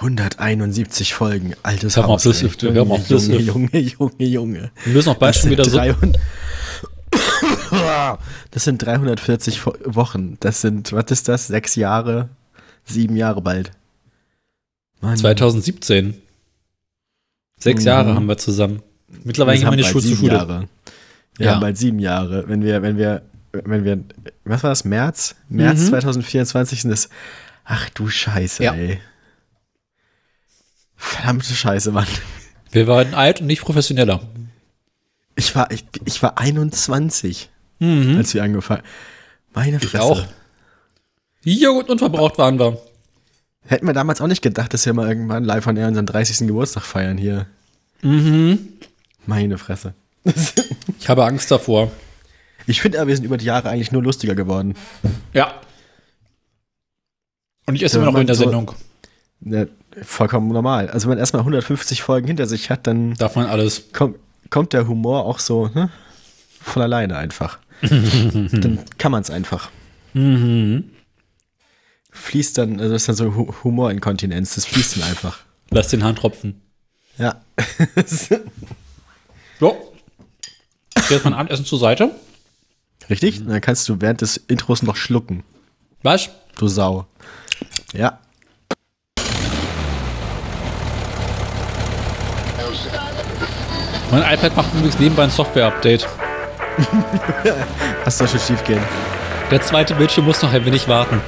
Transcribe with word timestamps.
171 0.00 1.12
Folgen, 1.14 1.54
altes 1.62 1.96
Hör 1.96 2.04
mal, 2.04 2.08
Haus. 2.10 2.22
das 2.22 2.42
ey. 2.42 2.48
hör 2.60 2.84
mal, 2.84 2.98
Junge, 2.98 3.04
das 3.08 3.26
Junge, 3.26 3.38
Junge, 3.40 3.78
Junge, 3.78 4.24
Junge. 4.24 4.70
Wir 4.84 4.92
müssen 4.92 5.08
auch 5.10 5.16
bald 5.16 5.34
schon 5.36 5.50
wieder 5.50 5.64
so. 5.64 5.76
300 5.76 6.18
das 8.50 8.64
sind 8.64 8.78
340 8.82 9.60
Fo- 9.60 9.76
Wochen. 9.84 10.36
Das 10.40 10.60
sind, 10.60 10.92
was 10.92 11.10
ist 11.10 11.28
das? 11.28 11.48
Sechs 11.48 11.74
Jahre, 11.74 12.28
sieben 12.84 13.16
Jahre 13.16 13.40
bald. 13.42 13.72
Mann, 15.00 15.16
2017. 15.16 16.14
Sechs 17.58 17.82
Mhm. 17.82 17.86
Jahre 17.86 18.14
haben 18.14 18.26
wir 18.26 18.38
zusammen. 18.38 18.82
Mittlerweile 19.24 19.56
gehen 19.56 19.62
wir 19.62 19.66
haben 19.68 19.74
in 19.74 19.78
die 19.84 19.88
Schule 19.88 20.04
sieben 20.04 20.16
Schule. 20.18 20.32
Jahre. 20.32 20.68
Wir 21.36 21.46
Ja. 21.46 21.52
haben 21.54 21.60
bald 21.60 21.76
sieben 21.78 21.98
Jahre. 21.98 22.44
Wenn 22.48 22.62
wir, 22.62 22.82
wenn 22.82 22.98
wir, 22.98 23.22
wenn 23.52 23.84
wir, 23.84 23.98
was 24.44 24.62
war 24.62 24.70
das? 24.70 24.84
März? 24.84 25.34
März 25.48 25.80
Mhm. 25.80 25.86
2024 25.88 26.82
sind 26.82 26.90
es. 26.92 27.08
Ach 27.64 27.88
du 27.90 28.08
Scheiße, 28.08 28.62
Ja. 28.62 28.74
ey. 28.74 29.00
Verdammte 30.98 31.54
Scheiße, 31.54 31.92
Mann. 31.92 32.06
Wir 32.72 32.86
waren 32.86 33.14
alt 33.14 33.40
und 33.40 33.46
nicht 33.46 33.62
professioneller. 33.62 34.20
Ich 35.36 35.54
war, 35.54 35.70
ich, 35.70 35.84
ich 36.04 36.22
war 36.22 36.36
21, 36.38 37.48
Mhm. 37.80 38.16
als 38.16 38.34
wir 38.34 38.42
angefangen. 38.42 38.82
Meine 39.54 39.76
Ich 39.78 39.86
Fresse. 39.86 40.02
auch. 40.02 40.24
Joghurt 41.44 41.88
unverbraucht 41.90 42.36
waren 42.36 42.58
wir. 42.58 42.76
Hätten 43.64 43.86
wir 43.86 43.92
damals 43.94 44.20
auch 44.20 44.26
nicht 44.26 44.42
gedacht, 44.42 44.74
dass 44.74 44.84
wir 44.84 44.92
mal 44.94 45.08
irgendwann 45.08 45.44
live 45.44 45.66
on 45.68 45.76
air 45.76 45.86
unseren 45.88 46.06
30. 46.06 46.46
Geburtstag 46.48 46.82
feiern 46.84 47.16
hier. 47.16 47.46
Mhm. 48.02 48.68
Meine 49.26 49.56
Fresse. 49.58 49.94
Ich 50.98 51.08
habe 51.08 51.24
Angst 51.24 51.50
davor. 51.50 51.90
Ich 52.66 52.80
finde 52.82 52.98
aber, 52.98 53.08
wir 53.08 53.14
sind 53.16 53.24
über 53.24 53.36
die 53.36 53.44
Jahre 53.46 53.70
eigentlich 53.70 53.92
nur 53.92 54.02
lustiger 54.02 54.34
geworden. 54.34 54.74
Ja. 55.32 55.54
Und 57.66 57.76
ich 57.76 57.82
esse 57.82 57.96
Ja, 57.98 58.02
immer 58.02 58.12
noch 58.12 58.20
in 58.20 58.26
der 58.26 58.36
so- 58.36 58.44
Sendung. 58.44 58.72
Ja, 59.40 59.66
vollkommen 60.02 60.48
normal. 60.48 60.88
Also 60.90 61.04
wenn 61.06 61.10
man 61.12 61.18
erstmal 61.18 61.40
150 61.40 62.02
Folgen 62.02 62.26
hinter 62.26 62.46
sich 62.46 62.70
hat, 62.70 62.86
dann 62.86 63.14
Darf 63.14 63.36
man 63.36 63.46
alles. 63.46 63.92
kommt, 63.92 64.16
kommt 64.50 64.72
der 64.72 64.86
Humor 64.88 65.24
auch 65.24 65.38
so 65.38 65.68
ne? 65.68 65.90
von 66.60 66.82
alleine 66.82 67.16
einfach. 67.16 67.58
dann 67.82 68.80
kann 68.98 69.12
man 69.12 69.22
es 69.22 69.30
einfach. 69.30 69.70
Mhm. 70.14 70.90
Fließt 72.10 72.58
dann, 72.58 72.80
also 72.80 72.92
das 72.92 73.02
ist 73.02 73.08
dann 73.08 73.16
so 73.16 73.34
Hu- 73.36 73.54
Humorinkontinenz, 73.62 74.54
das 74.56 74.64
fließt 74.66 74.96
dann 74.96 75.04
einfach. 75.04 75.40
Lass 75.70 75.88
den 75.88 76.02
Hahn 76.02 76.16
tropfen. 76.16 76.60
Ja. 77.18 77.40
So. 79.60 79.92
Jetzt 81.10 81.24
mein 81.24 81.34
Abendessen 81.34 81.64
zur 81.64 81.78
Seite. 81.80 82.12
Richtig? 83.10 83.44
Dann 83.44 83.60
kannst 83.60 83.88
du 83.88 84.00
während 84.00 84.20
des 84.20 84.36
Intros 84.36 84.82
noch 84.84 84.94
schlucken. 84.94 85.42
Was? 86.02 86.30
Du 86.56 86.68
Sau. 86.68 87.06
Ja. 87.92 88.20
Mein 94.10 94.22
iPad 94.22 94.56
macht 94.56 94.72
übrigens 94.74 94.98
nebenbei 94.98 95.24
ein 95.24 95.30
Software-Update. 95.30 96.06
Das 98.04 98.16
soll 98.16 98.28
schon 98.28 98.40
schief 98.40 98.64
gehen. 98.64 98.80
Der 99.50 99.60
zweite 99.60 99.94
Bildschirm 99.94 100.24
muss 100.24 100.40
noch 100.40 100.52
ein 100.52 100.64
wenig 100.64 100.88
warten. 100.88 101.20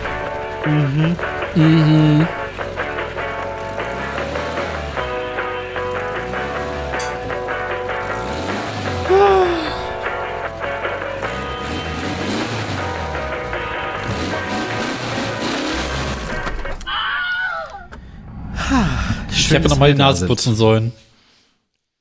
Ich 19.31 19.51
hätte 19.51 19.69
noch 19.69 19.79
mal 19.79 19.93
die 19.93 19.99
Nase 19.99 20.27
putzen 20.27 20.55
sollen. 20.55 20.93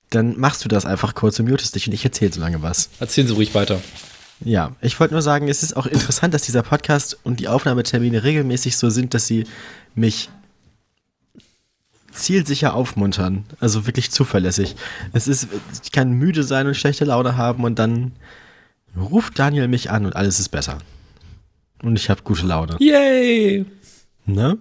Dann 0.10 0.40
machst 0.40 0.66
du 0.66 0.70
das 0.70 0.86
einfach 0.86 1.14
kurz 1.14 1.40
und 1.40 1.50
mutest 1.50 1.76
dich 1.76 1.88
und 1.88 1.94
ich 1.94 2.04
erzähle 2.04 2.34
so 2.34 2.42
lange 2.42 2.62
was. 2.62 2.90
Erzählen 3.00 3.28
Sie 3.28 3.34
ruhig 3.34 3.54
weiter. 3.54 3.80
Ja, 4.42 4.76
ich 4.82 5.00
wollte 5.00 5.14
nur 5.14 5.22
sagen, 5.22 5.50
es 5.50 5.64
ist 5.64 5.76
auch 5.76 5.86
interessant, 5.86 6.34
dass 6.34 6.44
dieser 6.44 6.64
Podcast 6.64 7.18
und 7.24 7.40
die 7.40 7.48
Aufnahmetermine 7.48 8.24
regelmäßig 8.24 8.78
so 8.78 8.90
sind, 8.90 9.14
dass 9.14 9.28
sie 9.28 9.46
mich 9.96 10.30
zielsicher 12.12 12.74
aufmuntern. 12.74 13.46
Also 13.60 13.86
wirklich 13.86 14.12
zuverlässig. 14.12 14.76
Es 15.14 15.28
ist, 15.28 15.48
ich 15.84 15.92
kann 15.92 16.12
müde 16.12 16.44
sein 16.44 16.68
und 16.68 16.76
schlechte 16.76 17.06
Laune 17.06 17.38
haben 17.38 17.64
und 17.64 17.80
dann 17.80 18.14
ruft 18.98 19.38
Daniel 19.38 19.68
mich 19.68 19.92
an 19.92 20.06
und 20.06 20.16
alles 20.16 20.40
ist 20.40 20.50
besser. 20.50 20.78
Und 21.82 21.96
ich 21.96 22.10
habe 22.10 22.24
gute 22.24 22.46
Laune. 22.46 22.78
Yay! 22.80 23.66
Ne? 24.26 24.58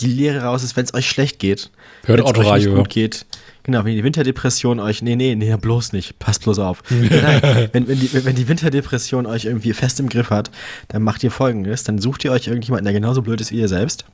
Die 0.00 0.08
Lehre 0.08 0.42
raus 0.42 0.62
ist, 0.62 0.76
wenn 0.76 0.84
es 0.84 0.94
euch 0.94 1.08
schlecht 1.08 1.38
geht. 1.38 1.70
Hört 2.04 2.20
Autoradio. 2.20 2.70
nicht 2.70 2.76
gut 2.76 2.88
geht. 2.90 3.26
Genau, 3.62 3.84
wenn 3.84 3.96
die 3.96 4.04
Winterdepression 4.04 4.78
euch, 4.78 5.02
nee, 5.02 5.16
nee, 5.16 5.34
nee, 5.34 5.56
bloß 5.56 5.92
nicht, 5.92 6.20
passt 6.20 6.44
bloß 6.44 6.60
auf. 6.60 6.84
Nein, 6.90 7.68
wenn, 7.72 7.88
wenn, 7.88 7.98
die, 7.98 8.24
wenn 8.24 8.36
die 8.36 8.46
Winterdepression 8.46 9.26
euch 9.26 9.44
irgendwie 9.44 9.72
fest 9.72 9.98
im 9.98 10.08
Griff 10.08 10.30
hat, 10.30 10.52
dann 10.88 11.02
macht 11.02 11.24
ihr 11.24 11.32
folgendes, 11.32 11.82
dann 11.82 11.98
sucht 11.98 12.24
ihr 12.24 12.30
euch 12.30 12.46
irgendjemanden, 12.46 12.84
der 12.84 12.92
genauso 12.92 13.22
blöd 13.22 13.40
ist 13.40 13.50
wie 13.50 13.58
ihr 13.58 13.66
selbst, 13.66 14.04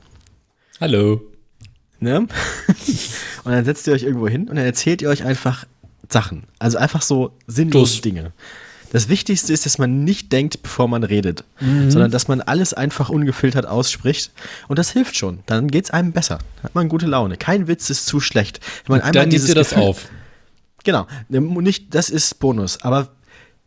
Hallo. 0.81 1.21
ne? 1.99 2.21
Und 3.43 3.51
dann 3.51 3.63
setzt 3.63 3.85
ihr 3.85 3.93
euch 3.93 4.03
irgendwo 4.03 4.27
hin 4.27 4.47
und 4.49 4.55
dann 4.55 4.65
erzählt 4.65 5.01
ihr 5.01 5.09
euch 5.09 5.23
einfach 5.23 5.65
Sachen. 6.09 6.43
Also 6.59 6.77
einfach 6.77 7.01
so 7.01 7.33
sinnlose. 7.45 8.01
Dinge. 8.01 8.31
Das 8.93 9.09
Wichtigste 9.09 9.51
ist, 9.51 9.65
dass 9.65 9.79
man 9.79 10.03
nicht 10.03 10.31
denkt, 10.31 10.61
bevor 10.63 10.87
man 10.87 11.03
redet, 11.03 11.43
sondern 11.89 12.11
dass 12.11 12.27
man 12.27 12.41
alles 12.41 12.73
einfach 12.73 13.09
ungefiltert 13.09 13.65
ausspricht. 13.65 14.31
Und 14.67 14.77
das 14.77 14.91
hilft 14.91 15.17
schon. 15.17 15.39
Dann 15.47 15.67
geht's 15.67 15.89
einem 15.89 16.11
besser. 16.11 16.37
Hat 16.61 16.75
man 16.75 16.87
gute 16.89 17.07
Laune. 17.07 17.35
Kein 17.35 17.67
Witz 17.67 17.89
ist 17.89 18.05
zu 18.05 18.19
schlecht. 18.19 18.59
Wenn 18.85 18.97
man 18.97 19.01
einmal 19.01 19.23
Dann 19.23 19.29
dieses 19.31 19.49
ihr 19.49 19.55
das 19.55 19.71
Gefühl- 19.71 19.83
auf. 19.83 20.09
Genau, 20.83 21.07
nicht, 21.29 21.95
das 21.95 22.09
ist 22.09 22.39
Bonus, 22.39 22.83
aber 22.83 23.09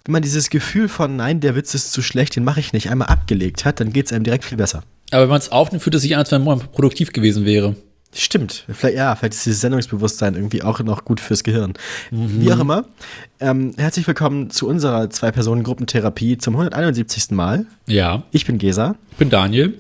wenn 0.05 0.13
man 0.13 0.23
dieses 0.23 0.49
Gefühl 0.49 0.89
von, 0.89 1.17
nein, 1.17 1.41
der 1.41 1.57
Witz 1.57 1.75
ist 1.75 1.91
zu 1.93 2.03
schlecht, 2.03 2.37
den 2.37 2.45
mache 2.45 2.61
ich 2.61 2.73
nicht, 2.73 2.91
einmal 2.91 3.09
abgelegt 3.09 3.65
hat, 3.65 3.81
dann 3.81 3.93
geht 3.93 4.07
es 4.07 4.13
einem 4.13 4.23
direkt 4.23 4.45
viel 4.45 4.59
besser. 4.59 4.85
Aber 5.11 5.23
wenn 5.23 5.31
man 5.31 5.41
es 5.41 5.51
aufnimmt, 5.51 5.83
fühlt 5.83 5.95
es 5.97 6.03
sich 6.03 6.15
an, 6.15 6.21
als 6.21 6.31
wenn 6.31 6.45
man 6.45 6.61
produktiv 6.61 7.13
gewesen 7.13 7.45
wäre. 7.45 7.75
Stimmt, 8.19 8.65
vielleicht, 8.73 8.97
ja, 8.97 9.15
vielleicht 9.15 9.35
ist 9.35 9.45
dieses 9.45 9.61
Sendungsbewusstsein 9.61 10.35
irgendwie 10.37 10.63
auch 10.63 10.81
noch 10.81 11.05
gut 11.05 11.21
fürs 11.21 11.45
Gehirn. 11.45 11.75
Wie 12.11 12.51
auch 12.51 12.59
immer, 12.59 12.87
ähm, 13.41 13.75
herzlich 13.77 14.07
willkommen 14.07 14.49
zu 14.49 14.67
unserer 14.67 15.11
Zwei-Personen-Gruppentherapie 15.11 16.39
zum 16.39 16.55
171. 16.55 17.33
Mal. 17.33 17.67
Ja. 17.87 18.23
Ich 18.31 18.47
bin 18.47 18.57
Gesa 18.57 18.95
Ich 19.11 19.19
bin 19.19 19.29
Daniel. 19.29 19.77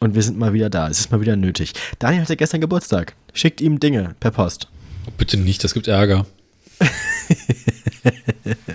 und 0.00 0.14
wir 0.14 0.22
sind 0.22 0.38
mal 0.38 0.54
wieder 0.54 0.70
da. 0.70 0.88
Es 0.88 1.00
ist 1.00 1.12
mal 1.12 1.20
wieder 1.20 1.36
nötig. 1.36 1.74
Daniel 1.98 2.22
hatte 2.22 2.34
gestern 2.34 2.62
Geburtstag. 2.62 3.14
Schickt 3.34 3.60
ihm 3.60 3.78
Dinge 3.78 4.14
per 4.20 4.30
Post. 4.30 4.68
Bitte 5.18 5.36
nicht, 5.36 5.62
das 5.62 5.74
gibt 5.74 5.86
Ärger. 5.86 6.24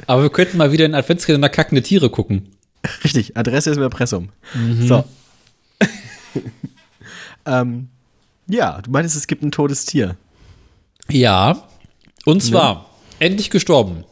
Aber 0.05 0.21
wir 0.21 0.29
könnten 0.29 0.57
mal 0.57 0.71
wieder 0.71 0.85
in 0.85 0.93
Adventskalender 0.93 1.49
kackende 1.49 1.81
Tiere 1.81 2.11
gucken. 2.11 2.49
Richtig, 3.03 3.35
Adresse 3.35 3.71
ist 3.71 3.77
im 3.77 3.83
Impressum. 3.83 4.29
So. 4.81 5.05
ähm, 7.47 7.87
ja, 8.47 8.81
du 8.81 8.91
meinst, 8.91 9.15
es 9.15 9.27
gibt 9.27 9.43
ein 9.43 9.51
totes 9.51 9.85
Tier. 9.85 10.17
Ja. 11.09 11.63
Und 12.25 12.41
zwar, 12.41 12.89
endlich 13.19 13.49
gestorben. 13.49 14.05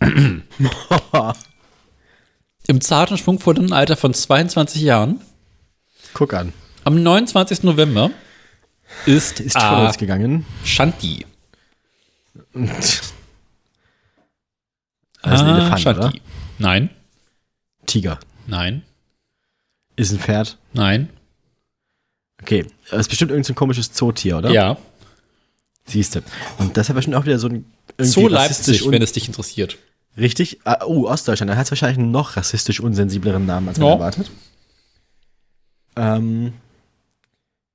Im 2.66 2.80
zarten, 2.80 3.18
schwungvollen 3.18 3.72
Alter 3.72 3.96
von 3.96 4.12
22 4.14 4.82
Jahren. 4.82 5.20
Guck 6.12 6.34
an. 6.34 6.52
Am 6.84 7.02
29. 7.02 7.62
November 7.62 8.10
ist, 9.06 9.40
Ist 9.40 9.54
von 9.56 9.62
ah, 9.62 9.86
uns 9.86 9.98
gegangen. 9.98 10.44
Shanti. 10.64 11.26
Das 12.52 12.94
ist 13.02 13.14
ein 15.24 15.46
Elefant, 15.48 15.86
oder? 15.86 16.12
Nein, 16.58 16.90
Tiger. 17.86 18.20
nein, 18.46 18.82
Ist 19.96 20.12
ein 20.12 20.18
Pferd. 20.20 20.58
nein. 20.72 21.08
Okay, 22.44 22.66
das 22.90 23.00
ist 23.00 23.08
bestimmt 23.08 23.30
irgendein 23.30 23.48
so 23.48 23.54
komisches 23.54 23.90
Zootier, 23.90 24.36
oder? 24.36 24.50
Ja. 24.50 24.76
Siehste. 25.86 26.22
Und 26.58 26.76
das 26.76 26.90
hat 26.90 26.94
bestimmt 26.96 27.16
auch 27.16 27.24
wieder 27.24 27.38
so 27.38 27.48
ein 27.48 27.64
rassistisch 27.98 28.28
Leipzig, 28.30 28.90
wenn 28.90 29.00
es 29.00 29.12
dich 29.12 29.28
interessiert. 29.28 29.78
Richtig? 30.18 30.60
Ah, 30.64 30.84
oh, 30.84 31.06
Ostdeutschland. 31.08 31.50
Da 31.50 31.56
hat 31.56 31.64
es 31.64 31.70
wahrscheinlich 31.72 31.96
einen 31.98 32.10
noch 32.10 32.36
rassistisch 32.36 32.80
unsensibleren 32.80 33.46
Namen, 33.46 33.68
als 33.68 33.78
man 33.78 33.88
Ja. 33.88 33.94
erwartet. 33.94 34.30
Ähm, 35.96 36.52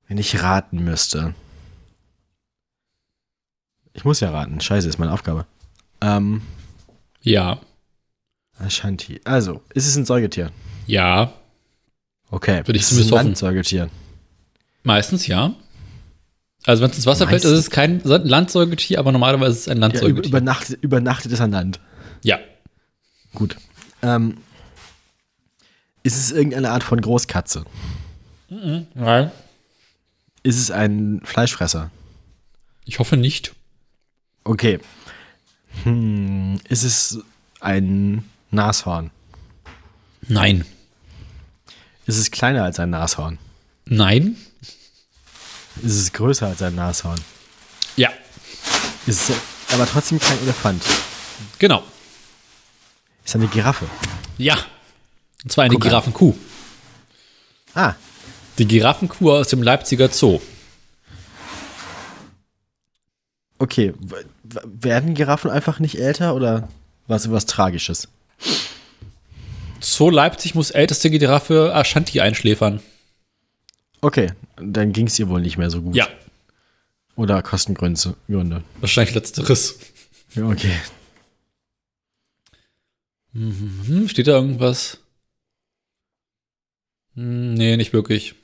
wenn 0.07 0.19
ich 0.19 0.39
raten 0.44 0.83
müsste. 0.83 1.33
Ich 3.94 4.06
muss 4.06 4.19
ja 4.19 4.30
raten. 4.30 4.62
Scheiße, 4.62 4.88
ist 4.88 5.00
meine 5.00 5.13
Aufgabe. 5.13 5.48
Ähm, 6.01 6.44
Ja. 7.24 7.60
Ashanti. 8.60 9.19
Also, 9.24 9.62
ist 9.74 9.88
es 9.88 9.95
ein 9.95 10.06
Säugetier? 10.06 10.51
Ja. 10.86 11.33
Okay. 12.30 12.62
Würde 12.68 12.77
ich 12.77 12.86
zumindest 12.86 13.12
hoffen. 13.12 13.25
Landsäugetier? 13.25 13.89
Meistens 14.84 15.28
ja. 15.28 15.54
Also 16.66 16.84
wenn 16.84 16.90
es 16.92 16.98
ins 16.98 17.06
Wasser 17.06 17.28
fällt, 17.28 17.44
ist 17.44 17.50
Meistens. 17.52 17.68
es 17.68 17.72
kein 17.72 18.02
Landsäugetier, 18.04 19.00
aber 19.00 19.12
normalerweise 19.12 19.52
ist 19.52 19.60
es 19.62 19.68
ein 19.70 19.78
Ja, 19.81 19.88
über, 19.88 19.88
Landsäugetier. 19.94 20.30
übernachtet, 20.30 20.84
übernachtet 20.84 21.31
es 21.31 21.42
an 21.42 21.52
Land. 21.52 21.80
Ja. 22.24 22.40
Gut. 23.34 23.56
Ähm, 24.02 24.38
ist 26.04 26.18
es 26.18 26.31
irgendeine 26.31 26.72
Art 26.72 26.84
von 26.84 27.00
Großkatze? 27.00 27.66
Nein. 28.50 29.31
Ist 30.44 30.58
es 30.60 30.72
ein 30.72 31.22
Fleischfresser? 31.24 31.92
Ich 32.86 33.00
hoffe 33.00 33.18
nicht. 33.18 33.54
Okay. 34.44 34.80
Hm, 35.84 36.60
ist 36.68 36.84
es 36.84 37.20
ein 37.60 38.24
Nashorn? 38.52 39.12
Nein. 40.28 40.66
Ist 42.08 42.18
es 42.18 42.32
kleiner 42.32 42.64
als 42.64 42.80
ein 42.80 42.90
Nashorn? 42.90 43.38
Nein. 43.86 44.36
Ist 45.84 45.96
es 45.96 46.14
größer 46.14 46.48
als 46.48 46.62
ein 46.62 46.76
Nashorn? 46.76 47.20
Ja. 47.96 48.10
Ist 49.06 49.30
es 49.30 49.36
aber 49.72 49.86
trotzdem 49.88 50.20
kein 50.20 50.40
Elefant? 50.42 50.84
Genau. 51.58 51.84
Ist 53.26 53.36
eine 53.36 53.48
Giraffe? 53.48 53.86
Ja. 54.38 54.58
Und 55.44 55.52
zwar 55.52 55.64
eine 55.66 55.74
Guck 55.74 55.84
an. 55.86 55.90
Giraffenkuh. 55.90 56.34
Ah, 57.76 57.94
Die 58.58 58.66
Giraffenkuh 58.68 59.31
aus 59.31 59.48
dem 59.50 59.64
Leipziger 59.64 60.10
Zoo. 60.10 60.40
okay. 63.60 63.94
Werden 64.44 65.14
Giraffen 65.14 65.52
einfach 65.52 65.80
nicht 65.80 66.00
älter 66.00 66.34
oder 66.34 66.68
was 67.08 67.30
was 67.32 67.46
Tragisches? 67.46 68.08
Zoo 69.82 70.10
Leipzig 70.10 70.56
muss 70.56 70.72
älteste 70.72 71.10
Giraffe 71.12 71.74
Ashanti 71.75 72.20
einschläfern. 72.20 72.82
Okay, 74.01 74.31
dann 74.56 74.94
ging 74.94 75.07
es 75.07 75.19
ihr 75.19 75.28
wohl 75.30 75.42
nicht 75.42 75.57
mehr 75.57 75.69
so 75.69 75.81
gut. 75.81 75.96
Ja. 75.96 76.07
Oder 77.16 77.42
Kostengründe. 77.44 78.16
Gründe. 78.28 78.63
Wahrscheinlich 78.80 79.13
letzteres. 79.16 79.78
Ja, 80.36 80.46
okay. 80.48 80.74
Hm, 83.34 84.07
steht 84.07 84.28
da 84.28 84.31
irgendwas? 84.34 84.98
Hm, 87.16 87.54
nee, 87.56 87.75
nicht 87.78 87.94
wirklich. 87.94 88.36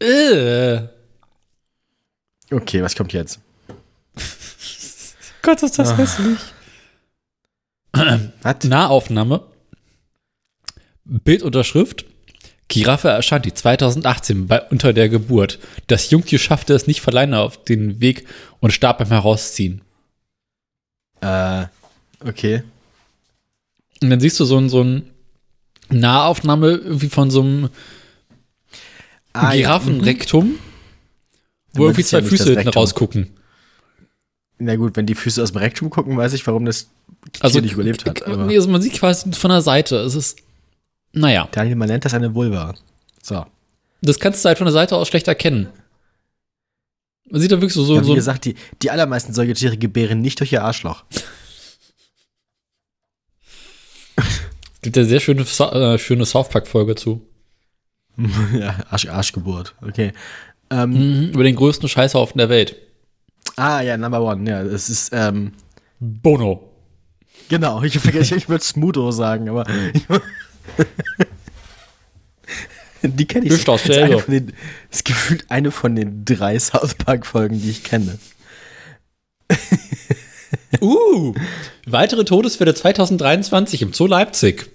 Äh. 0.00 0.82
Okay, 2.50 2.82
was 2.82 2.96
kommt 2.96 3.12
jetzt? 3.12 3.40
Gott, 5.42 5.62
ist 5.62 5.78
das 5.78 5.90
Ah. 5.90 5.96
hässlich. 5.98 6.38
Was? 8.42 8.64
Nahaufnahme. 8.64 9.44
Bildunterschrift. 11.04 12.04
Giraffe 12.68 13.12
Ashanti 13.12 13.52
2018 13.52 14.46
bei, 14.46 14.62
unter 14.68 14.92
der 14.92 15.08
Geburt. 15.08 15.58
Das 15.86 16.10
Jungtier 16.10 16.38
schaffte 16.38 16.74
es 16.74 16.86
nicht 16.86 17.06
alleine 17.08 17.40
auf 17.40 17.64
den 17.64 18.00
Weg 18.00 18.26
und 18.60 18.72
starb 18.72 18.98
beim 18.98 19.08
Herausziehen. 19.08 19.80
Äh, 21.20 21.64
okay. 22.24 22.62
Und 24.02 24.10
dann 24.10 24.20
siehst 24.20 24.38
du 24.38 24.44
so 24.44 24.58
ein, 24.58 24.68
so 24.68 24.82
ein 24.82 25.10
Nahaufnahme 25.88 26.80
wie 26.84 27.08
von 27.08 27.30
so 27.30 27.40
einem 27.40 27.70
Ah, 29.32 29.52
ja, 29.52 29.60
Giraffenrektum, 29.60 30.46
mhm. 30.46 30.58
wo 31.72 31.78
Aber 31.78 31.84
irgendwie 31.86 32.02
ja 32.02 32.06
zwei 32.06 32.20
nicht 32.20 32.30
Füße 32.30 32.54
hinten 32.54 32.68
rausgucken. 32.68 33.30
Na 34.58 34.74
gut, 34.76 34.96
wenn 34.96 35.06
die 35.06 35.14
Füße 35.14 35.42
aus 35.42 35.52
dem 35.52 35.58
Rektum 35.58 35.90
gucken, 35.90 36.16
weiß 36.16 36.32
ich, 36.32 36.46
warum 36.46 36.64
das 36.64 36.88
Tier 37.32 37.44
Also 37.44 37.60
nicht 37.60 37.74
überlebt 37.74 38.04
hat. 38.04 38.22
Nee, 38.26 38.56
also 38.56 38.68
man 38.68 38.82
sieht 38.82 38.94
quasi 38.94 39.32
von 39.32 39.50
der 39.50 39.62
Seite. 39.62 39.96
Es 39.98 40.14
ist, 40.14 40.38
naja, 41.18 41.48
Daniel, 41.52 41.76
man 41.76 41.88
nennt 41.88 42.04
das 42.04 42.14
eine 42.14 42.34
Vulva. 42.34 42.74
So. 43.22 43.44
das 44.00 44.18
kannst 44.18 44.44
du 44.44 44.48
halt 44.48 44.58
von 44.58 44.66
der 44.66 44.72
Seite 44.72 44.96
aus 44.96 45.08
schlecht 45.08 45.28
erkennen. 45.28 45.68
Man 47.30 47.40
sieht 47.40 47.52
da 47.52 47.56
wirklich 47.56 47.74
so, 47.74 47.84
so, 47.84 47.96
ja, 47.96 48.00
wie 48.02 48.06
so 48.06 48.14
gesagt, 48.14 48.44
die, 48.46 48.54
die 48.80 48.90
allermeisten 48.90 49.34
Säugetiere 49.34 49.76
gebären 49.76 50.20
nicht 50.20 50.40
durch 50.40 50.52
ihr 50.52 50.64
Arschloch. 50.64 51.04
gibt 54.82 54.96
ja 54.96 55.04
sehr 55.04 55.20
schöne, 55.20 55.42
äh, 55.42 55.98
schöne 55.98 56.24
South 56.24 56.48
Park-Folge 56.48 56.94
zu. 56.94 57.20
ja, 58.58 58.76
Arsch, 58.90 59.06
Arschgeburt. 59.06 59.74
Okay. 59.82 60.12
Ähm, 60.70 60.90
Mhm, 60.92 61.30
über 61.30 61.44
den 61.44 61.56
größten 61.56 61.88
Scheißhaufen 61.88 62.38
der 62.38 62.48
Welt. 62.48 62.76
Ah, 63.56 63.80
ja, 63.80 63.96
Number 63.96 64.22
One. 64.22 64.48
Ja, 64.48 64.62
es 64.62 64.88
ist, 64.88 65.10
ähm, 65.12 65.52
Bono. 66.00 66.70
genau. 67.48 67.82
Ich, 67.82 67.98
vergesse, 67.98 68.36
ich 68.36 68.48
würde 68.48 68.64
Smudo 68.64 69.10
sagen, 69.10 69.48
aber. 69.48 69.66
die 73.02 73.26
kenne 73.26 73.46
ich. 73.46 73.52
Nicht 73.52 73.68
Das 73.68 73.80
ist, 73.80 73.88
dasselbe. 73.88 74.14
eine 74.14 74.18
von 74.18 74.34
den, 74.34 74.46
das 74.46 74.98
ist 74.98 75.04
gefühlt 75.04 75.44
eine 75.48 75.70
von 75.70 75.96
den 75.96 76.24
drei 76.24 76.58
South 76.58 76.94
Park-Folgen, 76.94 77.60
die 77.60 77.70
ich 77.70 77.84
kenne. 77.84 78.18
Uh, 80.80 81.34
weitere 81.86 82.24
Todesfälle 82.24 82.74
2023 82.74 83.82
im 83.82 83.92
Zoo 83.92 84.06
Leipzig. 84.06 84.70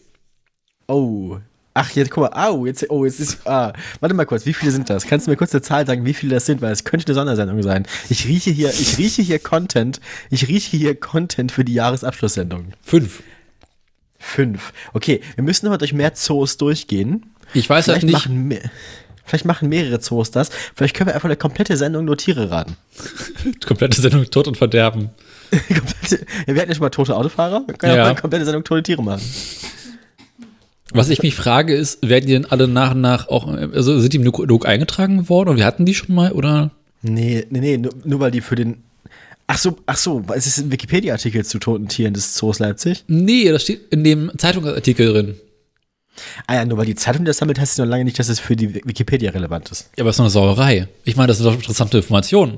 Oh. 0.87 1.37
Ach, 1.75 1.89
jetzt 1.91 2.11
guck 2.11 2.31
mal. 2.31 2.47
Au, 2.47 2.65
jetzt, 2.65 2.87
oh, 2.89 3.05
jetzt 3.05 3.19
ist. 3.19 3.47
Ah, 3.47 3.73
warte 3.99 4.13
mal 4.13 4.25
kurz, 4.25 4.45
wie 4.45 4.53
viele 4.53 4.71
sind 4.71 4.89
das? 4.89 5.07
Kannst 5.07 5.25
du 5.25 5.31
mir 5.31 5.37
kurz 5.37 5.53
eine 5.53 5.63
Zahl 5.63 5.87
sagen, 5.87 6.05
wie 6.05 6.13
viele 6.13 6.35
das 6.35 6.45
sind? 6.45 6.61
Weil 6.61 6.71
es 6.71 6.83
könnte 6.83 7.07
eine 7.07 7.15
Sondersendung 7.15 7.63
sein. 7.63 7.87
Ich 8.09 8.27
rieche 8.27 8.51
hier, 8.51 8.69
ich 8.69 8.97
rieche 8.97 9.23
hier 9.23 9.39
Content. 9.39 9.99
Ich 10.29 10.47
rieche 10.47 10.77
hier 10.77 10.99
Content 10.99 11.51
für 11.51 11.65
die 11.65 11.73
Jahresabschlusssendung. 11.73 12.73
Fünf. 12.83 13.23
Fünf. 14.25 14.71
Okay, 14.93 15.19
wir 15.35 15.43
müssen 15.43 15.67
noch 15.67 15.77
durch 15.77 15.93
mehr 15.93 16.13
Zoos 16.13 16.55
durchgehen. 16.57 17.25
Ich 17.53 17.69
weiß 17.69 17.87
halt 17.89 17.99
Vielleicht 17.99 18.05
nicht. 18.05 18.13
machen, 18.13 18.47
mehr, 18.47 18.61
vielleicht 19.25 19.45
machen 19.45 19.67
mehrere 19.69 19.99
Zoos 19.99 20.31
das. 20.31 20.49
Vielleicht 20.75 20.95
können 20.95 21.07
wir 21.09 21.13
einfach 21.15 21.27
eine 21.27 21.35
komplette 21.35 21.75
Sendung 21.75 22.05
nur 22.05 22.17
Tiere 22.17 22.49
raten. 22.49 22.77
Komplette 23.65 24.01
Sendung 24.01 24.23
Tod 24.31 24.47
und 24.47 24.57
Verderben. 24.57 25.09
komplette, 25.51 26.25
wir 26.47 26.55
hatten 26.55 26.69
ja 26.69 26.75
schon 26.75 26.83
mal 26.83 26.89
tote 26.89 27.15
Autofahrer. 27.15 27.63
Wir 27.67 27.75
können 27.75 27.95
Ja. 27.95 28.01
auch 28.01 28.05
mal 28.05 28.11
eine 28.11 28.21
komplette 28.21 28.45
Sendung 28.45 28.63
tote 28.63 28.81
Tiere 28.83 29.03
machen. 29.03 29.21
Was 30.93 31.09
ich 31.09 31.21
mich 31.21 31.35
frage, 31.35 31.75
ist, 31.75 32.07
werden 32.07 32.25
die 32.27 32.33
denn 32.33 32.45
alle 32.45 32.67
nach 32.67 32.91
und 32.91 33.01
nach 33.01 33.27
auch, 33.27 33.47
also 33.47 33.99
sind 33.99 34.13
die 34.13 34.17
im 34.17 34.23
Katalog 34.31 34.65
eingetragen 34.67 35.27
worden 35.27 35.49
und 35.49 35.57
wir 35.57 35.65
hatten 35.65 35.85
die 35.85 35.95
schon 35.95 36.13
mal 36.15 36.31
oder? 36.31 36.71
Nee, 37.01 37.45
nee, 37.49 37.59
nee, 37.59 37.77
nur, 37.77 37.91
nur 38.03 38.19
weil 38.19 38.31
die 38.31 38.41
für 38.41 38.55
den. 38.55 38.83
Ach 39.53 39.59
so, 39.59 39.77
ach 39.85 39.97
so, 39.97 40.23
es 40.33 40.47
ist 40.47 40.57
ein 40.57 40.71
Wikipedia-Artikel 40.71 41.45
zu 41.45 41.59
toten 41.59 41.87
Tieren 41.87 42.15
des 42.15 42.33
Zoos 42.33 42.57
Leipzig. 42.57 43.03
Nee, 43.05 43.51
das 43.51 43.61
steht 43.61 43.81
in 43.91 44.03
dem 44.03 44.31
Zeitungsartikel 44.35 45.13
drin. 45.13 45.35
Ah 46.47 46.55
ja, 46.55 46.65
nur 46.65 46.79
weil 46.79 46.87
die 46.87 46.95
Zeitung 46.95 47.23
das 47.23 47.37
sammelt, 47.37 47.59
heißt 47.59 47.73
es 47.73 47.77
noch 47.77 47.85
lange 47.85 48.03
nicht, 48.03 48.17
dass 48.17 48.29
es 48.29 48.39
für 48.39 48.55
die 48.55 48.73
Wikipedia 48.73 49.29
relevant 49.29 49.69
ist. 49.69 49.91
Ja, 49.95 50.01
aber 50.01 50.09
es 50.09 50.15
ist 50.15 50.17
doch 50.17 50.23
eine 50.23 50.31
Sauerei. 50.31 50.87
Ich 51.03 51.15
meine, 51.17 51.27
das 51.27 51.37
sind 51.37 51.45
doch 51.45 51.53
interessante 51.53 51.97
Informationen. 51.97 52.57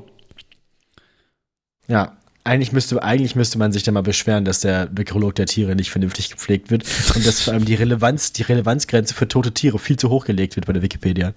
Ja, 1.89 2.15
eigentlich 2.45 2.71
müsste, 2.71 3.03
eigentlich 3.03 3.36
müsste 3.36 3.57
man 3.57 3.74
sich 3.74 3.83
da 3.83 3.91
mal 3.91 4.01
beschweren, 4.01 4.45
dass 4.45 4.62
der 4.62 4.89
Nekrolog 4.89 5.36
der 5.36 5.48
Tiere 5.48 5.75
nicht 5.75 5.91
vernünftig 5.91 6.30
gepflegt 6.30 6.71
wird 6.71 6.86
und 7.13 7.27
dass 7.27 7.41
vor 7.41 7.53
allem 7.53 7.65
die 7.65 7.75
Relevanz, 7.75 8.31
die 8.31 8.44
Relevanzgrenze 8.44 9.13
für 9.13 9.27
tote 9.27 9.51
Tiere 9.51 9.80
viel 9.80 9.98
zu 9.98 10.09
hoch 10.09 10.24
gelegt 10.24 10.56
wird 10.56 10.65
bei 10.65 10.71
der 10.71 10.81
Wikipedia. 10.81 11.33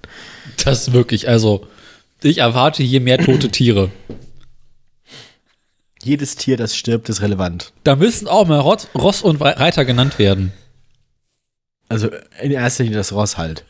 Das 0.64 0.86
ist 0.86 0.92
wirklich, 0.92 1.28
also, 1.28 1.66
ich 2.22 2.38
erwarte 2.38 2.84
hier 2.84 3.00
mehr 3.00 3.18
tote 3.18 3.48
Tiere. 3.48 3.90
Jedes 6.02 6.36
Tier, 6.36 6.56
das 6.56 6.76
stirbt, 6.76 7.08
ist 7.08 7.22
relevant. 7.22 7.72
Da 7.84 7.96
müssen 7.96 8.28
auch 8.28 8.46
mal 8.46 8.60
Rot, 8.60 8.88
Ross 8.94 9.22
und 9.22 9.40
Reiter 9.40 9.84
genannt 9.84 10.18
werden. 10.18 10.52
Also 11.88 12.10
in 12.40 12.52
erster 12.52 12.84
Linie 12.84 12.98
das 12.98 13.12
Ross 13.12 13.38
halt. 13.38 13.64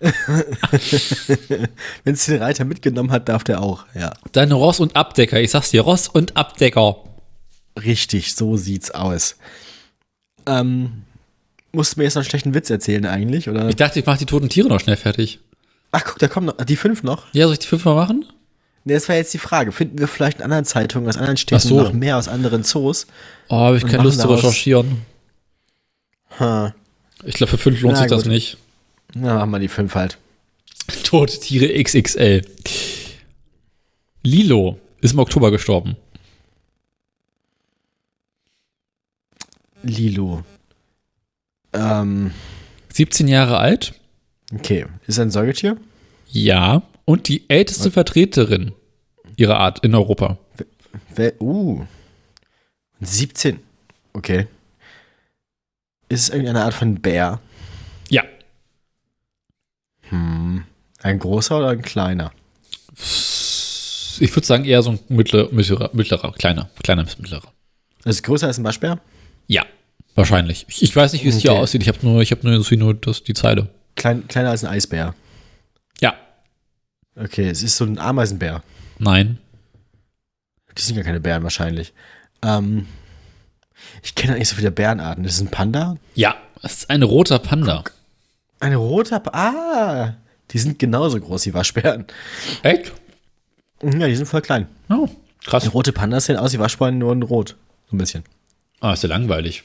Wenn 0.00 2.14
es 2.14 2.24
den 2.24 2.42
Reiter 2.42 2.64
mitgenommen 2.64 3.10
hat, 3.10 3.28
darf 3.28 3.44
der 3.44 3.62
auch, 3.62 3.84
ja. 3.94 4.14
Deine 4.32 4.54
Ross 4.54 4.80
und 4.80 4.96
Abdecker, 4.96 5.40
ich 5.40 5.50
sag's 5.50 5.70
dir, 5.70 5.82
Ross 5.82 6.08
und 6.08 6.36
Abdecker. 6.36 6.96
Richtig, 7.84 8.34
so 8.34 8.56
sieht's 8.56 8.90
aus. 8.90 9.36
Ähm, 10.46 11.02
musst 11.72 11.94
du 11.94 12.00
mir 12.00 12.04
jetzt 12.04 12.14
noch 12.14 12.22
einen 12.22 12.30
schlechten 12.30 12.54
Witz 12.54 12.70
erzählen 12.70 13.04
eigentlich, 13.04 13.50
oder? 13.50 13.68
Ich 13.68 13.76
dachte, 13.76 14.00
ich 14.00 14.06
mache 14.06 14.18
die 14.18 14.26
toten 14.26 14.48
Tiere 14.48 14.68
noch 14.68 14.80
schnell 14.80 14.96
fertig. 14.96 15.40
Ach 15.92 16.04
guck, 16.04 16.18
da 16.18 16.28
kommen 16.28 16.46
noch, 16.46 16.64
die 16.64 16.76
fünf 16.76 17.02
noch. 17.02 17.26
Ja, 17.32 17.44
soll 17.44 17.54
ich 17.54 17.60
die 17.60 17.66
fünfmal 17.66 17.94
machen? 17.94 18.24
Das 18.84 19.08
war 19.08 19.16
jetzt 19.16 19.34
die 19.34 19.38
Frage. 19.38 19.72
Finden 19.72 19.98
wir 19.98 20.08
vielleicht 20.08 20.38
in 20.38 20.44
anderen 20.44 20.64
Zeitungen, 20.64 21.08
aus 21.08 21.16
anderen 21.16 21.36
Städten 21.36 21.68
so. 21.68 21.82
noch 21.82 21.92
mehr 21.92 22.16
aus 22.16 22.28
anderen 22.28 22.64
Zoos? 22.64 23.06
Oh, 23.48 23.56
habe 23.56 23.76
ich 23.76 23.86
keine 23.86 24.02
Lust 24.02 24.20
zu 24.20 24.28
recherchieren. 24.28 25.02
Ha. 26.38 26.74
Ich 27.24 27.34
glaube, 27.34 27.50
für 27.50 27.58
fünf 27.58 27.80
lohnt 27.82 27.94
Na 27.94 28.00
sich 28.00 28.10
das 28.10 28.22
gut. 28.22 28.32
nicht. 28.32 28.56
Na, 29.14 29.34
machen 29.34 29.50
wir 29.50 29.58
die 29.58 29.68
fünf 29.68 29.94
halt. 29.94 30.16
Tote 31.04 31.38
Tiere 31.38 31.82
XXL. 31.82 32.42
Lilo 34.22 34.78
ist 35.00 35.12
im 35.12 35.18
Oktober 35.18 35.50
gestorben. 35.50 35.96
Lilo. 39.82 40.42
Ähm, 41.72 42.32
17 42.92 43.28
Jahre 43.28 43.58
alt. 43.58 43.94
okay. 44.54 44.86
Ist 45.06 45.18
er 45.18 45.26
ein 45.26 45.30
Säugetier? 45.30 45.76
Ja. 46.30 46.82
Und 47.10 47.26
die 47.26 47.42
älteste 47.50 47.90
Vertreterin 47.90 48.70
ihrer 49.34 49.58
Art 49.58 49.80
in 49.80 49.96
Europa. 49.96 50.38
Wer, 51.16 51.42
uh. 51.42 51.84
17. 53.00 53.58
Okay. 54.12 54.46
Ist 56.08 56.20
es 56.22 56.28
irgendeine 56.28 56.62
Art 56.62 56.72
von 56.72 57.00
Bär? 57.00 57.40
Ja. 58.10 58.22
Hm. 60.02 60.62
Ein 61.02 61.18
großer 61.18 61.58
oder 61.58 61.70
ein 61.70 61.82
kleiner? 61.82 62.30
Ich 62.94 64.30
würde 64.36 64.46
sagen, 64.46 64.64
eher 64.64 64.80
so 64.84 64.90
ein 64.90 65.00
mittler, 65.08 65.48
mittlerer, 65.50 65.90
mittlerer, 65.92 66.30
kleiner, 66.30 66.70
kleiner 66.84 67.02
bis 67.02 67.18
mittlerer. 67.18 67.52
Ist 68.04 68.14
es 68.14 68.22
größer 68.22 68.46
als 68.46 68.58
ein 68.58 68.64
Waschbär? 68.64 69.00
Ja. 69.48 69.64
Wahrscheinlich. 70.14 70.64
Ich, 70.68 70.80
ich 70.84 70.94
weiß 70.94 71.12
nicht, 71.12 71.24
wie 71.24 71.28
es 71.30 71.38
hier 71.38 71.50
Okay. 71.50 71.60
aussieht. 71.60 71.82
Ich 71.82 71.88
habe 71.88 71.98
nur, 72.02 72.22
ich 72.22 72.30
habe 72.30 72.46
nur, 72.48 72.64
nur 72.78 72.94
das, 72.94 73.24
die 73.24 73.34
Zeile. 73.34 73.68
klein, 73.96 74.28
kleiner 74.28 74.50
als 74.50 74.62
ein 74.62 74.70
Eisbär. 74.70 75.12
Okay, 77.16 77.48
es 77.48 77.62
ist 77.62 77.76
so 77.76 77.84
ein 77.84 77.98
Ameisenbär. 77.98 78.62
Nein. 78.98 79.38
Die 80.76 80.82
sind 80.82 80.96
ja 80.96 81.02
keine 81.02 81.20
Bären 81.20 81.42
wahrscheinlich. 81.42 81.92
Ähm, 82.42 82.86
ich 84.02 84.14
kenne 84.14 84.34
nicht 84.38 84.48
so 84.48 84.56
viele 84.56 84.70
Bärenarten. 84.70 85.24
Das 85.24 85.34
ist 85.34 85.40
ein 85.40 85.50
Panda? 85.50 85.96
Ja. 86.14 86.36
Es 86.62 86.78
ist 86.78 86.90
ein 86.90 87.02
roter 87.02 87.38
Panda. 87.38 87.84
Ein 88.60 88.74
roter 88.74 89.20
Pa- 89.20 89.30
Ah! 89.32 90.14
Die 90.50 90.58
sind 90.58 90.78
genauso 90.78 91.18
groß 91.20 91.46
wie 91.46 91.54
Waschbären. 91.54 92.06
Echt? 92.62 92.92
Ja, 93.82 94.06
die 94.06 94.16
sind 94.16 94.26
voll 94.26 94.42
klein. 94.42 94.66
Oh, 94.88 95.08
krass. 95.44 95.72
Rote 95.72 95.92
Pandas 95.92 96.26
sehen 96.26 96.36
aus 96.36 96.52
wie 96.52 96.58
Waschbären, 96.58 96.98
nur 96.98 97.12
in 97.12 97.22
rot. 97.22 97.56
So 97.90 97.96
ein 97.96 97.98
bisschen. 97.98 98.24
Ah, 98.80 98.92
ist 98.92 99.02
ja 99.02 99.08
langweilig. 99.08 99.64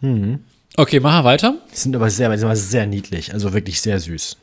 Mhm. 0.00 0.44
Okay, 0.76 1.00
machen 1.00 1.20
wir 1.20 1.24
weiter. 1.24 1.54
Die 1.72 1.76
sind 1.76 1.96
aber 1.96 2.10
sehr, 2.10 2.30
die 2.30 2.38
sind 2.38 2.46
aber 2.46 2.56
sehr 2.56 2.86
niedlich. 2.86 3.32
Also 3.32 3.52
wirklich 3.52 3.80
sehr 3.80 3.98
süß. 3.98 4.36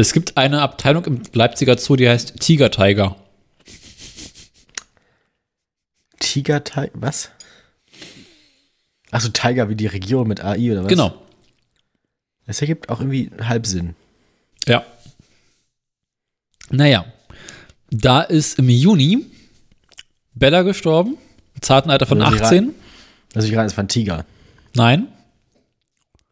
Es 0.00 0.14
gibt 0.14 0.38
eine 0.38 0.62
Abteilung 0.62 1.04
im 1.04 1.22
Leipziger 1.34 1.76
Zoo, 1.76 1.94
die 1.94 2.08
heißt 2.08 2.40
Tiger 2.40 2.70
Tiger. 2.70 3.16
Tiger 6.18 6.64
Tiger. 6.64 6.90
Was? 6.94 7.30
Achso, 9.10 9.28
Tiger 9.28 9.68
wie 9.68 9.74
die 9.74 9.86
Region 9.86 10.26
mit 10.26 10.42
AI 10.42 10.72
oder 10.72 10.84
was? 10.84 10.88
Genau. 10.88 11.20
Das 12.46 12.62
ergibt 12.62 12.88
auch 12.88 13.00
irgendwie 13.00 13.30
Halbsinn. 13.42 13.94
Ja. 14.66 14.86
Naja. 16.70 17.04
Da 17.90 18.22
ist 18.22 18.58
im 18.58 18.68
Juni 18.70 19.26
Bella 20.34 20.62
gestorben. 20.62 21.18
Im 21.54 21.62
zarten 21.62 21.90
Alter 21.90 22.06
von 22.06 22.20
Ja, 22.20 22.30
die 22.30 22.40
18. 22.40 22.74
Also 23.34 23.46
ich 23.46 23.52
gerade, 23.52 23.66
es 23.66 23.76
war 23.76 23.84
ein 23.84 23.88
Tiger. 23.88 24.24
Nein. 24.74 25.08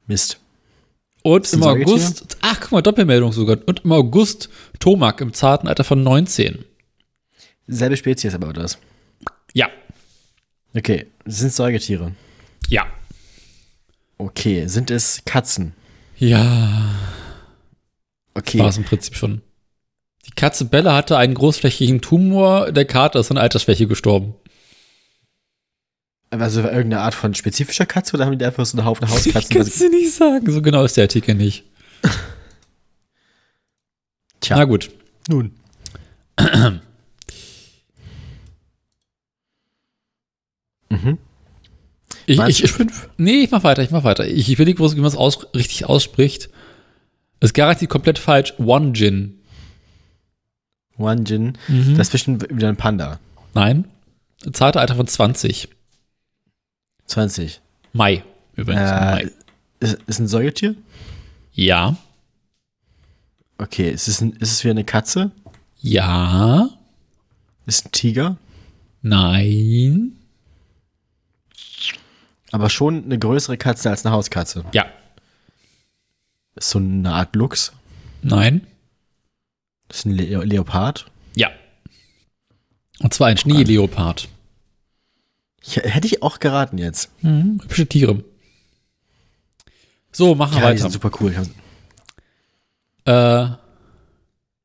Mist. 0.06 0.38
Und 1.28 1.52
im? 1.52 1.62
August, 1.62 2.38
ach 2.40 2.58
guck 2.58 2.72
mal, 2.72 2.80
Doppelmeldung 2.80 3.32
sogar. 3.32 3.58
Und 3.66 3.84
im 3.84 3.92
August 3.92 4.48
Tomak 4.80 5.20
im 5.20 5.34
zarten 5.34 5.68
Alter 5.68 5.84
von 5.84 6.02
19. 6.02 6.64
Selbe 7.66 7.98
Spezies 7.98 8.34
aber, 8.34 8.56
was? 8.56 8.78
Ja. 9.52 9.68
Okay, 10.74 11.06
sind 11.26 11.48
es 11.48 11.56
Säugetiere? 11.56 12.12
Ja. 12.70 12.86
Okay, 14.16 14.66
sind 14.68 14.90
es 14.90 15.22
Katzen? 15.26 15.74
Ja. 16.16 16.94
Okay, 18.32 18.58
War 18.58 18.68
es 18.68 18.78
im 18.78 18.84
Prinzip 18.84 19.14
schon. 19.14 19.42
Die 20.26 20.32
Katze 20.32 20.64
Bella 20.64 20.94
hatte 20.94 21.18
einen 21.18 21.34
großflächigen 21.34 22.00
Tumor. 22.00 22.72
Der 22.72 22.86
Kater 22.86 23.20
ist 23.20 23.30
an 23.30 23.36
Altersschwäche 23.36 23.86
gestorben. 23.86 24.34
Also 26.30 26.62
irgendeine 26.62 27.00
Art 27.00 27.14
von 27.14 27.34
spezifischer 27.34 27.86
Katze 27.86 28.14
oder 28.14 28.26
haben 28.26 28.38
die 28.38 28.44
einfach 28.44 28.66
so 28.66 28.76
einen 28.76 28.86
Haufen 28.86 29.08
Hauskatzen? 29.10 29.50
Kannst 29.50 29.80
du 29.80 29.88
nicht 29.88 30.12
sagen. 30.12 30.50
So 30.50 30.60
genau 30.62 30.84
ist 30.84 30.96
der 30.96 31.04
Artikel 31.04 31.34
nicht. 31.34 31.64
Tja, 34.40 34.56
Na 34.56 34.64
gut. 34.64 34.90
nun. 35.28 35.52
mhm. 40.90 41.18
Ich, 42.26 42.38
ich, 42.38 42.60
du 42.60 42.68
fünf? 42.68 43.08
Nee, 43.16 43.42
ich 43.44 43.50
mach 43.50 43.64
weiter, 43.64 43.82
ich 43.82 43.90
mach 43.90 44.04
weiter. 44.04 44.26
Ich, 44.26 44.48
ich 44.48 44.52
überlege, 44.52 44.78
wie 44.78 44.96
man 44.96 45.06
es 45.06 45.16
aus, 45.16 45.46
richtig 45.54 45.86
ausspricht. 45.86 46.50
Ist 47.40 47.54
garantiert 47.54 47.90
komplett 47.90 48.18
falsch. 48.18 48.54
One 48.58 48.92
Gin. 48.92 49.40
One 50.98 51.22
Jin. 51.22 51.56
Mhm. 51.68 51.96
Das 51.96 52.08
ist 52.08 52.12
bestimmt 52.12 52.46
wieder 52.50 52.68
ein 52.68 52.76
Panda. 52.76 53.18
Nein. 53.54 53.86
Zarte 54.52 54.78
Alter 54.80 54.96
von 54.96 55.06
20. 55.06 55.68
20. 57.08 57.60
Mai. 57.92 58.22
Übrigens. 58.54 58.90
Äh, 58.90 58.94
Mai. 58.94 59.30
ist, 59.80 59.98
ist 60.06 60.18
ein 60.20 60.28
Säugetier? 60.28 60.74
Ja. 61.52 61.96
Okay, 63.58 63.90
ist 63.90 64.06
es, 64.06 64.20
ein, 64.20 64.32
ist 64.34 64.52
es 64.52 64.64
wie 64.64 64.70
eine 64.70 64.84
Katze? 64.84 65.32
Ja. 65.80 66.68
Ist 67.66 67.86
ein 67.86 67.92
Tiger? 67.92 68.36
Nein. 69.02 70.12
Aber 72.50 72.70
schon 72.70 73.04
eine 73.04 73.18
größere 73.18 73.58
Katze 73.58 73.90
als 73.90 74.06
eine 74.06 74.14
Hauskatze. 74.14 74.64
Ja. 74.72 74.86
Ist 76.54 76.70
so 76.70 76.78
eine 76.78 77.12
Art 77.12 77.34
Luchs. 77.36 77.72
Nein. 78.22 78.66
Ist 79.88 80.06
ein 80.06 80.12
Le 80.12 80.44
Leopard. 80.44 81.10
Ja. 81.34 81.50
Und 83.00 83.14
zwar 83.14 83.28
ein 83.28 83.36
Schneeleopard. 83.36 84.28
Ich, 85.68 85.76
hätte 85.76 86.06
ich 86.06 86.22
auch 86.22 86.38
geraten 86.40 86.78
jetzt. 86.78 87.10
Mhm. 87.22 87.60
Hübsche 87.62 87.86
Tiere. 87.86 88.24
So, 90.12 90.34
machen 90.34 90.52
wir 90.52 90.60
Ja, 90.60 90.66
die 90.68 90.72
weiter. 90.80 90.82
sind 90.90 90.92
super 90.92 91.10
cool. 91.20 91.34
Äh, 93.04 93.48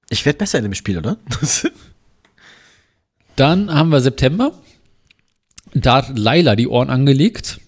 Ich 0.09 0.25
werde 0.25 0.37
besser 0.37 0.59
in 0.59 0.63
dem 0.63 0.73
Spiel, 0.73 0.97
oder? 0.97 1.17
Dann 3.35 3.73
haben 3.73 3.89
wir 3.89 3.99
September. 3.99 4.53
Da 5.73 5.97
hat 5.97 6.17
Laila 6.17 6.55
die 6.55 6.67
Ohren 6.67 6.89
angelegt. 6.89 7.59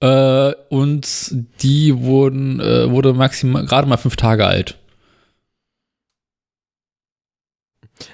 Äh, 0.00 0.52
und 0.70 1.34
die 1.62 1.98
wurden, 1.98 2.60
äh, 2.60 2.90
wurde 2.90 3.12
maximal 3.12 3.66
gerade 3.66 3.88
mal 3.88 3.96
fünf 3.98 4.16
Tage 4.16 4.46
alt. 4.46 4.78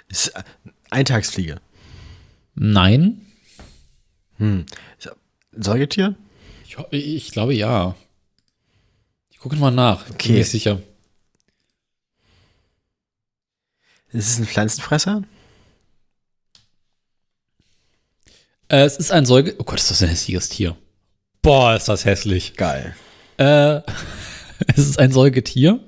ist 0.08 0.32
Eintagsfliege. 0.90 1.60
Nein? 2.54 3.20
Hm. 4.42 4.66
Säugetier? 5.52 6.16
Ich, 6.66 6.76
ich 6.90 7.30
glaube 7.30 7.54
ja. 7.54 7.94
Ich 9.30 9.38
gucke 9.38 9.54
mal 9.54 9.70
nach. 9.70 10.04
Bin 10.04 10.14
Okay. 10.14 10.32
nicht 10.32 10.50
sicher. 10.50 10.82
Ist 14.10 14.30
es 14.30 14.38
ein 14.38 14.46
Pflanzenfresser? 14.46 15.22
Äh, 18.68 18.84
es 18.84 18.96
ist 18.96 19.12
ein 19.12 19.26
Säuge. 19.26 19.54
Oh 19.58 19.64
Gott, 19.64 19.78
ist 19.78 19.92
das 19.92 20.02
ein 20.02 20.08
hässliches 20.08 20.48
Tier. 20.48 20.76
Boah, 21.40 21.76
ist 21.76 21.88
das 21.88 22.04
hässlich. 22.04 22.54
Geil. 22.56 22.96
Äh, 23.36 23.76
es 24.66 24.78
ist 24.78 24.98
ein 24.98 25.12
Säugetier. 25.12 25.78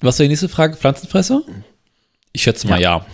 Was 0.00 0.18
war 0.18 0.24
die 0.24 0.28
nächste 0.28 0.48
Frage? 0.48 0.76
Pflanzenfresser? 0.78 1.42
Ich 2.32 2.42
schätze 2.42 2.66
mal 2.68 2.80
ja. 2.80 3.04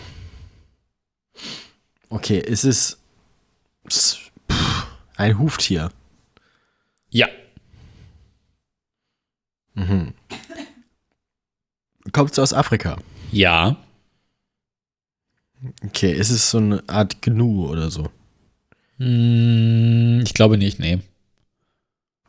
Okay, 2.11 2.39
ist 2.39 2.63
es 2.65 3.02
ein 5.17 5.39
Huftier? 5.39 5.91
Ja. 7.11 7.29
Mhm. 9.75 10.15
Kommt 12.13 12.33
es 12.33 12.39
aus 12.39 12.53
Afrika? 12.53 12.97
Ja. 13.31 13.77
Okay, 15.85 16.13
ist 16.13 16.31
es 16.31 16.51
so 16.51 16.59
eine 16.59 16.83
Art 16.89 17.23
Gnu 17.23 17.69
oder 17.69 17.91
so? 17.91 18.11
Hm, 18.99 20.21
ich 20.25 20.35
glaube 20.35 20.59
nicht, 20.59 20.79
nee. 20.79 21.01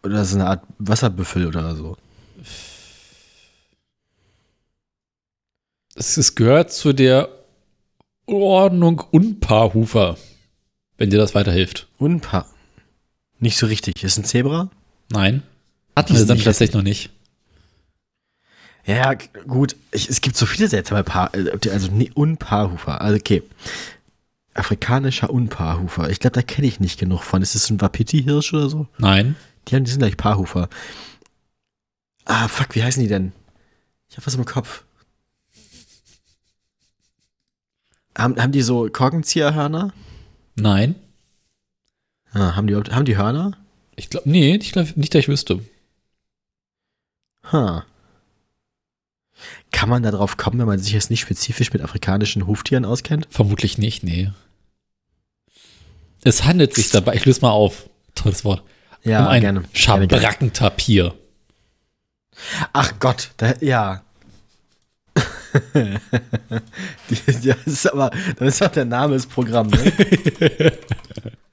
Oder 0.04 0.22
ist 0.22 0.30
es 0.30 0.36
eine 0.36 0.48
Art 0.48 0.66
Wasserbüffel 0.80 1.48
oder 1.48 1.76
so? 1.76 1.98
Es, 5.96 6.18
es 6.18 6.36
gehört 6.36 6.72
zu 6.72 6.94
der 6.94 7.30
Ordnung 8.26 9.00
Unpaarhufer, 9.12 10.18
wenn 10.98 11.10
dir 11.10 11.18
das 11.18 11.36
weiterhilft. 11.36 11.88
Unpa. 11.98 12.46
Nicht 13.40 13.58
so 13.58 13.66
richtig. 13.66 14.04
Ist 14.04 14.18
ein 14.18 14.26
Zebra? 14.26 14.70
Nein. 15.10 15.44
Hatten 15.96 16.14
Die 16.14 16.20
wir 16.20 16.26
dann 16.26 16.40
tatsächlich 16.40 16.76
noch 16.76 16.84
nicht. 16.84 17.10
Ja, 18.86 19.14
gut. 19.48 19.76
Ich, 19.92 20.10
es 20.10 20.22
gibt 20.22 20.36
so 20.36 20.46
viele 20.46 20.68
seltsame 20.68 21.04
Paar, 21.04 21.34
äh, 21.36 21.70
also 21.70 21.90
nee, 21.92 22.12
Unpaarhufer. 22.14 23.02
Also 23.02 23.18
okay. 23.18 23.44
Afrikanischer 24.54 25.30
Unpaarhufer. 25.30 26.10
Ich 26.10 26.20
glaube, 26.20 26.36
da 26.36 26.42
kenne 26.42 26.68
ich 26.68 26.80
nicht 26.80 27.00
genug 27.00 27.24
von. 27.24 27.42
Ist 27.42 27.56
das 27.56 27.70
ein 27.70 27.82
Wapiti-Hirsch 27.82 28.54
oder 28.54 28.70
so? 28.70 28.88
Nein. 28.98 29.36
Die, 29.68 29.76
haben, 29.76 29.84
die 29.84 29.92
sind 29.92 30.00
gleich 30.00 30.18
Paarhufer. 30.18 30.70
Ah, 32.26 32.48
fuck, 32.48 32.76
wie 32.76 32.84
heißen 32.84 33.02
die 33.02 33.10
denn? 33.10 33.32
Ich 34.10 34.18
hab 34.18 34.28
was 34.28 34.36
im 34.36 34.46
Kopf. 34.46 34.84
Haben, 38.16 38.40
haben 38.40 38.52
die 38.52 38.62
so 38.62 38.88
Korkenzieherhörner? 38.90 39.92
Nein. 40.56 40.96
Ah, 42.32 42.56
haben, 42.56 42.68
die, 42.68 42.76
haben 42.76 43.06
die 43.06 43.18
Hörner? 43.18 43.58
Ich 43.96 44.10
glaube, 44.10 44.30
nee, 44.30 44.56
ich 44.56 44.72
glaube 44.72 44.92
nicht, 44.96 45.14
dass 45.14 45.20
ich 45.20 45.28
wüsste. 45.28 45.60
Ha. 47.52 47.86
Kann 49.72 49.90
man 49.90 50.04
da 50.04 50.12
drauf 50.12 50.38
kommen, 50.38 50.60
wenn 50.60 50.68
man 50.68 50.80
sich 50.80 50.94
jetzt 50.94 51.10
nicht 51.10 51.22
spezifisch 51.22 51.74
mit 51.74 51.82
afrikanischen 51.82 52.48
Huftieren 52.48 52.86
auskennt? 52.86 53.28
Vermutlich 53.30 53.78
nicht, 53.78 54.04
nee. 54.04 54.32
Es 56.24 56.44
handelt 56.46 56.74
sich 56.74 56.90
dabei, 56.90 57.16
ich 57.16 57.26
löse 57.26 57.42
mal 57.42 57.52
auf. 57.52 57.90
Tolles 58.16 58.46
Wort. 58.46 58.64
Ja, 59.04 59.24
um 59.24 59.28
ein 59.28 59.42
gerne. 59.42 59.64
Schabrackentapir. 59.74 61.14
Ach 62.72 62.94
Gott, 63.00 63.32
da, 63.38 63.56
ja. 63.60 64.04
Die- 67.10 67.18
das 67.26 67.58
ist 67.66 67.92
aber, 67.92 68.12
das 68.38 68.56
ist 68.56 68.64
auch 68.64 68.72
der 68.72 68.86
Name 68.86 69.14
des 69.16 69.26
Programms. 69.28 69.72
Ne? 69.74 69.92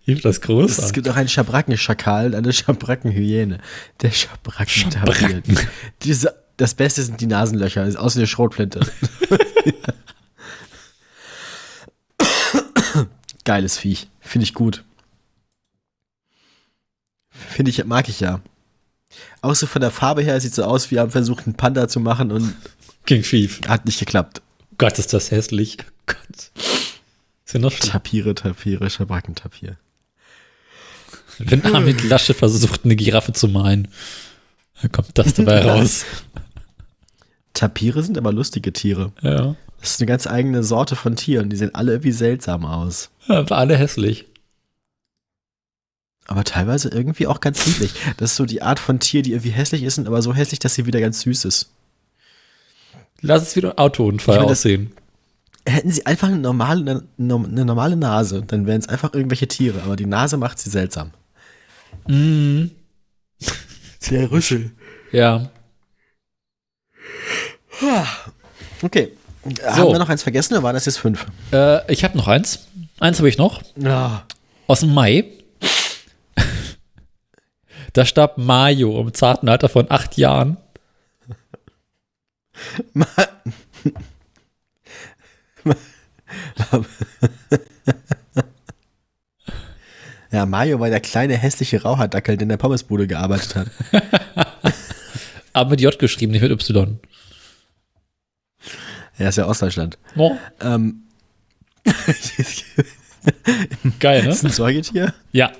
Finde 0.04 0.22
das 0.22 0.40
groß. 0.40 0.78
Es 0.78 0.92
gibt 0.92 1.08
auch 1.08 1.16
einen 1.16 1.28
Schabrackenschakal 1.28 2.26
und 2.28 2.34
eine 2.34 2.52
Schabrackenhyäne. 2.52 3.58
Der 4.00 4.10
Schabrackentapir. 4.10 5.14
Schabracken. 5.14 5.58
Diese, 6.02 6.34
das 6.56 6.74
Beste 6.74 7.02
sind 7.02 7.20
die 7.20 7.26
Nasenlöcher, 7.26 7.84
ist 7.84 7.96
aus 7.96 8.16
wie 8.16 8.20
eine 8.20 8.26
Schrotflinte. 8.26 8.80
Geiles 13.44 13.78
Viech. 13.78 14.08
Finde 14.20 14.44
ich 14.44 14.54
gut. 14.54 14.84
Finde 17.30 17.70
ich, 17.70 17.84
mag 17.84 18.08
ich 18.08 18.20
ja. 18.20 18.40
Auch 19.42 19.54
so 19.54 19.66
von 19.66 19.80
der 19.80 19.90
Farbe 19.90 20.22
her 20.22 20.40
sieht 20.40 20.54
so 20.54 20.64
aus, 20.64 20.90
wie 20.90 20.98
haben 20.98 21.10
versucht, 21.10 21.46
einen 21.46 21.56
Panda 21.56 21.88
zu 21.88 21.98
machen 22.00 22.30
und 22.30 22.54
Ging 23.10 23.24
schief. 23.24 23.60
hat 23.66 23.86
nicht 23.86 23.98
geklappt. 23.98 24.40
Gott, 24.78 25.00
ist 25.00 25.12
das 25.12 25.32
hässlich. 25.32 25.78
Gott. 26.06 26.52
Ist 27.44 27.54
ja 27.54 27.58
noch 27.58 27.72
schlimm. 27.72 27.90
Tapire, 27.90 28.36
Tapire, 28.36 28.88
Schabrackentapir. 28.88 29.76
Wenn 31.40 31.74
Armin 31.74 31.98
Lasche 32.08 32.34
versucht, 32.34 32.84
eine 32.84 32.94
Giraffe 32.94 33.32
zu 33.32 33.48
malen, 33.48 33.88
dann 34.80 34.92
kommt 34.92 35.10
das 35.18 35.34
dabei 35.34 35.60
raus. 35.64 36.04
Tapire 37.52 38.04
sind 38.04 38.16
aber 38.16 38.32
lustige 38.32 38.72
Tiere. 38.72 39.12
Ja. 39.22 39.56
Das 39.80 39.90
ist 39.90 40.00
eine 40.00 40.06
ganz 40.06 40.28
eigene 40.28 40.62
Sorte 40.62 40.94
von 40.94 41.16
Tieren. 41.16 41.50
Die 41.50 41.56
sehen 41.56 41.74
alle 41.74 41.90
irgendwie 41.90 42.12
seltsam 42.12 42.64
aus. 42.64 43.10
ja 43.26 43.50
war 43.50 43.58
alle 43.58 43.76
hässlich. 43.76 44.26
Aber 46.28 46.44
teilweise 46.44 46.90
irgendwie 46.90 47.26
auch 47.26 47.40
ganz 47.40 47.66
niedlich. 47.66 47.92
Das 48.18 48.30
ist 48.30 48.36
so 48.36 48.46
die 48.46 48.62
Art 48.62 48.78
von 48.78 49.00
Tier, 49.00 49.22
die 49.22 49.32
irgendwie 49.32 49.50
hässlich 49.50 49.82
ist, 49.82 49.98
aber 49.98 50.22
so 50.22 50.32
hässlich, 50.32 50.60
dass 50.60 50.76
sie 50.76 50.86
wieder 50.86 51.00
ganz 51.00 51.22
süß 51.22 51.44
ist. 51.46 51.70
Lass 53.22 53.42
es 53.42 53.56
wieder 53.56 53.70
ein 53.72 53.78
Autounfall 53.78 54.36
meine, 54.36 54.48
das- 54.48 54.58
aussehen. 54.60 54.92
Hätten 55.66 55.90
sie 55.90 56.06
einfach 56.06 56.28
eine 56.28 56.38
normale, 56.38 56.80
eine, 57.18 57.34
eine 57.34 57.64
normale 57.66 57.94
Nase, 57.94 58.42
dann 58.46 58.66
wären 58.66 58.80
es 58.80 58.88
einfach 58.88 59.12
irgendwelche 59.12 59.46
Tiere. 59.46 59.82
Aber 59.82 59.94
die 59.94 60.06
Nase 60.06 60.36
macht 60.38 60.58
sie 60.58 60.70
seltsam. 60.70 61.10
Mhm. 62.08 62.70
Der 64.10 64.30
Rüssel. 64.30 64.70
Ja. 65.12 65.50
Okay. 68.82 69.12
Haben 69.64 69.92
wir 69.92 69.98
noch 69.98 70.08
eins 70.08 70.22
vergessen 70.22 70.54
oder 70.54 70.62
waren 70.62 70.74
das 70.74 70.86
jetzt 70.86 70.98
fünf? 70.98 71.26
Äh, 71.52 71.90
ich 71.92 72.04
habe 72.04 72.16
noch 72.16 72.28
eins. 72.28 72.66
Eins 72.98 73.18
habe 73.18 73.28
ich 73.28 73.38
noch. 73.38 73.62
Ja. 73.76 74.24
Aus 74.66 74.80
dem 74.80 74.92
Mai. 74.94 75.24
Da 77.92 78.04
starb 78.06 78.38
Mayo 78.38 79.00
im 79.00 79.12
zarten 79.14 79.48
Alter 79.48 79.68
von 79.68 79.90
acht 79.90 80.16
Jahren. 80.16 80.56
Ja, 90.32 90.46
Mario 90.46 90.78
war 90.78 90.88
der 90.90 91.00
kleine 91.00 91.36
hässliche 91.36 91.82
Raucherdackel, 91.82 92.36
der 92.36 92.42
in 92.44 92.50
der 92.50 92.56
Pommesbude 92.56 93.08
gearbeitet 93.08 93.56
hat. 93.56 93.66
Aber 95.52 95.70
mit 95.70 95.80
J 95.80 95.98
geschrieben, 95.98 96.30
nicht 96.32 96.42
mit 96.42 96.52
Y. 96.52 97.00
Er 99.18 99.28
ist 99.28 99.38
ja 99.38 99.46
Ostdeutschland. 99.46 99.98
Oh, 100.16 100.36
Ähm, 100.60 101.02
geil, 103.98 104.26
ist 104.26 104.42
ne? 104.44 104.50
ein 104.50 104.52
Säugetier? 104.52 105.12
Ja. 105.32 105.50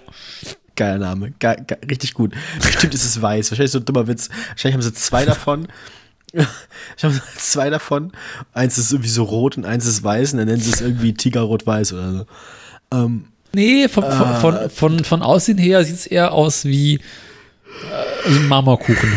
Geiler 0.76 0.98
Name. 0.98 1.32
Ge 1.38 1.56
ge 1.66 1.76
richtig 1.90 2.14
gut. 2.14 2.32
Bestimmt 2.58 2.94
ist 2.94 3.04
es 3.04 3.20
weiß. 3.20 3.50
Wahrscheinlich 3.50 3.72
so 3.72 3.80
ein 3.80 3.84
dummer 3.84 4.06
Witz. 4.06 4.30
Wahrscheinlich 4.50 4.74
haben 4.74 4.82
sie 4.82 4.94
zwei 4.94 5.24
davon. 5.24 5.66
Ich 6.96 7.04
habe 7.04 7.20
zwei 7.36 7.70
davon. 7.70 8.12
Eins 8.52 8.78
ist 8.78 8.92
irgendwie 8.92 9.10
so 9.10 9.24
rot 9.24 9.56
und 9.56 9.64
eins 9.64 9.86
ist 9.86 10.04
weiß 10.04 10.32
und 10.32 10.38
dann 10.38 10.48
nennen 10.48 10.60
sie 10.60 10.70
es 10.70 10.80
irgendwie 10.80 11.14
Tigerrot-Weiß 11.14 11.92
oder 11.92 12.12
so. 12.12 12.26
Ähm, 12.92 13.24
Nee, 13.52 13.88
von, 13.88 14.04
von, 14.04 14.36
von, 14.36 14.70
von, 14.70 15.04
von 15.04 15.22
Aussehen 15.22 15.58
her 15.58 15.84
sieht 15.84 15.96
es 15.96 16.06
eher 16.06 16.32
aus 16.32 16.64
wie 16.64 16.94
äh, 16.94 17.00
ein 18.26 18.46
Marmorkuchen. 18.46 19.12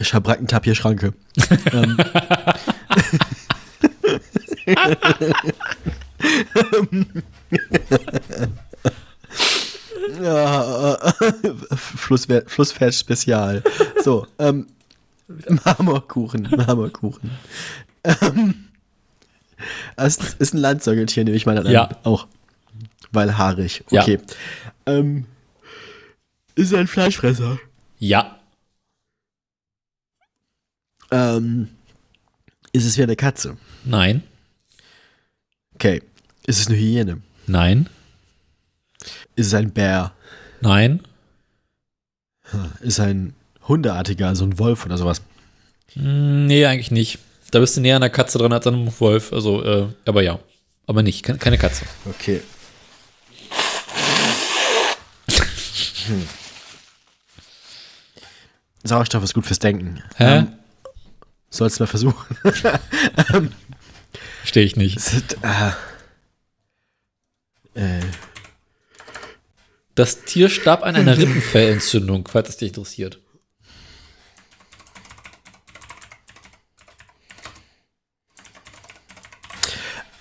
Schabrackentapierschranke. 0.00 1.14
ähm. 1.72 1.96
ja, 10.22 10.94
äh, 10.94 11.12
Flusspferd 12.46 12.94
Spezial. 12.94 13.62
So, 14.02 14.26
ähm, 14.38 14.66
Marmorkuchen, 15.64 16.48
Marmorkuchen. 16.56 17.30
Ähm, 18.04 18.68
es 19.96 20.16
ist 20.34 20.54
ein 20.54 20.58
Landsäugetier, 20.58 21.24
nehme 21.24 21.36
ich 21.36 21.46
mal 21.46 21.58
an. 21.58 21.66
Ja. 21.70 21.90
Auch. 22.04 22.26
Weil 23.12 23.36
haarig. 23.36 23.84
Ja. 23.90 24.02
Okay. 24.02 24.20
Ähm, 24.86 25.26
ist 26.54 26.74
ein 26.74 26.86
Fleischfresser. 26.86 27.58
Ja. 27.98 28.38
Ähm, 31.10 31.68
ist 32.72 32.84
es 32.84 32.98
wie 32.98 33.02
eine 33.02 33.16
Katze? 33.16 33.56
Nein. 33.84 34.22
Okay. 35.74 36.02
Ist 36.46 36.60
es 36.60 36.68
eine 36.68 36.76
Hyäne? 36.76 37.22
Nein. 37.46 37.88
Ist 39.36 39.48
es 39.48 39.54
ein 39.54 39.72
Bär? 39.72 40.12
Nein. 40.60 41.02
Ist 42.80 42.98
es 42.98 43.00
ein 43.00 43.34
Hundeartiger, 43.68 44.28
also 44.28 44.44
ein 44.44 44.58
Wolf 44.58 44.84
oder 44.86 44.96
sowas? 44.98 45.22
Mm, 45.94 46.46
Nee, 46.46 46.66
eigentlich 46.66 46.90
nicht. 46.90 47.18
Da 47.50 47.60
bist 47.60 47.76
du 47.76 47.80
näher 47.80 47.96
an 47.96 48.02
der 48.02 48.10
Katze 48.10 48.38
dran 48.38 48.52
als 48.52 48.66
an 48.66 48.74
einem 48.74 49.00
Wolf. 49.00 49.32
Also, 49.32 49.62
äh, 49.64 49.86
aber 50.04 50.22
ja. 50.22 50.38
Aber 50.86 51.02
nicht. 51.02 51.22
Ke- 51.24 51.36
Keine 51.38 51.58
Katze. 51.58 51.84
Okay. 52.08 52.40
Hm. 56.06 56.26
Sauerstoff 58.84 59.22
ist 59.24 59.34
gut 59.34 59.46
fürs 59.46 59.58
Denken. 59.58 60.02
Hä? 60.16 60.38
Ähm, 60.38 60.52
sollst 61.50 61.78
du 61.78 61.82
mal 61.82 61.86
versuchen. 61.88 62.36
Verstehe 64.40 64.64
ich 64.64 64.76
nicht. 64.76 64.96
Ist, 64.96 65.36
äh, 65.42 65.72
äh, 67.74 68.00
Das 69.94 70.22
Tier 70.24 70.48
starb 70.48 70.82
an 70.84 70.96
einer 70.96 71.18
Rippenfellentzündung, 71.18 72.26
falls 72.28 72.48
es 72.50 72.56
dich 72.56 72.68
interessiert. 72.68 73.18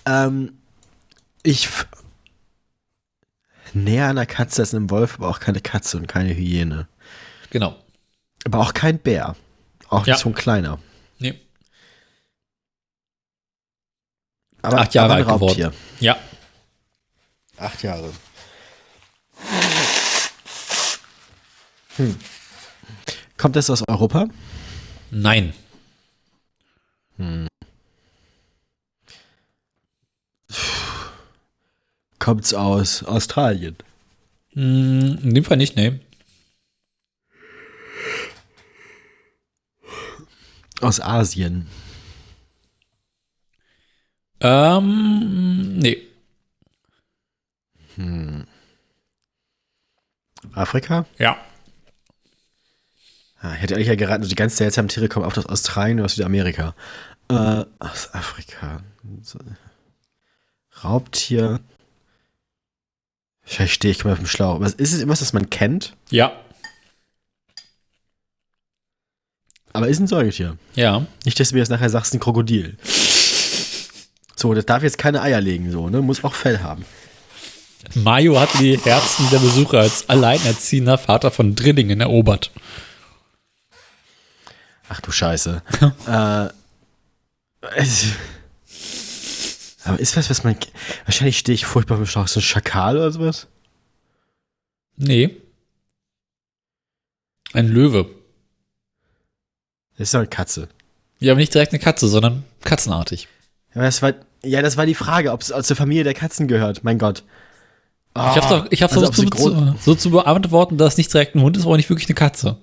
Ähm, 0.08 0.58
ich 1.44 1.68
näher 3.74 4.06
an 4.06 4.12
einer 4.18 4.26
Katze 4.26 4.62
als 4.64 4.74
einem 4.74 4.90
Wolf, 4.90 5.16
aber 5.16 5.30
auch 5.30 5.40
keine 5.40 5.62
Katze 5.62 5.98
und 5.98 6.08
keine 6.08 6.34
Hyäne. 6.34 6.88
Genau. 7.50 7.76
Aber 8.46 8.60
auch 8.60 8.74
kein 8.74 9.00
Bär. 9.00 9.36
Auch 9.90 10.00
nicht 10.00 10.08
Ja. 10.08 10.18
so 10.18 10.30
ein 10.30 10.36
kleiner. 10.36 10.80
Nee. 11.20 11.40
Aber, 14.62 14.80
Acht 14.80 14.94
Jahre 14.94 15.14
aber 15.14 15.22
ein 15.24 15.28
alt 15.28 15.36
geworden. 15.36 15.74
Ja. 16.00 16.18
Acht 17.58 17.84
Jahre. 17.84 18.12
Hm. 21.98 22.16
Kommt 23.38 23.56
das 23.56 23.70
aus 23.70 23.84
Europa? 23.88 24.28
Nein. 25.12 25.54
Kommt 27.18 27.48
es 32.28 32.54
aus 32.54 33.04
Australien? 33.04 33.76
Mm, 34.54 35.18
In 35.24 35.34
dem 35.34 35.44
Fall 35.44 35.58
nicht, 35.58 35.76
nee. 35.76 36.00
Aus 40.82 41.00
Asien? 41.00 41.68
Ähm, 44.42 45.78
nee. 45.80 46.04
Afrika? 50.54 51.06
Ja. 51.18 51.38
Ah, 53.40 53.54
ich 53.56 53.62
hätte 53.62 53.76
eigentlich 53.76 53.88
ja 53.88 53.96
geraten, 53.96 54.22
also 54.24 54.30
die 54.30 54.36
ganzen 54.36 54.58
seltsamen 54.58 54.90
Tiere 54.90 55.10
kommen 55.10 55.26
oft 55.26 55.38
aus 55.38 55.46
Australien 55.46 56.00
oder 56.00 56.06
aus 56.06 56.16
Südamerika. 56.16 56.76
Äh, 57.30 57.66
aus 57.80 58.14
Afrika. 58.14 58.82
Raubtier. 60.84 61.60
Vielleicht 63.50 63.74
stehe 63.74 63.92
ich 63.94 64.04
mal 64.04 64.12
auf 64.12 64.20
dem 64.20 64.28
Schlauch. 64.28 64.60
Was 64.60 64.74
ist 64.74 64.92
es 64.94 65.00
immer, 65.02 65.16
das 65.16 65.32
man 65.32 65.50
kennt? 65.50 65.94
Ja. 66.10 66.34
Aber 69.72 69.88
ist 69.88 70.00
ein 70.00 70.08
Säugetier. 70.08 70.58
Ja. 70.76 71.06
Nicht, 71.24 71.40
dass 71.40 71.50
du 71.50 71.56
mir 71.56 71.60
jetzt 71.60 71.70
nachher 71.70 71.90
sagst, 71.90 72.14
ein 72.14 72.20
Krokodil. 72.20 72.78
So, 74.36 74.54
das 74.54 74.66
darf 74.66 74.84
jetzt 74.84 74.98
keine 74.98 75.22
Eier 75.22 75.40
legen, 75.40 75.72
so, 75.72 75.90
ne? 75.90 76.02
Muss 76.02 76.24
auch 76.24 76.34
Fell 76.34 76.60
haben. 76.60 76.84
Mayo 77.96 78.38
hat 78.40 78.50
die 78.60 78.78
Herzen 78.78 79.30
der 79.32 79.40
Besucher 79.40 79.80
als 79.80 80.10
alleinerziehender 80.10 80.98
Vater 80.98 81.32
von 81.32 81.56
Drillingen 81.56 82.02
erobert. 82.02 82.52
Ach 84.90 85.00
du 85.00 85.12
Scheiße. 85.12 85.62
äh, 86.08 86.48
es- 87.78 88.08
Aber 89.88 90.00
ist 90.00 90.18
was, 90.18 90.30
was 90.30 90.44
man. 90.44 90.56
Wahrscheinlich 91.06 91.38
stehe 91.38 91.54
ich 91.54 91.66
furchtbar 91.66 92.00
auf 92.00 92.12
so 92.12 92.20
ein 92.20 92.28
Schakal 92.28 92.98
oder 92.98 93.12
sowas. 93.12 93.48
Nee. 94.98 95.38
Ein 97.54 97.68
Löwe. 97.68 98.10
Das 99.98 100.10
ist 100.10 100.14
doch 100.14 100.20
eine 100.20 100.28
Katze. 100.28 100.68
Ja, 101.20 101.34
aber 101.34 101.40
nicht 101.40 101.54
direkt 101.54 101.72
eine 101.72 101.80
Katze, 101.80 102.08
sondern 102.08 102.44
katzenartig. 102.62 103.28
Ja, 103.74 103.82
das 103.82 104.02
war, 104.02 104.14
ja, 104.44 104.62
das 104.62 104.78
war 104.78 104.86
die 104.86 104.96
Frage, 104.96 105.32
ob 105.32 105.42
es 105.42 105.48
zur 105.48 105.76
Familie 105.76 106.04
der 106.04 106.14
Katzen 106.14 106.48
gehört. 106.48 106.84
Mein 106.84 107.00
Gott. 107.00 107.24
ich 108.14 108.22
hab's 108.22 108.50
doch, 108.50 108.68
ich 108.70 108.84
hab's 108.84 108.98
also 108.98 109.12
so, 109.12 109.24
zu, 109.24 109.76
so 109.80 109.96
zu 109.96 110.12
beantworten, 110.12 110.78
dass 110.78 110.94
es 110.94 110.98
nicht 110.98 111.14
direkt 111.14 111.36
ein 111.36 111.42
Hund 111.42 111.58
ist, 111.58 111.64
aber 111.64 111.74
auch 111.74 111.78
nicht 111.78 111.90
wirklich 111.90 112.10
eine 112.10 112.16
Katze. 112.16 112.58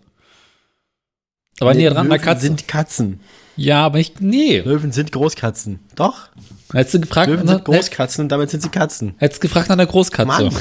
Aber 1.61 1.73
Nee, 1.75 1.81
näher 1.83 1.91
dran 1.93 2.09
Löwen 2.09 2.21
Katzen. 2.21 2.41
sind 2.49 2.69
Katzen. 2.69 3.21
ja, 3.57 3.85
aber 3.87 3.99
nicht, 3.99 4.21
nee. 4.21 4.59
Löwen 4.61 4.93
sind 4.93 5.13
Großkatzen. 5.13 5.79
Doch. 5.95 6.29
Hättest 6.73 6.95
du 6.95 7.01
gefragt, 7.01 7.31
Löwen 7.31 7.47
sind 7.47 7.65
Großkatzen 7.65 8.25
und 8.25 8.29
damit 8.31 8.51
sind 8.51 8.63
sie 8.63 8.69
Katzen. 8.71 9.15
hättest 9.19 9.41
gefragt 9.41 9.69
nach 9.69 9.77
der 9.77 9.87
Großkatze. 9.87 10.27
Mann. 10.27 10.53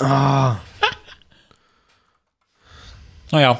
Ah, 0.00 0.56
Naja. 3.32 3.58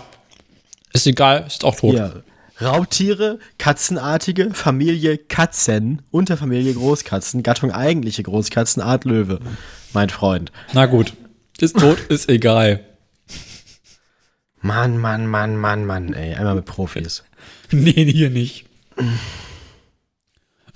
Ist 0.93 1.07
egal, 1.07 1.45
ist 1.47 1.65
auch 1.65 1.77
tot. 1.77 1.93
hier. 1.93 2.23
Raubtiere, 2.61 3.39
katzenartige, 3.59 4.55
Familie 4.55 5.19
Katzen, 5.19 6.01
Unterfamilie 6.11 6.73
Großkatzen, 6.73 7.43
Gattung 7.43 7.71
eigentliche 7.71 8.23
Großkatzen, 8.23 8.81
Art 8.83 9.05
Löwe. 9.05 9.41
Mein 9.93 10.09
Freund. 10.09 10.53
Na 10.73 10.87
gut. 10.87 11.13
Ist 11.59 11.79
tot, 11.79 11.99
ist 12.09 12.31
egal. 12.31 12.81
Mann, 14.67 14.99
Mann, 14.99 15.27
Mann, 15.27 15.57
Mann, 15.57 15.85
Mann, 15.87 16.13
ey. 16.13 16.35
Einmal 16.35 16.57
mit 16.57 16.65
Profis. 16.65 17.23
Nee, 17.73 18.13
hier 18.13 18.31
nicht. 18.31 18.65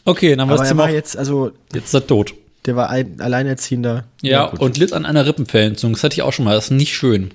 Okay, 0.05 0.35
dann 0.35 0.49
zum 0.49 0.79
war 0.79 0.87
auch, 0.87 0.93
jetzt, 0.93 1.17
also, 1.17 1.53
jetzt 1.73 1.87
ist 1.87 1.95
er 1.95 2.05
tot. 2.07 2.35
der 2.65 2.75
war 2.75 2.91
ein 2.91 3.21
Alleinerziehender. 3.21 4.05
Ja, 4.23 4.49
gut. 4.49 4.59
und 4.61 4.77
litt 4.77 4.93
an 4.93 5.07
einer 5.07 5.25
Rippenfellentzündung. 5.25 5.95
Das 5.95 6.03
hatte 6.03 6.15
ich 6.15 6.23
auch 6.23 6.33
schon 6.33 6.45
mal. 6.45 6.55
Das 6.57 6.65
ist 6.65 6.71
nicht 6.73 6.95
schön. 6.97 7.31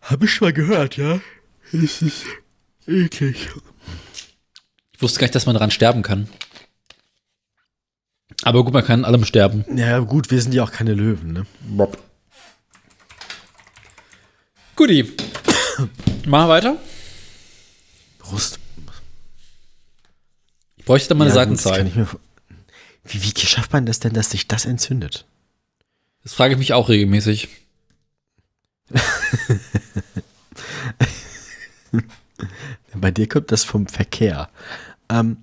Hab 0.00 0.22
ich 0.22 0.32
schon 0.32 0.46
mal 0.48 0.52
gehört, 0.52 0.96
ja? 0.96 1.20
Es 1.72 2.00
ist 2.00 2.24
eklig. 2.86 3.50
Ich 4.94 5.02
wusste 5.02 5.20
gar 5.20 5.26
nicht, 5.26 5.34
dass 5.34 5.46
man 5.46 5.54
daran 5.54 5.70
sterben 5.70 6.02
kann. 6.02 6.28
Aber 8.44 8.64
gut, 8.64 8.72
man 8.72 8.84
kann 8.84 9.00
an 9.00 9.04
allem 9.04 9.24
sterben. 9.24 9.64
Ja, 9.76 9.98
gut, 10.00 10.30
wir 10.30 10.40
sind 10.40 10.54
ja 10.54 10.64
auch 10.64 10.72
keine 10.72 10.94
Löwen, 10.94 11.32
ne? 11.32 11.46
Guti. 14.76 15.02
Machen 16.26 16.26
wir 16.26 16.48
weiter. 16.48 16.76
Brust. 18.18 18.58
Ich 20.76 20.84
bräuchte 20.84 21.10
da 21.10 21.14
mal 21.14 21.26
eine 21.28 21.34
Ja, 21.34 21.44
gut, 21.44 21.58
Seitenzahl. 21.58 22.06
vor- 22.06 22.20
wie, 23.04 23.22
wie 23.22 23.32
schafft 23.40 23.72
man 23.72 23.84
das 23.86 23.98
denn, 24.00 24.12
dass 24.12 24.30
sich 24.30 24.46
das 24.48 24.64
entzündet? 24.64 25.26
Das 26.22 26.34
frage 26.34 26.54
ich 26.54 26.58
mich 26.58 26.72
auch 26.72 26.88
regelmäßig. 26.88 27.48
Bei 32.94 33.10
dir 33.10 33.28
kommt 33.28 33.50
das 33.52 33.64
vom 33.64 33.86
Verkehr. 33.86 34.48
Ähm, 35.08 35.38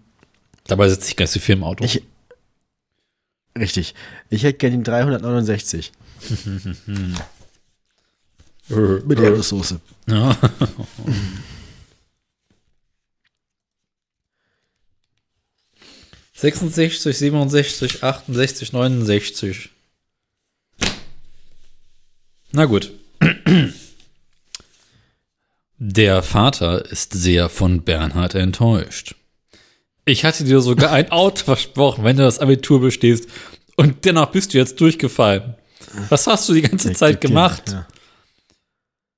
Dabei 0.66 0.88
sitze 0.90 1.10
ich 1.10 1.18
nicht 1.18 1.32
so 1.32 1.40
viel 1.40 1.54
im 1.56 1.64
Auto. 1.64 1.84
ich, 1.84 2.04
richtig. 3.58 3.96
Ich 4.30 4.44
hätte 4.44 4.58
gerne 4.58 4.78
den 4.78 4.84
369 4.84 5.92
mit 8.70 9.20
Erdnusssoße. 9.20 9.80
ja. 10.08 10.38
Sechsundsechzig, 16.34 17.18
siebenundsechzig, 17.18 18.04
achtundsechzig, 18.04 18.72
neunundsechzig. 18.74 19.70
Na 22.52 22.66
gut. 22.66 22.92
Der 25.82 26.24
Vater 26.24 26.86
ist 26.92 27.14
sehr 27.14 27.48
von 27.50 27.84
Bernhard 27.84 28.36
enttäuscht. 28.36 29.16
Ich 30.06 30.26
hatte 30.26 30.44
dir 30.44 30.62
sogar 30.62 30.92
ein 30.92 31.12
Auto 31.12 31.44
versprochen, 31.46 32.04
wenn 32.04 32.18
du 32.18 32.24
das 32.24 32.40
Abitur 32.40 32.82
bestehst. 32.82 33.28
Und 33.76 34.04
dennoch 34.06 34.32
bist 34.32 34.54
du 34.54 34.58
jetzt 34.58 34.80
durchgefallen. 34.82 35.56
Was 36.10 36.28
hast 36.28 36.48
du 36.50 36.54
die 36.54 36.62
ganze 36.62 36.94
Zeit 36.94 37.24
dir- 37.24 37.28
gemacht? 37.28 37.64
Ja. 37.70 37.88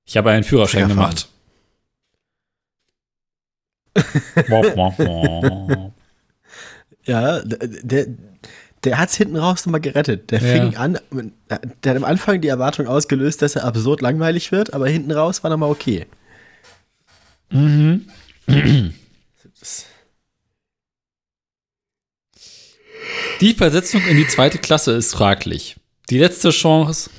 Ich 0.04 0.16
habe 0.16 0.30
einen 0.30 0.44
Führerschein 0.44 0.88
gemacht. 0.88 1.28
Ja, 7.04 7.40
der, 7.40 7.58
der, 7.82 8.06
der 8.84 8.98
hat 8.98 9.10
es 9.10 9.16
hinten 9.16 9.36
raus 9.36 9.66
nochmal 9.66 9.80
gerettet. 9.80 10.30
Der 10.30 10.40
Ja. 10.40 10.52
fing 10.52 10.76
an, 10.76 10.98
der 11.50 11.90
hat 11.90 11.96
am 11.96 12.04
Anfang 12.04 12.40
die 12.40 12.48
Erwartung 12.48 12.86
ausgelöst, 12.86 13.42
dass 13.42 13.56
er 13.56 13.64
absurd 13.64 14.00
langweilig 14.00 14.52
wird, 14.52 14.72
aber 14.72 14.88
hinten 14.88 15.12
raus 15.12 15.42
war 15.42 15.50
nochmal 15.50 15.70
okay. 15.70 16.06
mhm. 17.50 18.06
Die 23.40 23.54
Versetzung 23.54 24.02
in 24.06 24.16
die 24.16 24.26
zweite 24.26 24.58
Klasse 24.58 24.92
ist 24.92 25.12
fraglich. 25.12 25.76
Die 26.10 26.18
letzte 26.18 26.50
Chance 26.50 27.10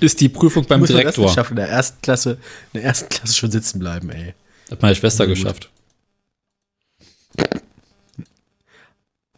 ist 0.00 0.20
die 0.20 0.28
Prüfung 0.28 0.64
beim 0.66 0.80
das 0.80 0.90
Direktor. 0.90 1.24
nicht 1.24 1.34
schaffen, 1.34 1.52
in 1.52 1.56
der 1.56 1.68
ersten 1.68 2.00
Klasse, 2.02 2.32
in 2.72 2.80
der 2.80 2.84
ersten 2.84 3.08
Klasse 3.08 3.34
schon 3.34 3.50
sitzen 3.50 3.78
bleiben, 3.78 4.10
ey. 4.10 4.34
Hat 4.70 4.82
meine 4.82 4.94
Schwester 4.94 5.24
Ja, 5.24 5.28
gut. 5.28 5.36
geschafft. 5.36 5.70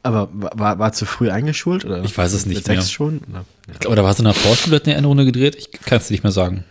Aber 0.03 0.29
war, 0.33 0.79
war, 0.79 0.93
zu 0.93 1.05
früh 1.07 1.31
eingeschult? 1.31 1.85
Oder? 1.85 2.03
Ich 2.05 2.17
weiß 2.17 2.33
es 2.33 2.47
nicht 2.47 2.57
Mit 2.57 2.65
sechs 2.65 2.85
mehr. 2.85 2.89
schon? 2.89 3.21
Oder? 3.29 3.45
Ich 3.73 3.79
glaube, 3.81 3.97
da 3.97 4.05
war 4.05 4.13
es 4.13 4.19
in 4.19 4.25
der 4.25 4.35
Vorschule, 4.35 4.77
hat 4.77 4.87
eine 4.87 4.95
Endrunde 4.97 5.25
gedreht. 5.25 5.57
Ich 5.57 5.71
kann 5.73 5.99
es 5.99 6.09
nicht 6.11 6.23
mehr 6.23 6.33
sagen. 6.33 6.65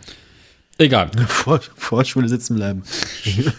Egal. 0.78 1.10
Vor, 1.28 1.60
Vorschule 1.76 2.28
sitzen 2.28 2.56
bleiben. 2.56 2.82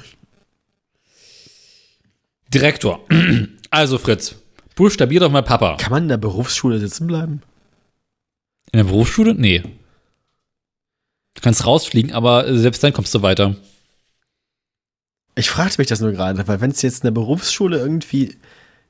Direktor. 2.54 3.06
Also, 3.72 4.00
Fritz, 4.00 4.34
buchstabier 4.74 5.20
doch 5.20 5.30
mal 5.30 5.44
Papa. 5.44 5.78
Kann 5.78 5.92
man 5.92 6.02
in 6.02 6.10
der 6.10 6.18
Berufsschule 6.18 6.80
sitzen 6.80 7.06
bleiben? 7.06 7.44
In 8.72 8.78
der 8.78 8.84
Berufsschule? 8.86 9.36
Nee. 9.36 9.62
Du 11.40 11.44
kannst 11.44 11.66
rausfliegen, 11.66 12.12
aber 12.12 12.54
selbst 12.54 12.84
dann 12.84 12.92
kommst 12.92 13.16
du 13.16 13.22
weiter. 13.22 13.56
Ich 15.36 15.50
fragte 15.50 15.80
mich 15.80 15.88
das 15.88 16.02
nur 16.02 16.12
gerade, 16.12 16.46
weil 16.50 16.60
wenn 16.60 16.72
es 16.72 16.82
jetzt 16.82 16.98
in 16.98 17.08
der 17.08 17.12
Berufsschule 17.12 17.78
irgendwie 17.78 18.36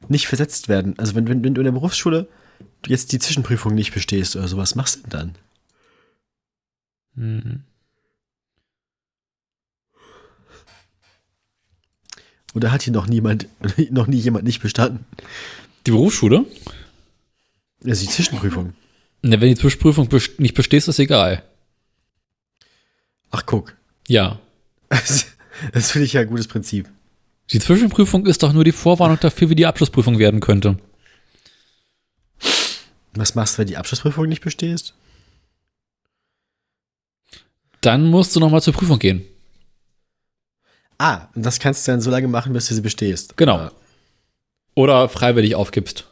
nicht 0.07 0.27
versetzt 0.27 0.67
werden, 0.67 0.97
also 0.97 1.13
wenn, 1.13 1.27
wenn, 1.27 1.43
wenn 1.43 1.53
du 1.53 1.61
in 1.61 1.65
der 1.65 1.73
Berufsschule 1.73 2.27
jetzt 2.87 3.11
die 3.11 3.19
Zwischenprüfung 3.19 3.75
nicht 3.75 3.93
bestehst 3.93 4.35
oder 4.35 4.47
sowas, 4.47 4.73
machst 4.73 4.95
du 4.95 5.01
denn 5.01 5.09
dann? 5.11 5.35
Mhm. 7.13 7.63
Oder 12.55 12.71
hat 12.71 12.81
hier 12.81 12.93
noch 12.93 13.05
niemand, 13.05 13.45
noch 13.91 14.07
nie 14.07 14.17
jemand 14.17 14.45
nicht 14.45 14.63
bestanden? 14.63 15.05
Die 15.85 15.91
Berufsschule? 15.91 16.45
Also 17.85 18.07
die 18.07 18.11
Zwischenprüfung. 18.11 18.73
Ne, 19.21 19.39
wenn 19.39 19.49
die 19.49 19.55
Zwischenprüfung 19.55 20.09
nicht 20.39 20.55
bestehst, 20.55 20.87
ist 20.87 20.97
egal. 20.97 21.43
Ach, 23.31 23.45
guck. 23.45 23.75
Ja. 24.07 24.39
Das, 24.89 25.27
das 25.73 25.91
finde 25.91 26.05
ich 26.05 26.13
ja 26.13 26.21
ein 26.21 26.27
gutes 26.27 26.47
Prinzip. 26.47 26.89
Die 27.51 27.59
Zwischenprüfung 27.59 28.25
ist 28.25 28.43
doch 28.43 28.53
nur 28.53 28.63
die 28.63 28.71
Vorwarnung 28.71 29.19
dafür, 29.19 29.49
wie 29.49 29.55
die 29.55 29.65
Abschlussprüfung 29.65 30.19
werden 30.19 30.39
könnte. 30.39 30.77
Was 33.13 33.35
machst 33.35 33.55
du, 33.55 33.59
wenn 33.59 33.67
die 33.67 33.77
Abschlussprüfung 33.77 34.27
nicht 34.27 34.43
bestehst? 34.43 34.93
Dann 37.81 38.09
musst 38.09 38.35
du 38.35 38.39
nochmal 38.39 38.61
zur 38.61 38.73
Prüfung 38.73 38.99
gehen. 38.99 39.25
Ah, 40.97 41.27
und 41.33 41.43
das 41.43 41.59
kannst 41.59 41.87
du 41.87 41.91
dann 41.91 42.01
so 42.01 42.11
lange 42.11 42.27
machen, 42.27 42.53
bis 42.53 42.67
du 42.67 42.75
sie 42.75 42.81
bestehst. 42.81 43.37
Genau. 43.37 43.57
Ah. 43.57 43.71
Oder 44.75 45.09
freiwillig 45.09 45.55
aufgibst. 45.55 46.05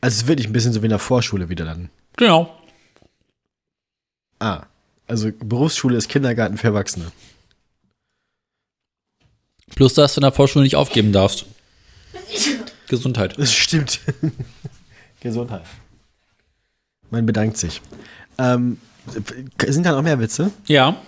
Also 0.00 0.16
es 0.16 0.22
ist 0.22 0.28
wirklich 0.28 0.46
ein 0.46 0.52
bisschen 0.52 0.72
so 0.72 0.82
wie 0.82 0.86
in 0.86 0.90
der 0.90 0.98
Vorschule 0.98 1.48
wieder 1.48 1.64
dann. 1.64 1.90
Genau. 2.16 2.54
Ah, 4.38 4.66
also 5.06 5.30
Berufsschule 5.32 5.96
ist 5.96 6.08
Kindergarten 6.08 6.56
für 6.58 6.68
Erwachsene. 6.68 7.12
Plus, 9.74 9.94
dass 9.94 10.14
du 10.14 10.20
in 10.20 10.22
der 10.22 10.32
Vorschule 10.32 10.62
nicht 10.64 10.76
aufgeben 10.76 11.12
darfst. 11.12 11.46
Gesundheit. 12.88 13.34
Das 13.38 13.52
stimmt. 13.52 14.00
Gesundheit. 15.20 15.64
Man 17.10 17.26
bedankt 17.26 17.56
sich. 17.56 17.80
Ähm, 18.38 18.78
sind 19.66 19.84
da 19.84 19.92
noch 19.92 20.02
mehr 20.02 20.18
Witze? 20.20 20.50
Ja. 20.66 21.00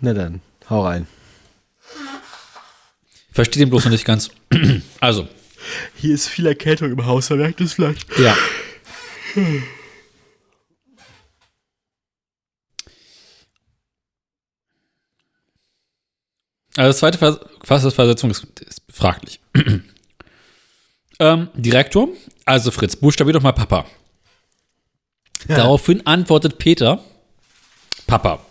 Na 0.00 0.12
dann, 0.14 0.40
hau 0.68 0.84
rein. 0.84 1.06
Verstehe 3.32 3.60
den 3.64 3.70
bloß 3.70 3.84
noch 3.84 3.92
nicht 3.92 4.04
ganz. 4.04 4.30
Also, 5.00 5.28
Hier 5.96 6.14
ist 6.14 6.28
viel 6.28 6.46
Erkältung 6.46 6.90
im 6.92 7.06
Haus, 7.06 7.28
da 7.28 7.36
merkt 7.36 7.60
es 7.60 7.72
vielleicht. 7.74 8.06
ja. 8.18 8.36
Also, 16.76 16.98
zweite 16.98 17.18
Vers 17.18 17.94
Versetzung 17.94 18.30
ist, 18.30 18.46
ist 18.60 18.82
fraglich. 18.92 19.40
ähm, 21.18 21.48
Direktor, 21.54 22.08
also 22.44 22.70
Fritz, 22.70 22.96
buchstabier 22.96 23.32
doch 23.32 23.42
mal 23.42 23.52
Papa. 23.52 23.86
Ja. 25.48 25.56
Daraufhin 25.56 26.06
antwortet 26.06 26.58
Peter, 26.58 27.02
Papa. 28.06 28.44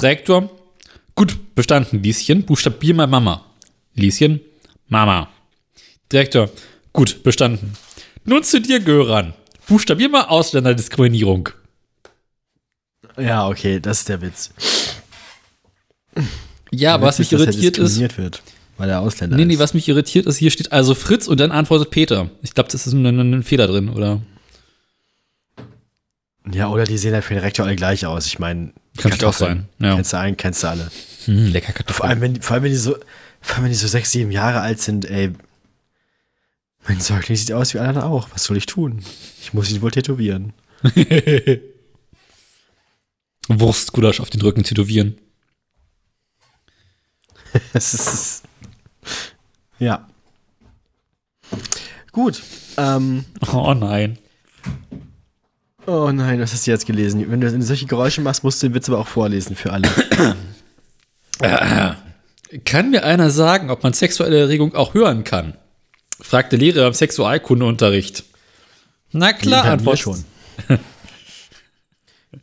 Direktor, 0.00 0.50
gut, 1.14 1.54
bestanden, 1.54 2.02
Lieschen, 2.02 2.44
buchstabier 2.44 2.94
mal 2.94 3.06
Mama. 3.06 3.44
Lieschen, 3.94 4.40
Mama. 4.88 5.28
Direktor, 6.10 6.50
gut, 6.92 7.22
bestanden. 7.22 7.76
Nun 8.24 8.42
zu 8.42 8.60
dir, 8.60 8.80
Göran. 8.80 9.34
Buchstabier 9.68 10.08
mal 10.08 10.24
Ausländerdiskriminierung. 10.24 11.50
Ja, 13.18 13.48
okay, 13.48 13.80
das 13.80 14.00
ist 14.00 14.08
der 14.08 14.22
Witz. 14.22 14.50
Ja, 16.70 16.94
aber 16.94 17.06
was 17.06 17.18
mich 17.18 17.32
er 17.32 17.40
irritiert 17.40 17.78
ist, 17.78 17.98
wird, 17.98 18.42
weil 18.76 18.90
er 18.90 19.00
Ausländer 19.00 19.36
nee, 19.36 19.44
nee, 19.44 19.54
ist. 19.54 19.60
was 19.60 19.74
mich 19.74 19.88
irritiert 19.88 20.26
ist, 20.26 20.36
hier 20.36 20.50
steht 20.50 20.72
also 20.72 20.94
Fritz 20.94 21.26
und 21.26 21.40
dann 21.40 21.50
antwortet 21.50 21.90
Peter. 21.90 22.30
Ich 22.42 22.54
glaube, 22.54 22.70
das 22.70 22.86
ist 22.86 22.92
ein, 22.92 23.04
ein, 23.06 23.34
ein 23.34 23.42
Fehler 23.42 23.66
drin, 23.66 23.88
oder? 23.88 24.20
Ja, 26.52 26.68
oder 26.68 26.84
die 26.84 26.98
sehen 26.98 27.12
halt 27.14 27.24
für 27.24 27.34
den 27.34 27.42
Rektor 27.42 27.66
alle 27.66 27.76
gleich 27.76 28.06
aus. 28.06 28.26
Ich 28.26 28.38
meine, 28.38 28.72
Kann 28.96 29.12
auch 29.22 29.32
sein. 29.32 29.68
Ja. 29.80 29.94
Kennst 29.94 30.12
du 30.12 30.18
einen, 30.18 30.36
kennst 30.36 30.62
du 30.62 30.68
alle. 30.68 30.90
Hm, 31.24 31.46
lecker 31.46 31.66
Vor 31.66 31.74
Kartoffeln. 31.74 32.08
allem, 32.08 32.20
wenn, 32.20 32.42
vor 32.42 32.54
allem, 32.54 32.64
wenn 32.64 32.70
die 32.70 32.78
so, 32.78 32.96
vor 33.40 33.56
allem, 33.56 33.64
wenn 33.64 33.72
die 33.72 33.76
so 33.76 33.88
sechs, 33.88 34.12
sieben 34.12 34.30
Jahre 34.30 34.60
alt 34.60 34.80
sind, 34.80 35.04
ey. 35.04 35.32
Mein 36.86 37.00
Säugling 37.00 37.36
sieht 37.36 37.52
aus 37.52 37.74
wie 37.74 37.78
alle 37.78 37.88
anderen 37.88 38.08
auch. 38.08 38.28
Was 38.32 38.44
soll 38.44 38.56
ich 38.56 38.64
tun? 38.66 39.02
Ich 39.42 39.52
muss 39.52 39.70
ihn 39.70 39.82
wohl 39.82 39.90
tätowieren. 39.90 40.54
Wurstgulasch 43.48 44.20
auf 44.20 44.30
den 44.30 44.40
Rücken 44.40 44.62
tätowieren. 44.62 45.18
Es 47.72 47.94
ist. 47.94 48.42
Ja. 49.78 50.06
Gut. 52.12 52.42
Ähm, 52.76 53.24
Oh 53.52 53.74
nein. 53.74 54.18
oh 55.86 56.10
nein, 56.12 56.40
was 56.40 56.52
hast 56.52 56.66
du 56.66 56.70
jetzt 56.70 56.86
gelesen? 56.86 57.30
Wenn 57.30 57.40
du 57.40 57.62
solche 57.62 57.86
Geräusche 57.86 58.20
machst, 58.20 58.44
musst 58.44 58.62
du 58.62 58.68
den 58.68 58.74
Witz 58.74 58.88
aber 58.88 58.98
auch 58.98 59.06
vorlesen 59.08 59.56
für 59.56 59.72
alle. 59.72 59.88
Kann 62.64 62.90
mir 62.90 63.04
einer 63.04 63.30
sagen, 63.30 63.70
ob 63.70 63.82
man 63.82 63.92
sexuelle 63.92 64.38
Erregung 64.40 64.74
auch 64.74 64.94
hören 64.94 65.24
kann? 65.24 65.54
Fragte 66.20 66.56
Lehrer 66.56 66.86
im 66.86 66.92
Sexualkundeunterricht. 66.94 68.24
Na 69.12 69.32
klar, 69.32 69.64
mir 69.64 69.70
Antwort 69.72 69.98
schon. 69.98 70.24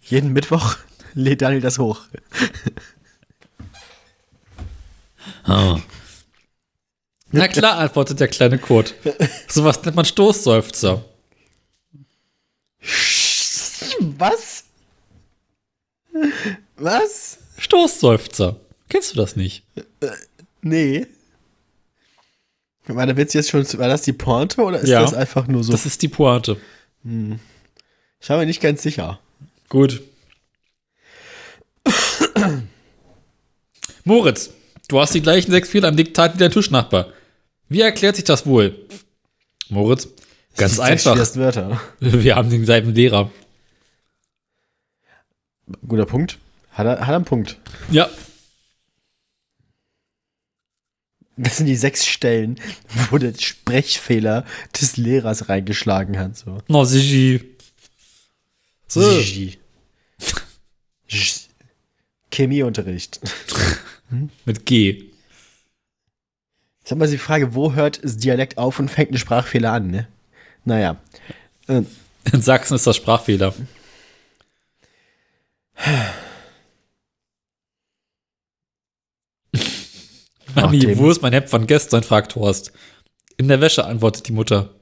Jeden 0.04 0.34
Mittwoch 0.34 0.78
lädt 1.14 1.42
Daniel 1.42 1.62
das 1.62 1.80
hoch. 1.80 2.02
Na 5.48 7.48
klar, 7.48 7.78
antwortet 7.78 8.20
der 8.20 8.28
kleine 8.28 8.58
Kurt. 8.58 8.96
Sowas 9.48 9.84
nennt 9.84 9.96
man 9.96 10.06
Stoßseufzer. 10.06 11.04
Was? 14.00 14.64
Was? 16.78 17.38
Stoßseufzer. 17.58 18.60
Kennst 18.90 19.14
du 19.14 19.18
das 19.18 19.36
nicht? 19.36 19.64
Nee. 20.62 21.08
War 22.88 23.06
der 23.06 23.18
Witz 23.18 23.34
jetzt 23.34 23.50
schon, 23.50 23.66
war 23.80 23.88
das 23.88 24.04
die 24.04 24.14
Pointe 24.14 24.62
oder 24.62 24.80
ist 24.80 24.90
Ja. 24.90 25.02
das 25.02 25.14
einfach 25.14 25.48
nur 25.48 25.64
so? 25.64 25.72
Das 25.72 25.86
ist 25.86 26.02
die 26.02 26.08
Pointe. 26.08 26.58
ich 27.04 28.30
war 28.30 28.38
mir 28.38 28.46
nicht 28.46 28.62
ganz 28.62 28.84
sicher. 28.84 29.20
Gut. 29.70 30.02
Moritz, 34.04 34.52
du 34.88 35.00
hast 35.00 35.14
die 35.14 35.22
gleichen 35.22 35.52
sechs 35.52 35.70
Fehler 35.70 35.88
am 35.90 35.98
Diktat 35.98 36.34
wie 36.36 36.38
dein 36.40 36.52
Tischnachbar. 36.52 37.12
Wie 37.70 37.82
erklärt 37.82 38.16
sich 38.16 38.26
das 38.26 38.46
wohl? 38.46 38.88
Moritz, 39.70 40.08
ganz 40.58 40.80
einfach. 40.80 41.16
Wörter. 41.36 41.82
Wir 42.00 42.36
haben 42.36 42.50
denselben 42.50 42.94
Lehrer. 42.94 43.32
Guter 45.88 46.06
Punkt. 46.06 46.38
Hat 46.72 46.86
er, 46.86 47.00
hat 47.02 47.10
er 47.10 47.16
einen 47.16 47.26
Punkt. 47.26 47.58
Ja, 47.90 48.10
Das 51.38 51.58
sind 51.58 51.66
die 51.66 51.76
sechs 51.76 52.06
Stellen, 52.06 52.60
wo 53.10 53.18
der 53.18 53.34
Sprechfehler 53.38 54.46
des 54.80 54.96
Lehrers 54.98 55.50
reingeschlagen 55.50 56.18
hat. 56.18 56.38
So. 56.38 56.60
no, 56.68 56.86
Sigi. 56.86 57.56
So. 58.88 59.02
Gigi. 59.02 59.58
Sch- 61.10 61.48
Mit 64.46 64.66
G. 64.66 65.06
Sag 66.84 66.98
mal 67.00 67.08
die 67.10 67.18
Frage, 67.18 67.56
wo 67.56 67.74
hört 67.74 68.04
das 68.04 68.18
Dialekt 68.18 68.58
auf 68.58 68.80
und 68.80 68.90
fängt 68.90 69.12
ein 69.12 69.18
Sprachfehler 69.18 69.72
an, 69.72 69.90
ne? 69.90 70.08
Naja. 70.64 70.98
Äh, 71.68 71.82
In 72.32 72.42
Sachsen 72.42 72.76
ist 72.76 72.86
das 72.86 72.96
Sprachfehler. 72.96 73.54
Mami, 80.56 80.98
wo 80.98 81.10
ist 81.10 81.22
mein 81.22 81.34
Hemd 81.34 81.50
von 81.50 81.68
gestern? 81.68 82.04
fragt 82.04 82.36
Horst. 82.36 82.72
In 83.38 83.48
der 83.48 83.62
Wäsche 83.62 83.86
antwortet 83.86 84.28
die 84.28 84.32
Mutter. 84.32 84.74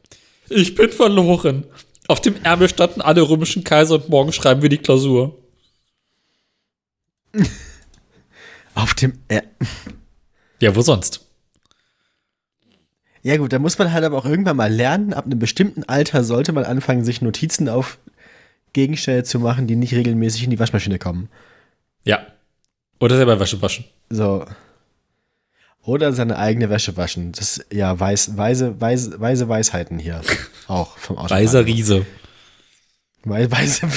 Ich 0.49 0.75
bin 0.75 0.91
verloren. 0.91 1.65
Auf 2.07 2.21
dem 2.21 2.35
Ärmel 2.43 2.69
standen 2.69 3.01
alle 3.01 3.27
römischen 3.27 3.63
Kaiser 3.63 3.95
und 3.95 4.09
morgen 4.09 4.33
schreiben 4.33 4.61
wir 4.61 4.69
die 4.69 4.77
Klausur. 4.77 5.39
auf 8.75 8.93
dem. 8.93 9.19
Äh, 9.27 9.41
Ja, 10.61 10.75
wo 10.75 10.81
sonst? 10.81 11.21
ja, 13.21 13.37
gut, 13.37 13.53
da 13.53 13.59
muss 13.59 13.77
man 13.77 13.93
halt 13.93 14.03
aber 14.03 14.17
auch 14.17 14.25
irgendwann 14.25 14.57
mal 14.57 14.71
lernen. 14.73 15.13
Ab 15.13 15.25
einem 15.25 15.39
bestimmten 15.39 15.83
Alter 15.85 16.23
sollte 16.25 16.51
man 16.51 16.65
anfangen, 16.65 17.05
sich 17.05 17.21
Notizen 17.21 17.69
auf 17.69 17.97
Gegenstände 18.73 19.23
zu 19.23 19.39
machen, 19.39 19.65
die 19.67 19.75
nicht 19.77 19.93
regelmäßig 19.93 20.43
in 20.43 20.49
die 20.49 20.59
Waschmaschine 20.59 20.99
kommen. 20.99 21.29
Ja. 22.03 22.25
Oder 22.99 23.15
selber 23.17 23.39
Wäsche 23.39 23.61
waschen. 23.61 23.85
So. 24.09 24.45
Oder 25.85 26.11
seine 26.13 26.37
eigene 26.37 26.69
Wäsche 26.69 26.95
waschen. 26.97 27.31
Das 27.33 27.57
ist 27.57 27.73
ja 27.73 27.97
weiß, 27.97 28.35
weise, 28.37 28.79
weise, 28.81 29.19
weise 29.19 29.47
Weisheiten 29.49 29.99
hier. 29.99 30.21
Auch 30.67 30.97
vom 30.97 31.17
Autofahren. 31.17 31.43
Weiser 31.45 31.65
Riese. 31.65 32.05
Wei- 33.25 33.51
Weise. 33.51 33.87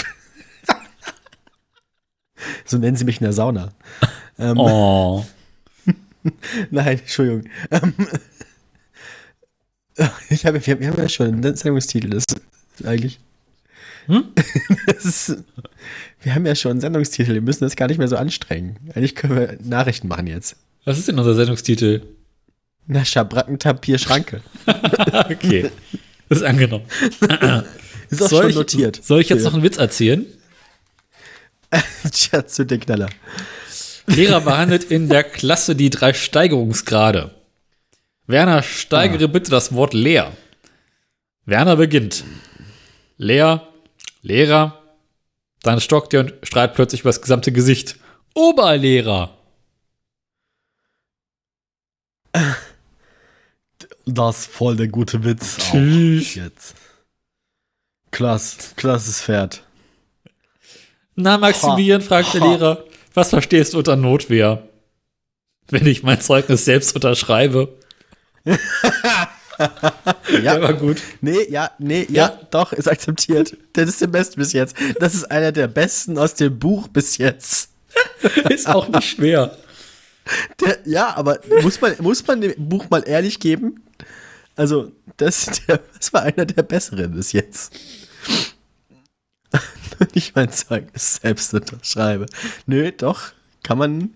so 2.65 2.79
nennen 2.79 2.97
sie 2.97 3.05
mich 3.05 3.21
in 3.21 3.25
der 3.25 3.33
Sauna. 3.33 3.73
Ähm, 4.39 4.59
Oh. 4.59 5.25
Nein, 6.71 6.99
Entschuldigung. 6.99 7.45
Ähm, 7.71 7.95
ich 10.31 10.45
habe, 10.45 10.65
wir, 10.67 10.81
wir 10.81 10.89
haben 10.89 10.99
ja 10.99 11.09
schon 11.09 11.27
einen 11.27 11.57
Sendungstitel. 11.57 12.11
Das 12.11 12.25
ist 12.79 12.87
eigentlich. 12.87 13.19
Hm? 14.07 14.25
Das 14.87 15.05
ist, 15.05 15.45
wir 16.23 16.35
haben 16.35 16.47
ja 16.47 16.55
schon 16.55 16.73
einen 16.73 16.81
Sendungstitel. 16.81 17.35
Wir 17.35 17.41
müssen 17.41 17.65
das 17.65 17.77
gar 17.77 17.89
nicht 17.89 17.99
mehr 17.99 18.09
so 18.09 18.17
anstrengen. 18.17 18.77
Eigentlich 18.95 19.15
können 19.15 19.37
wir 19.37 19.59
Nachrichten 19.63 20.09
machen 20.09 20.27
jetzt. 20.27 20.57
Was 20.85 20.99
ist 20.99 21.09
denn 21.09 21.19
unser 21.19 21.35
Sendungstitel? 21.35 22.03
Na, 22.87 23.05
Schabrackentapier 23.05 23.99
Schranke. 23.99 24.43
Okay. 24.67 25.71
Das 26.29 26.39
ist 26.39 26.45
angenommen. 26.45 26.85
Ist 28.11 28.23
auch 28.23 28.29
soll 28.29 28.43
schon 28.43 28.51
ich, 28.51 28.57
notiert. 28.57 29.01
Soll 29.03 29.21
ich 29.21 29.29
jetzt 29.29 29.43
noch 29.43 29.55
einen 29.55 29.65
Witz 29.65 29.77
erzählen? 29.77 30.25
Tja, 32.13 32.47
zu 32.47 32.65
den 32.65 32.81
Knaller. 32.81 33.09
Lehrer 34.07 34.41
behandelt 34.41 34.85
in 34.85 35.09
der 35.09 35.25
Klasse 35.25 35.75
die 35.77 35.91
drei 35.91 36.13
Steigerungsgrade. 36.13 37.35
Werner, 38.27 38.63
steigere 38.63 39.29
bitte 39.29 39.51
das 39.51 39.75
Wort 39.75 39.95
leer. 39.95 40.37
Werner 41.45 41.77
beginnt. 41.77 42.25
Leer, 43.17 43.67
Lehrer. 44.23 44.83
Dann 45.63 45.81
stockt 45.81 46.15
er 46.15 46.21
und 46.21 46.35
strahlt 46.43 46.75
plötzlich 46.75 47.01
über 47.03 47.11
das 47.11 47.23
gesamte 47.23 47.53
Gesicht. 47.53 47.97
Oberlehrer. 48.35 49.37
Das 54.05 54.41
ist 54.41 54.47
voll 54.47 54.77
der 54.77 54.89
gute 54.89 55.25
Witz. 55.25 55.59
Auch 55.59 55.73
Tschüss. 55.73 56.35
jetzt. 56.35 56.75
Klass, 58.11 58.75
klasses 58.77 59.21
Pferd. 59.21 59.63
Na, 61.17 61.39
Maximilian, 61.39 62.03
fragt 62.03 62.35
der 62.35 62.41
Ha. 62.43 62.47
Lehrer, 62.53 62.85
was 63.17 63.31
verstehst 63.31 63.75
du 63.75 63.79
unter 63.79 63.97
Notwehr? 63.97 64.69
Wenn 65.69 65.87
ich 65.87 66.03
mein 66.03 66.21
Zeugnis 66.21 66.65
selbst 66.65 66.95
unterschreibe. 66.95 67.77
Ja, 69.59 70.53
Der 70.55 70.61
war 70.63 70.75
gut. 70.75 71.01
nee, 71.23 71.49
ja, 71.49 71.71
nee, 71.79 72.03
Ja. 72.11 72.27
ja, 72.29 72.41
doch, 72.51 72.75
ist 72.75 72.89
akzeptiert. 72.89 73.57
Das 73.73 73.89
ist 73.89 74.03
der 74.03 74.07
Beste 74.09 74.37
bis 74.37 74.53
jetzt. 74.53 74.77
Das 75.01 75.15
ist 75.15 75.31
einer 75.31 75.51
der 75.51 75.67
besten 75.67 76.19
aus 76.19 76.35
dem 76.35 76.59
Buch 76.59 76.89
bis 76.89 77.17
jetzt. 77.17 77.71
Ist 78.51 78.69
auch 78.69 78.87
nicht 78.89 79.09
schwer. 79.09 79.57
Der, 80.61 80.79
ja, 80.85 81.17
aber 81.17 81.39
muss 81.63 81.81
man, 81.81 81.95
muss 82.01 82.27
man 82.27 82.43
dem 82.43 82.53
Buch 82.69 82.91
mal 82.91 83.03
ehrlich 83.07 83.41
geben? 83.41 83.83
Also, 84.57 84.93
das, 85.17 85.47
der, 85.67 85.81
das 85.97 86.13
war 86.13 86.23
einer 86.25 86.45
der 86.45 86.63
besseren 86.63 87.13
bis 87.13 87.33
jetzt. 87.33 87.73
Ich 90.13 90.35
mein 90.35 90.51
Zeugnis 90.51 91.17
selbst 91.17 91.55
unterschreibe. 91.55 92.27
Nö, 92.67 92.93
doch, 92.93 93.33
kann 93.63 93.79
man, 93.79 94.11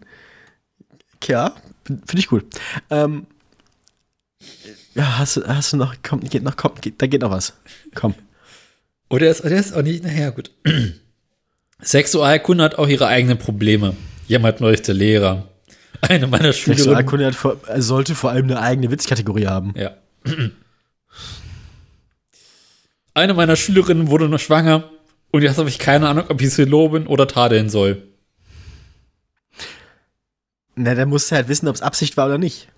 ja, 1.24 1.54
finde 1.84 2.18
ich 2.18 2.28
gut. 2.28 2.44
Ähm, 2.90 3.26
ja, 4.94 5.18
hast 5.18 5.36
du, 5.36 5.46
hast 5.46 5.72
du 5.72 5.76
noch, 5.76 5.94
komm, 6.02 6.20
geht 6.20 6.42
noch, 6.42 6.56
komm, 6.56 6.74
geht, 6.80 7.00
da 7.00 7.06
geht 7.06 7.22
noch 7.22 7.30
was. 7.30 7.54
Komm. 7.94 8.14
Oder 9.08 9.30
ist, 9.30 9.44
oder 9.44 9.56
ist 9.56 9.72
auch 9.74 9.82
nicht, 9.82 10.04
naja, 10.04 10.30
gut. 10.30 10.50
Sexualkunde 11.80 12.62
hat 12.64 12.76
auch 12.76 12.88
ihre 12.88 13.06
eigenen 13.06 13.38
Probleme. 13.38 13.96
Jemand 14.28 14.60
neues 14.60 14.82
der 14.82 14.94
Lehrer. 14.94 15.48
Eine 16.02 16.26
meiner 16.26 16.52
Schülerinnen. 16.52 16.84
Sexualkunde 16.84 17.26
hat 17.26 17.34
vor, 17.34 17.56
sollte 17.76 18.14
vor 18.14 18.30
allem 18.30 18.44
eine 18.44 18.60
eigene 18.60 18.90
Witzkategorie 18.90 19.46
haben. 19.46 19.74
Ja. 19.76 19.96
Eine 23.12 23.34
meiner 23.34 23.56
Schülerinnen 23.56 24.06
wurde 24.08 24.28
noch 24.28 24.38
schwanger 24.38 24.88
und 25.30 25.42
jetzt 25.42 25.58
habe 25.58 25.68
ich 25.68 25.78
keine 25.78 26.08
Ahnung, 26.08 26.26
ob 26.28 26.40
ich 26.40 26.52
sie 26.52 26.64
loben 26.64 27.06
oder 27.06 27.28
tadeln 27.28 27.70
soll. 27.70 28.02
Na, 30.74 30.94
dann 30.94 31.08
musst 31.08 31.30
du 31.30 31.36
halt 31.36 31.48
wissen, 31.48 31.68
ob 31.68 31.74
es 31.74 31.82
Absicht 31.82 32.16
war 32.16 32.26
oder 32.26 32.38
nicht. 32.38 32.68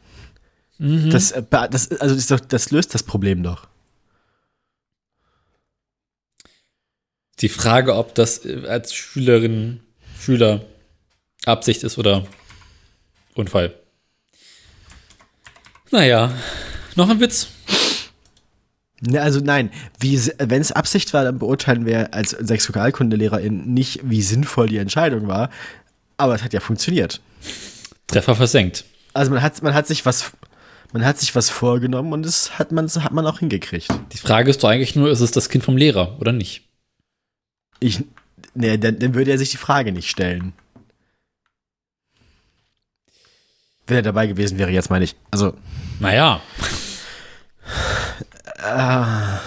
Das, 0.79 1.31
äh, 1.31 1.45
das, 1.71 1.93
also 1.93 2.17
das, 2.17 2.49
das 2.49 2.71
löst 2.73 2.93
das 2.93 3.05
Problem 3.05 3.45
doch. 3.45 3.69
Die 7.39 7.49
Frage, 7.49 7.95
ob 7.95 8.17
das 8.17 8.45
äh, 8.45 8.67
als 8.67 8.93
Schülerin, 8.93 9.81
Schüler 10.19 10.65
Absicht 11.45 11.85
ist 11.85 11.99
oder 11.99 12.27
Unfall. 13.35 13.75
Naja, 15.93 16.33
noch 16.97 17.09
ein 17.09 17.21
Witz. 17.21 17.49
Ne, 19.05 19.21
also 19.21 19.41
nein, 19.41 19.71
wenn 20.01 20.61
es 20.61 20.71
Absicht 20.71 21.13
war, 21.13 21.25
dann 21.25 21.41
beurteilen 21.41 21.87
wir 21.87 22.15
als 22.15 22.31
Sexualkundelehrerin 22.31 23.75
nicht, 23.75 24.01
wie 24.05 24.23
sinnvoll 24.23 24.69
die 24.69 24.77
Entscheidung 24.77 25.27
war. 25.27 25.51
Aber 26.17 26.37
es 26.37 26.45
hat 26.45 26.53
ja 26.53 26.61
funktioniert. 26.61 27.21
Treffer 28.07 28.37
versenkt. 28.37 28.85
Also 29.13 29.33
man 29.33 29.43
hat, 29.43 29.61
man 29.61 29.75
hat 29.75 29.89
sich 29.89 30.07
was, 30.07 30.31
man 30.93 31.05
hat 31.05 31.19
sich 31.19 31.35
was 31.35 31.51
vorgenommen 31.51 32.13
und 32.13 32.25
das 32.25 32.61
hat 32.61 32.71
man, 32.71 32.85
das 32.87 33.01
hat 33.01 33.13
man 33.13 33.27
auch 33.27 33.41
hingekriegt. 33.41 33.89
Die 34.13 34.19
Frage 34.19 34.51
ist 34.51 34.63
doch 34.63 34.69
eigentlich 34.69 34.95
nur, 34.95 35.11
ist 35.11 35.21
es 35.21 35.33
das 35.33 35.49
Kind 35.49 35.65
vom 35.65 35.77
Lehrer 35.77 36.21
oder 36.21 36.31
nicht? 36.31 36.69
Ich, 37.81 38.05
ne, 38.55 38.79
dann, 38.79 39.01
dann 39.01 39.15
würde 39.15 39.33
er 39.33 39.39
sich 39.39 39.51
die 39.51 39.57
Frage 39.57 39.91
nicht 39.91 40.09
stellen. 40.11 40.53
Wenn 43.89 43.97
er 43.97 44.03
dabei 44.03 44.29
gewesen 44.29 44.59
wäre, 44.59 44.71
jetzt 44.71 44.91
meine 44.91 45.05
ich. 45.05 45.17
Also, 45.33 45.55
Naja. 45.99 46.41
Äh, 48.63 49.39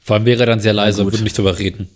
Vor 0.00 0.16
allem 0.16 0.26
wäre 0.26 0.42
er 0.42 0.46
dann 0.46 0.60
sehr 0.60 0.72
leise 0.72 1.02
und 1.02 1.12
würde 1.12 1.22
nicht 1.22 1.36
drüber 1.36 1.58
reden. 1.58 1.88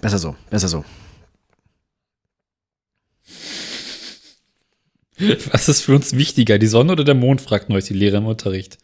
besser 0.00 0.18
so, 0.18 0.36
besser 0.50 0.68
so. 0.68 0.84
Was 5.50 5.68
ist 5.68 5.82
für 5.82 5.94
uns 5.94 6.14
wichtiger, 6.14 6.58
die 6.58 6.66
Sonne 6.66 6.92
oder 6.92 7.04
der 7.04 7.14
Mond, 7.14 7.40
fragt 7.40 7.70
euch 7.70 7.86
die 7.86 7.94
Lehrer 7.94 8.18
im 8.18 8.26
Unterricht. 8.26 8.78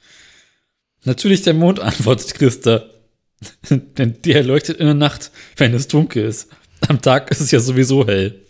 Natürlich 1.04 1.42
der 1.42 1.54
Mond, 1.54 1.80
antwortet 1.80 2.34
Christa. 2.34 2.90
Denn 3.70 4.20
der 4.22 4.42
leuchtet 4.42 4.78
in 4.78 4.86
der 4.86 4.94
Nacht, 4.94 5.30
wenn 5.56 5.74
es 5.74 5.88
dunkel 5.88 6.24
ist. 6.24 6.48
Am 6.88 7.00
Tag 7.00 7.30
ist 7.30 7.40
es 7.40 7.50
ja 7.50 7.60
sowieso 7.60 8.06
hell. 8.06 8.43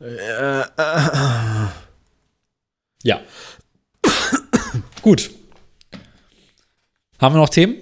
Äh, 0.00 0.60
äh, 0.62 1.68
Ja. 3.02 3.20
Gut. 5.02 5.30
Haben 7.18 7.34
wir 7.34 7.40
noch 7.40 7.48
Themen? 7.48 7.76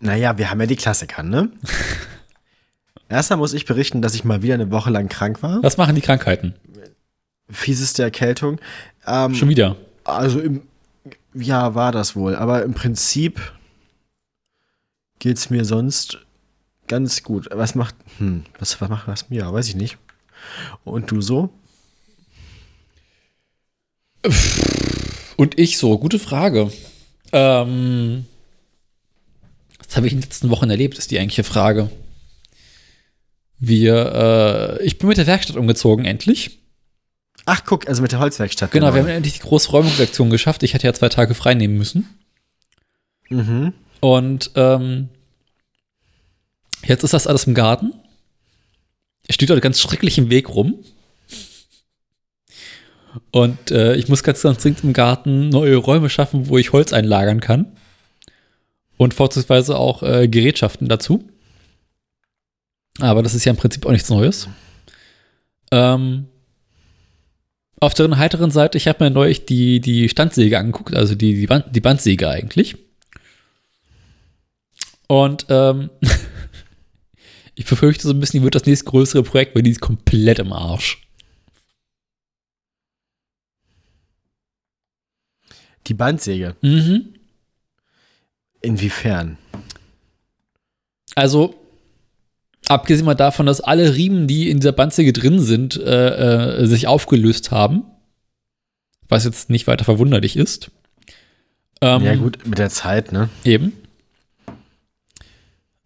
naja, 0.00 0.36
wir 0.36 0.50
haben 0.50 0.60
ja 0.60 0.66
die 0.66 0.76
Klassiker, 0.76 1.22
ne? 1.22 1.50
Erstmal 3.08 3.38
muss 3.38 3.54
ich 3.54 3.64
berichten, 3.64 4.02
dass 4.02 4.14
ich 4.14 4.24
mal 4.24 4.42
wieder 4.42 4.54
eine 4.54 4.70
Woche 4.70 4.90
lang 4.90 5.08
krank 5.08 5.42
war. 5.42 5.62
Was 5.62 5.78
machen 5.78 5.94
die 5.94 6.02
Krankheiten? 6.02 6.54
Fieseste 7.48 8.02
Erkältung. 8.02 8.60
Ähm, 9.06 9.34
Schon 9.34 9.48
wieder. 9.48 9.76
Also 10.04 10.40
im, 10.40 10.62
ja, 11.32 11.74
war 11.74 11.90
das 11.90 12.16
wohl. 12.16 12.36
Aber 12.36 12.62
im 12.64 12.74
Prinzip 12.74 13.40
geht's 15.20 15.48
mir 15.48 15.64
sonst 15.64 16.18
ganz 16.88 17.22
gut. 17.22 17.48
Was 17.50 17.74
macht, 17.74 17.94
hm, 18.18 18.44
was, 18.58 18.80
was 18.80 18.88
macht 18.88 19.08
was 19.08 19.30
mir? 19.30 19.52
weiß 19.52 19.68
ich 19.68 19.76
nicht. 19.76 19.98
Und 20.84 21.10
du 21.10 21.20
so? 21.20 21.50
Und 25.36 25.58
ich 25.58 25.78
so, 25.78 25.98
gute 25.98 26.18
Frage. 26.18 26.70
Ähm, 27.32 28.26
was 29.78 29.96
habe 29.96 30.06
ich 30.06 30.12
in 30.12 30.20
den 30.20 30.24
letzten 30.24 30.50
Wochen 30.50 30.70
erlebt, 30.70 30.98
ist 30.98 31.10
die 31.10 31.18
eigentliche 31.18 31.44
Frage. 31.44 31.90
Wir, 33.58 34.78
äh, 34.80 34.84
ich 34.84 34.98
bin 34.98 35.08
mit 35.08 35.18
der 35.18 35.26
Werkstatt 35.26 35.56
umgezogen, 35.56 36.04
endlich. 36.04 36.58
Ach, 37.46 37.62
guck, 37.64 37.88
also 37.88 38.00
mit 38.02 38.12
der 38.12 38.20
Holzwerkstatt. 38.20 38.70
Genau, 38.70 38.94
wir 38.94 39.02
haben 39.02 39.08
endlich 39.08 39.34
die 39.34 39.46
große 39.46 39.70
Räumungsaktion 39.70 40.30
geschafft. 40.30 40.62
Ich 40.62 40.74
hatte 40.74 40.86
ja 40.86 40.94
zwei 40.94 41.08
Tage 41.08 41.34
frei 41.34 41.54
nehmen 41.54 41.76
müssen. 41.76 42.08
Mhm. 43.28 43.74
Und 44.00 44.50
ähm, 44.54 45.08
jetzt 46.86 47.04
ist 47.04 47.14
das 47.14 47.26
alles 47.26 47.46
im 47.46 47.54
Garten. 47.54 47.92
Es 49.26 49.34
steht 49.34 49.50
dort 49.50 49.62
ganz 49.62 49.80
schrecklich 49.80 50.18
im 50.18 50.30
Weg 50.30 50.48
rum. 50.50 50.84
Und 53.30 53.70
äh, 53.70 53.94
ich 53.94 54.08
muss 54.08 54.22
ganz, 54.22 54.42
ganz 54.42 54.62
dringend 54.62 54.84
im 54.84 54.92
Garten 54.92 55.48
neue 55.48 55.76
Räume 55.76 56.10
schaffen, 56.10 56.48
wo 56.48 56.58
ich 56.58 56.72
Holz 56.72 56.92
einlagern 56.92 57.40
kann. 57.40 57.76
Und 58.96 59.14
vorzugsweise 59.14 59.76
auch 59.76 60.02
äh, 60.02 60.28
Gerätschaften 60.28 60.88
dazu. 60.88 61.28
Aber 63.00 63.22
das 63.22 63.34
ist 63.34 63.44
ja 63.44 63.50
im 63.50 63.56
Prinzip 63.56 63.86
auch 63.86 63.90
nichts 63.90 64.10
Neues. 64.10 64.48
Ähm, 65.72 66.26
auf 67.80 67.94
der 67.94 68.16
heiteren 68.16 68.50
Seite, 68.50 68.78
ich 68.78 68.88
habe 68.88 69.04
mir 69.04 69.10
neulich 69.10 69.46
die, 69.46 69.80
die 69.80 70.08
Standsäge 70.08 70.58
angeguckt, 70.58 70.94
also 70.94 71.14
die, 71.14 71.34
die, 71.34 71.46
Band, 71.46 71.66
die 71.74 71.80
Bandsäge 71.80 72.28
eigentlich. 72.28 72.76
Und 75.06 75.46
ähm, 75.48 75.90
ich 77.54 77.66
befürchte 77.66 78.06
so 78.06 78.12
ein 78.12 78.20
bisschen, 78.20 78.40
die 78.40 78.44
wird 78.44 78.54
das 78.54 78.66
nächste 78.66 78.86
größere 78.86 79.22
Projekt, 79.22 79.54
weil 79.54 79.62
die 79.62 79.70
ist 79.70 79.80
komplett 79.80 80.38
im 80.38 80.52
Arsch. 80.52 81.06
Die 85.86 85.94
Bandsäge. 85.94 86.56
Mhm. 86.62 87.14
Inwiefern? 88.62 89.38
Also, 91.14 91.54
abgesehen 92.66 93.04
mal 93.04 93.14
davon, 93.14 93.46
dass 93.46 93.60
alle 93.60 93.94
Riemen, 93.94 94.26
die 94.26 94.50
in 94.50 94.60
dieser 94.60 94.72
Bandsäge 94.72 95.12
drin 95.12 95.40
sind, 95.40 95.76
äh, 95.76 96.62
äh, 96.62 96.66
sich 96.66 96.86
aufgelöst 96.86 97.50
haben. 97.50 97.84
Was 99.08 99.24
jetzt 99.24 99.50
nicht 99.50 99.66
weiter 99.66 99.84
verwunderlich 99.84 100.36
ist. 100.36 100.70
Ähm, 101.82 102.02
ja, 102.02 102.16
gut, 102.16 102.46
mit 102.46 102.58
der 102.58 102.70
Zeit, 102.70 103.12
ne? 103.12 103.28
Eben. 103.44 103.74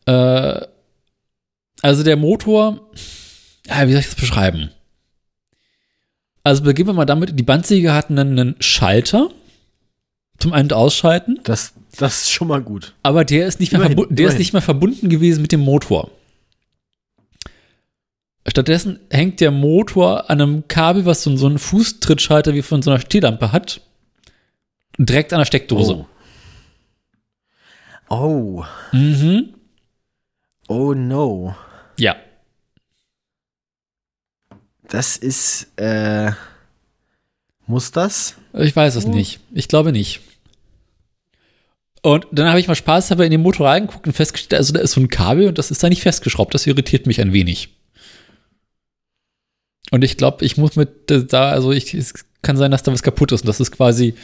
Äh, 0.07 0.67
also 1.83 2.03
der 2.03 2.17
Motor, 2.17 2.81
ja, 3.67 3.87
wie 3.87 3.93
soll 3.93 4.01
ich 4.01 4.07
das 4.07 4.15
beschreiben? 4.15 4.71
Also 6.45 6.63
beginnen 6.63 6.89
wir 6.89 6.95
mal 6.95 7.05
damit, 7.05 7.39
die 7.39 7.43
Bandsäge 7.43 7.93
hat 7.93 8.11
einen, 8.11 8.39
einen 8.39 8.57
Schalter 8.61 9.31
zum 10.39 10.53
Ein- 10.53 10.67
und 10.67 10.73
Ausschalten, 10.73 11.41
Das, 11.43 11.75
das 11.97 12.23
ist 12.23 12.31
schon 12.31 12.49
mal 12.49 12.63
gut. 12.63 12.95
aber 13.03 13.25
der 13.25 13.47
ist 13.47 13.61
nicht 13.61 13.73
mehr, 13.73 13.83
Immerhin, 13.91 14.07
der 14.15 14.29
ist 14.29 14.39
nicht 14.39 14.53
mehr 14.53 14.63
verbunden 14.63 15.09
gewesen 15.09 15.43
mit 15.43 15.53
dem 15.53 15.61
Motor. 15.61 16.11
Stattdessen 18.47 19.01
hängt 19.11 19.41
der 19.41 19.51
Motor 19.51 20.31
an 20.31 20.41
einem 20.41 20.69
Kabel, 20.69 21.05
was 21.05 21.23
so, 21.23 21.37
so 21.37 21.47
einen 21.47 21.59
Fußtrittschalter 21.59 22.55
wie 22.55 22.63
von 22.63 22.81
so 22.83 22.91
einer 22.91 23.01
Stehlampe 23.01 23.53
hat, 23.53 23.83
direkt 24.97 25.33
an 25.33 25.41
der 25.41 25.45
Steckdose. 25.45 26.07
Oh. 28.09 28.15
Oh. 28.15 28.65
Mhm. 28.93 29.55
Oh 30.69 30.95
no. 30.95 31.55
Ja. 31.99 32.17
Das 34.89 35.17
ist, 35.17 35.69
äh, 35.77 36.33
muss 37.67 37.91
das? 37.91 38.35
Ich 38.55 38.75
weiß 38.75 38.95
es 38.97 39.05
Oh. 39.05 39.11
nicht. 39.11 39.41
Ich 39.53 39.69
glaube 39.69 39.93
nicht. 39.93 40.21
Und 42.01 42.27
dann 42.33 42.49
habe 42.49 42.61
ich 42.61 42.69
mal 42.69 42.75
Spaß 42.75 43.11
in 43.11 43.19
den 43.31 43.43
Motor 43.43 43.67
reingeguckt 43.69 44.07
und 44.07 44.13
festgestellt, 44.13 44.59
also 44.59 44.73
da 44.73 44.81
ist 44.81 44.93
so 44.93 45.01
ein 45.01 45.09
Kabel 45.09 45.49
und 45.49 45.59
das 45.59 45.71
ist 45.71 45.83
da 45.83 45.89
nicht 45.89 46.03
festgeschraubt. 46.03 46.55
Das 46.55 46.67
irritiert 46.67 47.07
mich 47.07 47.21
ein 47.21 47.33
wenig. 47.33 47.71
Und 49.91 50.05
ich 50.05 50.17
glaube, 50.17 50.45
ich 50.45 50.57
muss 50.57 50.77
mit 50.77 51.11
äh, 51.11 51.25
da, 51.25 51.51
also 51.51 51.73
ich, 51.73 51.93
es 51.95 52.15
kann 52.43 52.57
sein, 52.57 52.71
dass 52.71 52.83
da 52.83 52.93
was 52.93 53.03
kaputt 53.03 53.33
ist 53.33 53.43
und 53.43 53.49
das 53.49 53.61
ist 53.61 53.73
quasi 53.73 54.15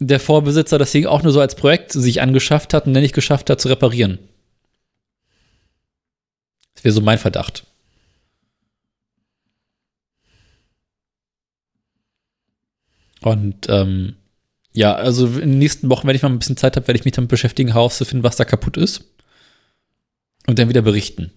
der 0.00 0.20
Vorbesitzer 0.20 0.78
das 0.78 0.92
Ding 0.92 1.06
auch 1.06 1.22
nur 1.22 1.32
so 1.32 1.40
als 1.40 1.54
Projekt 1.56 1.92
sich 1.92 2.20
angeschafft 2.20 2.74
hat 2.74 2.86
und 2.86 2.94
dann 2.94 3.02
nicht 3.02 3.14
geschafft 3.14 3.50
hat 3.50 3.60
zu 3.60 3.68
reparieren. 3.68 4.18
Das 6.78 6.84
wäre 6.84 6.94
so 6.94 7.00
mein 7.00 7.18
Verdacht. 7.18 7.66
Und 13.20 13.68
ähm, 13.68 14.14
ja, 14.72 14.94
also 14.94 15.26
in 15.26 15.50
den 15.50 15.58
nächsten 15.58 15.88
Wochen, 15.90 16.06
wenn 16.06 16.14
ich 16.14 16.22
mal 16.22 16.28
ein 16.28 16.38
bisschen 16.38 16.56
Zeit 16.56 16.76
habe, 16.76 16.86
werde 16.86 16.98
ich 17.00 17.04
mich 17.04 17.14
damit 17.14 17.30
beschäftigen, 17.30 17.72
herauszufinden, 17.72 18.22
was 18.22 18.36
da 18.36 18.44
kaputt 18.44 18.76
ist. 18.76 19.04
und 20.46 20.58
dann 20.58 20.68
wieder 20.68 20.82
berichten. 20.82 21.32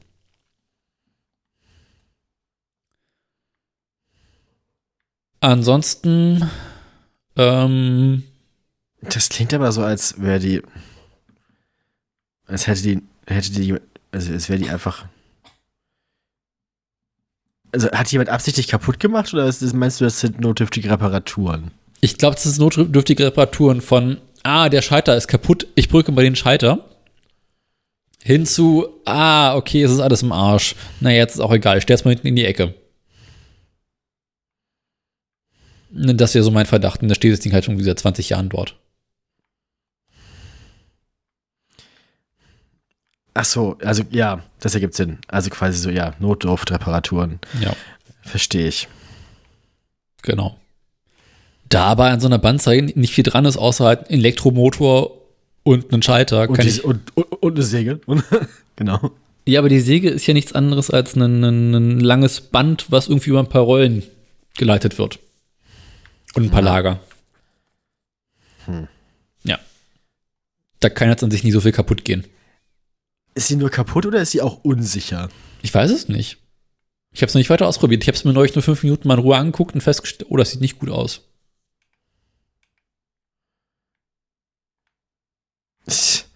Ansonsten, 5.39 6.49
ähm, 7.35 8.23
Das 9.01 9.29
klingt 9.29 9.53
aber 9.53 9.71
so, 9.71 9.83
als 9.83 10.21
wäre 10.21 10.39
die. 10.39 10.61
Als 12.45 12.67
hätte 12.67 12.83
die. 12.83 13.01
Hätte 13.25 13.51
die. 13.51 13.75
Also, 14.11 14.33
als 14.33 14.49
wäre 14.49 14.59
die 14.59 14.69
einfach. 14.69 15.07
Also, 17.71 17.89
hat 17.91 18.11
jemand 18.11 18.29
absichtlich 18.29 18.67
kaputt 18.67 18.99
gemacht 18.99 19.33
oder 19.33 19.45
ist 19.45 19.73
meinst 19.73 20.01
du, 20.01 20.05
das 20.05 20.19
sind 20.19 20.41
notdürftige 20.41 20.89
Reparaturen? 20.89 21.71
ich 22.01 22.17
glaube, 22.17 22.35
das 22.35 22.47
ist 22.47 22.59
notdürftige 22.59 23.27
Reparaturen 23.27 23.79
von, 23.79 24.17
ah, 24.43 24.69
der 24.69 24.81
Schalter 24.81 25.15
ist 25.15 25.27
kaputt, 25.27 25.67
ich 25.75 25.87
brücke 25.87 26.11
mal 26.11 26.23
den 26.23 26.35
Schalter. 26.35 26.89
Hinzu, 28.23 28.87
ah, 29.05 29.55
okay, 29.55 29.83
es 29.83 29.91
ist 29.91 29.99
alles 29.99 30.23
im 30.23 30.31
Arsch. 30.31 30.75
Na, 30.99 31.11
jetzt 31.11 31.35
ist 31.35 31.39
auch 31.39 31.53
egal, 31.53 31.77
ich 31.77 31.83
stell's 31.83 32.03
mal 32.03 32.11
hinten 32.11 32.27
in 32.27 32.35
die 32.35 32.45
Ecke. 32.45 32.73
Das 35.91 36.33
wäre 36.33 36.43
so 36.43 36.51
mein 36.51 36.65
Verdacht. 36.65 37.01
Und 37.01 37.09
da 37.09 37.15
steht 37.15 37.33
das 37.33 37.41
Ding 37.41 37.51
halt 37.51 37.65
schon 37.65 37.81
seit 37.83 37.99
20 37.99 38.29
Jahren 38.29 38.49
dort. 38.49 38.77
Ach 43.33 43.45
so, 43.45 43.77
also 43.83 44.03
ja, 44.11 44.43
das 44.59 44.73
ergibt 44.75 44.93
Sinn. 44.93 45.19
Also 45.27 45.49
quasi 45.49 45.77
so, 45.77 45.89
ja, 45.89 46.13
Notdurftreparaturen. 46.19 47.39
Ja, 47.61 47.73
Verstehe 48.23 48.67
ich. 48.67 48.87
genau. 50.21 50.57
Da 51.69 51.85
aber 51.85 52.05
an 52.07 52.19
so 52.19 52.27
einer 52.27 52.37
Bandzeit 52.37 52.97
nicht 52.97 53.13
viel 53.13 53.23
dran 53.23 53.45
ist, 53.45 53.55
außer 53.57 53.85
halt 53.85 54.09
ein 54.09 54.15
Elektromotor 54.15 55.17
und 55.63 55.93
einen 55.93 56.01
Schalter. 56.03 56.49
Und, 56.49 56.55
kann 56.55 56.65
die, 56.65 56.71
ich, 56.71 56.83
und, 56.83 57.15
und, 57.15 57.23
und 57.31 57.53
eine 57.55 57.63
Säge. 57.63 57.99
Genau. 58.77 59.11
ja, 59.45 59.59
aber 59.59 59.69
die 59.69 59.79
Säge 59.79 60.09
ist 60.09 60.25
ja 60.25 60.33
nichts 60.33 60.53
anderes 60.53 60.89
als 60.89 61.15
ein, 61.15 61.43
ein, 61.43 61.73
ein 61.75 61.99
langes 61.99 62.41
Band, 62.41 62.87
was 62.89 63.07
irgendwie 63.09 63.29
über 63.29 63.39
ein 63.39 63.49
paar 63.49 63.61
Rollen 63.61 64.01
geleitet 64.57 64.97
wird. 64.97 65.19
Und 66.33 66.45
ein 66.45 66.49
paar 66.49 66.61
Ja. 66.61 66.65
Lager. 66.65 66.99
Hm. 68.65 68.87
Ja. 69.43 69.59
Da 70.79 70.89
kann 70.89 71.09
jetzt 71.09 71.23
an 71.23 71.29
sich 71.31 71.43
nicht 71.43 71.53
so 71.53 71.61
viel 71.61 71.73
kaputt 71.73 72.03
gehen. 72.05 72.25
Ist 73.33 73.47
sie 73.47 73.55
nur 73.55 73.69
kaputt 73.69 74.05
oder 74.05 74.21
ist 74.21 74.31
sie 74.31 74.41
auch 74.41 74.63
unsicher? 74.63 75.29
Ich 75.61 75.73
weiß 75.73 75.91
es 75.91 76.09
nicht. 76.09 76.37
Ich 77.13 77.21
habe 77.21 77.27
es 77.27 77.33
noch 77.33 77.39
nicht 77.39 77.49
weiter 77.49 77.67
ausprobiert. 77.67 78.03
Ich 78.03 78.07
habe 78.07 78.15
es 78.15 78.23
mir 78.23 78.33
neulich 78.33 78.55
nur 78.55 78.63
fünf 78.63 78.83
Minuten 78.83 79.07
mal 79.07 79.15
in 79.15 79.21
Ruhe 79.21 79.37
angeguckt 79.37 79.75
und 79.75 79.81
festgestellt, 79.81 80.29
oh, 80.29 80.37
das 80.37 80.51
sieht 80.51 80.61
nicht 80.61 80.79
gut 80.79 80.89
aus. 80.89 81.21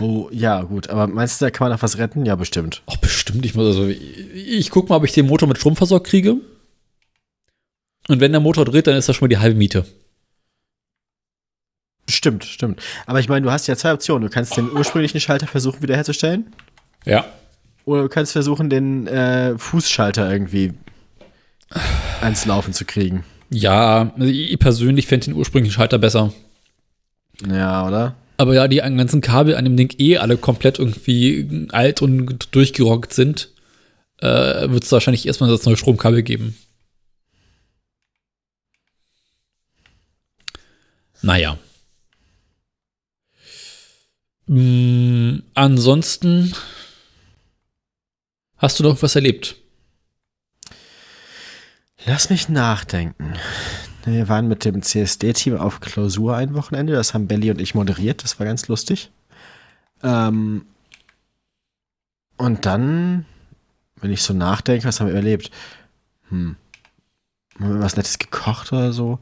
Oh, 0.00 0.28
ja, 0.30 0.62
gut. 0.62 0.90
Aber 0.90 1.08
meinst 1.08 1.40
du, 1.40 1.46
da 1.46 1.50
kann 1.50 1.64
man 1.66 1.72
noch 1.72 1.82
was 1.82 1.98
retten? 1.98 2.24
Ja, 2.24 2.36
bestimmt. 2.36 2.82
Ach, 2.86 2.96
bestimmt. 2.98 3.44
Ich 3.44 3.56
muss 3.56 3.66
also, 3.66 3.86
ich, 3.86 4.00
ich 4.34 4.70
guck 4.70 4.88
mal, 4.88 4.96
ob 4.96 5.04
ich 5.04 5.12
den 5.12 5.26
Motor 5.26 5.48
mit 5.48 5.58
Strom 5.58 5.74
versorgt 5.74 6.06
kriege. 6.06 6.36
Und 8.06 8.20
wenn 8.20 8.30
der 8.30 8.40
Motor 8.40 8.64
dreht, 8.64 8.86
dann 8.86 8.96
ist 8.96 9.08
das 9.08 9.16
schon 9.16 9.26
mal 9.26 9.28
die 9.28 9.38
halbe 9.38 9.58
Miete. 9.58 9.86
Stimmt, 12.08 12.44
stimmt. 12.44 12.80
Aber 13.06 13.20
ich 13.20 13.28
meine, 13.28 13.44
du 13.44 13.52
hast 13.52 13.66
ja 13.66 13.76
zwei 13.76 13.92
Optionen. 13.92 14.28
Du 14.28 14.34
kannst 14.34 14.56
den 14.56 14.72
ursprünglichen 14.72 15.20
Schalter 15.20 15.46
versuchen 15.46 15.82
wiederherzustellen. 15.82 16.46
Ja. 17.04 17.26
Oder 17.84 18.02
du 18.02 18.08
kannst 18.08 18.32
versuchen, 18.32 18.70
den 18.70 19.06
äh, 19.06 19.56
Fußschalter 19.58 20.30
irgendwie 20.30 20.72
ans 22.20 22.46
Laufen 22.46 22.72
zu 22.72 22.84
kriegen. 22.84 23.24
Ja, 23.50 24.12
also 24.14 24.26
ich 24.26 24.58
persönlich 24.58 25.06
fände 25.06 25.26
den 25.26 25.34
ursprünglichen 25.34 25.74
Schalter 25.74 25.98
besser. 25.98 26.32
Ja, 27.46 27.86
oder? 27.86 28.14
Aber 28.38 28.54
ja, 28.54 28.68
die 28.68 28.76
ganzen 28.76 29.20
Kabel 29.20 29.56
an 29.56 29.64
dem 29.64 29.76
Ding 29.76 29.94
eh 29.98 30.16
alle 30.18 30.36
komplett 30.36 30.78
irgendwie 30.78 31.68
alt 31.72 32.02
und 32.02 32.54
durchgerockt 32.54 33.12
sind, 33.12 33.50
äh, 34.18 34.70
wird 34.70 34.84
es 34.84 34.92
wahrscheinlich 34.92 35.26
erstmal 35.26 35.50
das 35.50 35.64
neue 35.64 35.76
Stromkabel 35.76 36.22
geben. 36.22 36.56
Naja. 41.20 41.58
Mm, 44.48 45.40
ansonsten 45.52 46.54
hast 48.56 48.80
du 48.80 48.82
noch 48.82 49.02
was 49.02 49.14
erlebt? 49.14 49.56
Lass 52.06 52.30
mich 52.30 52.48
nachdenken. 52.48 53.34
Wir 54.04 54.28
waren 54.28 54.48
mit 54.48 54.64
dem 54.64 54.82
CSD-Team 54.82 55.58
auf 55.58 55.80
Klausur 55.80 56.34
ein 56.34 56.54
Wochenende. 56.54 56.94
Das 56.94 57.12
haben 57.12 57.28
Belly 57.28 57.50
und 57.50 57.60
ich 57.60 57.74
moderiert. 57.74 58.24
Das 58.24 58.38
war 58.38 58.46
ganz 58.46 58.68
lustig. 58.68 59.10
Ähm 60.02 60.64
und 62.38 62.64
dann, 62.64 63.26
wenn 63.96 64.12
ich 64.12 64.22
so 64.22 64.32
nachdenke, 64.32 64.86
was 64.86 65.00
haben 65.00 65.08
wir 65.08 65.14
erlebt? 65.14 65.50
Hm. 66.30 66.56
Haben 67.58 67.74
wir 67.74 67.80
was 67.80 67.96
Nettes 67.96 68.18
gekocht 68.18 68.72
oder 68.72 68.92
so? 68.92 69.18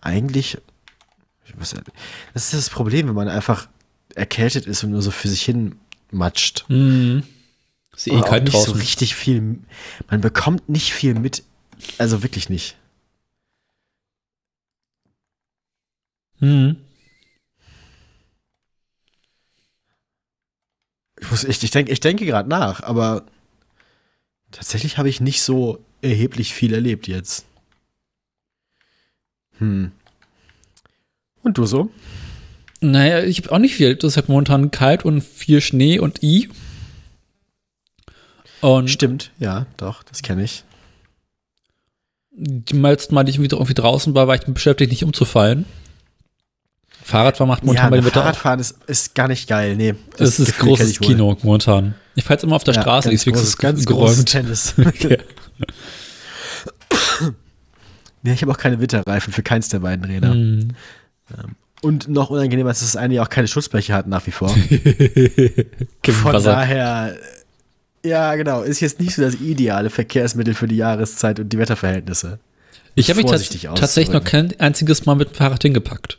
Eigentlich. 0.00 0.58
Was, 1.58 1.74
das 2.34 2.44
ist 2.44 2.54
das 2.54 2.70
Problem, 2.70 3.08
wenn 3.08 3.14
man 3.14 3.28
einfach 3.28 3.68
erkältet 4.14 4.66
ist 4.66 4.84
und 4.84 4.90
nur 4.90 5.02
so 5.02 5.10
für 5.10 5.28
sich 5.28 5.42
hin 5.42 5.76
matscht. 6.10 6.64
Mm. 6.68 7.20
Ist 7.94 8.06
eh 8.06 8.12
Oder 8.12 8.22
kalt 8.22 8.44
nicht 8.44 8.52
so 8.52 8.66
draußen. 8.66 8.80
richtig 8.80 9.14
viel. 9.14 9.58
Man 10.10 10.20
bekommt 10.20 10.68
nicht 10.68 10.92
viel 10.92 11.14
mit. 11.14 11.44
Also 11.98 12.22
wirklich 12.22 12.48
nicht. 12.48 12.76
Mhm. 16.40 16.76
Ich, 21.20 21.30
muss, 21.30 21.44
ich, 21.44 21.62
ich, 21.62 21.70
denk, 21.70 21.88
ich 21.88 22.00
denke 22.00 22.26
gerade 22.26 22.48
nach, 22.48 22.82
aber 22.82 23.24
tatsächlich 24.50 24.98
habe 24.98 25.08
ich 25.08 25.20
nicht 25.20 25.42
so 25.42 25.84
erheblich 26.02 26.52
viel 26.52 26.74
erlebt 26.74 27.06
jetzt. 27.08 27.46
Hm. 29.58 29.92
Und 31.44 31.56
du 31.58 31.64
so? 31.66 31.90
Naja, 32.80 33.22
ich 33.22 33.38
habe 33.38 33.52
auch 33.52 33.58
nicht 33.58 33.76
viel. 33.76 33.94
Das 33.94 34.12
ist 34.12 34.16
halt 34.16 34.28
momentan 34.28 34.70
kalt 34.70 35.04
und 35.04 35.22
viel 35.22 35.60
Schnee 35.60 35.98
und 35.98 36.22
I. 36.22 36.48
Und 38.60 38.88
Stimmt, 38.90 39.30
ja, 39.38 39.66
doch, 39.76 40.02
das 40.02 40.22
kenne 40.22 40.42
ich. 40.42 40.64
die 42.32 42.76
letzten 42.76 43.14
Mal, 43.14 43.24
die 43.24 43.30
ich 43.30 43.40
wieder 43.40 43.56
irgendwie 43.58 43.74
draußen 43.74 44.14
war, 44.14 44.26
war 44.26 44.34
ich 44.34 44.42
beschäftigt, 44.42 44.90
nicht 44.90 45.04
umzufallen. 45.04 45.66
Fahrradfahren 47.02 47.48
macht 47.48 47.62
momentan 47.62 47.86
ja, 47.86 47.90
bei 47.90 47.96
dem 47.98 48.06
Wetter. 48.06 48.22
Fahrradfahren 48.22 48.58
ist, 48.60 48.78
ist 48.86 49.14
gar 49.14 49.28
nicht 49.28 49.46
geil, 49.48 49.76
nee. 49.76 49.94
Das, 50.16 50.38
ist 50.40 50.46
Gefühl 50.46 50.68
großes 50.70 50.90
ich. 50.92 51.00
Kino 51.00 51.36
momentan. 51.42 51.94
Ich 52.14 52.24
fahre 52.24 52.34
jetzt 52.34 52.44
immer 52.44 52.56
auf 52.56 52.64
der 52.64 52.74
Ja, 52.74 52.80
Straße, 52.80 53.10
ganz 53.10 53.26
ist 53.26 53.32
großes, 53.32 53.56
ganz 53.58 53.84
geräumt. 53.86 54.26
Tennis. 54.26 54.74
Okay. 54.84 55.18
nee, 58.22 58.32
ich 58.32 58.40
habe 58.42 58.50
auch 58.52 58.56
keine 58.58 58.80
Winterreifen 58.80 59.32
für 59.32 59.42
keins 59.42 59.68
der 59.68 59.80
beiden 59.80 60.04
Räder. 60.06 60.32
Hm. 60.32 60.68
Und 61.82 62.08
noch 62.08 62.30
unangenehmer 62.30 62.70
ist, 62.70 62.80
dass 62.80 62.92
das 62.92 62.96
eine 63.00 63.14
ja 63.14 63.22
auch 63.22 63.28
keine 63.28 63.46
Schutzbleche 63.46 63.92
hat 63.92 64.06
nach 64.06 64.26
wie 64.26 64.30
vor. 64.30 64.48
Von 66.06 66.42
daher, 66.42 67.16
ja, 68.04 68.34
genau, 68.36 68.62
ist 68.62 68.80
jetzt 68.80 69.00
nicht 69.00 69.14
so 69.14 69.22
das 69.22 69.34
ideale 69.34 69.90
Verkehrsmittel 69.90 70.54
für 70.54 70.66
die 70.66 70.76
Jahreszeit 70.76 71.40
und 71.40 71.50
die 71.50 71.58
Wetterverhältnisse. 71.58 72.38
Ich 72.94 73.10
habe 73.10 73.20
mich 73.20 73.30
tatsächlich 73.30 74.12
noch 74.12 74.24
kein 74.24 74.58
einziges 74.60 75.04
Mal 75.04 75.14
mit 75.16 75.30
dem 75.30 75.34
Fahrrad 75.34 75.62
hingepackt. 75.62 76.18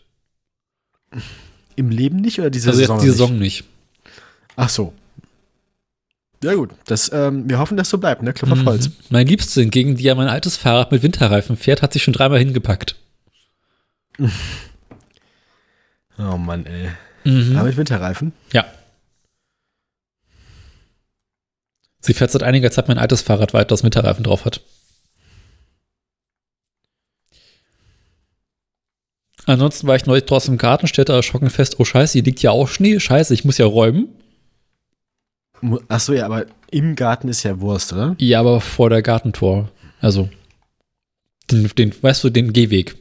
Im 1.75 1.89
Leben 1.89 2.17
nicht 2.17 2.39
oder 2.39 2.49
diese 2.49 2.69
Also 2.69 2.81
jetzt 2.81 2.89
Saison? 2.89 2.99
die 2.99 3.05
nicht? 3.05 3.11
Saison 3.17 3.39
nicht. 3.39 3.63
Ach 4.55 4.69
so. 4.69 4.93
Ja 6.43 6.53
gut, 6.53 6.71
das, 6.85 7.11
ähm, 7.13 7.49
wir 7.49 7.59
hoffen, 7.59 7.77
dass 7.77 7.89
so 7.89 7.97
bleibt, 7.97 8.21
ne? 8.21 8.33
Klopf 8.33 8.51
auf 8.51 8.65
Holz. 8.65 8.89
Mhm. 8.89 8.93
Mein 9.09 9.27
Liebste 9.27 9.61
hingegen, 9.61 9.95
die 9.95 10.03
ja 10.03 10.15
mein 10.15 10.27
altes 10.27 10.57
Fahrrad 10.57 10.91
mit 10.91 11.01
Winterreifen 11.01 11.57
fährt, 11.57 11.81
hat 11.81 11.93
sich 11.93 12.03
schon 12.03 12.13
dreimal 12.13 12.39
hingepackt. 12.39 12.95
Oh 16.17 16.37
Mann, 16.37 16.65
ey. 16.65 16.89
Mhm. 17.23 17.55
Aber 17.57 17.67
mit 17.67 17.77
Winterreifen? 17.77 18.33
Ja. 18.53 18.65
Sie 21.99 22.13
fährt 22.13 22.31
seit 22.31 22.43
einiger 22.43 22.69
Zeit 22.71 22.87
mein 22.87 22.99
altes 22.99 23.21
Fahrrad 23.23 23.53
weiter, 23.53 23.69
das 23.69 23.83
Winterreifen 23.83 24.23
drauf 24.23 24.45
hat. 24.45 24.61
Ansonsten 29.47 29.87
war 29.87 29.95
ich 29.95 30.05
neulich 30.05 30.25
draußen 30.25 30.53
im 30.53 30.57
Garten, 30.57 30.87
stellte 30.87 31.13
erschrocken 31.13 31.49
fest, 31.49 31.79
oh 31.79 31.85
scheiße, 31.85 32.13
hier 32.13 32.23
liegt 32.23 32.41
ja 32.41 32.51
auch 32.51 32.67
Schnee, 32.67 32.99
scheiße, 32.99 33.33
ich 33.33 33.45
muss 33.45 33.57
ja 33.57 33.65
räumen. 33.65 34.07
Mu- 35.61 35.79
Ach 35.87 35.99
so, 35.99 36.13
ja, 36.13 36.25
aber 36.25 36.45
im 36.71 36.95
Garten 36.95 37.27
ist 37.27 37.43
ja 37.43 37.59
Wurst, 37.59 37.93
oder? 37.93 38.15
Ja, 38.19 38.39
aber 38.39 38.59
vor 38.61 38.89
der 38.89 39.01
Gartentor. 39.03 39.71
Also, 40.01 40.29
den, 41.51 41.67
den 41.77 41.93
weißt 42.03 42.23
du, 42.23 42.29
den 42.29 42.53
Gehweg. 42.53 42.95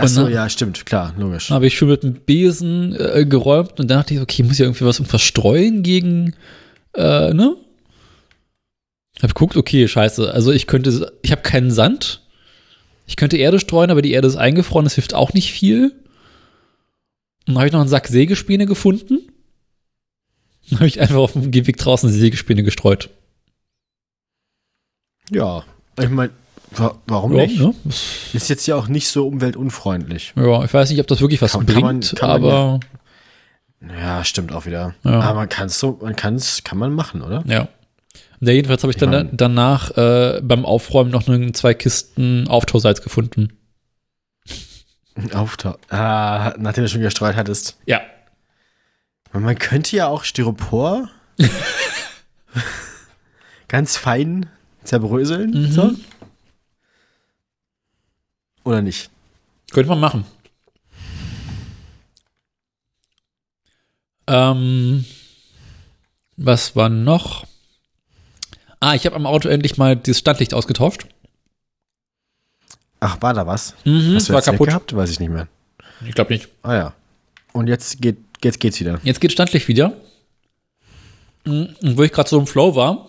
Ach 0.00 0.06
so, 0.06 0.22
Und, 0.22 0.28
ne? 0.28 0.34
ja, 0.34 0.48
stimmt, 0.48 0.86
klar, 0.86 1.12
logisch. 1.18 1.48
Dann 1.48 1.56
habe 1.56 1.66
ich 1.66 1.76
schon 1.76 1.88
mit 1.88 2.04
dem 2.04 2.14
Besen 2.14 2.94
äh, 2.94 3.26
geräumt 3.26 3.80
und 3.80 3.90
dann 3.90 3.98
dachte 3.98 4.14
ich, 4.14 4.20
okay, 4.20 4.42
ich 4.42 4.48
muss 4.48 4.58
ja 4.58 4.64
irgendwie 4.64 4.84
was 4.84 5.00
irgendwas 5.00 5.22
streuen 5.22 5.82
gegen, 5.82 6.34
äh, 6.94 7.34
ne? 7.34 7.56
Hab 9.20 9.34
geguckt, 9.34 9.56
okay, 9.56 9.88
scheiße. 9.88 10.32
Also 10.32 10.52
ich 10.52 10.68
könnte, 10.68 11.12
ich 11.22 11.32
habe 11.32 11.42
keinen 11.42 11.72
Sand. 11.72 12.22
Ich 13.06 13.16
könnte 13.16 13.36
Erde 13.36 13.58
streuen, 13.58 13.90
aber 13.90 14.00
die 14.00 14.12
Erde 14.12 14.28
ist 14.28 14.36
eingefroren, 14.36 14.84
das 14.84 14.94
hilft 14.94 15.14
auch 15.14 15.32
nicht 15.32 15.52
viel. 15.52 15.92
Dann 17.46 17.56
habe 17.56 17.66
ich 17.66 17.72
noch 17.72 17.80
einen 17.80 17.88
Sack 17.88 18.06
Sägespäne 18.06 18.66
gefunden. 18.66 19.18
Dann 20.70 20.78
habe 20.78 20.86
ich 20.86 21.00
einfach 21.00 21.16
auf 21.16 21.32
dem 21.32 21.50
Gehweg 21.50 21.78
draußen 21.78 22.08
Sägespäne 22.08 22.62
gestreut. 22.62 23.10
Ja, 25.30 25.64
ich 26.00 26.08
meine, 26.08 26.30
wa 26.72 26.94
warum 27.06 27.34
Ja, 27.36 27.46
nicht? 27.46 27.60
ne? 27.60 27.74
Ist 28.32 28.48
jetzt 28.48 28.66
ja 28.66 28.76
auch 28.76 28.88
nicht 28.88 29.08
so 29.08 29.26
umweltunfreundlich. 29.26 30.32
ja, 30.36 30.64
ich 30.64 30.72
weiß 30.74 30.90
nicht, 30.90 31.00
ob 31.00 31.06
das 31.06 31.20
wirklich 31.20 31.40
was 31.42 31.52
Kann- 31.52 31.66
kann 31.66 31.80
man- 31.80 32.00
bringt, 32.00 32.16
kann 32.16 32.42
man 32.42 32.50
aber 32.50 32.80
Ja, 34.00 34.24
stimmt 34.24 34.52
auch 34.52 34.66
wieder. 34.66 34.94
Ja. 35.04 35.20
Aber 35.20 35.34
man 35.34 35.48
kann 35.48 35.66
es 35.66 35.78
so, 35.78 35.98
man 36.02 36.16
kann 36.16 36.34
es, 36.34 36.64
kann 36.64 36.78
man 36.78 36.92
machen, 36.92 37.22
oder? 37.22 37.42
ja. 37.46 37.68
ja 38.40 38.52
jedenfalls 38.52 38.82
habe 38.82 38.90
ich, 38.92 38.96
Ich 38.96 39.00
dann 39.00 39.10
mein- 39.10 39.36
danach 39.36 39.96
äh, 39.96 40.40
beim 40.42 40.64
Aufräumen 40.64 41.10
noch 41.10 41.26
ne, 41.26 41.52
zwei 41.52 41.74
Kisten 41.74 42.48
Auftausalz 42.48 43.02
gefunden. 43.02 43.52
Auftau 45.34 45.76
ah, 45.90 46.54
nachdem 46.58 46.84
du 46.84 46.88
schon 46.90 47.00
gestreut 47.00 47.34
hattest. 47.34 47.76
Ja. 47.86 48.00
Man 49.32 49.58
könnte 49.58 49.96
ja 49.96 50.06
auch 50.06 50.22
Styropor 50.24 51.08
ganz 53.68 53.96
fein 53.96 54.46
zerbröseln. 54.84 55.50
Mhm. 55.50 55.72
So. 55.72 55.90
Oder 58.68 58.82
nicht? 58.82 59.08
Könnte 59.72 59.88
man 59.88 59.98
machen. 59.98 60.26
Ähm, 64.26 65.06
was 66.36 66.76
war 66.76 66.90
noch? 66.90 67.46
Ah, 68.80 68.94
ich 68.94 69.06
habe 69.06 69.16
am 69.16 69.24
Auto 69.26 69.48
endlich 69.48 69.78
mal 69.78 69.96
das 69.96 70.18
Standlicht 70.18 70.52
ausgetauscht. 70.52 71.06
Ach, 73.00 73.22
war 73.22 73.32
da 73.32 73.46
was? 73.46 73.74
Mhm, 73.86 74.14
Hast 74.16 74.28
du 74.28 74.34
war 74.34 74.42
kaputt. 74.42 74.68
gehabt? 74.68 74.94
Weiß 74.94 75.10
ich 75.10 75.18
nicht 75.18 75.30
mehr. 75.30 75.48
Ich 76.06 76.14
glaube 76.14 76.34
nicht. 76.34 76.48
Ah 76.62 76.74
ja. 76.74 76.94
Und 77.54 77.68
jetzt 77.68 78.02
geht, 78.02 78.18
jetzt 78.44 78.60
geht's 78.60 78.78
wieder. 78.80 79.00
Jetzt 79.02 79.20
geht 79.22 79.32
Standlicht 79.32 79.66
wieder. 79.68 79.94
Mhm, 81.46 81.74
Und 81.80 81.96
wo 81.96 82.02
ich 82.02 82.12
gerade 82.12 82.28
so 82.28 82.38
im 82.38 82.46
Flow 82.46 82.74
war, 82.76 83.08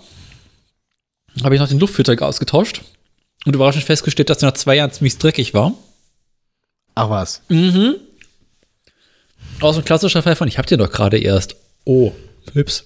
habe 1.43 1.53
ich 1.55 1.59
noch 1.59 1.67
den 1.67 1.79
Luftfilter 1.79 2.25
ausgetauscht 2.25 2.81
und 3.49 3.55
überraschend 3.55 3.83
festgestellt, 3.83 4.29
dass 4.29 4.37
der 4.37 4.49
nach 4.49 4.57
zwei 4.57 4.75
Jahren 4.75 4.91
ziemlich 4.91 5.17
dreckig 5.17 5.55
war. 5.55 5.73
Ach 6.93 7.09
was. 7.09 7.41
Mhm. 7.49 7.95
Aus 9.59 9.75
dem 9.75 9.83
klassischer 9.83 10.21
Fall 10.21 10.35
von, 10.35 10.47
ich 10.47 10.59
hab 10.59 10.67
den 10.67 10.77
doch 10.77 10.91
gerade 10.91 11.17
erst. 11.17 11.55
Oh, 11.83 12.11
Pips. 12.53 12.85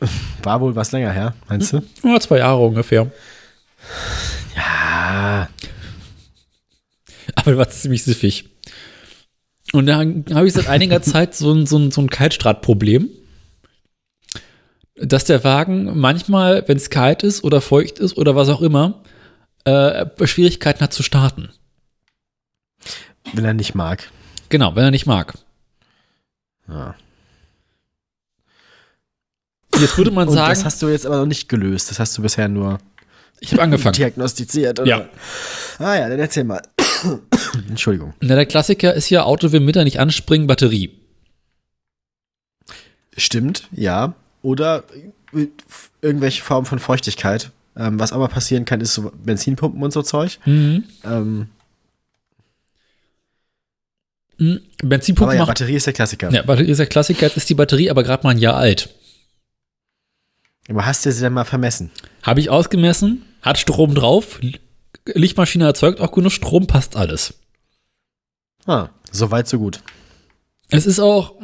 War 0.42 0.60
wohl 0.60 0.76
was 0.76 0.92
länger 0.92 1.12
her, 1.12 1.34
meinst 1.48 1.72
du? 1.72 1.82
Ja, 2.04 2.20
zwei 2.20 2.38
Jahre 2.40 2.62
ungefähr. 2.62 3.10
Ja. 4.54 5.48
Aber 7.36 7.50
der 7.50 7.56
war 7.56 7.70
ziemlich 7.70 8.02
siffig. 8.04 8.50
Und 9.72 9.86
dann 9.86 10.26
habe 10.34 10.46
ich 10.46 10.52
seit 10.52 10.68
einiger 10.68 11.00
Zeit 11.02 11.34
so 11.34 11.54
ein, 11.54 11.64
so 11.64 11.78
ein, 11.78 11.90
so 11.90 12.02
ein 12.02 12.10
Kaltstratproblem, 12.10 13.08
dass 15.00 15.24
der 15.24 15.44
Wagen 15.44 15.98
manchmal, 15.98 16.66
wenn 16.68 16.76
es 16.76 16.90
kalt 16.90 17.22
ist 17.22 17.42
oder 17.42 17.60
feucht 17.60 17.98
ist 17.98 18.16
oder 18.16 18.36
was 18.36 18.48
auch 18.48 18.60
immer, 18.60 19.02
äh, 19.64 20.06
Schwierigkeiten 20.26 20.80
hat 20.80 20.92
zu 20.92 21.02
starten. 21.02 21.50
Wenn 23.32 23.44
er 23.44 23.54
nicht 23.54 23.74
mag. 23.74 24.10
Genau, 24.48 24.74
wenn 24.76 24.84
er 24.84 24.90
nicht 24.90 25.06
mag. 25.06 25.34
Ja. 26.68 26.94
Jetzt 29.78 29.96
würde 29.96 30.10
man 30.10 30.28
Und 30.28 30.34
das 30.34 30.46
sagen, 30.46 30.64
hast 30.64 30.82
du 30.82 30.88
jetzt 30.88 31.06
aber 31.06 31.18
noch 31.18 31.26
nicht 31.26 31.48
gelöst. 31.48 31.90
Das 31.90 31.98
hast 31.98 32.16
du 32.18 32.22
bisher 32.22 32.48
nur 32.48 32.78
ich 33.40 33.52
habe 33.52 33.62
angefangen. 33.62 33.94
diagnostiziert. 33.94 34.80
Oder? 34.80 34.88
Ja. 34.88 35.08
Ah 35.78 35.96
ja, 35.96 36.08
dann 36.08 36.18
erzähl 36.18 36.44
mal. 36.44 36.60
Entschuldigung. 37.68 38.14
Na, 38.20 38.34
der 38.34 38.46
Klassiker 38.46 38.92
ist 38.92 39.08
ja, 39.08 39.22
Auto 39.22 39.52
will 39.52 39.60
Mittag 39.60 39.84
nicht 39.84 40.00
anspringen, 40.00 40.46
Batterie. 40.46 40.90
Stimmt, 43.16 43.68
ja. 43.72 44.14
Oder 44.42 44.84
irgendwelche 46.00 46.42
Form 46.42 46.64
von 46.66 46.78
Feuchtigkeit. 46.78 47.50
Ähm, 47.76 47.98
was 48.00 48.12
aber 48.12 48.28
passieren 48.28 48.64
kann, 48.64 48.80
ist 48.80 48.94
so 48.94 49.12
Benzinpumpen 49.24 49.82
und 49.82 49.92
so 49.92 50.02
Zeug. 50.02 50.38
Mhm. 50.44 50.84
Ähm, 51.04 51.48
Mhm. 54.38 54.60
aber 54.80 54.88
Benzinpumpe 54.88 55.34
ja, 55.34 55.40
macht. 55.40 55.48
Batterie 55.48 55.74
ist 55.74 55.86
der 55.86 55.92
Klassiker. 55.92 56.30
Ja, 56.30 56.42
Batterie 56.42 56.70
ist 56.70 56.78
der 56.78 56.86
Klassiker. 56.86 57.26
Jetzt 57.26 57.36
ist 57.36 57.50
die 57.50 57.54
Batterie 57.54 57.90
aber 57.90 58.02
gerade 58.02 58.22
mal 58.24 58.30
ein 58.30 58.38
Jahr 58.38 58.56
alt. 58.56 58.88
Aber 60.68 60.86
hast 60.86 61.04
du 61.04 61.12
sie 61.12 61.20
denn 61.20 61.32
mal 61.34 61.44
vermessen? 61.44 61.90
Habe 62.22 62.40
ich 62.40 62.48
ausgemessen, 62.48 63.22
hat 63.42 63.58
Strom 63.58 63.94
drauf, 63.94 64.40
Lichtmaschine 65.06 65.64
erzeugt 65.64 66.00
auch 66.00 66.12
genug 66.12 66.32
Strom, 66.32 66.66
passt 66.66 66.96
alles. 66.96 67.34
Ah, 68.66 68.88
so 69.10 69.30
weit, 69.30 69.48
so 69.48 69.58
gut. 69.58 69.82
Es 70.68 70.86
ist 70.86 71.00
auch, 71.00 71.34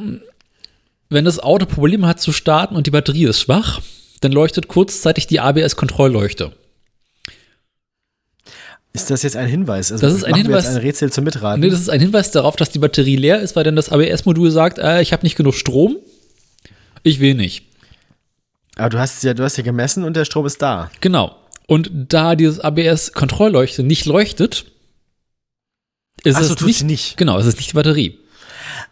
wenn 1.09 1.25
das 1.25 1.39
Auto 1.39 1.67
Probleme 1.67 2.07
hat 2.07 2.21
zu 2.21 2.33
starten 2.33 2.75
und 2.77 2.87
die 2.87 2.91
Batterie 2.91 3.25
ist 3.27 3.41
schwach, 3.41 3.81
dann 4.21 4.33
leuchtet 4.33 4.69
kurzzeitig 4.69 5.27
die 5.27 5.41
ABS-Kontrollleuchte. 5.41 6.53
Ist 8.93 9.11
das 9.11 9.23
jetzt 9.23 9.37
ein 9.37 9.47
Hinweis? 9.49 9.93
Also 9.93 10.07
Das 10.07 10.15
ist 10.17 10.25
ein 10.25 10.35
Hinweis- 10.35 10.67
ein 10.69 10.79
Rätsel 10.79 11.13
zum 11.13 11.25
Mitraten. 11.25 11.61
Nee, 11.61 11.69
das 11.69 11.81
ist 11.81 11.91
ein 11.91 12.01
Hinweis 12.01 12.31
darauf, 12.31 12.57
dass 12.57 12.71
die 12.71 12.79
Batterie 12.79 13.17
leer 13.17 13.41
ist, 13.41 13.55
weil 13.55 13.65
dann 13.65 13.77
das 13.77 13.91
ABS-Modul 13.91 14.51
sagt, 14.51 14.79
äh, 14.79 15.03
ich 15.03 15.13
habe 15.13 15.23
nicht 15.25 15.37
genug 15.37 15.55
Strom, 15.55 15.97
ich 17.03 17.21
will 17.21 17.35
nicht. 17.35 17.65
aber 18.77 18.89
du 18.89 18.99
hast 18.99 19.23
ja, 19.23 19.35
du 19.35 19.43
hast 19.43 19.57
ja 19.59 19.63
gemessen 19.63 20.03
und 20.03 20.17
der 20.17 20.25
Strom 20.25 20.47
ist 20.47 20.63
da. 20.63 20.91
Genau. 21.01 21.37
Und 21.67 21.91
da 21.93 22.37
dieses 22.37 22.61
ABS-Kontrollleuchte 22.61 23.83
nicht 23.83 24.07
leuchtet, 24.07 24.65
ist 26.25 26.37
Ach 26.37 26.43
so, 26.43 26.55
es 26.55 26.63
nicht, 26.63 26.83
nicht. 26.85 27.17
Genau, 27.19 27.39
es 27.39 27.47
ist 27.47 27.57
nicht 27.59 27.71
die 27.71 27.75
Batterie. 27.75 28.19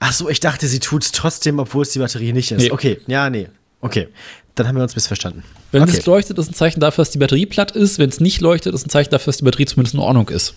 Ach 0.00 0.12
so, 0.12 0.28
ich 0.28 0.40
dachte, 0.40 0.66
sie 0.66 0.80
tut's 0.80 1.12
trotzdem, 1.12 1.58
obwohl 1.58 1.82
es 1.82 1.90
die 1.90 1.98
Batterie 1.98 2.32
nicht 2.32 2.50
ist. 2.52 2.62
Nee. 2.62 2.70
Okay, 2.70 3.00
ja, 3.06 3.30
nee. 3.30 3.48
Okay, 3.80 4.08
dann 4.54 4.66
haben 4.66 4.76
wir 4.76 4.82
uns 4.82 4.94
missverstanden. 4.94 5.42
Wenn 5.72 5.82
okay. 5.82 5.96
es 5.98 6.06
leuchtet, 6.06 6.38
ist 6.38 6.50
ein 6.50 6.54
Zeichen 6.54 6.80
dafür, 6.80 7.02
dass 7.02 7.10
die 7.10 7.18
Batterie 7.18 7.46
platt 7.46 7.72
ist. 7.72 7.98
Wenn 7.98 8.08
es 8.08 8.20
nicht 8.20 8.40
leuchtet, 8.40 8.74
ist 8.74 8.86
ein 8.86 8.90
Zeichen 8.90 9.10
dafür, 9.10 9.26
dass 9.26 9.38
die 9.38 9.44
Batterie 9.44 9.66
zumindest 9.66 9.94
in 9.94 10.00
Ordnung 10.00 10.28
ist. 10.28 10.54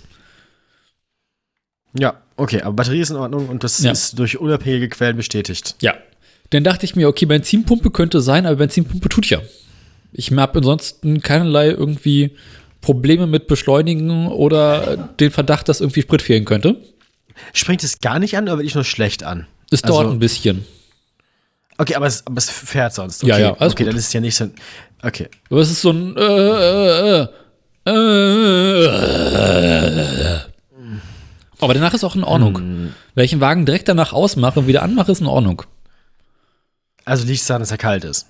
Ja, 1.98 2.22
okay, 2.36 2.62
aber 2.62 2.76
Batterie 2.76 3.02
ist 3.02 3.10
in 3.10 3.16
Ordnung 3.16 3.50
und 3.50 3.64
das 3.64 3.82
Ja. 3.82 3.92
ist 3.92 4.20
durch 4.20 4.38
unabhängige 4.38 4.90
Quellen 4.90 5.18
bestätigt. 5.18 5.76
Ja. 5.82 5.96
Dann 6.52 6.64
dachte 6.64 6.86
ich 6.86 6.96
mir, 6.96 7.08
okay, 7.08 7.26
Benzinpumpe 7.26 7.92
könnte 7.92 8.22
sein, 8.22 8.46
aber 8.46 8.58
Benzinpumpe 8.58 9.10
tut 9.10 9.26
ja. 9.30 9.42
Ich 10.14 10.32
habe 10.32 10.60
ansonsten 10.60 11.22
keinerlei 11.22 11.70
irgendwie 11.70 12.36
Probleme 12.82 13.28
mit 13.28 13.48
Beschleunigen 13.48 14.28
oder 14.28 15.10
den 15.20 15.32
Verdacht, 15.32 15.68
dass 15.68 15.82
irgendwie 15.82 16.04
Sprit 16.04 16.22
fehlen 16.22 16.46
könnte. 16.46 16.78
Springt 17.54 17.84
es 17.84 18.00
gar 18.00 18.20
nicht 18.20 18.38
an 18.38 18.44
oder 18.46 18.58
wirklich 18.58 18.76
nur 18.76 18.84
schlecht 18.84 19.24
an? 19.24 19.48
Es 19.72 19.84
Also- 19.84 19.94
dauert 19.96 20.12
ein 20.14 20.20
bisschen. 20.20 20.66
Okay, 21.80 21.96
aber 21.96 22.08
es, 22.08 22.26
aber 22.26 22.38
es 22.38 22.50
fährt 22.50 22.94
sonst. 22.96 23.24
Okay, 23.24 23.30
Ja, 23.32 23.38
ja, 23.40 23.54
alles 23.54 23.74
okay, 23.74 23.84
gut. 23.84 23.92
dann 23.92 23.98
ist 24.00 24.08
es 24.08 24.14
ja 24.14 24.20
nicht 24.20 24.36
so. 24.36 24.50
Okay. 25.04 25.30
Aber 25.50 25.60
es 25.62 25.70
ist 25.70 25.82
so 25.82 25.92
ein 25.92 26.16
äh, 26.18 26.22
äh, 26.22 27.28
äh, 27.86 28.86
äh. 28.86 30.40
Aber 31.60 31.74
danach 31.74 31.94
ist 31.94 32.04
auch 32.04 32.16
in 32.16 32.24
Ordnung. 32.24 32.58
Hm. 32.58 32.94
Wenn 33.16 33.26
ich 33.26 33.32
den 33.32 33.42
Wagen 33.42 33.66
direkt 33.66 33.88
danach 33.90 34.14
ausmache 34.14 34.60
und 34.60 34.68
wieder 34.68 34.84
anmache, 34.84 35.12
ist 35.12 35.22
in 35.22 35.28
Ordnung. 35.28 35.64
Also 37.06 37.26
liegt 37.26 37.42
es 37.42 37.48
daran, 37.48 37.62
dass 37.62 37.72
er 37.72 37.78
kalt 37.78 38.04
ist. 38.04 38.28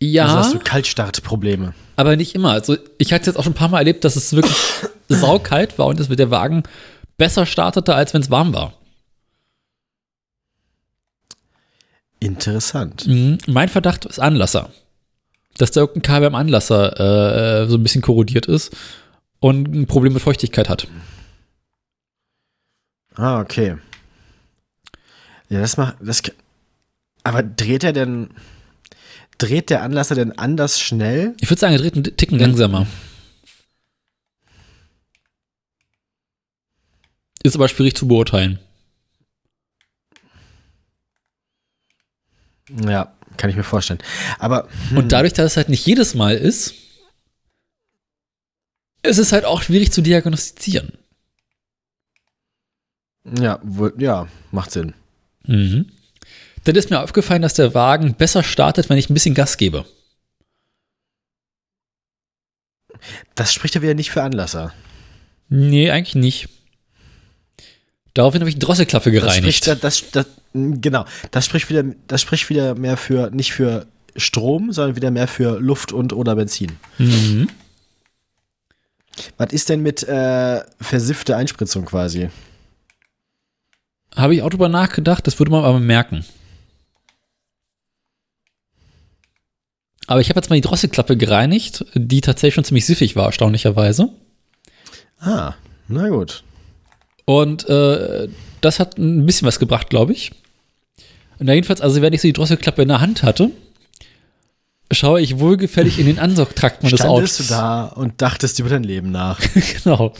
Ja. 0.00 0.24
Also 0.26 0.36
hast 0.38 0.54
du 0.54 0.58
Kaltstartprobleme. 0.58 1.74
Aber 1.96 2.16
nicht 2.16 2.34
immer. 2.34 2.52
Also 2.52 2.76
ich 2.98 3.12
hatte 3.12 3.22
es 3.22 3.26
jetzt 3.26 3.36
auch 3.36 3.42
schon 3.44 3.52
ein 3.52 3.56
paar 3.56 3.68
Mal 3.68 3.78
erlebt, 3.78 4.04
dass 4.04 4.16
es 4.16 4.32
wirklich 4.32 4.56
saukalt 5.08 5.78
war 5.78 5.86
und 5.86 5.98
es 6.00 6.08
mit 6.08 6.18
der 6.18 6.30
Wagen 6.30 6.62
besser 7.18 7.44
startete, 7.44 7.94
als 7.94 8.14
wenn 8.14 8.22
es 8.22 8.30
warm 8.30 8.54
war. 8.54 8.72
Interessant. 12.20 13.06
Mhm. 13.06 13.38
Mein 13.46 13.68
Verdacht 13.68 14.06
ist 14.06 14.18
Anlasser. 14.18 14.70
Dass 15.58 15.72
da 15.72 15.80
irgendein 15.80 16.02
Kabel 16.02 16.28
am 16.28 16.34
Anlasser 16.34 17.62
äh, 17.62 17.68
so 17.68 17.76
ein 17.76 17.82
bisschen 17.82 18.02
korrodiert 18.02 18.46
ist 18.46 18.74
und 19.40 19.72
ein 19.74 19.86
Problem 19.86 20.14
mit 20.14 20.22
Feuchtigkeit 20.22 20.68
hat. 20.68 20.86
Ah, 23.14 23.40
okay. 23.40 23.76
Ja, 25.48 25.60
das 25.60 25.76
macht. 25.76 25.96
Das, 26.00 26.22
aber 27.24 27.42
dreht 27.42 27.84
er 27.84 27.92
denn. 27.92 28.30
Dreht 29.38 29.70
der 29.70 29.82
Anlasser 29.82 30.16
denn 30.16 30.36
anders 30.36 30.80
schnell? 30.80 31.34
Ich 31.40 31.48
würde 31.48 31.60
sagen, 31.60 31.72
er 31.72 31.78
dreht 31.78 31.94
einen 31.94 32.16
Ticken 32.16 32.38
langsamer. 32.40 32.86
Ist 37.42 37.54
aber 37.56 37.68
schwierig 37.68 37.96
zu 37.96 38.08
beurteilen. 38.08 38.58
Ja, 42.70 43.14
kann 43.36 43.50
ich 43.50 43.56
mir 43.56 43.64
vorstellen. 43.64 44.00
Aber. 44.38 44.68
hm, 44.90 44.98
Und 44.98 45.12
dadurch, 45.12 45.32
dass 45.32 45.52
es 45.52 45.56
halt 45.56 45.68
nicht 45.68 45.86
jedes 45.86 46.14
Mal 46.14 46.36
ist, 46.36 46.74
ist 49.02 49.18
es 49.18 49.32
halt 49.32 49.44
auch 49.44 49.62
schwierig 49.62 49.92
zu 49.92 50.02
diagnostizieren. 50.02 50.92
Ja, 53.24 53.60
wohl, 53.62 53.94
ja, 53.98 54.28
macht 54.50 54.70
Sinn. 54.70 54.94
Mhm. 55.44 55.90
Dann 56.64 56.76
ist 56.76 56.90
mir 56.90 57.00
aufgefallen, 57.00 57.42
dass 57.42 57.54
der 57.54 57.74
Wagen 57.74 58.14
besser 58.14 58.42
startet, 58.42 58.88
wenn 58.90 58.98
ich 58.98 59.08
ein 59.08 59.14
bisschen 59.14 59.34
Gas 59.34 59.56
gebe. 59.56 59.86
Das 63.34 63.52
spricht 63.52 63.74
ja 63.74 63.82
wieder 63.82 63.94
nicht 63.94 64.10
für 64.10 64.22
Anlasser. 64.22 64.74
Nee, 65.48 65.90
eigentlich 65.90 66.14
nicht. 66.16 66.48
Daraufhin 68.18 68.40
habe 68.40 68.48
ich 68.48 68.56
die 68.56 68.66
Drosselklappe 68.66 69.12
Das 69.12 69.20
gereinigt. 69.22 69.58
spricht, 69.64 69.66
da- 69.68 69.74
das, 69.76 70.02
das, 70.10 70.26
genau, 70.52 71.04
das 71.30 71.44
spricht 71.46 71.70
wieder, 71.70 71.84
das 72.08 72.20
spricht 72.20 72.50
wieder 72.50 72.74
mehr 72.74 72.96
für, 72.96 73.30
nicht 73.30 73.52
für 73.52 73.86
Strom, 74.16 74.72
sondern 74.72 74.96
wieder 74.96 75.12
mehr 75.12 75.28
für 75.28 75.60
Luft 75.60 75.92
und 75.92 76.12
oder 76.12 76.34
Benzin. 76.34 76.72
mhm. 76.98 77.48
Was 79.36 79.52
ist 79.52 79.68
denn 79.68 79.82
mit 79.82 80.02
äh, 80.02 80.62
versiffte 80.80 81.36
Einspritzung 81.36 81.84
quasi? 81.84 82.28
Habe 84.16 84.34
ich 84.34 84.42
auch 84.42 84.50
drüber 84.50 84.68
nachgedacht, 84.68 85.24
das 85.28 85.38
würde 85.38 85.52
man 85.52 85.62
aber 85.64 85.78
merken. 85.78 86.24
Aber 90.08 90.20
ich 90.20 90.28
habe 90.30 90.40
jetzt 90.40 90.50
mal 90.50 90.56
die 90.56 90.62
Drosselklappe 90.62 91.16
gereinigt, 91.16 91.84
die 91.94 92.20
tatsächlich 92.20 92.54
schon 92.54 92.64
ziemlich 92.64 92.84
siffig 92.86 93.14
war, 93.14 93.26
erstaunlicherweise. 93.26 94.08
Ah, 95.20 95.54
na 95.86 96.08
gut. 96.08 96.42
Und 97.28 97.68
äh, 97.68 98.26
das 98.62 98.80
hat 98.80 98.96
ein 98.96 99.26
bisschen 99.26 99.46
was 99.46 99.58
gebracht, 99.58 99.90
glaube 99.90 100.14
ich. 100.14 100.32
Und 101.38 101.46
jedenfalls, 101.46 101.82
also 101.82 102.00
wenn 102.00 102.14
ich 102.14 102.22
so 102.22 102.28
die 102.28 102.32
Drosselklappe 102.32 102.80
in 102.80 102.88
der 102.88 103.02
Hand 103.02 103.22
hatte, 103.22 103.50
schaue 104.90 105.20
ich 105.20 105.38
wohlgefällig 105.38 105.98
in 105.98 106.06
den 106.06 106.18
Ansaugtrakt 106.18 106.82
meines 106.82 107.00
Standest 107.00 107.34
Autos. 107.34 107.46
du 107.48 107.52
da 107.52 107.84
und 107.84 108.22
dachtest 108.22 108.58
über 108.60 108.70
dein 108.70 108.82
Leben 108.82 109.10
nach. 109.10 109.42
genau. 109.84 110.14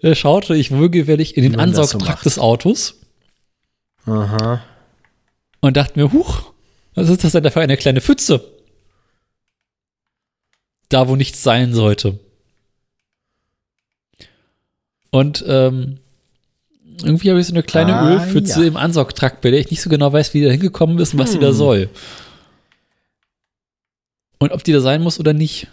Da 0.00 0.14
schaute 0.14 0.54
ich 0.54 0.70
wohlgefällig 0.70 1.36
in 1.36 1.42
den 1.42 1.54
so 1.54 1.58
Ansaugtrakt 1.58 2.18
macht. 2.18 2.24
des 2.24 2.38
Autos 2.38 2.94
Aha. 4.06 4.62
und 5.58 5.76
dachte 5.76 5.98
mir, 5.98 6.12
huch, 6.12 6.52
was 6.94 7.08
ist 7.08 7.24
das 7.24 7.32
denn 7.32 7.42
da 7.42 7.50
für 7.50 7.62
eine 7.62 7.76
kleine 7.76 8.00
Pfütze? 8.00 8.44
Da, 10.88 11.08
wo 11.08 11.16
nichts 11.16 11.42
sein 11.42 11.74
sollte. 11.74 12.20
Und 15.10 15.44
ähm, 15.46 15.98
irgendwie 17.02 17.30
habe 17.30 17.40
ich 17.40 17.46
so 17.46 17.52
eine 17.54 17.62
kleine 17.62 17.94
Ah, 17.96 18.10
Ölpfütze 18.12 18.60
ja. 18.62 18.66
im 18.68 18.76
Ansaugtrakt, 18.76 19.40
bei 19.40 19.50
der 19.50 19.60
ich 19.60 19.70
nicht 19.70 19.82
so 19.82 19.90
genau 19.90 20.12
weiß, 20.12 20.34
wie 20.34 20.40
die 20.40 20.44
da 20.46 20.50
hingekommen 20.52 20.98
ist 20.98 21.14
und 21.14 21.18
was 21.18 21.32
die 21.32 21.38
da 21.38 21.48
Hm. 21.48 21.54
soll. 21.54 21.88
Und 24.38 24.52
ob 24.52 24.62
die 24.64 24.72
da 24.72 24.80
sein 24.80 25.02
muss 25.02 25.18
oder 25.20 25.32
nicht. 25.32 25.68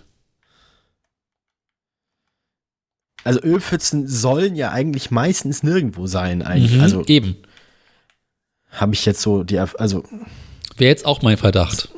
Also 3.23 3.41
Ölpfützen 3.41 4.07
sollen 4.07 4.55
ja 4.55 4.71
eigentlich 4.71 5.11
meistens 5.11 5.61
nirgendwo 5.63 6.07
sein. 6.07 6.41
Eigentlich. 6.41 6.73
Mhm, 6.75 6.81
Also 6.81 7.03
eben. 7.05 7.35
habe 8.71 8.93
ich 8.93 9.05
jetzt 9.05 9.21
so 9.21 9.43
die, 9.43 9.59
also 9.59 10.03
Wäre 10.77 10.89
jetzt 10.89 11.05
auch 11.05 11.21
mein 11.21 11.37
Verdacht. 11.37 11.89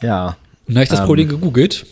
ja, 0.00 0.36
Und 0.66 0.74
da 0.74 0.80
habe 0.80 0.84
ich 0.84 0.88
das 0.90 1.00
Ähm. 1.00 1.06
Problem 1.06 1.28
gegoogelt 1.28 1.86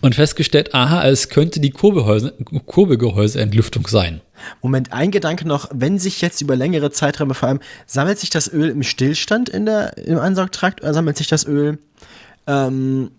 und 0.00 0.14
festgestellt, 0.14 0.74
aha, 0.74 1.06
es 1.06 1.28
könnte 1.28 1.60
die 1.60 1.70
Kurbelgehäuse, 1.70 2.34
Kurbelgehäuseentlüftung 2.66 3.86
sein. 3.86 4.20
Moment, 4.62 4.92
ein 4.92 5.10
Gedanke 5.10 5.46
noch, 5.46 5.68
wenn 5.72 5.98
sich 5.98 6.20
jetzt 6.20 6.40
über 6.40 6.56
längere 6.56 6.90
Zeiträume 6.90 7.34
vor 7.34 7.48
allem, 7.48 7.60
sammelt 7.86 8.18
sich 8.18 8.30
das 8.30 8.52
Öl 8.52 8.70
im 8.70 8.82
Stillstand 8.82 9.48
in 9.48 9.66
der, 9.66 9.98
im 9.98 10.18
Ansaugtrakt 10.18 10.82
oder 10.82 10.94
sammelt 10.94 11.16
sich 11.16 11.26
das 11.26 11.46
Öl 11.46 11.78
ähm, 12.46 13.10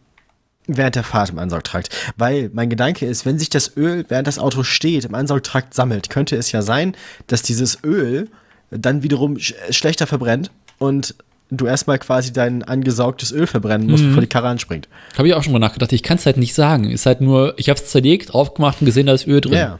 während 0.67 0.95
der 0.95 1.03
Fahrt 1.03 1.29
im 1.29 1.39
Ansaugtrakt? 1.39 1.89
Weil 2.17 2.49
mein 2.53 2.69
Gedanke 2.69 3.05
ist, 3.05 3.25
wenn 3.25 3.37
sich 3.37 3.49
das 3.49 3.77
Öl, 3.77 4.05
während 4.07 4.27
das 4.27 4.39
Auto 4.39 4.63
steht, 4.63 5.05
im 5.05 5.15
Ansaugtrakt 5.15 5.73
sammelt, 5.73 6.09
könnte 6.09 6.35
es 6.35 6.51
ja 6.51 6.61
sein, 6.61 6.95
dass 7.27 7.43
dieses 7.43 7.83
Öl 7.83 8.29
dann 8.71 9.03
wiederum 9.03 9.37
sch 9.37 9.53
schlechter 9.69 10.07
verbrennt 10.07 10.49
und 10.79 11.15
du 11.51 11.65
erstmal 11.67 11.99
quasi 11.99 12.31
dein 12.33 12.63
angesaugtes 12.63 13.31
Öl 13.31 13.45
verbrennen 13.45 13.87
musst, 13.89 14.03
bevor 14.05 14.21
die 14.21 14.27
Karre 14.27 14.47
anspringt. 14.47 14.87
Habe 15.17 15.27
ich 15.27 15.33
auch 15.33 15.43
schon 15.43 15.53
mal 15.53 15.59
nachgedacht. 15.59 15.91
Ich 15.93 16.01
kann 16.03 16.17
es 16.17 16.25
halt 16.25 16.37
nicht 16.37 16.53
sagen. 16.55 16.89
Ist 16.89 17.05
halt 17.05 17.21
nur, 17.21 17.53
ich 17.57 17.69
habe 17.69 17.79
es 17.79 17.87
zerlegt, 17.89 18.33
aufgemacht 18.33 18.81
und 18.81 18.85
gesehen, 18.85 19.05
da 19.07 19.13
ist 19.13 19.27
Öl 19.27 19.41
drin. 19.41 19.53
Ja. 19.53 19.79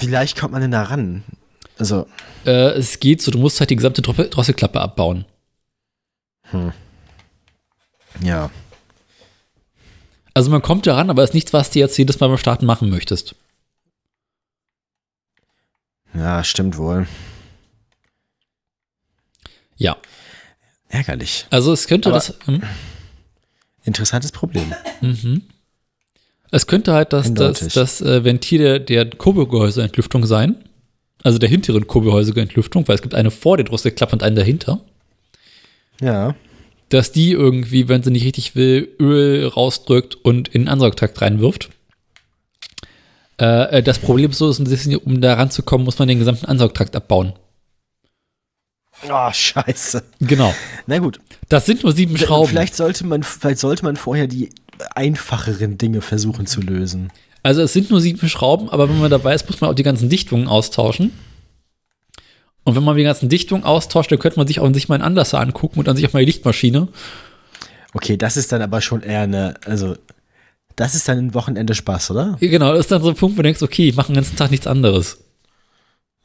Wie 0.00 0.06
leicht 0.06 0.38
kommt 0.38 0.52
man 0.52 0.60
denn 0.60 0.70
da 0.72 0.82
ran? 0.84 1.24
Also, 1.78 2.06
Äh, 2.44 2.70
es 2.78 3.00
geht 3.00 3.22
so, 3.22 3.30
du 3.30 3.38
musst 3.38 3.58
halt 3.60 3.70
die 3.70 3.76
gesamte 3.76 4.02
Dro- 4.02 4.12
Drosselklappe 4.28 4.80
abbauen. 4.80 5.24
ja. 8.20 8.50
Also 10.34 10.50
man 10.50 10.60
kommt 10.62 10.86
da 10.86 10.94
ran, 10.96 11.08
aber 11.10 11.22
es 11.22 11.30
ist 11.30 11.34
nichts, 11.34 11.52
was 11.54 11.70
du 11.70 11.78
jetzt 11.78 11.96
jedes 11.96 12.20
Mal 12.20 12.28
beim 12.28 12.36
Starten 12.38 12.66
machen 12.66 12.90
möchtest. 12.90 13.34
Ja, 16.14 16.44
stimmt 16.44 16.76
wohl. 16.76 17.06
Ja. 19.76 19.96
Ärgerlich. 20.88 21.46
Also 21.50 21.72
es 21.72 21.86
könnte 21.86 22.08
Aber- 22.10 22.18
das. 22.18 22.34
Hm? 22.46 22.62
Interessantes 23.84 24.32
Problem. 24.32 24.74
Mhm. 25.00 25.42
Es 26.50 26.66
könnte 26.66 26.92
halt 26.92 27.12
das, 27.12 27.32
das, 27.34 27.60
Eindeutig. 27.62 27.72
das 27.74 28.00
äh, 28.00 28.24
Ventil 28.24 28.58
der, 28.60 28.78
der 28.80 29.10
Kurbelgehäuseentlüftung 29.10 30.26
sein. 30.26 30.56
Also 31.22 31.38
der 31.38 31.48
hinteren 31.48 31.86
Kurbelgehäuseentlüftung, 31.86 32.86
weil 32.88 32.94
es 32.96 33.02
gibt 33.02 33.14
eine 33.14 33.30
vor 33.30 33.56
der 33.56 33.64
Drosselklappe 33.64 34.12
und 34.12 34.22
eine 34.22 34.36
dahinter. 34.36 34.80
Ja. 36.00 36.34
Dass 36.88 37.10
die 37.10 37.32
irgendwie, 37.32 37.88
wenn 37.88 38.02
sie 38.02 38.10
nicht 38.10 38.24
richtig 38.24 38.54
will, 38.54 38.88
Öl 39.00 39.46
rausdrückt 39.46 40.14
und 40.14 40.48
in 40.48 40.62
den 40.62 40.68
Ansaugtakt 40.68 41.20
reinwirft. 41.20 41.70
Äh, 43.40 43.78
äh, 43.78 43.82
das 43.82 43.98
Problem 43.98 44.30
ist 44.30 44.38
so, 44.38 44.48
ist 44.48 44.58
ein 44.58 44.64
bisschen, 44.64 44.96
um 44.96 45.20
da 45.20 45.34
ranzukommen, 45.34 45.84
muss 45.84 45.98
man 45.98 46.08
den 46.08 46.18
gesamten 46.18 46.46
Ansaugtrakt 46.46 46.94
abbauen. 46.96 47.32
Oh, 49.08 49.32
scheiße. 49.32 50.02
Genau. 50.20 50.54
Na 50.86 50.98
gut. 50.98 51.20
Das 51.48 51.66
sind 51.66 51.82
nur 51.82 51.92
sieben 51.92 52.16
Schrauben. 52.16 52.48
Vielleicht 52.48 52.74
sollte 52.74 53.06
man, 53.06 53.22
vielleicht 53.22 53.58
sollte 53.58 53.84
man 53.84 53.96
vorher 53.96 54.26
die 54.26 54.50
einfacheren 54.94 55.78
Dinge 55.78 56.00
versuchen 56.00 56.46
zu 56.46 56.60
lösen. 56.60 57.12
Also 57.42 57.62
es 57.62 57.72
sind 57.72 57.90
nur 57.90 58.00
sieben 58.00 58.28
Schrauben, 58.28 58.68
aber 58.70 58.88
wenn 58.88 58.98
man 58.98 59.10
dabei 59.10 59.34
ist, 59.34 59.48
muss 59.48 59.60
man 59.60 59.70
auch 59.70 59.74
die 59.74 59.84
ganzen 59.84 60.08
Dichtungen 60.08 60.48
austauschen. 60.48 61.12
Und 62.64 62.74
wenn 62.74 62.82
man 62.82 62.96
die 62.96 63.04
ganzen 63.04 63.28
Dichtungen 63.28 63.62
austauscht, 63.62 64.10
dann 64.10 64.18
könnte 64.18 64.38
man 64.38 64.48
sich 64.48 64.58
auch 64.58 64.72
sich 64.74 64.88
mal 64.88 64.96
einen 64.96 65.04
Anlasser 65.04 65.38
angucken 65.38 65.78
und 65.78 65.86
dann 65.86 65.96
sich 65.96 66.04
auch 66.08 66.12
mal 66.12 66.18
die 66.18 66.26
Lichtmaschine. 66.26 66.88
Okay, 67.92 68.16
das 68.16 68.36
ist 68.36 68.50
dann 68.50 68.62
aber 68.62 68.80
schon 68.80 69.02
eher 69.02 69.20
eine, 69.20 69.54
also, 69.64 69.94
das 70.74 70.96
ist 70.96 71.08
dann 71.08 71.18
ein 71.18 71.34
Wochenende 71.34 71.74
Spaß, 71.74 72.10
oder? 72.10 72.36
Genau, 72.40 72.72
das 72.72 72.80
ist 72.80 72.90
dann 72.90 73.02
so 73.02 73.10
ein 73.10 73.14
Punkt, 73.14 73.36
wo 73.36 73.42
du 73.42 73.44
denkst, 73.44 73.62
okay, 73.62 73.88
ich 73.88 73.94
mache 73.94 74.08
den 74.08 74.16
ganzen 74.16 74.36
Tag 74.36 74.50
nichts 74.50 74.66
anderes. 74.66 75.18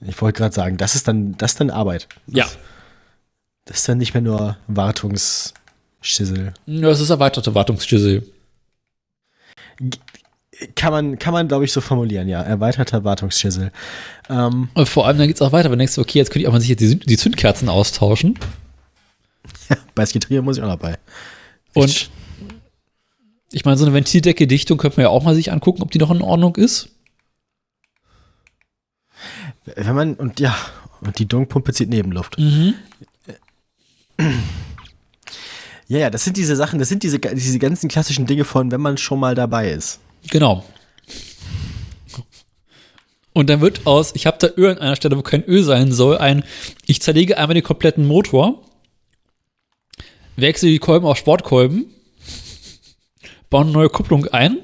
Ich 0.06 0.20
wollte 0.22 0.40
gerade 0.40 0.54
sagen, 0.54 0.78
das 0.78 0.96
ist 0.96 1.08
dann, 1.08 1.38
das 1.38 1.52
ist 1.52 1.60
dann 1.60 1.70
Arbeit. 1.70 2.08
Ja. 2.28 2.48
Das 3.66 3.78
ist 3.78 3.90
dann 3.90 4.00
nicht 4.00 4.14
mehr 4.14 4.22
nur 4.22 4.58
Wartungsschissel. 4.68 6.54
Ja, 6.66 6.82
Das 6.90 7.00
ist 7.00 7.10
erweiterte 7.10 7.54
Wartungsschüssel. 7.54 8.24
Kann 10.76 10.92
man, 10.92 11.18
kann 11.20 11.34
man, 11.34 11.48
glaube 11.48 11.66
ich, 11.66 11.72
so 11.72 11.82
formulieren, 11.82 12.28
ja. 12.28 12.42
Erweiterter 12.42 13.04
Wartungsschissel. 13.04 13.72
Ähm, 14.30 14.70
Und 14.74 14.90
vor 14.90 15.08
allem 15.08 15.18
dann 15.18 15.28
geht 15.28 15.38
es 15.38 15.42
auch 15.42 15.52
weiter, 15.52 15.66
wenn 15.72 15.80
du 15.80 15.84
denkst, 15.84 15.98
okay, 15.98 16.20
jetzt 16.20 16.30
könnte 16.30 16.42
ich 16.42 16.48
auch 16.48 16.52
mal 16.54 16.60
sich 16.60 16.70
jetzt 16.70 16.82
die, 16.82 17.00
die 17.00 17.18
Zündkerzen 17.18 17.70
austauschen. 17.70 18.38
bei 19.96 20.06
Skitrier 20.06 20.42
muss 20.42 20.58
ich 20.58 20.64
auch 20.64 20.68
dabei. 20.68 20.98
Und 21.74 22.10
ich 23.52 23.66
meine, 23.66 23.78
so 23.78 23.86
eine 23.86 23.94
Ventildecke-Dichtung 23.94 24.78
könnte 24.78 24.98
man 24.98 25.04
ja 25.06 25.10
auch 25.10 25.24
mal 25.24 25.36
sich 25.36 25.52
angucken, 25.52 25.82
ob 25.82 25.92
die 25.92 25.98
noch 26.00 26.12
in 26.12 26.22
Ordnung 26.22 26.56
ist. 26.56 26.90
Wenn 29.66 29.96
man, 29.96 30.14
und 30.16 30.40
ja, 30.40 30.56
und 31.02 31.20
die 31.20 31.28
Dunkpumpe 31.28 31.74
zieht 31.74 31.90
Nebenluft. 31.90 32.38
Mhm. 32.38 32.76
Ja, 35.88 35.98
ja, 36.00 36.10
das 36.10 36.24
sind 36.24 36.38
diese 36.38 36.56
Sachen, 36.56 36.80
das 36.80 36.90
sind 36.90 37.04
diese, 37.04 37.20
diese 37.20 37.60
ganzen 37.60 37.90
klassischen 37.90 38.26
Dinge 38.26 38.46
von, 38.46 38.72
wenn 38.72 38.82
man 38.82 38.98
schon 38.98 39.20
mal 39.20 39.36
dabei 39.36 39.72
ist. 39.72 40.00
Genau. 40.30 40.64
Und 43.34 43.50
dann 43.50 43.62
wird 43.62 43.86
aus, 43.86 44.14
ich 44.16 44.26
habe 44.26 44.38
da 44.40 44.48
Öl 44.58 44.72
an 44.72 44.78
einer 44.78 44.96
Stelle, 44.96 45.18
wo 45.18 45.22
kein 45.22 45.44
Öl 45.44 45.64
sein 45.64 45.92
soll, 45.92 46.18
ein, 46.18 46.44
ich 46.86 47.02
zerlege 47.02 47.38
einmal 47.38 47.56
den 47.56 47.64
kompletten 47.64 48.06
Motor, 48.06 48.64
wechsle 50.36 50.70
die 50.70 50.80
Kolben 50.80 51.06
auf 51.06 51.18
Sportkolben, 51.18 51.94
baue 53.50 53.62
eine 53.62 53.72
neue 53.72 53.90
Kupplung 53.90 54.28
ein 54.28 54.58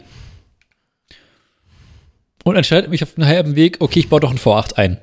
und 2.50 2.56
entscheide 2.56 2.88
mich 2.88 3.04
auf 3.04 3.18
einem 3.18 3.28
halben 3.28 3.56
Weg, 3.56 3.78
okay, 3.80 4.00
ich 4.00 4.10
baue 4.10 4.20
doch 4.20 4.30
einen 4.30 4.40
V8 4.40 4.74
ein. 4.76 4.98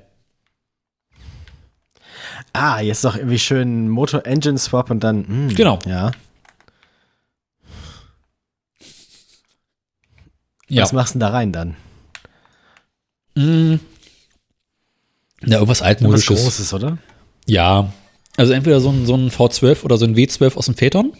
Ah, 2.52 2.80
jetzt 2.80 3.02
noch 3.02 3.16
irgendwie 3.16 3.38
schön 3.38 3.88
Motor-Engine-Swap 3.88 4.90
und 4.90 5.00
dann, 5.02 5.26
hm, 5.26 5.54
Genau. 5.54 5.78
Ja. 5.86 6.12
Ja. 10.68 10.82
Was 10.82 10.92
machst 10.92 11.14
du 11.14 11.18
denn 11.18 11.28
da 11.28 11.28
rein 11.30 11.52
dann? 11.52 11.76
Mm. 13.34 13.74
Ja, 15.42 15.54
irgendwas 15.58 15.80
Was 15.80 15.82
altmodisches. 15.82 16.42
Großes, 16.42 16.72
oder? 16.72 16.98
Ja. 17.46 17.92
Also 18.36 18.52
entweder 18.52 18.80
so 18.80 18.90
ein, 18.90 19.04
so 19.04 19.14
ein 19.14 19.30
V12 19.30 19.84
oder 19.84 19.98
so 19.98 20.06
ein 20.06 20.16
W12 20.16 20.56
aus 20.56 20.66
dem 20.66 20.74
Vätern. 20.74 21.12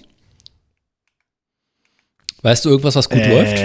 Weißt 2.43 2.65
du 2.65 2.71
irgendwas, 2.71 2.97
was 2.97 3.09
gut 3.09 3.27
läuft? 3.27 3.59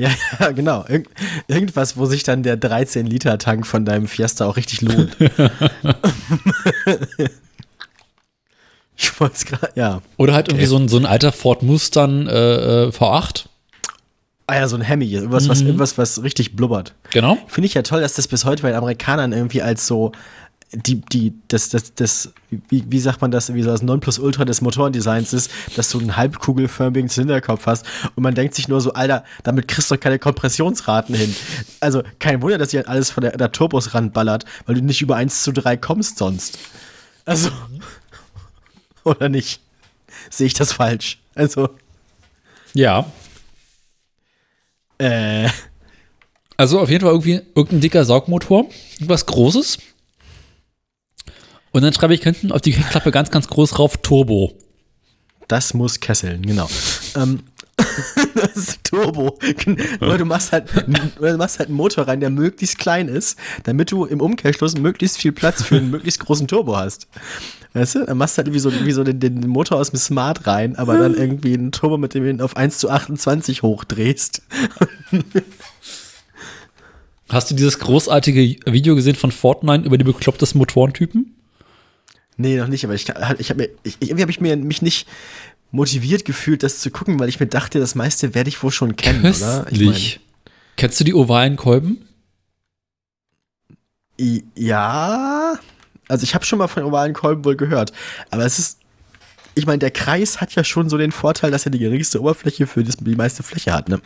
Ja, 0.00 0.10
ja, 0.40 0.50
genau. 0.52 0.84
Irg 0.88 1.08
irgendwas, 1.48 1.96
wo 1.96 2.06
sich 2.06 2.22
dann 2.22 2.42
der 2.42 2.60
13-Liter-Tank 2.60 3.66
von 3.66 3.84
deinem 3.84 4.08
Fiesta 4.08 4.46
auch 4.46 4.56
richtig 4.56 4.80
lohnt. 4.80 5.16
wollte 9.20 9.34
es 9.36 9.44
gerade, 9.44 9.70
ja. 9.76 10.00
Oder 10.16 10.34
halt 10.34 10.48
irgendwie 10.48 10.66
so 10.66 10.76
ein, 10.76 10.88
so 10.88 10.96
ein 10.96 11.06
alter 11.06 11.32
Ford 11.32 11.62
Mustang 11.62 12.26
äh, 12.26 12.84
äh, 12.84 12.88
V8. 12.88 13.44
Ah 14.46 14.56
ja, 14.56 14.66
so 14.66 14.74
ein 14.74 14.82
Hemi, 14.82 15.06
irgendwas, 15.06 15.48
was, 15.48 15.60
irgendwas, 15.60 15.96
was 15.96 16.24
richtig 16.24 16.56
blubbert. 16.56 16.94
Genau. 17.12 17.38
Finde 17.46 17.66
ich 17.66 17.74
ja 17.74 17.82
toll, 17.82 18.00
dass 18.00 18.14
das 18.14 18.26
bis 18.26 18.44
heute 18.44 18.62
bei 18.62 18.70
den 18.70 18.78
Amerikanern 18.78 19.32
irgendwie 19.32 19.62
als 19.62 19.86
so 19.86 20.10
die, 20.72 21.00
die, 21.00 21.34
das, 21.48 21.68
das, 21.70 21.94
das, 21.94 22.32
wie, 22.68 22.84
wie 22.88 23.00
sagt 23.00 23.20
man 23.20 23.32
das, 23.32 23.52
wie 23.52 23.62
so 23.62 23.70
das 23.70 23.82
Nonplusultra 23.82 24.44
des 24.44 24.60
Motorendesigns 24.60 25.32
ist, 25.32 25.50
dass 25.74 25.90
du 25.90 25.98
einen 25.98 26.16
halbkugelförmigen 26.16 27.08
Zylinderkopf 27.10 27.66
hast 27.66 27.84
und 28.14 28.22
man 28.22 28.36
denkt 28.36 28.54
sich 28.54 28.68
nur 28.68 28.80
so, 28.80 28.92
Alter, 28.92 29.24
damit 29.42 29.66
kriegst 29.66 29.90
du 29.90 29.96
doch 29.96 30.00
keine 30.00 30.20
Kompressionsraten 30.20 31.14
hin. 31.14 31.34
Also 31.80 32.02
kein 32.20 32.40
Wunder, 32.42 32.56
dass 32.58 32.68
dir 32.70 32.88
alles 32.88 33.10
von 33.10 33.22
der, 33.22 33.36
der 33.36 33.50
Turbos 33.50 33.94
ranballert, 33.94 34.44
weil 34.66 34.76
du 34.76 34.82
nicht 34.82 35.02
über 35.02 35.16
1 35.16 35.42
zu 35.42 35.52
3 35.52 35.76
kommst 35.76 36.18
sonst. 36.18 36.58
Also, 37.24 37.50
oder 39.04 39.28
nicht? 39.28 39.60
Sehe 40.30 40.46
ich 40.46 40.54
das 40.54 40.72
falsch? 40.72 41.18
Also, 41.34 41.68
Ja. 42.74 43.06
äh, 44.98 45.48
Also 46.56 46.78
auf 46.78 46.90
jeden 46.90 47.02
Fall 47.02 47.12
irgendwie 47.12 47.40
irgendein 47.54 47.80
dicker 47.80 48.04
Saugmotor, 48.04 48.66
was 49.00 49.26
Großes. 49.26 49.78
Und 51.72 51.82
dann 51.82 51.92
schreibe 51.92 52.14
ich 52.14 52.22
hinten 52.22 52.52
auf 52.52 52.60
die 52.60 52.72
Heckklappe 52.72 53.10
ganz, 53.10 53.30
ganz 53.30 53.48
groß 53.48 53.70
drauf 53.70 53.96
Turbo. 53.98 54.52
Das 55.48 55.74
muss 55.74 56.00
kesseln, 56.00 56.42
genau. 56.42 56.68
ähm, 57.16 57.40
das 58.34 58.56
ist 58.56 58.84
Turbo. 58.84 59.38
Weil 59.98 60.18
du 60.18 60.24
machst 60.24 60.52
halt, 60.52 60.68
du 61.18 61.36
machst 61.36 61.58
halt 61.58 61.68
einen 61.68 61.76
Motor 61.76 62.06
rein, 62.08 62.20
der 62.20 62.30
möglichst 62.30 62.78
klein 62.78 63.08
ist, 63.08 63.38
damit 63.64 63.90
du 63.90 64.04
im 64.04 64.20
Umkehrschluss 64.20 64.76
möglichst 64.78 65.18
viel 65.18 65.32
Platz 65.32 65.62
für 65.62 65.76
einen 65.76 65.90
möglichst 65.90 66.20
großen 66.20 66.46
Turbo 66.46 66.76
hast. 66.76 67.08
Weißt 67.72 67.94
du? 67.96 68.06
Dann 68.06 68.18
machst 68.18 68.36
du 68.36 68.38
halt 68.38 68.48
irgendwie 68.48 68.60
so, 68.60 68.72
wie 68.84 68.92
so 68.92 69.04
den, 69.04 69.20
den 69.20 69.40
Motor 69.48 69.78
aus 69.78 69.90
dem 69.90 69.98
Smart 69.98 70.46
rein, 70.46 70.76
aber 70.76 70.98
dann 70.98 71.14
irgendwie 71.14 71.54
einen 71.54 71.72
Turbo, 71.72 71.98
mit 71.98 72.14
dem 72.14 72.24
du 72.24 72.30
ihn 72.30 72.40
auf 72.40 72.56
1 72.56 72.78
zu 72.78 72.90
28 72.90 73.62
hochdrehst. 73.62 74.42
Hast 77.28 77.50
du 77.50 77.54
dieses 77.54 77.78
großartige 77.78 78.56
Video 78.66 78.96
gesehen 78.96 79.14
von 79.14 79.30
Fortnite 79.30 79.86
über 79.86 79.98
die 79.98 80.04
beklopptesten 80.04 80.58
Motorentypen? 80.58 81.36
Nee, 82.40 82.56
noch 82.56 82.68
nicht, 82.68 82.84
aber 82.84 82.94
ich, 82.94 83.06
ich 83.38 83.50
habe 83.50 83.62
mir, 83.62 83.68
ich, 83.82 83.98
irgendwie 84.00 84.22
habe 84.22 84.30
ich 84.30 84.40
mir 84.40 84.56
mich 84.56 84.80
nicht 84.80 85.06
motiviert 85.72 86.24
gefühlt, 86.24 86.62
das 86.62 86.80
zu 86.80 86.90
gucken, 86.90 87.20
weil 87.20 87.28
ich 87.28 87.38
mir 87.38 87.46
dachte, 87.46 87.78
das 87.78 87.94
meiste 87.94 88.34
werde 88.34 88.48
ich 88.48 88.62
wohl 88.62 88.70
schon 88.70 88.96
kennen, 88.96 89.20
oder? 89.20 89.66
Ich 89.70 89.78
Köstlich. 89.78 90.20
Kennst 90.76 90.98
du 90.98 91.04
die 91.04 91.12
ovalen 91.12 91.56
Kolben? 91.56 92.08
Ja, 94.16 95.58
also 96.08 96.24
ich 96.24 96.34
habe 96.34 96.46
schon 96.46 96.58
mal 96.58 96.68
von 96.68 96.82
ovalen 96.82 97.12
Kolben 97.12 97.44
wohl 97.44 97.56
gehört, 97.56 97.92
aber 98.30 98.46
es 98.46 98.58
ist, 98.58 98.78
ich 99.54 99.66
meine, 99.66 99.78
der 99.78 99.90
Kreis 99.90 100.40
hat 100.40 100.54
ja 100.54 100.64
schon 100.64 100.88
so 100.88 100.96
den 100.96 101.12
Vorteil, 101.12 101.50
dass 101.50 101.66
er 101.66 101.72
die 101.72 101.78
geringste 101.78 102.22
Oberfläche 102.22 102.66
für 102.66 102.82
die 102.82 103.16
meiste 103.16 103.42
Fläche 103.42 103.72
hat. 103.72 103.88
Ne? 103.90 104.00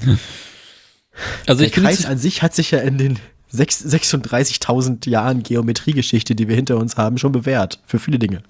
Also 1.46 1.62
Der 1.62 1.70
Kreis 1.70 2.04
an 2.04 2.18
sich 2.18 2.42
hat 2.42 2.54
sich 2.54 2.72
ja 2.72 2.80
in 2.80 2.98
den 2.98 3.18
36.000 3.52 5.08
Jahren 5.08 5.42
Geometriegeschichte, 5.42 6.34
die 6.34 6.48
wir 6.48 6.56
hinter 6.56 6.76
uns 6.76 6.96
haben, 6.96 7.18
schon 7.18 7.32
bewährt 7.32 7.80
für 7.86 7.98
viele 7.98 8.18
Dinge. 8.18 8.42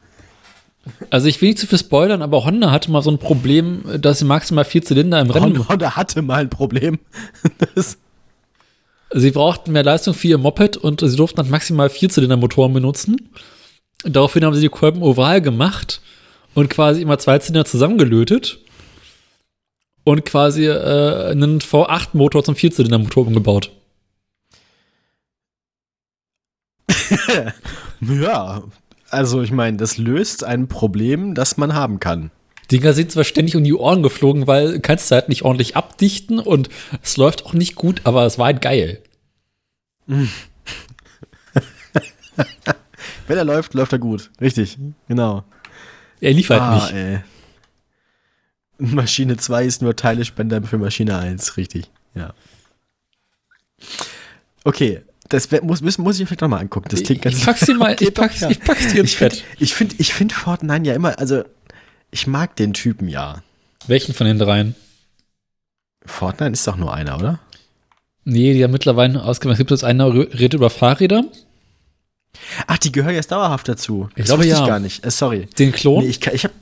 also 1.10 1.26
ich 1.26 1.40
will 1.40 1.50
nicht 1.50 1.58
zu 1.58 1.66
viel 1.66 1.78
spoilern, 1.78 2.22
aber 2.22 2.44
Honda 2.44 2.70
hatte 2.70 2.90
mal 2.90 3.02
so 3.02 3.10
ein 3.10 3.18
Problem, 3.18 3.84
dass 4.00 4.20
sie 4.20 4.24
maximal 4.24 4.64
vier 4.64 4.82
Zylinder 4.82 5.20
im 5.20 5.30
Rennen. 5.30 5.58
Honda, 5.58 5.68
Honda 5.68 5.96
hatte 5.96 6.22
mal 6.22 6.42
ein 6.42 6.50
Problem. 6.50 6.98
Sie 9.14 9.30
brauchten 9.30 9.72
mehr 9.72 9.84
Leistung 9.84 10.14
für 10.14 10.26
ihr 10.26 10.36
Moped 10.36 10.76
und 10.76 11.00
sie 11.00 11.16
durften 11.16 11.36
dann 11.36 11.48
maximal 11.48 11.88
vier 11.88 12.08
Zylindermotoren 12.08 12.72
benutzen. 12.72 13.30
Daraufhin 14.02 14.44
haben 14.44 14.54
sie 14.54 14.60
die 14.60 14.68
Kolben 14.68 15.00
oval 15.00 15.40
gemacht 15.40 16.00
und 16.54 16.70
quasi 16.70 17.02
immer 17.02 17.18
zwei 17.18 17.38
Zylinder 17.38 17.64
zusammengelötet 17.64 18.58
und 20.04 20.24
quasi 20.24 20.66
äh, 20.66 21.30
einen 21.30 21.60
V8-Motor 21.60 22.44
zum 22.44 22.56
Vierzylindermotor 22.56 23.26
umgebaut. 23.26 23.70
ja, 28.00 28.62
also 29.10 29.42
ich 29.42 29.52
meine, 29.52 29.76
das 29.76 29.98
löst 29.98 30.44
ein 30.44 30.68
Problem, 30.68 31.34
das 31.34 31.56
man 31.56 31.74
haben 31.74 32.00
kann. 32.00 32.30
Dinger 32.70 32.92
sind 32.92 33.12
zwar 33.12 33.24
ständig 33.24 33.56
um 33.56 33.64
die 33.64 33.74
Ohren 33.74 34.02
geflogen, 34.02 34.46
weil 34.46 34.72
du 34.74 34.80
kannst 34.80 35.10
halt 35.10 35.28
nicht 35.28 35.42
ordentlich 35.42 35.76
abdichten 35.76 36.38
und 36.38 36.68
es 37.02 37.16
läuft 37.16 37.46
auch 37.46 37.52
nicht 37.52 37.76
gut, 37.76 38.00
aber 38.04 38.26
es 38.26 38.38
war 38.38 38.46
halt 38.46 38.60
geil. 38.60 39.02
Wenn 43.26 43.38
er 43.38 43.44
läuft, 43.44 43.74
läuft 43.74 43.92
er 43.92 43.98
gut. 43.98 44.30
Richtig, 44.40 44.78
genau. 45.08 45.44
Er 46.20 46.32
lief 46.32 46.50
halt 46.50 46.62
ah, 46.62 46.74
nicht. 46.74 46.92
Ey. 46.92 47.20
Maschine 48.78 49.36
2 49.36 49.64
ist 49.64 49.82
nur 49.82 49.96
Teilespender 49.96 50.62
für 50.62 50.78
Maschine 50.78 51.18
1, 51.18 51.56
richtig. 51.56 51.90
Ja. 52.14 52.34
Okay, 54.64 55.02
das 55.28 55.50
muss, 55.62 55.80
muss, 55.82 55.98
muss 55.98 56.16
ich 56.16 56.20
mir 56.20 56.26
vielleicht 56.26 56.40
nochmal 56.42 56.60
angucken. 56.60 56.88
Das 56.90 57.02
klingt 57.02 57.22
ganz 57.22 57.36
ich 57.38 57.44
pack's 57.44 57.60
dir 57.66 57.74
mal, 57.74 57.90
ich 57.92 57.98
Geht 57.98 58.16
doch, 58.18 58.22
pack's, 58.22 58.40
ja. 58.40 58.50
ich 58.50 58.60
pack's 58.60 58.92
dir 58.92 59.00
ins 59.00 59.10
Ich 59.10 59.16
finde 59.16 59.34
Fett. 59.36 59.44
ich 59.58 59.74
find, 59.74 60.00
ich 60.00 60.14
find 60.14 60.32
Fortnite 60.32 60.86
ja 60.88 60.94
immer, 60.94 61.18
also 61.18 61.42
ich 62.10 62.26
mag 62.26 62.56
den 62.56 62.72
Typen 62.72 63.08
ja. 63.08 63.42
Welchen 63.86 64.14
von 64.14 64.26
den 64.26 64.38
dreien? 64.38 64.74
Fortnite 66.04 66.52
ist 66.52 66.66
doch 66.66 66.76
nur 66.76 66.92
einer, 66.94 67.16
oder? 67.18 67.40
Nee, 68.24 68.54
die 68.54 68.64
haben 68.64 68.72
mittlerweile 68.72 69.22
ausgemacht. 69.22 69.54
Es 69.54 69.58
gibt 69.58 69.70
jetzt 69.70 69.84
einer, 69.84 70.12
redet 70.12 70.54
über 70.54 70.70
Fahrräder. 70.70 71.24
Ach, 72.66 72.78
die 72.78 72.92
gehören 72.92 73.14
jetzt 73.14 73.30
dauerhaft 73.32 73.68
dazu. 73.68 74.08
Ich 74.10 74.16
Das 74.16 74.26
glaube, 74.26 74.46
ja. 74.46 74.60
ich 74.60 74.66
gar 74.66 74.78
nicht. 74.80 75.04
Äh, 75.06 75.10
sorry. 75.10 75.46
Den 75.58 75.72
Klon. 75.72 76.02
Nee, 76.04 76.10
ich, 76.10 76.20
kann- 76.20 76.34
ich 76.34 76.44
hab. 76.44 76.52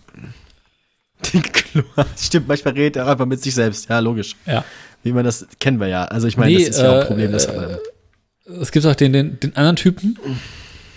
Den 1.32 1.42
Klo. 1.42 1.82
Stimmt, 2.18 2.48
manchmal 2.48 2.74
redet 2.74 2.96
er 2.96 3.06
einfach 3.08 3.26
mit 3.26 3.42
sich 3.42 3.54
selbst. 3.54 3.88
Ja, 3.88 3.98
logisch. 3.98 4.36
ja. 4.46 4.64
Wie 5.02 5.12
man 5.12 5.24
das 5.24 5.46
kennen 5.60 5.80
wir 5.80 5.88
ja. 5.88 6.04
Also 6.04 6.26
ich 6.28 6.36
meine, 6.36 6.52
Nee, 6.56 6.66
das 6.66 6.76
ist 6.76 6.82
ja 6.82 6.90
auch 6.90 6.94
äh, 6.96 7.00
ein 7.02 7.06
Problem. 7.08 7.32
Das 7.32 7.48
hat 7.48 7.54
äh, 7.56 7.58
man. 7.60 7.78
Es 8.44 8.72
gibt 8.72 8.84
auch 8.84 8.94
den, 8.94 9.12
den, 9.12 9.40
den 9.40 9.56
anderen 9.56 9.76
Typen 9.76 10.18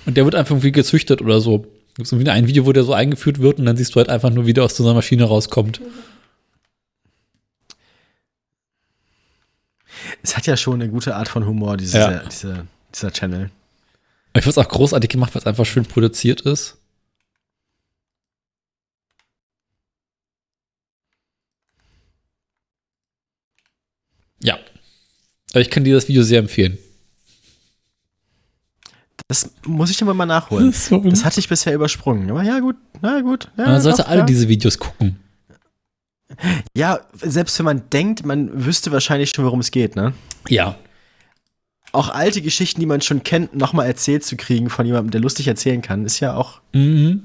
und 0.06 0.18
der 0.18 0.26
wird 0.26 0.36
einfach 0.36 0.52
irgendwie 0.52 0.72
gezüchtet 0.72 1.22
oder 1.22 1.39
so. 1.39 1.66
Es 1.91 1.95
gibt 1.95 2.12
irgendwie 2.12 2.30
ein 2.30 2.48
Video, 2.48 2.66
wo 2.66 2.74
der 2.74 2.84
so 2.84 2.93
eingeführt 2.93 3.39
wird 3.39 3.60
und 3.60 3.66
dann 3.66 3.78
siehst 3.78 3.95
du 3.95 3.98
halt 3.98 4.10
einfach 4.10 4.30
nur, 4.30 4.45
wie 4.45 4.54
der 4.54 4.66
aus 4.66 4.76
so 4.76 4.84
einer 4.84 4.93
Maschine 4.93 5.24
rauskommt. 5.24 5.82
Es 10.22 10.36
hat 10.36 10.45
ja 10.45 10.58
schon 10.58 10.82
eine 10.82 10.89
gute 10.91 11.16
Art 11.16 11.28
von 11.30 11.45
Humor, 11.45 11.78
diese, 11.78 11.98
Ja. 11.98 12.24
diese, 12.26 12.68
dieser 12.93 13.12
Channel. 13.12 13.50
Ich 14.34 14.43
finde 14.43 14.50
es 14.50 14.58
auch 14.58 14.70
großartig 14.70 15.10
gemacht, 15.10 15.34
weil 15.34 15.39
es 15.41 15.48
einfach 15.48 15.66
schön 15.66 15.86
produziert 15.86 16.41
ist. 16.41 16.78
Ja. 24.39 24.60
Aber 25.52 25.62
ich 25.62 25.70
kann 25.70 25.84
dir 25.84 25.95
das 25.95 26.08
Video 26.08 26.24
sehr 26.24 26.39
empfehlen. 26.39 26.78
Das 29.30 29.51
muss 29.65 29.89
ich 29.89 30.01
immer 30.01 30.13
mal 30.13 30.25
nachholen. 30.25 30.67
Das 30.71 30.86
so 30.88 30.99
Das 30.99 31.25
hatte 31.25 31.39
ich 31.39 31.49
bisher 31.49 31.73
übersprungen. 31.73 32.30
Aber 32.32 32.43
ja, 32.43 32.59
gut, 32.59 32.75
na 33.01 33.19
gut. 33.21 33.51
Ja, 33.57 33.65
Man 33.67 33.82
sollte 33.82 34.03
doch, 34.03 34.09
alle 34.09 34.19
ja. 34.21 34.25
diese 34.25 34.47
Videos 34.47 34.78
gucken. 34.78 35.19
Ja, 36.75 36.99
selbst 37.13 37.57
wenn 37.59 37.65
man 37.65 37.89
denkt, 37.89 38.25
man 38.25 38.65
wüsste 38.65 38.91
wahrscheinlich 38.91 39.30
schon, 39.32 39.45
worum 39.45 39.59
es 39.59 39.71
geht, 39.71 39.95
ne? 39.95 40.13
Ja. 40.49 40.75
Auch 41.93 42.09
alte 42.09 42.41
Geschichten, 42.41 42.80
die 42.82 42.86
man 42.86 43.01
schon 43.01 43.23
kennt, 43.23 43.55
nochmal 43.55 43.88
erzählt 43.88 44.23
zu 44.25 44.36
kriegen 44.36 44.69
von 44.69 44.86
jemandem, 44.86 45.11
der 45.11 45.21
lustig 45.21 45.47
erzählen 45.47 45.82
kann, 45.82 46.05
ist 46.05 46.19
ja 46.19 46.36
auch, 46.36 46.59
Mhm. 46.73 47.23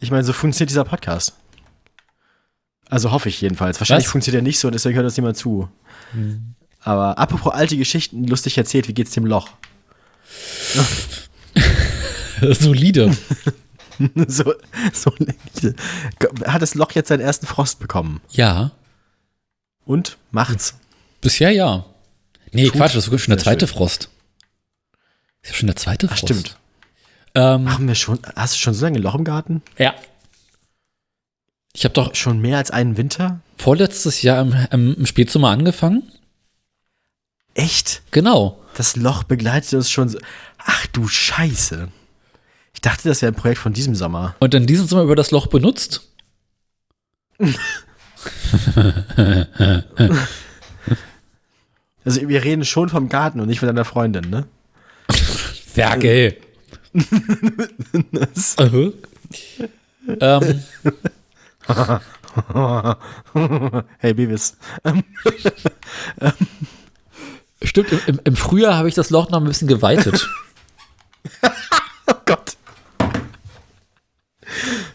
ich 0.00 0.10
meine, 0.10 0.24
so 0.24 0.32
funktioniert 0.32 0.70
dieser 0.70 0.84
Podcast. 0.84 1.34
Also 2.88 3.12
hoffe 3.12 3.28
ich 3.28 3.40
jedenfalls. 3.40 3.78
Wahrscheinlich 3.80 4.06
Was? 4.06 4.12
funktioniert 4.12 4.40
er 4.40 4.44
nicht 4.44 4.58
so 4.58 4.68
und 4.68 4.74
deswegen 4.74 4.94
hört 4.96 5.04
uns 5.04 5.16
niemand 5.16 5.36
zu. 5.36 5.68
Aber 6.80 7.18
apropos 7.18 7.52
alte 7.52 7.76
Geschichten, 7.76 8.24
lustig 8.26 8.56
erzählt, 8.58 8.88
wie 8.88 8.94
geht's 8.94 9.12
dem 9.12 9.26
Loch? 9.26 9.48
Solide. 12.40 13.16
so, 14.26 14.54
so, 14.92 15.12
hat 16.46 16.62
das 16.62 16.74
Loch 16.74 16.92
jetzt 16.92 17.08
seinen 17.08 17.20
ersten 17.20 17.46
Frost 17.46 17.78
bekommen? 17.80 18.20
ja. 18.30 18.70
Und 19.86 20.16
macht's. 20.30 20.78
Bisher 21.20 21.50
ja. 21.50 21.84
Nee, 22.52 22.64
Tut. 22.68 22.76
Quatsch, 22.76 22.96
das 22.96 23.06
ist 23.06 23.20
schon 23.20 23.32
der 23.32 23.38
zweite 23.44 23.66
schön. 23.66 23.76
Frost. 23.76 24.08
Ist 25.42 25.50
ja 25.50 25.56
schon 25.56 25.66
der 25.66 25.76
zweite 25.76 26.06
Ach, 26.06 26.16
Frost. 26.16 26.24
stimmt. 26.24 26.56
Ähm, 27.34 27.70
Haben 27.70 27.86
wir 27.86 27.94
schon, 27.94 28.18
hast 28.34 28.54
du 28.54 28.58
schon 28.60 28.72
so 28.72 28.86
lange 28.86 28.98
ein 28.98 29.02
Loch 29.02 29.14
im 29.14 29.24
Garten? 29.24 29.62
ja. 29.78 29.94
Ich 31.76 31.84
habe 31.84 31.92
doch 31.92 32.14
Schon 32.14 32.40
mehr 32.40 32.56
als 32.58 32.70
einen 32.70 32.96
Winter? 32.96 33.40
vorletztes 33.58 34.22
Jahr 34.22 34.40
im, 34.42 34.54
im, 34.70 34.94
im 34.94 35.06
Spätsommer 35.06 35.50
angefangen. 35.50 36.04
Echt? 37.54 38.02
Genau. 38.12 38.60
Das 38.76 38.96
Loch 38.96 39.24
begleitet 39.24 39.74
uns 39.74 39.90
schon 39.90 40.08
so. 40.08 40.18
Ach 40.64 40.86
du 40.88 41.06
Scheiße. 41.08 41.88
Ich 42.72 42.80
dachte, 42.80 43.08
das 43.08 43.22
wäre 43.22 43.32
ein 43.32 43.36
Projekt 43.36 43.60
von 43.60 43.72
diesem 43.72 43.94
Sommer. 43.94 44.34
Und 44.40 44.54
dann 44.54 44.66
diesen 44.66 44.88
Sommer 44.88 45.04
über 45.04 45.16
das 45.16 45.30
Loch 45.30 45.46
benutzt. 45.46 46.08
Also 52.06 52.28
wir 52.28 52.44
reden 52.44 52.66
schon 52.66 52.90
vom 52.90 53.08
Garten 53.08 53.40
und 53.40 53.48
nicht 53.48 53.60
von 53.60 53.66
deiner 53.66 53.86
Freundin, 53.86 54.28
ne? 54.28 54.46
Werke. 55.74 56.36
Das. 58.12 58.56
Ähm, 60.20 60.62
hey, 63.98 64.12
Beavis. 64.12 64.56
stimmt, 67.62 67.92
im, 67.92 68.00
im, 68.06 68.20
im 68.24 68.36
Frühjahr 68.36 68.76
habe 68.76 68.88
ich 68.88 68.94
das 68.94 69.08
Loch 69.08 69.30
noch 69.30 69.40
ein 69.40 69.46
bisschen 69.46 69.68
geweitet. 69.68 70.28
Oh 72.06 72.14
Gott. 72.26 72.58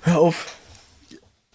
Hör 0.04 0.20
auf. 0.20 0.56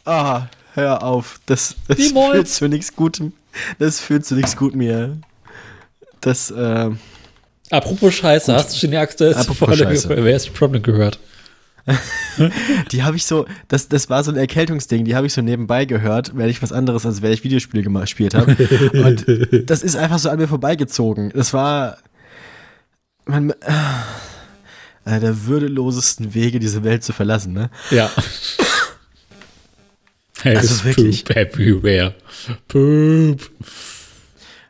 Ah, 0.05 0.47
hör 0.75 1.03
auf. 1.03 1.41
Das, 1.47 1.77
das 1.89 2.13
führt 2.13 2.49
zu 2.49 2.69
nichts 2.69 2.95
Gutem. 2.95 3.33
Das 3.79 4.01
führt 4.01 4.25
zu 4.25 4.35
nichts 4.35 4.57
Gutem 4.57 4.81
hier. 4.81 5.19
Das, 6.21 6.53
ähm, 6.57 6.99
Apropos 7.71 8.15
Scheiße, 8.15 8.55
hast 8.55 8.75
du 8.75 8.79
schon 8.79 8.91
die 8.91 8.97
aktuelle? 8.97 9.35
Wer 9.35 10.37
ist 10.37 10.53
Problem 10.55 10.83
gehört? 10.83 11.19
die 12.93 13.03
habe 13.03 13.17
ich 13.17 13.27
so, 13.27 13.47
das, 13.69 13.89
das 13.89 14.09
war 14.09 14.25
so 14.25 14.31
ein 14.31 14.39
Erkältungsding, 14.39 15.05
die 15.05 15.15
habe 15.15 15.27
ich 15.27 15.35
so 15.35 15.43
nebenbei 15.43 15.85
gehört, 15.85 16.33
während 16.35 16.51
ich 16.51 16.63
was 16.63 16.73
anderes, 16.73 17.05
als 17.05 17.21
während 17.21 17.39
ich 17.39 17.45
Videospiele 17.45 17.83
gespielt 17.83 18.35
habe. 18.35 18.57
Und 19.05 19.27
das 19.71 19.83
ist 19.83 19.97
einfach 19.97 20.19
so 20.19 20.31
an 20.31 20.39
mir 20.39 20.49
vorbeigezogen. 20.49 21.31
Das 21.35 21.53
war 21.53 21.99
man, 23.27 23.51
äh, 23.51 23.55
einer 25.05 25.21
der 25.21 25.47
würdelosesten 25.47 26.35
Wege, 26.35 26.59
diese 26.59 26.85
Welt 26.85 27.05
zu 27.05 27.13
verlassen, 27.13 27.53
ne? 27.53 27.71
Ja. 27.91 28.11
Hey, 30.45 30.57
Also 30.57 30.85
wirklich. 30.85 31.25
Poop 31.25 31.37
everywhere. 31.37 32.15
Poop. 32.69 33.51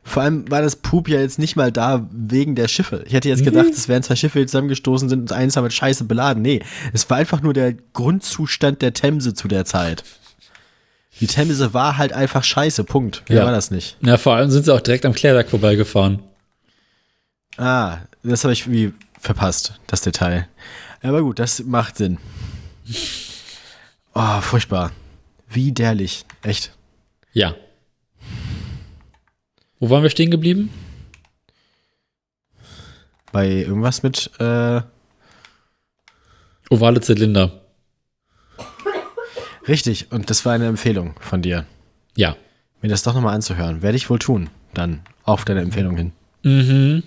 Vor 0.07 0.23
allem 0.23 0.51
war 0.51 0.61
das 0.63 0.77
Poop 0.77 1.09
ja 1.09 1.19
jetzt 1.21 1.39
nicht 1.39 1.57
mal 1.57 1.73
da 1.73 2.09
wegen 2.13 2.55
der 2.55 2.69
Schiffe. 2.69 3.03
Ich 3.07 3.13
hätte 3.15 3.29
jetzt 3.29 3.43
gedacht, 3.43 3.71
es 3.73 3.89
wären 3.89 4.03
zwei 4.03 4.17
Schiffe, 4.17 4.39
die 4.39 4.47
zusammengestoßen 4.47 5.09
sind 5.09 5.21
und 5.21 5.33
eins 5.33 5.57
war 5.57 5.63
mit 5.63 5.73
Scheiße 5.73 6.05
beladen. 6.05 6.43
Nee, 6.43 6.61
es 6.93 7.09
war 7.11 7.17
einfach 7.17 7.41
nur 7.43 7.55
der 7.55 7.73
Grundzustand 7.95 8.83
der 8.83 8.93
Themse 8.93 9.35
zu 9.35 9.49
der 9.49 9.65
Zeit. 9.65 10.05
Die 11.21 11.27
Themse 11.27 11.75
war 11.75 11.97
halt 11.99 12.13
einfach 12.13 12.45
scheiße, 12.45 12.85
Punkt. 12.85 13.23
Mehr 13.29 13.39
Ja. 13.41 13.45
war 13.45 13.53
das 13.53 13.71
nicht. 13.71 13.97
Ja, 14.03 14.17
vor 14.19 14.35
allem 14.35 14.51
sind 14.51 14.65
sie 14.65 14.75
auch 14.75 14.81
direkt 14.81 15.07
am 15.07 15.13
Klärwerk 15.15 15.49
vorbeigefahren. 15.49 16.21
Ah, 17.57 17.99
das 18.23 18.45
habe 18.45 18.53
ich 18.53 18.63
irgendwie 18.67 18.93
verpasst, 19.21 19.81
das 19.87 20.03
Detail. 20.03 20.47
Aber 21.03 21.23
gut, 21.23 21.39
das 21.39 21.65
macht 21.65 21.97
Sinn. 21.97 22.19
Oh, 24.15 24.41
furchtbar. 24.41 24.93
Widerlich. 25.55 26.25
Echt. 26.43 26.73
Ja. 27.33 27.55
Wo 29.79 29.91
waren 29.91 30.03
wir 30.03 30.11
stehen 30.11 30.31
geblieben? 30.31 30.71
Bei 33.33 33.49
irgendwas 33.49 34.03
mit, 34.03 34.31
äh, 34.39 34.81
Ovale 36.71 37.01
Zylinder. 37.01 37.61
richtig. 39.69 40.11
Und 40.13 40.31
das 40.31 40.45
war 40.45 40.53
eine 40.55 40.67
Empfehlung 40.67 41.15
von 41.21 41.43
dir. 41.43 41.67
Ja. 42.17 42.37
Mir 42.81 42.89
das 42.89 43.03
doch 43.03 43.15
nochmal 43.15 43.35
anzuhören. 43.35 43.83
Werde 43.83 43.97
ich 43.97 44.09
wohl 44.11 44.19
tun. 44.19 44.51
Dann 44.73 45.03
auf 45.25 45.45
deine 45.45 45.61
Empfehlung 45.61 45.97
hin. 45.97 46.13
Mhm. 46.43 47.03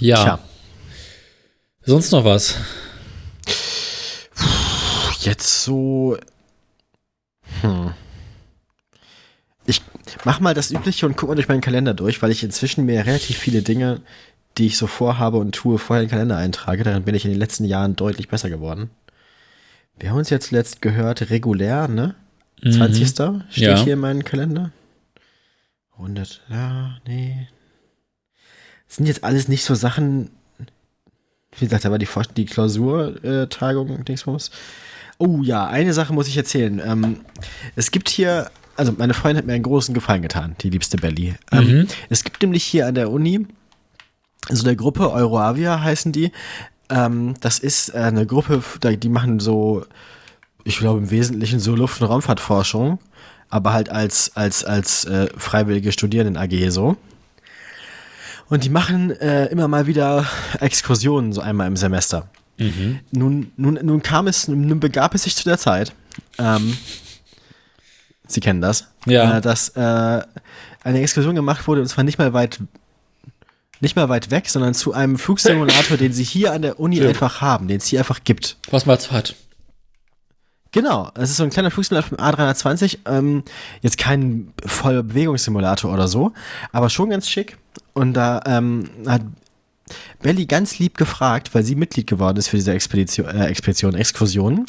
Ja. 0.00 0.22
Tja. 0.22 0.38
Sonst 1.82 2.10
noch 2.12 2.24
was? 2.24 2.56
Jetzt 5.20 5.64
so. 5.64 6.16
Hm. 7.62 7.92
Ich 9.66 9.82
mach 10.24 10.40
mal 10.40 10.54
das 10.54 10.70
Übliche 10.70 11.06
und 11.06 11.16
guck 11.16 11.28
mal 11.28 11.34
durch 11.34 11.48
meinen 11.48 11.60
Kalender 11.60 11.92
durch, 11.92 12.22
weil 12.22 12.30
ich 12.30 12.42
inzwischen 12.42 12.86
mir 12.86 13.04
relativ 13.04 13.36
viele 13.36 13.62
Dinge, 13.62 14.00
die 14.56 14.66
ich 14.66 14.78
so 14.78 14.86
vorhabe 14.86 15.36
und 15.36 15.54
tue, 15.54 15.78
vorher 15.78 16.02
in 16.02 16.08
den 16.08 16.12
Kalender 16.12 16.36
eintrage. 16.36 16.84
Darin 16.84 17.04
bin 17.04 17.14
ich 17.14 17.24
in 17.24 17.30
den 17.30 17.38
letzten 17.38 17.64
Jahren 17.64 17.94
deutlich 17.94 18.28
besser 18.28 18.48
geworden. 18.48 18.90
Wir 19.98 20.10
haben 20.10 20.18
uns 20.18 20.30
jetzt 20.30 20.50
letzt 20.52 20.80
gehört, 20.80 21.30
regulär, 21.30 21.88
ne? 21.88 22.14
20. 22.62 23.08
steht 23.08 23.42
Ja. 23.54 23.76
hier 23.82 23.92
in 23.94 23.98
meinem 24.00 24.24
Kalender. 24.24 24.72
100, 25.96 26.40
ja, 26.48 26.96
nee. 27.06 27.48
Das 28.86 28.96
sind 28.96 29.06
jetzt 29.06 29.24
alles 29.24 29.48
nicht 29.48 29.64
so 29.64 29.74
Sachen. 29.74 30.30
Wie 31.58 31.64
gesagt, 31.64 31.84
da 31.84 31.90
war 31.90 31.98
die, 31.98 32.08
die 32.36 32.46
Klausurtagung, 32.46 34.04
Dingsbums. 34.04 34.50
Oh 35.18 35.40
ja, 35.42 35.66
eine 35.66 35.92
Sache 35.92 36.12
muss 36.12 36.28
ich 36.28 36.36
erzählen. 36.36 36.80
Ähm, 36.84 37.20
es 37.74 37.90
gibt 37.90 38.08
hier, 38.08 38.50
also 38.76 38.92
meine 38.96 39.14
Freundin 39.14 39.38
hat 39.38 39.46
mir 39.46 39.54
einen 39.54 39.64
großen 39.64 39.92
Gefallen 39.94 40.22
getan, 40.22 40.54
die 40.60 40.70
liebste 40.70 40.96
Belly. 40.96 41.34
Ähm, 41.50 41.88
Es 42.08 42.22
gibt 42.24 42.40
nämlich 42.40 42.64
hier 42.64 42.86
an 42.86 42.94
der 42.94 43.10
Uni 43.10 43.46
so 44.48 44.64
eine 44.64 44.76
Gruppe, 44.76 45.10
Euroavia 45.10 45.80
heißen 45.80 46.12
die. 46.12 46.30
Ähm, 46.88 47.34
das 47.40 47.58
ist 47.58 47.90
äh, 47.90 47.98
eine 47.98 48.26
Gruppe, 48.26 48.62
die 48.96 49.08
machen 49.08 49.40
so, 49.40 49.84
ich 50.64 50.78
glaube 50.78 50.98
im 51.00 51.10
Wesentlichen 51.10 51.60
so 51.60 51.74
Luft- 51.74 52.00
und 52.00 52.06
Raumfahrtforschung, 52.06 52.98
aber 53.50 53.72
halt 53.72 53.90
als, 53.90 54.36
als, 54.36 54.64
als 54.64 55.04
äh, 55.04 55.28
freiwillige 55.36 55.92
Studierenden 55.92 56.36
AG 56.36 56.70
so. 56.70 56.96
Und 58.48 58.64
die 58.64 58.70
machen 58.70 59.10
äh, 59.10 59.46
immer 59.46 59.68
mal 59.68 59.86
wieder 59.86 60.24
Exkursionen, 60.60 61.32
so 61.32 61.40
einmal 61.42 61.66
im 61.66 61.76
Semester. 61.76 62.28
Nun, 63.12 63.52
nun, 63.56 63.78
nun 63.82 64.02
kam 64.02 64.26
es, 64.26 64.48
nun 64.48 64.80
begab 64.80 65.14
es 65.14 65.22
sich 65.22 65.36
zu 65.36 65.44
der 65.44 65.58
Zeit, 65.58 65.92
ähm, 66.38 66.76
Sie 68.26 68.40
kennen 68.40 68.60
das, 68.60 68.88
Ja. 69.06 69.38
äh, 69.38 69.40
dass 69.40 69.70
äh, 69.70 70.22
eine 70.84 71.00
Exkursion 71.00 71.34
gemacht 71.34 71.66
wurde 71.66 71.80
und 71.80 71.88
zwar 71.88 72.04
nicht 72.04 72.18
mal 72.18 72.32
weit 72.32 72.60
nicht 73.80 73.94
mal 73.94 74.08
weit 74.08 74.32
weg, 74.32 74.48
sondern 74.50 74.74
zu 74.74 74.92
einem 74.92 75.18
Flugsimulator, 75.18 75.96
den 75.96 76.12
sie 76.12 76.24
hier 76.24 76.52
an 76.52 76.62
der 76.62 76.80
Uni 76.80 76.98
Ja. 76.98 77.08
einfach 77.08 77.40
haben, 77.40 77.68
den 77.68 77.76
es 77.78 77.86
hier 77.86 78.00
einfach 78.00 78.24
gibt. 78.24 78.56
Was 78.70 78.86
man 78.86 78.98
so 78.98 79.12
hat. 79.12 79.36
Genau, 80.72 81.10
es 81.14 81.30
ist 81.30 81.36
so 81.36 81.44
ein 81.44 81.50
kleiner 81.50 81.70
Flugsimulator 81.70 82.16
vom 82.16 82.18
A320. 82.18 82.98
Ähm, 83.06 83.44
jetzt 83.80 83.96
kein 83.96 84.52
voller 84.66 85.02
Bewegungssimulator 85.04 85.92
oder 85.94 86.08
so, 86.08 86.32
aber 86.72 86.90
schon 86.90 87.08
ganz 87.10 87.28
schick. 87.30 87.56
Und 87.94 88.14
da 88.14 88.42
ähm, 88.46 88.90
hat 89.06 89.22
Belly 90.22 90.46
ganz 90.46 90.78
lieb 90.78 90.96
gefragt, 90.96 91.54
weil 91.54 91.62
sie 91.62 91.74
Mitglied 91.74 92.06
geworden 92.06 92.38
ist 92.38 92.48
für 92.48 92.56
diese 92.56 92.72
Expedition, 92.72 93.26
äh, 93.26 93.46
Expedition, 93.46 93.94
Exkursion, 93.94 94.66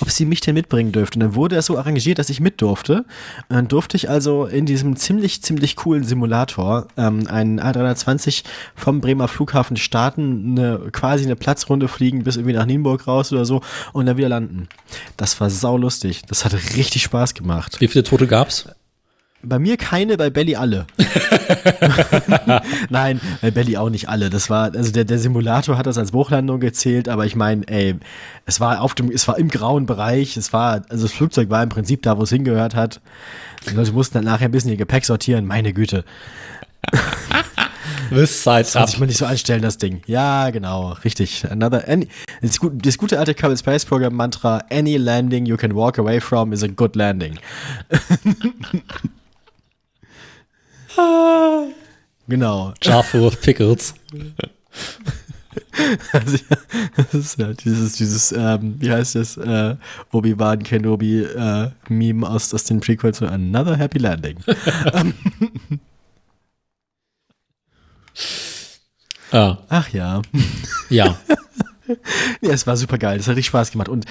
ob 0.00 0.10
sie 0.10 0.24
mich 0.24 0.40
denn 0.40 0.54
mitbringen 0.54 0.92
dürfte. 0.92 1.18
Und 1.18 1.20
dann 1.20 1.34
wurde 1.34 1.56
es 1.56 1.66
so 1.66 1.78
arrangiert, 1.78 2.18
dass 2.18 2.30
ich 2.30 2.40
mit 2.40 2.60
durfte. 2.60 3.04
Und 3.48 3.56
dann 3.56 3.68
durfte 3.68 3.96
ich 3.96 4.08
also 4.08 4.46
in 4.46 4.66
diesem 4.66 4.96
ziemlich, 4.96 5.42
ziemlich 5.42 5.76
coolen 5.76 6.04
Simulator 6.04 6.88
ähm, 6.96 7.26
einen 7.26 7.60
A320 7.60 8.44
vom 8.74 9.00
Bremer 9.00 9.28
Flughafen 9.28 9.76
starten, 9.76 10.58
eine, 10.58 10.90
quasi 10.92 11.24
eine 11.24 11.36
Platzrunde 11.36 11.88
fliegen 11.88 12.24
bis 12.24 12.36
irgendwie 12.36 12.54
nach 12.54 12.66
Nienburg 12.66 13.06
raus 13.06 13.32
oder 13.32 13.44
so 13.44 13.62
und 13.92 14.06
dann 14.06 14.16
wieder 14.16 14.28
landen. 14.28 14.68
Das 15.16 15.40
war 15.40 15.50
saulustig. 15.50 16.22
Das 16.28 16.44
hat 16.44 16.54
richtig 16.76 17.02
Spaß 17.02 17.34
gemacht. 17.34 17.80
Wie 17.80 17.88
viele 17.88 18.04
Tote 18.04 18.26
gab's? 18.26 18.66
Bei 19.48 19.60
mir 19.60 19.76
keine, 19.76 20.16
bei 20.16 20.28
Belly 20.28 20.56
alle. 20.56 20.86
Nein, 22.90 23.20
bei 23.40 23.52
Belly 23.52 23.76
auch 23.76 23.90
nicht 23.90 24.08
alle. 24.08 24.28
Das 24.28 24.50
war, 24.50 24.74
also 24.74 24.90
der, 24.90 25.04
der 25.04 25.20
Simulator 25.20 25.78
hat 25.78 25.86
das 25.86 25.98
als 25.98 26.10
Bruchlandung 26.10 26.58
gezählt, 26.58 27.08
aber 27.08 27.26
ich 27.26 27.36
meine, 27.36 27.66
ey, 27.68 27.94
es 28.44 28.58
war 28.58 28.80
auf 28.80 28.94
dem, 28.94 29.08
es 29.10 29.28
war 29.28 29.38
im 29.38 29.48
grauen 29.48 29.86
Bereich, 29.86 30.36
es 30.36 30.52
war, 30.52 30.82
also 30.88 31.04
das 31.04 31.12
Flugzeug 31.12 31.48
war 31.48 31.62
im 31.62 31.68
Prinzip 31.68 32.02
da, 32.02 32.18
wo 32.18 32.24
es 32.24 32.30
hingehört 32.30 32.74
hat. 32.74 33.00
Die 33.70 33.74
Leute 33.74 33.92
mussten 33.92 34.14
dann 34.14 34.24
nachher 34.24 34.46
ein 34.46 34.50
bisschen 34.50 34.70
ihr 34.72 34.76
Gepäck 34.76 35.04
sortieren, 35.04 35.46
meine 35.46 35.72
Güte. 35.72 36.04
This 38.10 38.42
side 38.42 38.64
Soll 38.64 38.86
sich 38.86 38.98
mal 38.98 39.06
nicht 39.06 39.18
so 39.18 39.26
anstellen, 39.26 39.62
das 39.62 39.78
Ding. 39.78 40.02
Ja, 40.06 40.50
genau, 40.50 40.92
richtig. 41.04 41.46
Another, 41.48 41.88
any, 41.88 42.08
das, 42.42 42.58
gut, 42.58 42.84
das 42.84 42.98
gute 42.98 43.18
alte 43.18 43.34
Kerbal 43.34 43.56
Space 43.56 43.84
Program 43.84 44.14
Mantra, 44.14 44.64
any 44.70 44.96
landing 44.96 45.46
you 45.46 45.56
can 45.56 45.74
walk 45.74 45.98
away 45.98 46.20
from 46.20 46.52
is 46.52 46.64
a 46.64 46.68
good 46.68 46.96
landing. 46.96 47.38
genau. 52.28 52.74
Jar 52.82 53.02
full 53.02 53.24
of 53.24 53.40
pickles. 53.40 53.94
Also, 56.12 56.38
das 56.96 57.14
ist 57.14 57.38
ja 57.38 57.52
dieses, 57.52 57.94
dieses, 57.94 58.32
ähm, 58.32 58.76
wie 58.78 58.90
heißt 58.90 59.14
das, 59.14 59.36
äh, 59.36 59.76
Obi-Wan 60.12 60.62
Kenobi 60.62 61.20
äh, 61.22 61.70
Meme 61.88 62.28
aus, 62.28 62.52
aus 62.52 62.64
den 62.64 62.80
Prequels 62.80 63.18
zu 63.18 63.26
Another 63.26 63.76
Happy 63.76 63.98
Landing. 63.98 64.38
Ah, 69.32 69.58
Ach 69.68 69.88
ja. 69.90 70.22
ja. 70.88 71.18
Ja, 72.40 72.50
es 72.50 72.66
war 72.66 72.76
super 72.76 72.96
geil. 72.96 73.18
Das 73.18 73.26
hat 73.26 73.36
richtig 73.36 73.48
Spaß 73.48 73.72
gemacht. 73.72 73.88
Und 73.88 74.06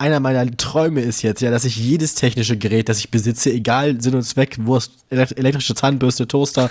einer 0.00 0.18
meiner 0.18 0.50
Träume 0.56 1.02
ist 1.02 1.22
jetzt 1.22 1.42
ja, 1.42 1.50
dass 1.50 1.64
ich 1.64 1.76
jedes 1.76 2.14
technische 2.14 2.56
Gerät, 2.56 2.88
das 2.88 2.98
ich 2.98 3.10
besitze, 3.10 3.50
egal 3.52 4.00
Sinn 4.00 4.14
und 4.14 4.22
Zweck, 4.22 4.56
Wurst, 4.60 4.92
elekt- 5.10 5.38
elektrische 5.38 5.74
Zahnbürste, 5.74 6.26
Toaster, 6.26 6.70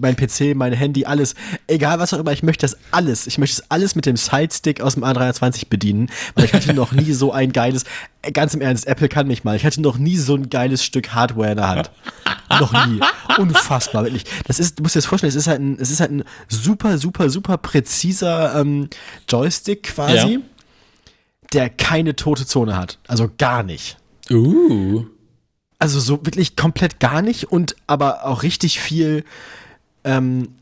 mein 0.00 0.16
PC, 0.16 0.54
mein 0.56 0.72
Handy, 0.72 1.04
alles, 1.04 1.34
egal 1.68 1.98
was 2.00 2.12
auch 2.12 2.18
immer, 2.18 2.32
ich 2.32 2.42
möchte 2.42 2.62
das 2.64 2.76
alles, 2.90 3.26
ich 3.28 3.38
möchte 3.38 3.58
das 3.62 3.70
alles 3.70 3.94
mit 3.94 4.04
dem 4.04 4.16
Sidestick 4.16 4.80
aus 4.80 4.94
dem 4.94 5.04
A320 5.04 5.68
bedienen, 5.70 6.10
weil 6.34 6.44
ich 6.46 6.52
hatte 6.52 6.74
noch 6.74 6.90
nie 6.92 7.12
so 7.12 7.32
ein 7.32 7.52
geiles, 7.52 7.84
äh, 8.22 8.32
ganz 8.32 8.52
im 8.54 8.60
Ernst, 8.60 8.86
Apple 8.88 9.08
kann 9.08 9.28
mich 9.28 9.44
mal, 9.44 9.54
ich 9.56 9.64
hatte 9.64 9.80
noch 9.80 9.96
nie 9.98 10.16
so 10.16 10.34
ein 10.34 10.50
geiles 10.50 10.84
Stück 10.84 11.10
Hardware 11.14 11.52
in 11.52 11.56
der 11.56 11.68
Hand. 11.68 11.90
noch 12.58 12.86
nie. 12.86 13.00
Unfassbar, 13.38 14.02
wirklich. 14.04 14.24
Das 14.48 14.58
ist, 14.58 14.78
du 14.78 14.82
musst 14.82 14.96
dir 14.96 14.98
das 14.98 15.06
vorstellen, 15.06 15.28
es 15.30 15.36
ist 15.36 15.46
halt 15.46 15.60
ein, 15.60 15.78
es 15.80 15.90
ist 15.92 16.00
halt 16.00 16.10
ein 16.10 16.24
super, 16.48 16.98
super, 16.98 17.30
super 17.30 17.58
präziser 17.58 18.60
ähm, 18.60 18.88
Joystick 19.28 19.84
quasi. 19.84 20.32
Ja. 20.34 20.38
Der 21.52 21.68
keine 21.70 22.16
tote 22.16 22.46
Zone 22.46 22.76
hat. 22.76 22.98
Also 23.06 23.30
gar 23.38 23.62
nicht. 23.62 23.98
Uh. 24.30 25.06
Also 25.78 25.98
so 25.98 26.24
wirklich 26.24 26.56
komplett 26.56 27.00
gar 27.00 27.22
nicht 27.22 27.44
und 27.44 27.74
aber 27.86 28.26
auch 28.26 28.42
richtig 28.42 28.80
viel, 28.80 29.24
ähm, 30.04 30.54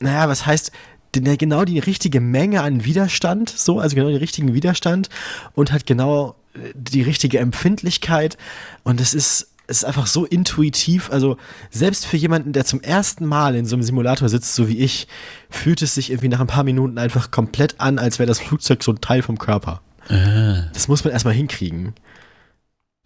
naja, 0.00 0.28
was 0.28 0.44
heißt, 0.44 0.72
genau 1.12 1.64
die 1.64 1.78
richtige 1.78 2.20
Menge 2.20 2.62
an 2.62 2.84
Widerstand, 2.84 3.50
so, 3.50 3.78
also 3.78 3.94
genau 3.94 4.08
den 4.08 4.18
richtigen 4.18 4.54
Widerstand 4.54 5.08
und 5.54 5.72
hat 5.72 5.86
genau 5.86 6.34
äh, 6.54 6.72
die 6.74 7.02
richtige 7.02 7.38
Empfindlichkeit 7.38 8.36
und 8.82 9.00
es 9.00 9.14
ist, 9.14 9.51
es 9.72 9.78
ist 9.78 9.84
einfach 9.84 10.06
so 10.06 10.24
intuitiv, 10.26 11.10
also 11.10 11.38
selbst 11.70 12.06
für 12.06 12.16
jemanden, 12.16 12.52
der 12.52 12.64
zum 12.64 12.80
ersten 12.82 13.24
Mal 13.26 13.56
in 13.56 13.64
so 13.64 13.74
einem 13.74 13.82
Simulator 13.82 14.28
sitzt, 14.28 14.54
so 14.54 14.68
wie 14.68 14.78
ich, 14.78 15.08
fühlt 15.50 15.80
es 15.82 15.94
sich 15.94 16.10
irgendwie 16.10 16.28
nach 16.28 16.40
ein 16.40 16.46
paar 16.46 16.62
Minuten 16.62 16.98
einfach 16.98 17.30
komplett 17.30 17.80
an, 17.80 17.98
als 17.98 18.18
wäre 18.18 18.26
das 18.26 18.38
Flugzeug 18.38 18.82
so 18.82 18.92
ein 18.92 19.00
Teil 19.00 19.22
vom 19.22 19.38
Körper. 19.38 19.80
Ah. 20.08 20.64
Das 20.74 20.88
muss 20.88 21.04
man 21.04 21.12
erstmal 21.12 21.34
hinkriegen. 21.34 21.94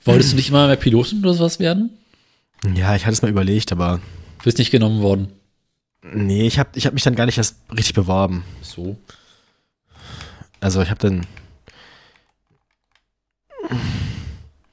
Wolltest 0.04 0.32
du 0.32 0.36
nicht 0.36 0.50
mal 0.50 0.66
mehr 0.66 0.76
Piloten 0.76 1.20
oder 1.20 1.34
sowas 1.34 1.58
werden? 1.58 1.90
Ja, 2.74 2.96
ich 2.96 3.06
hatte 3.06 3.12
es 3.12 3.22
mal 3.22 3.30
überlegt, 3.30 3.70
aber 3.72 4.00
Bist 4.42 4.58
nicht 4.58 4.70
genommen 4.70 5.02
worden. 5.02 5.28
nee, 6.02 6.46
ich 6.46 6.58
habe 6.58 6.70
ich 6.74 6.86
hab 6.86 6.94
mich 6.94 7.02
dann 7.04 7.14
gar 7.14 7.26
nicht 7.26 7.38
erst 7.38 7.56
richtig 7.70 7.94
beworben. 7.94 8.44
So. 8.60 8.96
Also 10.60 10.82
ich 10.82 10.90
habe 10.90 11.00
dann, 11.00 11.26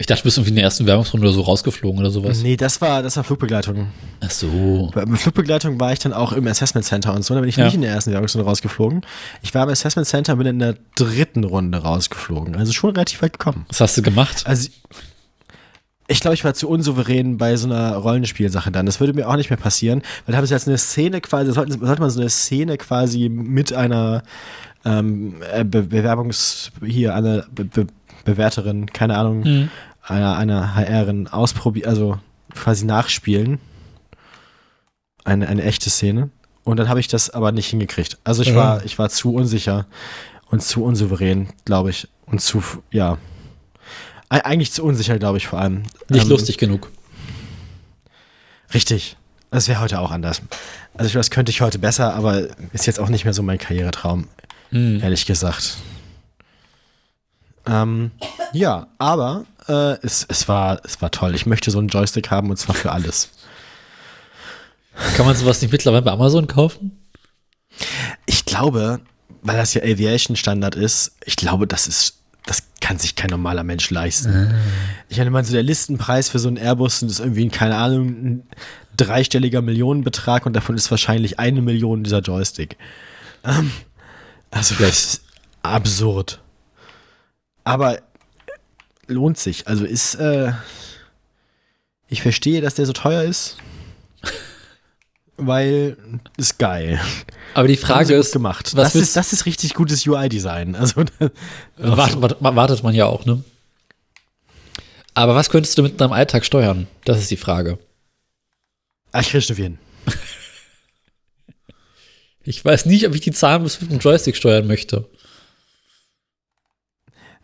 Ich 0.04 0.08
dachte, 0.08 0.24
du 0.24 0.26
bist 0.26 0.38
irgendwie 0.38 0.50
in 0.50 0.56
der 0.58 0.66
ersten 0.66 0.86
Werbungsrunde 0.86 1.26
oder 1.28 1.34
so 1.34 1.40
rausgeflogen 1.44 1.98
oder 2.02 2.12
sowas. 2.12 2.44
nee, 2.44 2.58
das 2.58 2.82
war, 2.82 3.02
das 3.02 3.16
war 3.16 3.24
Flugbegleitung. 3.24 3.88
Ach 4.20 4.30
so. 4.30 4.92
Bei 4.94 5.06
bei 5.06 5.16
Flugbegleitung 5.16 5.80
war 5.80 5.94
ich 5.94 6.00
dann 6.00 6.12
auch 6.12 6.34
im 6.34 6.46
Assessment 6.46 6.86
Center 6.86 7.14
und 7.16 7.24
so, 7.24 7.34
da 7.34 7.40
bin 7.40 7.48
ich 7.48 7.56
Ja. 7.56 7.64
nicht 7.64 7.76
in 7.76 7.84
der 7.84 7.92
ersten 7.92 8.12
Werbungsrunde 8.12 8.46
rausgeflogen. 8.46 9.06
Ich 9.44 9.54
war 9.56 9.64
im 9.64 9.70
Assessment 9.70 10.06
Center 10.06 10.34
und 10.34 10.40
bin 10.40 10.48
in 10.48 10.60
der 10.60 10.76
dritten 10.98 11.46
Runde 11.46 11.78
rausgeflogen. 11.78 12.58
Also 12.58 12.74
schon 12.74 12.90
relativ 12.90 13.22
weit 13.22 13.32
gekommen. 13.40 13.66
Was 13.70 13.80
hast 13.80 13.98
du 13.98 14.02
gemacht? 14.02 14.44
Also 14.46 14.68
ich 16.10 16.20
glaube, 16.20 16.34
ich 16.36 16.44
war 16.44 16.54
zu 16.54 16.68
unsouverän 16.68 17.38
bei 17.38 17.56
so 17.56 17.68
einer 17.68 17.96
Rollenspielsache 17.96 18.72
dann. 18.72 18.86
Das 18.86 19.00
würde 19.00 19.14
mir 19.14 19.30
auch 19.30 19.38
nicht 19.38 19.50
mehr 19.50 19.58
passieren, 19.58 20.02
weil 20.26 20.34
da 20.34 20.38
haben 20.40 20.46
sie 20.46 20.54
jetzt 20.54 20.68
eine 20.68 20.78
Szene 20.78 21.22
quasi, 21.22 21.54
sollte, 21.54 21.80
sollte 21.80 22.02
man 22.02 22.10
so 22.10 22.20
eine 22.20 22.30
Szene 22.30 22.78
quasi 22.78 23.30
mit 23.30 23.72
einer 23.72 24.22
ähm, 24.84 25.36
äh, 25.54 25.64
Be 25.64 25.84
Bewerbungs, 25.84 26.72
hier, 26.86 27.16
eine 27.16 27.46
Be 27.56 27.64
Be 27.64 27.88
Bewerterin, 28.26 28.86
keine 28.86 29.18
Ahnung, 29.18 29.44
Hm. 29.44 29.70
Einer, 30.04 30.36
einer 30.38 30.76
HRin 30.76 31.28
ausprobieren, 31.28 31.90
also 31.90 32.20
quasi 32.54 32.86
nachspielen. 32.86 33.60
Eine, 35.24 35.48
eine 35.48 35.64
echte 35.64 35.90
Szene. 35.90 36.30
Und 36.66 36.78
dann 36.78 36.90
habe 36.90 37.00
ich 37.00 37.08
das 37.08 37.30
aber 37.30 37.52
nicht 37.52 37.68
hingekriegt. 37.70 38.18
Also 38.24 38.42
ich 38.42 38.50
Ja. 38.50 38.56
war, 38.56 38.86
ich 38.86 39.00
war 39.00 39.10
zu 39.10 39.34
unsicher 39.34 39.86
und 40.50 40.62
zu 40.62 40.84
unsouverän, 40.84 41.50
glaube 41.66 41.90
ich. 41.90 42.08
Und 42.26 42.42
zu, 42.42 42.64
ja. 42.92 43.18
Eig- 44.30 44.42
Eigentlich 44.46 44.72
zu 44.72 44.84
unsicher, 44.84 45.18
glaube 45.20 45.38
ich, 45.38 45.48
vor 45.48 45.60
allem. 45.60 45.84
Nicht 46.10 46.24
Ähm, 46.24 46.30
lustig 46.30 46.58
genug. 46.58 46.90
Richtig. 48.74 49.18
Das 49.52 49.68
wäre 49.68 49.80
heute 49.82 50.00
auch 50.00 50.12
anders. 50.12 50.42
Also 50.96 51.08
ich 51.08 51.16
weiß, 51.16 51.30
könnte 51.30 51.52
ich 51.52 51.62
heute 51.62 51.80
besser, 51.80 52.14
aber 52.16 52.48
ist 52.74 52.86
jetzt 52.88 53.00
auch 53.00 53.10
nicht 53.10 53.24
mehr 53.24 53.34
so 53.34 53.44
mein 53.44 53.58
Karrieretraum, 53.60 54.28
Hm. 54.70 55.00
ehrlich 55.02 55.26
gesagt. 55.26 55.78
Ähm, 57.66 58.12
ja, 58.52 58.88
aber 58.98 59.46
äh, 59.68 59.98
es, 60.02 60.26
es, 60.28 60.48
war, 60.48 60.82
es 60.84 61.02
war 61.02 61.12
toll. 61.12 61.36
Ich 61.36 61.46
möchte 61.46 61.72
so 61.72 61.80
einen 61.80 61.88
Joystick 61.88 62.32
haben 62.32 62.50
und 62.50 62.58
zwar 62.58 62.76
für 62.76 62.92
alles. 62.92 63.30
Kann 65.16 65.26
man 65.26 65.36
sowas 65.36 65.62
nicht 65.62 65.72
mittlerweile 65.72 66.04
bei 66.04 66.12
Amazon 66.12 66.48
kaufen? 66.48 66.92
Ich 68.26 68.46
glaube, 68.46 69.02
weil 69.42 69.58
das 69.58 69.74
ja 69.74 69.82
Aviation 69.82 70.36
Standard 70.36 70.76
ist, 70.76 71.14
ich 71.26 71.36
glaube, 71.36 71.68
das 71.68 71.88
ist, 71.88 72.20
das 72.46 72.64
kann 72.80 73.00
sich 73.00 73.16
kein 73.16 73.30
normaler 73.30 73.64
Mensch 73.64 73.90
leisten. 73.90 74.54
Ich 75.10 75.18
meine, 75.18 75.32
man 75.32 75.46
so 75.46 75.54
der 75.54 75.64
Listenpreis 75.64 76.30
für 76.30 76.40
so 76.40 76.48
einen 76.48 76.58
Airbus 76.58 77.00
das 77.00 77.14
ist 77.14 77.20
irgendwie, 77.20 77.48
keine 77.50 77.76
Ahnung, 77.76 78.08
ein 78.08 78.48
dreistelliger 78.96 79.62
Millionenbetrag 79.62 80.46
und 80.46 80.54
davon 80.54 80.76
ist 80.76 80.92
wahrscheinlich 80.92 81.40
eine 81.40 81.62
Million 81.62 82.04
dieser 82.04 82.20
Joystick. 82.20 82.78
Ähm, 83.44 83.72
also 84.52 84.76
das 84.76 84.90
ist 84.90 85.24
absurd. 85.64 86.42
Aber 87.64 88.00
lohnt 89.08 89.38
sich. 89.38 89.68
Also 89.68 89.86
ist, 89.86 90.16
äh, 90.16 90.54
ich 92.08 92.22
verstehe, 92.22 92.62
dass 92.62 92.76
der 92.76 92.86
so 92.86 92.94
teuer 92.94 93.24
ist. 93.24 93.58
Weil 95.36 95.98
ist 96.38 96.60
geil. 96.60 97.02
Aber 97.56 97.68
die 97.68 97.76
Frage 97.76 98.14
ist, 98.14 98.34
gemacht. 98.34 98.76
was 98.76 98.94
das, 98.94 99.02
ist, 99.02 99.16
das 99.16 99.34
ist 99.34 99.46
richtig 99.48 99.74
gutes 99.74 100.06
UI-Design. 100.06 100.76
Also, 100.76 101.04
wartet, 101.78 102.22
wartet, 102.22 102.38
wartet 102.42 102.84
man 102.84 102.94
ja 102.94 103.08
auch, 103.08 103.26
ne? 103.26 103.44
Aber 105.16 105.36
was 105.36 105.50
könntest 105.50 105.78
du 105.78 105.84
mit 105.84 106.00
deinem 106.00 106.14
Alltag 106.14 106.46
steuern? 106.46 106.88
Das 107.06 107.20
ist 107.20 107.32
die 107.32 107.38
Frage. 107.38 107.80
Ah, 109.12 109.22
ich 109.22 109.30
krieg 109.30 109.44
schon 109.44 109.56
hin. 109.56 109.78
Ich 112.46 112.64
weiß 112.64 112.86
nicht, 112.88 113.08
ob 113.08 113.16
ich 113.16 113.22
die 113.22 113.32
Zahlen 113.32 113.64
mit 113.64 113.80
dem 113.82 114.00
Joystick 114.00 114.36
steuern 114.36 114.68
möchte. 114.68 115.10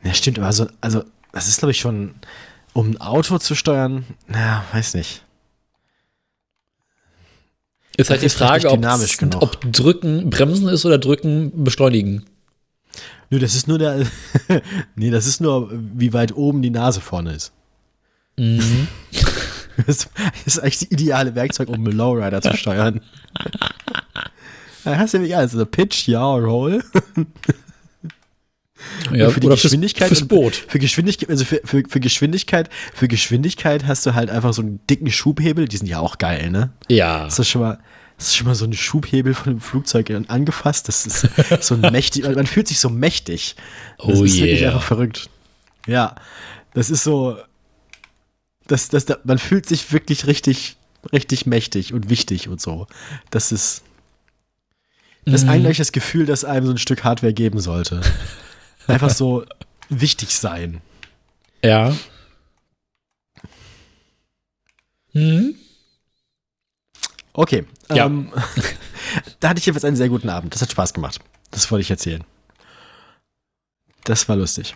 Ja, 0.04 0.14
stimmt, 0.14 0.40
aber 0.40 0.52
so, 0.52 0.68
also, 0.82 1.04
das 1.32 1.48
ist, 1.48 1.60
glaube 1.60 1.72
ich, 1.72 1.80
schon, 1.80 2.16
um 2.74 2.92
ein 2.92 3.02
Auto 3.02 3.38
zu 3.38 3.56
steuern, 3.56 4.06
naja, 4.28 4.64
weiß 4.74 4.94
nicht. 4.96 5.24
Ist 7.98 8.10
halt 8.10 8.22
die 8.22 8.30
Frage, 8.30 8.70
ob, 8.70 8.82
ob 9.42 9.74
drücken 9.74 10.30
Bremsen 10.30 10.70
ist 10.70 10.86
oder 10.86 10.98
drücken 10.98 11.64
beschleunigen. 11.64 12.26
Nö, 13.30 13.40
das 13.40 13.56
ist 13.56 13.68
nur 13.68 13.78
der, 13.78 14.06
nee, 14.96 15.12
das 15.12 15.28
ist 15.28 15.42
nur, 15.42 15.70
wie 15.72 16.14
weit 16.14 16.36
oben 16.36 16.62
die 16.62 16.70
Nase 16.70 17.02
vorne 17.02 17.34
ist. 17.34 17.52
Mhm. 18.38 18.88
Das 19.88 20.10
ist 20.46 20.60
eigentlich 20.60 20.80
die 20.80 20.92
ideale 20.92 21.36
Werkzeug, 21.36 21.70
um 21.70 21.76
einen 21.76 21.96
Lowrider 21.96 22.42
zu 22.42 22.56
steuern. 22.58 23.02
Da 24.84 24.98
hast 24.98 25.14
du 25.14 25.20
ja, 25.20 25.38
also 25.40 25.66
Pitch, 25.66 26.08
ja, 26.08 26.24
Roll. 26.24 26.84
Ja, 29.14 29.30
für 29.30 29.40
die 29.40 29.48
oder 29.48 29.56
fürs, 29.58 29.64
Geschwindigkeit 29.64 30.08
fürs 30.08 30.22
und- 30.22 30.28
Boot. 30.30 30.56
Für 30.56 30.80
Geschwindigkeit, 30.80 31.30
also 31.30 31.46
für, 31.46 31.62
für, 31.66 31.84
für 31.88 32.00
Geschwindigkeit, 32.00 32.70
für 32.94 33.08
Geschwindigkeit 33.08 33.86
hast 33.86 34.06
du 34.06 34.14
halt 34.16 34.30
einfach 34.30 34.54
so 34.54 34.62
einen 34.62 34.80
dicken 34.88 35.12
Schubhebel, 35.12 35.68
die 35.68 35.78
sind 35.78 35.88
ja 35.88 36.00
auch 36.00 36.18
geil, 36.18 36.50
ne? 36.50 36.72
Ja. 36.88 37.26
Hast 37.26 37.40
du 37.40 37.44
schon 37.44 37.62
mal, 37.62 37.80
hast 38.18 38.32
du 38.32 38.38
schon 38.38 38.48
mal 38.48 38.56
so 38.56 38.66
einen 38.66 38.74
Schubhebel 38.74 39.34
von 39.34 39.52
einem 39.52 39.62
Flugzeug 39.62 40.10
angefasst? 40.28 40.88
Das 40.88 41.06
ist 41.06 41.28
so 41.62 41.76
ein 41.76 41.82
mächtig, 41.92 42.24
man 42.24 42.48
fühlt 42.48 42.68
sich 42.68 42.80
so 42.80 42.90
mächtig. 42.90 43.56
Das 43.98 44.20
Oh 44.20 44.24
ist 44.24 44.38
wirklich 44.38 44.62
yeah. 44.62 44.72
einfach 44.72 44.84
verrückt. 44.84 45.30
Ja, 45.88 46.16
das 46.74 46.90
ist 46.90 47.04
so, 47.04 47.38
das, 48.68 48.90
das, 48.90 49.06
da- 49.06 49.18
man 49.24 49.40
fühlt 49.40 49.66
sich 49.66 49.92
wirklich 49.92 50.28
richtig, 50.28 50.78
richtig 51.12 51.46
mächtig 51.46 51.94
und 51.94 52.10
wichtig 52.10 52.48
und 52.48 52.62
so. 52.62 52.88
Das 53.32 53.52
ist, 53.52 53.82
das 55.26 55.36
ist 55.42 55.44
Mhm. 55.44 55.50
eigentlich 55.50 55.78
das 55.78 55.92
Gefühl, 55.92 56.26
dass 56.26 56.44
einem 56.46 56.66
so 56.66 56.72
ein 56.72 56.78
Stück 56.78 57.04
Hardware 57.04 57.34
geben 57.34 57.60
sollte. 57.60 58.02
Einfach 58.90 59.10
so 59.10 59.46
wichtig 59.90 60.36
sein. 60.36 60.82
Ja. 61.64 61.96
Hm? 65.12 65.56
Okay. 67.34 67.66
Ja. 67.90 68.06
Ähm, 68.06 68.32
da 69.40 69.50
hatte 69.50 69.60
ich 69.60 69.66
jedenfalls 69.66 69.86
einen 69.86 69.96
sehr 69.96 70.10
guten 70.10 70.30
Abend. 70.30 70.54
Das 70.54 70.62
hat 70.62 70.72
Spaß 70.72 70.94
gemacht. 70.94 71.20
Das 71.52 71.70
wollte 71.72 71.82
ich 71.82 71.92
erzählen. 71.92 72.24
Das 74.04 74.28
war 74.30 74.36
lustig. 74.36 74.76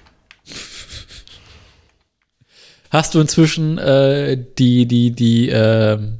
Hast 2.89 3.15
du 3.15 3.19
inzwischen 3.19 3.77
äh, 3.79 4.37
die, 4.57 4.85
die, 4.85 5.11
die 5.11 5.49
ähm, 5.49 6.19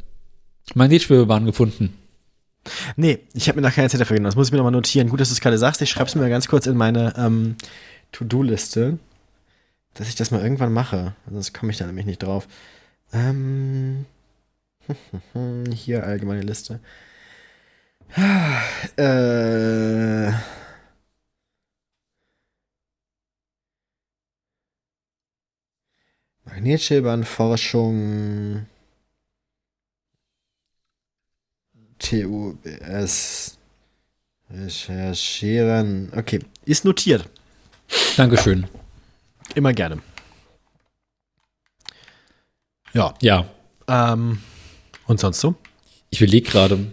Magnetschwebebahn 0.73 1.45
gefunden? 1.45 1.97
Nee, 2.95 3.19
ich 3.33 3.47
habe 3.49 3.59
mir 3.59 3.67
noch 3.67 3.75
keine 3.75 3.89
Zeit 3.89 4.01
dafür 4.01 4.15
genommen. 4.15 4.29
Das 4.29 4.35
muss 4.35 4.47
ich 4.47 4.51
mir 4.51 4.57
nochmal 4.57 4.71
notieren. 4.71 5.09
Gut, 5.09 5.19
dass 5.19 5.29
du 5.29 5.33
es 5.33 5.41
gerade 5.41 5.57
sagst. 5.57 5.81
Ich 5.81 5.89
schreibe 5.89 6.07
es 6.07 6.15
mir 6.15 6.21
mal 6.21 6.29
ganz 6.29 6.47
kurz 6.47 6.67
in 6.67 6.77
meine 6.77 7.13
ähm, 7.17 7.55
To-Do-Liste, 8.11 8.99
dass 9.95 10.07
ich 10.07 10.15
das 10.15 10.31
mal 10.31 10.41
irgendwann 10.41 10.73
mache. 10.73 11.15
Sonst 11.29 11.53
komme 11.53 11.71
ich 11.71 11.77
da 11.77 11.85
nämlich 11.85 12.05
nicht 12.05 12.23
drauf. 12.23 12.47
Ähm, 13.11 14.05
hier 15.73 16.05
allgemeine 16.05 16.41
Liste. 16.41 16.79
Äh, 18.97 20.31
Magnetschildbahnforschung. 26.45 28.67
TUS 32.03 33.57
recherchieren. 34.51 36.11
Okay, 36.15 36.39
ist 36.65 36.85
notiert. 36.85 37.29
Dankeschön. 38.17 38.67
Immer 39.55 39.73
gerne. 39.73 39.99
Ja, 42.93 43.13
Ja, 43.21 43.45
ähm, 43.87 44.39
und 45.07 45.19
sonst 45.19 45.39
so? 45.39 45.55
ich 46.11 46.21
überlege 46.21 46.49
gerade. 46.49 46.91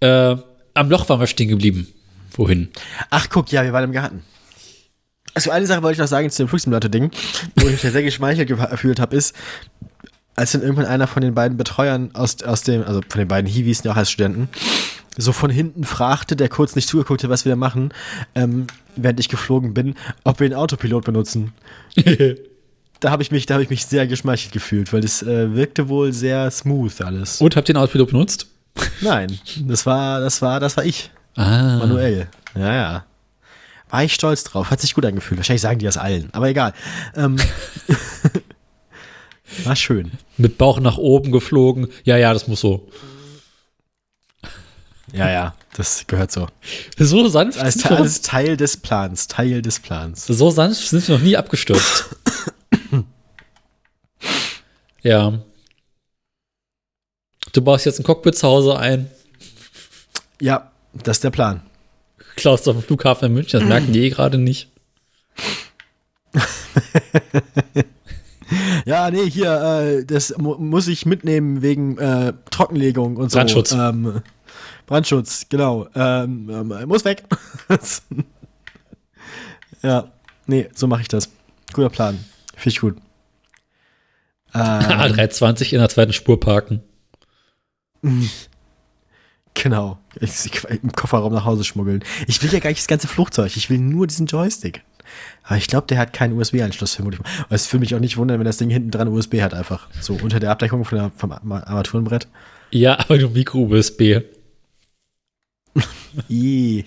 Äh, 0.00 0.36
am 0.74 0.90
Loch 0.90 1.08
waren 1.08 1.20
wir 1.20 1.26
stehen 1.26 1.48
geblieben. 1.48 1.88
Wohin? 2.32 2.68
Ach, 3.10 3.28
guck, 3.30 3.50
ja, 3.52 3.62
wir 3.64 3.72
waren 3.72 3.84
im 3.84 3.92
Garten. 3.92 4.22
Also 5.32 5.50
eine 5.50 5.66
Sache 5.66 5.82
wollte 5.82 5.94
ich 5.94 5.98
noch 6.00 6.06
sagen 6.08 6.28
zu 6.30 6.42
dem 6.42 6.48
Flugsimulator-Ding, 6.48 7.10
wo 7.56 7.66
ich 7.66 7.82
mich 7.82 7.92
sehr 7.92 8.02
geschmeichelt 8.02 8.48
gefühlt 8.48 9.00
habe, 9.00 9.16
ist, 9.16 9.34
als 10.36 10.52
dann 10.52 10.62
irgendwann 10.62 10.86
einer 10.86 11.06
von 11.06 11.22
den 11.22 11.34
beiden 11.34 11.56
Betreuern 11.56 12.10
aus, 12.14 12.42
aus 12.42 12.62
dem, 12.62 12.82
also 12.84 13.00
von 13.08 13.18
den 13.18 13.28
beiden 13.28 13.50
Hiwis, 13.50 13.82
die 13.82 13.90
auch 13.90 13.96
als 13.96 14.10
Studenten, 14.10 14.48
so 15.16 15.32
von 15.32 15.50
hinten 15.50 15.84
fragte, 15.84 16.36
der 16.36 16.48
kurz 16.48 16.74
nicht 16.74 16.88
zugeguckt 16.88 17.22
hat, 17.22 17.30
was 17.30 17.44
wir 17.44 17.50
da 17.50 17.56
machen, 17.56 17.92
ähm, 18.34 18.66
während 18.96 19.20
ich 19.20 19.28
geflogen 19.28 19.74
bin, 19.74 19.94
ob 20.24 20.40
wir 20.40 20.48
den 20.48 20.56
Autopilot 20.56 21.04
benutzen. 21.04 21.52
da 23.00 23.10
habe 23.10 23.22
ich 23.22 23.30
mich, 23.30 23.46
da 23.46 23.54
habe 23.54 23.62
ich 23.62 23.70
mich 23.70 23.86
sehr 23.86 24.06
geschmeichelt 24.06 24.52
gefühlt, 24.52 24.92
weil 24.92 25.04
es 25.04 25.22
äh, 25.22 25.54
wirkte 25.54 25.88
wohl 25.88 26.12
sehr 26.12 26.50
smooth 26.50 27.00
alles. 27.02 27.40
Und 27.40 27.54
habt 27.56 27.68
ihr 27.68 27.74
den 27.74 27.80
Autopilot 27.80 28.10
benutzt? 28.10 28.46
Nein, 29.00 29.38
das 29.60 29.86
war, 29.86 30.20
das 30.20 30.42
war, 30.42 30.58
das 30.58 30.76
war 30.76 30.84
ich. 30.84 31.10
Ah. 31.36 31.78
Manuell. 31.78 32.28
Ja, 32.56 32.74
ja. 32.74 33.04
War 33.90 34.04
ich 34.04 34.14
stolz 34.14 34.42
drauf. 34.42 34.70
Hat 34.70 34.80
sich 34.80 34.94
gut 34.94 35.04
angefühlt. 35.04 35.38
Wahrscheinlich 35.38 35.62
sagen 35.62 35.78
die 35.78 35.86
das 35.86 35.96
allen. 35.96 36.28
Aber 36.32 36.48
egal. 36.48 36.72
Ähm, 37.14 37.36
war 39.64 39.76
schön. 39.76 40.12
Mit 40.36 40.58
Bauch 40.58 40.80
nach 40.80 40.98
oben 40.98 41.30
geflogen. 41.32 41.88
Ja, 42.04 42.16
ja, 42.16 42.32
das 42.32 42.48
muss 42.48 42.60
so. 42.60 42.88
Ja, 45.12 45.30
ja. 45.30 45.54
Das 45.76 46.06
gehört 46.06 46.30
so. 46.32 46.48
So 46.98 47.28
sanft. 47.28 47.58
Als, 47.58 47.74
sind 47.74 47.90
wir- 47.90 47.98
als 47.98 48.20
Teil 48.22 48.56
des 48.56 48.76
Plans. 48.76 49.26
Teil 49.28 49.60
des 49.62 49.80
Plans. 49.80 50.26
So 50.26 50.50
sanft 50.50 50.86
sind 50.88 51.06
wir 51.08 51.16
noch 51.16 51.22
nie 51.24 51.36
abgestürzt. 51.36 52.06
ja. 55.02 55.38
Du 57.52 57.62
baust 57.62 57.86
jetzt 57.86 58.00
ein 58.00 58.04
Cockpit 58.04 58.36
zu 58.36 58.46
Hause 58.48 58.76
ein, 58.78 59.08
Ja, 60.40 60.72
das 60.92 61.18
ist 61.18 61.24
der 61.24 61.30
Plan. 61.30 61.60
klaust 62.36 62.68
auf 62.68 62.74
dem 62.76 62.82
Flughafen 62.82 63.26
in 63.26 63.34
München, 63.34 63.60
das 63.60 63.68
merken 63.68 63.92
die 63.92 64.00
eh 64.00 64.10
gerade 64.10 64.38
nicht. 64.38 64.68
Ja, 68.84 69.10
nee, 69.10 69.28
hier, 69.28 69.52
äh, 69.52 70.04
das 70.04 70.36
mu 70.38 70.56
muss 70.56 70.88
ich 70.88 71.06
mitnehmen 71.06 71.62
wegen 71.62 71.98
äh, 71.98 72.32
Trockenlegung 72.50 73.16
und 73.16 73.30
so. 73.30 73.38
Brandschutz. 73.38 73.72
Ähm, 73.72 74.22
Brandschutz, 74.86 75.46
genau. 75.48 75.86
Ähm, 75.94 76.50
ähm, 76.50 76.88
muss 76.88 77.04
weg. 77.04 77.24
ja, 79.82 80.12
nee, 80.46 80.68
so 80.74 80.86
mache 80.86 81.02
ich 81.02 81.08
das. 81.08 81.30
Guter 81.72 81.90
Plan. 81.90 82.24
Finde 82.54 82.70
ich 82.70 82.80
gut. 82.80 82.96
Ähm, 84.56 84.62
A320 84.62 85.72
in 85.72 85.80
der 85.80 85.88
zweiten 85.88 86.12
Spur 86.12 86.38
parken. 86.38 86.80
genau. 89.52 89.98
Ich, 90.20 90.46
ich, 90.46 90.64
Im 90.64 90.92
Kofferraum 90.92 91.32
nach 91.32 91.44
Hause 91.44 91.64
schmuggeln. 91.64 92.04
Ich 92.28 92.40
will 92.40 92.52
ja 92.52 92.60
gar 92.60 92.70
nicht 92.70 92.78
das 92.78 92.86
ganze 92.86 93.08
Flugzeug. 93.08 93.56
Ich 93.56 93.68
will 93.68 93.78
nur 93.78 94.06
diesen 94.06 94.26
Joystick. 94.26 94.84
Aber 95.42 95.56
ich 95.56 95.66
glaube, 95.66 95.86
der 95.88 95.98
hat 95.98 96.12
keinen 96.12 96.38
USB-Anschluss 96.38 96.94
vermutlich. 96.94 97.20
Es 97.50 97.72
würde 97.72 97.80
mich 97.80 97.94
auch 97.94 98.00
nicht 98.00 98.16
wundern, 98.16 98.38
wenn 98.38 98.44
das 98.46 98.56
Ding 98.58 98.70
hinten 98.70 98.90
dran 98.90 99.08
USB 99.08 99.40
hat, 99.42 99.54
einfach. 99.54 99.88
So 100.00 100.14
unter 100.22 100.40
der 100.40 100.50
Abdeckung 100.50 100.84
von 100.84 100.98
der, 100.98 101.10
vom 101.16 101.32
Arma- 101.32 101.62
Armaturenbrett. 101.64 102.28
Ja, 102.70 102.98
aber 102.98 103.18
nur 103.18 103.30
Micro-USB. 103.30 104.22
I. 106.30 106.84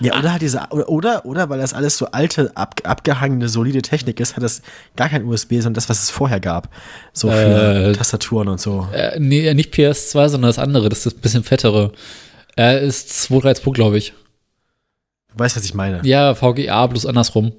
Ja, 0.00 0.18
oder 0.18 0.34
hat 0.34 0.42
diese, 0.42 0.60
oder, 0.70 0.88
oder, 0.88 1.26
oder 1.26 1.48
weil 1.48 1.58
das 1.60 1.72
alles 1.72 1.96
so 1.96 2.06
alte, 2.06 2.50
ab, 2.56 2.80
abgehangene, 2.84 3.48
solide 3.48 3.82
Technik 3.82 4.18
ist, 4.18 4.34
hat 4.36 4.42
das 4.42 4.60
gar 4.96 5.08
kein 5.08 5.24
USB, 5.24 5.52
sondern 5.54 5.74
das, 5.74 5.88
was 5.88 6.02
es 6.02 6.10
vorher 6.10 6.40
gab. 6.40 6.68
So 7.12 7.30
für 7.30 7.90
Äh, 7.90 7.92
Tastaturen 7.92 8.48
und 8.48 8.60
so. 8.60 8.88
Äh, 8.92 9.18
nee, 9.20 9.52
nicht 9.54 9.72
PS2, 9.72 10.28
sondern 10.28 10.48
das 10.48 10.58
andere, 10.58 10.88
das 10.88 10.98
ist 10.98 11.06
das 11.06 11.14
bisschen 11.14 11.44
fettere. 11.44 11.92
Er 12.56 12.80
ist 12.80 13.10
232, 13.22 13.72
glaube 13.74 13.96
ich. 13.98 14.12
Du 15.36 15.40
weißt, 15.44 15.54
was 15.56 15.64
ich 15.66 15.74
meine. 15.74 16.00
Ja, 16.04 16.34
VGA 16.34 16.86
bloß 16.86 17.04
andersrum. 17.04 17.52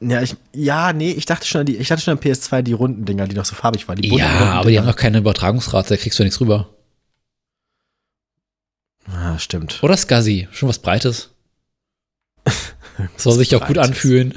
Ja, 0.00 0.22
ich, 0.22 0.34
ja, 0.54 0.94
nee, 0.94 1.12
ich 1.12 1.26
dachte 1.26 1.46
schon 1.46 1.60
an 1.60 1.66
die, 1.66 1.76
ich 1.76 1.88
dachte 1.88 2.02
schon 2.02 2.16
an 2.16 2.24
PS2, 2.24 2.62
die 2.62 2.72
runden 2.72 3.04
Dinger, 3.04 3.28
die 3.28 3.36
noch 3.36 3.44
so 3.44 3.54
farbig 3.54 3.86
waren. 3.86 4.02
Ja, 4.02 4.54
aber 4.54 4.70
die 4.70 4.78
haben 4.78 4.86
noch 4.86 4.96
keine 4.96 5.18
Übertragungsrate, 5.18 5.90
da 5.90 5.96
kriegst 5.96 6.18
du 6.18 6.22
ja 6.22 6.24
nichts 6.24 6.40
rüber. 6.40 6.70
Ah, 9.06 9.38
stimmt. 9.38 9.82
Oder 9.82 9.96
SCSI, 9.96 10.48
schon 10.52 10.70
was 10.70 10.78
Breites. 10.78 11.30
Soll 13.16 13.34
sich 13.34 13.54
auch 13.54 13.66
gut 13.66 13.78
anfühlen. 13.78 14.34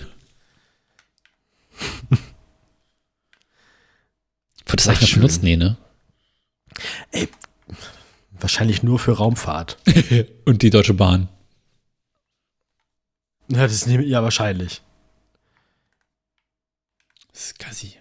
Wird 4.65 4.80
das 4.82 4.89
Ach, 4.89 4.91
eigentlich 4.91 5.11
noch 5.11 5.21
benutzt? 5.21 5.43
Nee, 5.43 5.55
ne? 5.55 5.78
Wahrscheinlich 8.38 8.84
nur 8.84 8.99
für 8.99 9.13
Raumfahrt. 9.13 9.78
Und 10.45 10.61
die 10.61 10.69
Deutsche 10.69 10.93
Bahn. 10.93 11.30
Ja, 13.49 13.63
das 13.63 13.73
ist, 13.73 13.87
ja, 13.87 14.23
wahrscheinlich. 14.23 14.81
SCSI. 17.33 17.93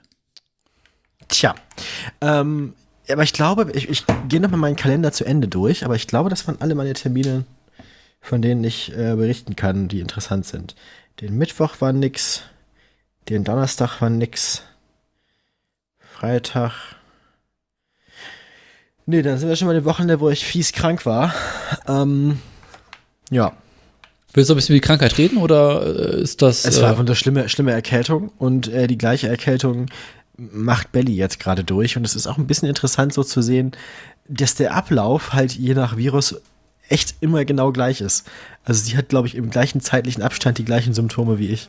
Tja. 1.29 1.55
Ähm, 2.21 2.75
aber 3.09 3.23
ich 3.23 3.33
glaube, 3.33 3.71
ich, 3.73 3.89
ich 3.89 4.05
gehe 4.29 4.41
nochmal 4.41 4.59
meinen 4.59 4.77
Kalender 4.77 5.13
zu 5.13 5.25
Ende 5.25 5.47
durch, 5.47 5.85
aber 5.85 5.95
ich 5.95 6.07
glaube, 6.09 6.31
das 6.31 6.47
waren 6.49 6.61
alle 6.61 6.75
meine 6.75 6.95
Termine, 6.95 7.45
von 8.21 8.43
denen 8.43 8.65
ich 8.65 8.93
äh, 8.93 9.15
berichten 9.15 9.55
kann, 9.55 9.89
die 9.89 10.01
interessant 10.01 10.47
sind. 10.47 10.75
Den 11.21 11.39
Mittwoch 11.39 11.81
war 11.81 11.93
nix, 11.93 12.43
den 13.29 13.45
Donnerstag 13.45 14.01
war 14.01 14.11
nix, 14.11 14.63
Freitag. 15.99 16.73
Nee, 19.05 19.23
dann 19.23 19.39
sind 19.39 19.49
wir 19.49 19.57
schon 19.57 19.67
mal 19.67 19.77
eine 19.77 19.85
Wochenende, 19.85 20.19
wo 20.19 20.31
ich 20.31 20.45
fies 20.45 20.73
krank 20.73 21.07
war. 21.07 21.33
Ähm, 21.87 22.41
ja, 23.31 23.53
Willst 24.37 24.51
du 24.51 24.55
ein 24.55 24.57
bisschen 24.57 24.75
über 24.75 24.81
die 24.83 24.87
Krankheit 24.87 25.17
reden 25.17 25.39
oder 25.39 26.15
äh, 26.15 26.21
ist 26.21 26.43
das. 26.43 26.67
es 26.67 26.77
äh, 26.79 26.83
war 26.83 26.91
einfach 26.91 27.05
eine 27.07 27.17
schlimme, 27.17 27.49
schlimme 27.49 27.73
Erkältung 27.73 28.31
und 28.37 28.69
äh, 28.69 28.87
die 28.87 28.99
gleiche 28.99 29.29
Erkältung 29.29 29.87
macht 30.37 30.93
Belly 30.93 31.15
jetzt 31.15 31.41
gerade 31.41 31.65
durch 31.65 31.97
und 31.97 32.05
es 32.05 32.15
ist 32.15 32.27
auch 32.27 32.37
ein 32.37 32.47
bisschen 32.47 32.69
interessant 32.69 33.15
so 33.15 33.25
zu 33.25 33.41
sehen, 33.41 33.73
dass 34.29 34.55
der 34.55 34.75
Ablauf 34.75 35.33
halt 35.33 35.53
je 35.53 35.73
nach 35.73 35.97
Virus 35.97 36.37
echt 36.91 37.15
immer 37.21 37.47
genau 37.47 37.73
gleich 37.73 38.03
ist. 38.03 38.27
Also 38.65 38.85
sie 38.85 38.97
hat, 38.99 39.09
glaube 39.09 39.27
ich, 39.27 39.35
im 39.37 39.49
gleichen 39.49 39.81
zeitlichen 39.81 40.23
Abstand 40.23 40.59
die 40.59 40.65
gleichen 40.67 40.93
Symptome 40.93 41.39
wie 41.39 41.49
ich. 41.49 41.69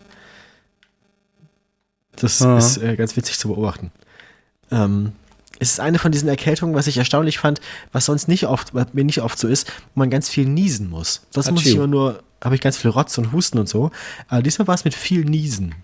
Das 2.17 2.41
Ah. 2.41 2.57
ist 2.57 2.77
äh, 2.77 2.97
ganz 2.97 3.15
witzig 3.15 3.37
zu 3.39 3.47
beobachten. 3.47 3.91
Ähm, 4.71 5.13
es 5.59 5.71
ist 5.71 5.79
eine 5.79 5.99
von 5.99 6.11
diesen 6.11 6.27
Erkältungen, 6.29 6.75
was 6.75 6.87
ich 6.87 6.97
erstaunlich 6.97 7.39
fand, 7.39 7.61
was 7.91 8.05
sonst 8.05 8.27
nicht 8.27 8.45
oft, 8.45 8.73
was 8.73 8.87
mir 8.93 9.05
nicht 9.05 9.21
oft 9.21 9.39
so 9.39 9.47
ist, 9.47 9.67
wo 9.95 9.99
man 9.99 10.09
ganz 10.09 10.29
viel 10.29 10.45
niesen 10.47 10.89
muss. 10.89 11.21
Sonst 11.31 11.49
muss 11.51 11.65
ich 11.65 11.75
immer 11.75 11.87
nur, 11.87 12.21
habe 12.43 12.55
ich 12.55 12.61
ganz 12.61 12.77
viel 12.77 12.91
Rotz 12.91 13.17
und 13.17 13.31
Husten 13.31 13.57
und 13.57 13.67
so. 13.69 13.91
Aber 14.27 14.41
diesmal 14.41 14.67
war 14.67 14.75
es 14.75 14.85
mit 14.85 14.93
viel 14.93 15.25
Niesen, 15.25 15.75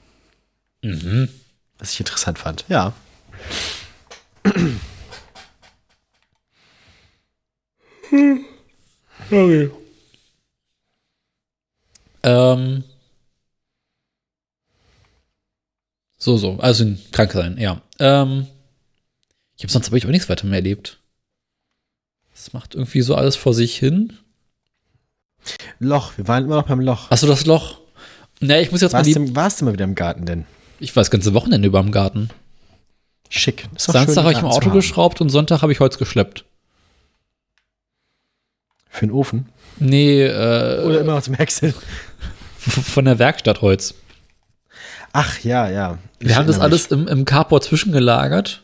mhm. 0.81 1.29
was 1.77 1.93
ich 1.93 1.99
interessant 1.99 2.39
fand. 2.39 2.65
Ja. 2.69 2.93
Okay. 9.27 9.71
Ähm. 12.23 12.83
So, 16.17 16.37
so. 16.37 16.57
Also 16.59 16.85
krank 17.11 17.31
sein, 17.31 17.57
ja. 17.57 17.81
Ähm. 17.99 18.47
Ich 19.57 19.63
habe 19.63 19.71
sonst 19.71 19.87
habe 19.87 19.97
ich 19.97 20.05
auch 20.05 20.11
nichts 20.11 20.29
weiter 20.29 20.45
mehr 20.45 20.59
erlebt. 20.59 20.99
Es 22.33 22.53
macht 22.53 22.75
irgendwie 22.75 23.01
so 23.01 23.15
alles 23.15 23.35
vor 23.35 23.53
sich 23.53 23.77
hin. 23.77 24.17
Loch, 25.79 26.13
wir 26.17 26.27
waren 26.27 26.45
immer 26.45 26.55
noch 26.57 26.67
beim 26.67 26.79
Loch. 26.79 27.11
Achso, 27.11 27.27
das 27.27 27.45
Loch. 27.45 27.79
Na, 28.39 28.59
ich 28.59 28.71
muss 28.71 28.81
jetzt 28.81 28.93
mal 28.93 28.99
Warst 28.99 29.09
die. 29.09 29.13
du, 29.13 29.35
warst 29.35 29.61
du 29.61 29.65
mal 29.65 29.73
wieder 29.73 29.85
im 29.85 29.95
Garten 29.95 30.25
denn? 30.25 30.45
Ich 30.79 30.95
war 30.95 31.01
das 31.01 31.11
ganze 31.11 31.33
Wochenende 31.33 31.67
über 31.67 31.79
im 31.79 31.91
Garten. 31.91 32.29
Schick. 33.29 33.67
Ist 33.75 33.85
Samstag 33.91 34.23
habe 34.23 34.33
ich 34.33 34.39
im 34.39 34.45
Auto 34.45 34.69
geschraubt 34.69 35.21
und 35.21 35.29
Sonntag 35.29 35.61
habe 35.61 35.71
ich 35.71 35.79
Holz 35.79 35.97
geschleppt. 35.97 36.45
Für 38.89 39.07
den 39.07 39.11
Ofen. 39.11 39.49
Nee, 39.79 40.23
äh, 40.23 40.83
Oder 40.85 41.01
immer 41.01 41.15
noch 41.15 41.23
zum 41.23 41.33
Häckseln. 41.33 41.73
von 42.57 43.05
der 43.05 43.17
Werkstatt 43.17 43.61
Holz. 43.61 43.95
Ach 45.13 45.39
ja, 45.39 45.69
ja. 45.69 45.97
Ich 46.19 46.27
Wir 46.29 46.35
haben 46.35 46.47
das 46.47 46.59
alles 46.59 46.87
im, 46.87 47.07
im 47.07 47.25
Carport 47.25 47.63
zwischengelagert. 47.63 48.63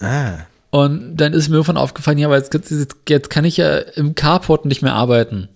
Ah. 0.00 0.38
Und 0.74 1.16
dann 1.18 1.32
ist 1.34 1.48
mir 1.48 1.54
irgendwann 1.56 1.76
aufgefallen, 1.76 2.18
ja, 2.18 2.26
aber 2.26 2.36
jetzt, 2.36 2.52
jetzt, 2.52 2.96
jetzt 3.08 3.30
kann 3.30 3.44
ich 3.44 3.56
ja 3.58 3.78
im 3.78 4.16
Carport 4.16 4.64
nicht 4.64 4.82
mehr 4.82 4.94
arbeiten. 4.94 5.48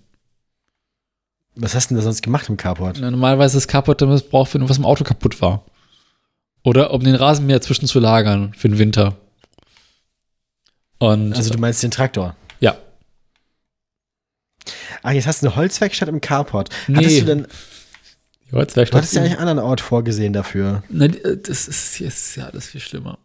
Was 1.56 1.74
hast 1.74 1.86
du 1.90 1.94
denn 1.94 1.96
da 1.98 2.04
sonst 2.04 2.22
gemacht 2.22 2.48
im 2.48 2.56
Carport? 2.56 2.98
Na, 3.00 3.10
Normalerweise 3.10 3.56
ist 3.58 3.64
das 3.64 3.68
Carport 3.72 4.00
dann 4.00 4.10
missbraucht, 4.10 4.54
wenn 4.54 4.68
was 4.68 4.78
im 4.78 4.84
Auto 4.84 5.02
kaputt 5.02 5.42
war. 5.42 5.64
Oder 6.62 6.92
um 6.92 7.02
den 7.02 7.16
Rasenmäher 7.16 7.60
zwischen 7.60 7.86
zu 7.88 7.98
lagern 7.98 8.54
für 8.54 8.68
den 8.68 8.78
Winter. 8.78 9.16
Und 10.98 11.32
Also 11.32 11.52
du 11.52 11.58
meinst 11.58 11.82
den 11.82 11.90
Traktor. 11.90 12.36
ja, 12.60 12.76
Ach, 15.02 15.12
jetzt 15.12 15.26
hast 15.26 15.42
du 15.42 15.46
eine 15.48 15.56
Holzwerkstatt 15.56 16.08
im 16.08 16.20
Carport. 16.20 16.68
Nee. 16.86 16.96
Hattest 16.98 17.20
du 17.22 17.24
denn, 17.24 17.46
die 18.46 18.50
du 18.50 18.56
Holzwerkstatt. 18.58 18.98
hattest 18.98 19.14
ja 19.14 19.22
eigentlich 19.22 19.38
einen 19.38 19.48
anderen 19.48 19.68
Ort 19.68 19.80
vorgesehen 19.80 20.32
dafür. 20.32 20.82
Die- 20.90 21.04
äh, 21.24 21.36
das 21.42 21.66
ist 21.66 21.98
jetzt 21.98 22.36
ja 22.36 22.46
alles 22.46 22.68
viel 22.68 22.80
schlimmer. 22.80 23.18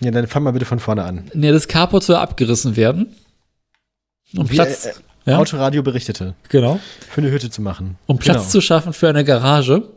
Ja, 0.00 0.10
dann 0.10 0.26
fang 0.26 0.42
mal 0.42 0.50
bitte 0.52 0.64
von 0.66 0.78
vorne 0.78 1.04
an. 1.04 1.30
Nee, 1.34 1.50
das 1.52 1.68
Carport 1.68 2.02
soll 2.04 2.16
abgerissen 2.16 2.76
werden. 2.76 3.14
Und 4.36 4.50
Wie, 4.50 4.54
Platz. 4.56 4.86
äh, 4.86 4.92
Ja. 5.24 5.38
Autoradio 5.38 5.82
berichtete. 5.82 6.34
Genau. 6.50 6.78
Für 7.08 7.20
eine 7.20 7.30
Hütte 7.30 7.50
zu 7.50 7.62
machen. 7.62 7.98
Um 8.06 8.18
Platz 8.18 8.38
Genau. 8.38 8.50
zu 8.50 8.60
schaffen 8.60 8.92
für 8.92 9.08
eine 9.08 9.24
Garage, 9.24 9.88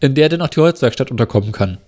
in 0.00 0.14
der 0.14 0.28
dann 0.28 0.42
auch 0.42 0.48
die 0.48 0.60
Holzwerkstatt 0.60 1.10
unterkommen 1.10 1.52
kann. 1.52 1.78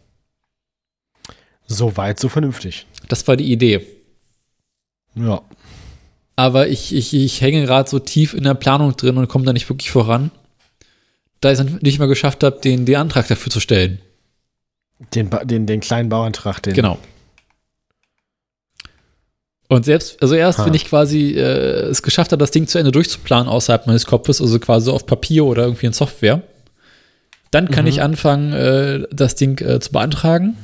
So 1.67 1.97
weit, 1.97 2.19
so 2.19 2.29
vernünftig. 2.29 2.87
Das 3.09 3.27
war 3.29 3.37
die 3.37 3.51
Idee. 3.53 3.87
Ja. 5.15 5.43
Aber 6.37 6.69
ich, 6.69 6.95
ich, 6.95 7.15
ich 7.15 7.41
hänge 7.41 7.65
gerade 7.65 7.89
so 7.89 7.99
tief 7.99 8.35
in 8.35 8.45
der 8.45 8.55
Planung 8.55 8.97
drin 8.97 9.17
und 9.19 9.29
komme 9.29 9.45
da 9.45 9.53
nicht 9.53 9.69
wirklich 9.69 9.91
voran, 9.91 10.31
da 11.41 11.53
ich 11.53 11.59
es 11.59 11.65
nicht 11.83 11.99
mal 11.99 12.09
geschafft 12.09 12.43
habe, 12.43 12.59
den, 12.61 12.85
den 12.87 12.97
Antrag 12.97 13.29
dafür 13.29 13.53
zu 13.53 13.61
stellen. 13.61 14.01
Den, 15.15 15.31
den, 15.45 15.67
den 15.67 15.81
kleinen 15.81 16.09
Bauantrag, 16.09 16.63
den. 16.63 16.75
Genau. 16.75 16.99
Und 19.69 19.85
selbst, 19.87 20.21
also 20.23 20.35
erst, 20.35 20.59
Ha. 20.59 20.67
wenn 20.67 20.75
ich 20.75 20.85
quasi 20.85 21.33
äh, 21.33 21.89
es 21.89 22.03
geschafft 22.03 22.33
habe, 22.33 22.41
das 22.41 22.51
Ding 22.51 22.67
zu 22.67 22.79
Ende 22.79 22.93
durchzuplanen 22.93 23.49
außerhalb 23.49 23.87
meines 23.87 24.05
Kopfes, 24.07 24.41
also 24.41 24.59
quasi 24.61 24.91
auf 24.91 25.07
Papier 25.07 25.45
oder 25.47 25.63
irgendwie 25.65 25.87
in 25.87 25.93
Software, 25.95 26.43
dann 27.51 27.71
kann 27.71 27.85
Mhm. 27.85 27.89
ich 27.91 28.03
anfangen, 28.03 28.53
äh, 28.53 29.07
das 29.11 29.35
Ding 29.35 29.59
äh, 29.61 29.81
zu 29.81 29.93
beantragen. 29.93 30.57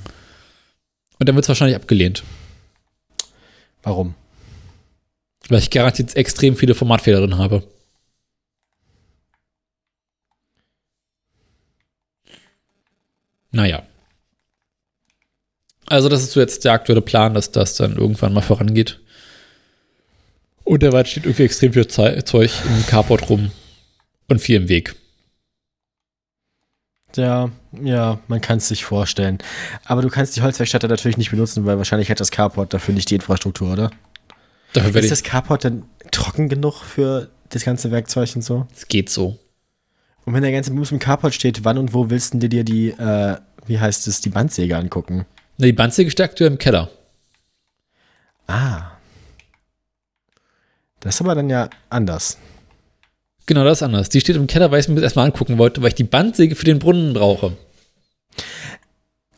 Und 1.18 1.28
dann 1.28 1.34
wird 1.34 1.44
es 1.44 1.48
wahrscheinlich 1.48 1.76
abgelehnt. 1.76 2.22
Warum? 3.82 4.14
Weil 5.48 5.58
ich 5.60 5.70
garantiert 5.70 6.14
extrem 6.16 6.56
viele 6.56 6.74
Formatfehler 6.74 7.20
drin 7.20 7.38
habe. 7.38 7.62
Naja. 13.52 13.82
Also, 15.88 16.08
das 16.08 16.22
ist 16.22 16.32
so 16.32 16.40
jetzt 16.40 16.64
der 16.64 16.72
aktuelle 16.72 17.00
Plan, 17.00 17.34
dass 17.34 17.50
das 17.50 17.74
dann 17.74 17.96
irgendwann 17.96 18.32
mal 18.32 18.42
vorangeht. 18.42 19.00
Und 20.64 20.82
derweil 20.82 21.06
steht 21.06 21.24
irgendwie 21.24 21.44
extrem 21.44 21.72
viel 21.72 21.86
Zeug 21.88 22.52
im 22.66 22.86
Carport 22.86 23.30
rum 23.30 23.50
und 24.28 24.40
viel 24.40 24.56
im 24.56 24.68
Weg. 24.68 24.94
Ja, 27.16 27.50
ja, 27.82 28.20
man 28.28 28.42
kann 28.42 28.58
es 28.58 28.68
sich 28.68 28.84
vorstellen. 28.84 29.38
Aber 29.84 30.02
du 30.02 30.10
kannst 30.10 30.36
die 30.36 30.42
Holzwerkstatt 30.42 30.82
natürlich 30.82 31.16
nicht 31.16 31.30
benutzen, 31.30 31.64
weil 31.64 31.78
wahrscheinlich 31.78 32.10
hat 32.10 32.20
das 32.20 32.30
Carport 32.30 32.74
dafür 32.74 32.94
nicht 32.94 33.10
die 33.10 33.14
Infrastruktur, 33.14 33.72
oder? 33.72 33.90
Dafür 34.74 35.00
Ist 35.00 35.10
das 35.10 35.22
Carport 35.22 35.64
denn 35.64 35.84
trocken 36.10 36.50
genug 36.50 36.82
für 36.82 37.30
das 37.48 37.64
ganze 37.64 37.90
Werkzeug 37.90 38.30
und 38.36 38.42
so? 38.42 38.66
Es 38.76 38.88
geht 38.88 39.08
so. 39.08 39.38
Und 40.26 40.34
wenn 40.34 40.42
der 40.42 40.52
ganze 40.52 40.70
Bums 40.70 40.92
im 40.92 40.98
Carport 40.98 41.32
steht, 41.32 41.64
wann 41.64 41.78
und 41.78 41.94
wo 41.94 42.10
willst 42.10 42.34
du 42.34 42.48
dir 42.48 42.62
die, 42.62 42.90
äh, 42.90 43.36
wie 43.66 43.80
heißt 43.80 44.06
es, 44.06 44.20
die 44.20 44.28
Bandsäge 44.28 44.76
angucken? 44.76 45.24
Na, 45.58 45.66
Die 45.66 45.72
Bandsäge 45.72 46.10
steckt 46.10 46.30
aktuell 46.30 46.52
im 46.52 46.58
Keller. 46.58 46.88
Ah. 48.46 48.92
Das 51.00 51.16
ist 51.16 51.20
aber 51.20 51.34
dann 51.34 51.50
ja 51.50 51.68
anders. 51.90 52.38
Genau, 53.46 53.64
das 53.64 53.78
ist 53.78 53.82
anders. 53.82 54.08
Die 54.08 54.20
steht 54.20 54.36
im 54.36 54.46
Keller, 54.46 54.70
weil 54.70 54.80
ich 54.80 54.84
es 54.84 54.88
mir 54.88 54.96
das 54.96 55.04
erstmal 55.04 55.26
angucken 55.26 55.58
wollte, 55.58 55.82
weil 55.82 55.88
ich 55.88 55.94
die 55.94 56.04
Bandsäge 56.04 56.54
für 56.54 56.64
den 56.64 56.78
Brunnen 56.78 57.12
brauche. 57.12 57.56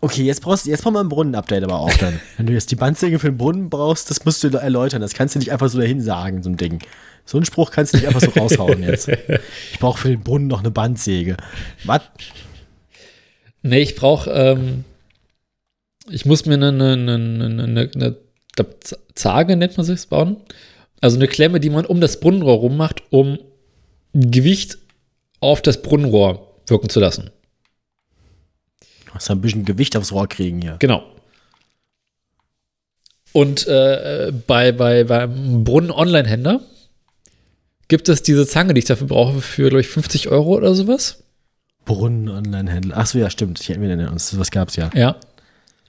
Okay, 0.02 0.22
jetzt 0.22 0.40
brauchst 0.42 0.66
jetzt 0.66 0.82
brauchen 0.82 0.94
wir 0.94 1.00
ein 1.00 1.08
Brunnen-Update 1.08 1.64
aber 1.64 1.78
auch 1.80 1.94
dann. 1.94 2.20
Wenn 2.36 2.46
du 2.46 2.52
jetzt 2.52 2.70
die 2.70 2.76
Bandsäge 2.76 3.18
für 3.18 3.30
den 3.30 3.36
Brunnen 3.38 3.70
brauchst, 3.70 4.10
das 4.10 4.24
musst 4.24 4.42
du 4.42 4.48
erläutern. 4.48 5.00
Das 5.00 5.14
kannst 5.14 5.34
du 5.34 5.38
nicht 5.38 5.52
einfach 5.52 5.68
so 5.68 5.78
dahin 5.78 6.00
sagen, 6.00 6.42
so 6.42 6.50
ein 6.50 6.56
Ding. 6.56 6.80
So 7.24 7.38
einen 7.38 7.44
Spruch 7.44 7.70
kannst 7.70 7.92
du 7.92 7.98
nicht 7.98 8.06
einfach 8.06 8.20
so 8.20 8.30
raushauen 8.30 8.82
jetzt. 8.82 9.08
Ich 9.72 9.78
brauche 9.78 9.98
für 9.98 10.08
den 10.08 10.20
Brunnen 10.20 10.48
noch 10.48 10.60
eine 10.60 10.70
Bandsäge. 10.70 11.36
Was? 11.84 12.02
Nee, 13.62 13.80
ich 13.80 13.94
brauche, 13.94 14.30
ähm, 14.30 14.84
ich 16.08 16.24
muss 16.24 16.46
mir 16.46 16.54
eine, 16.54 16.68
eine, 16.68 16.92
eine, 16.92 17.64
eine, 17.64 17.90
eine, 17.94 18.16
Zage, 19.14 19.56
nennt 19.56 19.76
man 19.76 19.86
sich 19.86 20.08
bauen. 20.08 20.36
Also 21.00 21.16
eine 21.16 21.28
Klemme, 21.28 21.60
die 21.60 21.70
man 21.70 21.86
um 21.86 22.00
das 22.00 22.20
Brunnenrohr 22.20 22.58
rummacht, 22.58 23.02
um 23.10 23.38
Gewicht 24.12 24.78
auf 25.40 25.62
das 25.62 25.82
Brunnenrohr 25.82 26.56
wirken 26.66 26.88
zu 26.88 27.00
lassen. 27.00 27.30
Du 29.06 29.14
musst 29.14 29.30
ein 29.30 29.40
bisschen 29.40 29.64
Gewicht 29.64 29.96
aufs 29.96 30.12
Rohr 30.12 30.28
kriegen 30.28 30.60
hier. 30.60 30.76
Genau. 30.78 31.02
Und 33.32 33.66
äh, 33.66 34.32
bei, 34.46 34.72
bei, 34.72 35.04
beim 35.04 35.64
Brunnen-Online-Händler 35.64 36.60
gibt 37.88 38.08
es 38.08 38.22
diese 38.22 38.46
Zange, 38.46 38.74
die 38.74 38.80
ich 38.80 38.84
dafür 38.84 39.06
brauche, 39.06 39.40
für, 39.40 39.68
glaube 39.68 39.80
ich, 39.80 39.88
50 39.88 40.28
Euro 40.28 40.56
oder 40.56 40.74
sowas. 40.74 41.22
Brunnen-Online-Händler. 41.84 42.96
Achso, 42.96 43.18
ja, 43.18 43.30
stimmt. 43.30 43.60
Ich 43.60 43.70
erinnere 43.70 44.10
uns. 44.10 44.38
Was 44.38 44.50
gab's 44.50 44.76
ja. 44.76 44.90
Ja. 44.94 45.16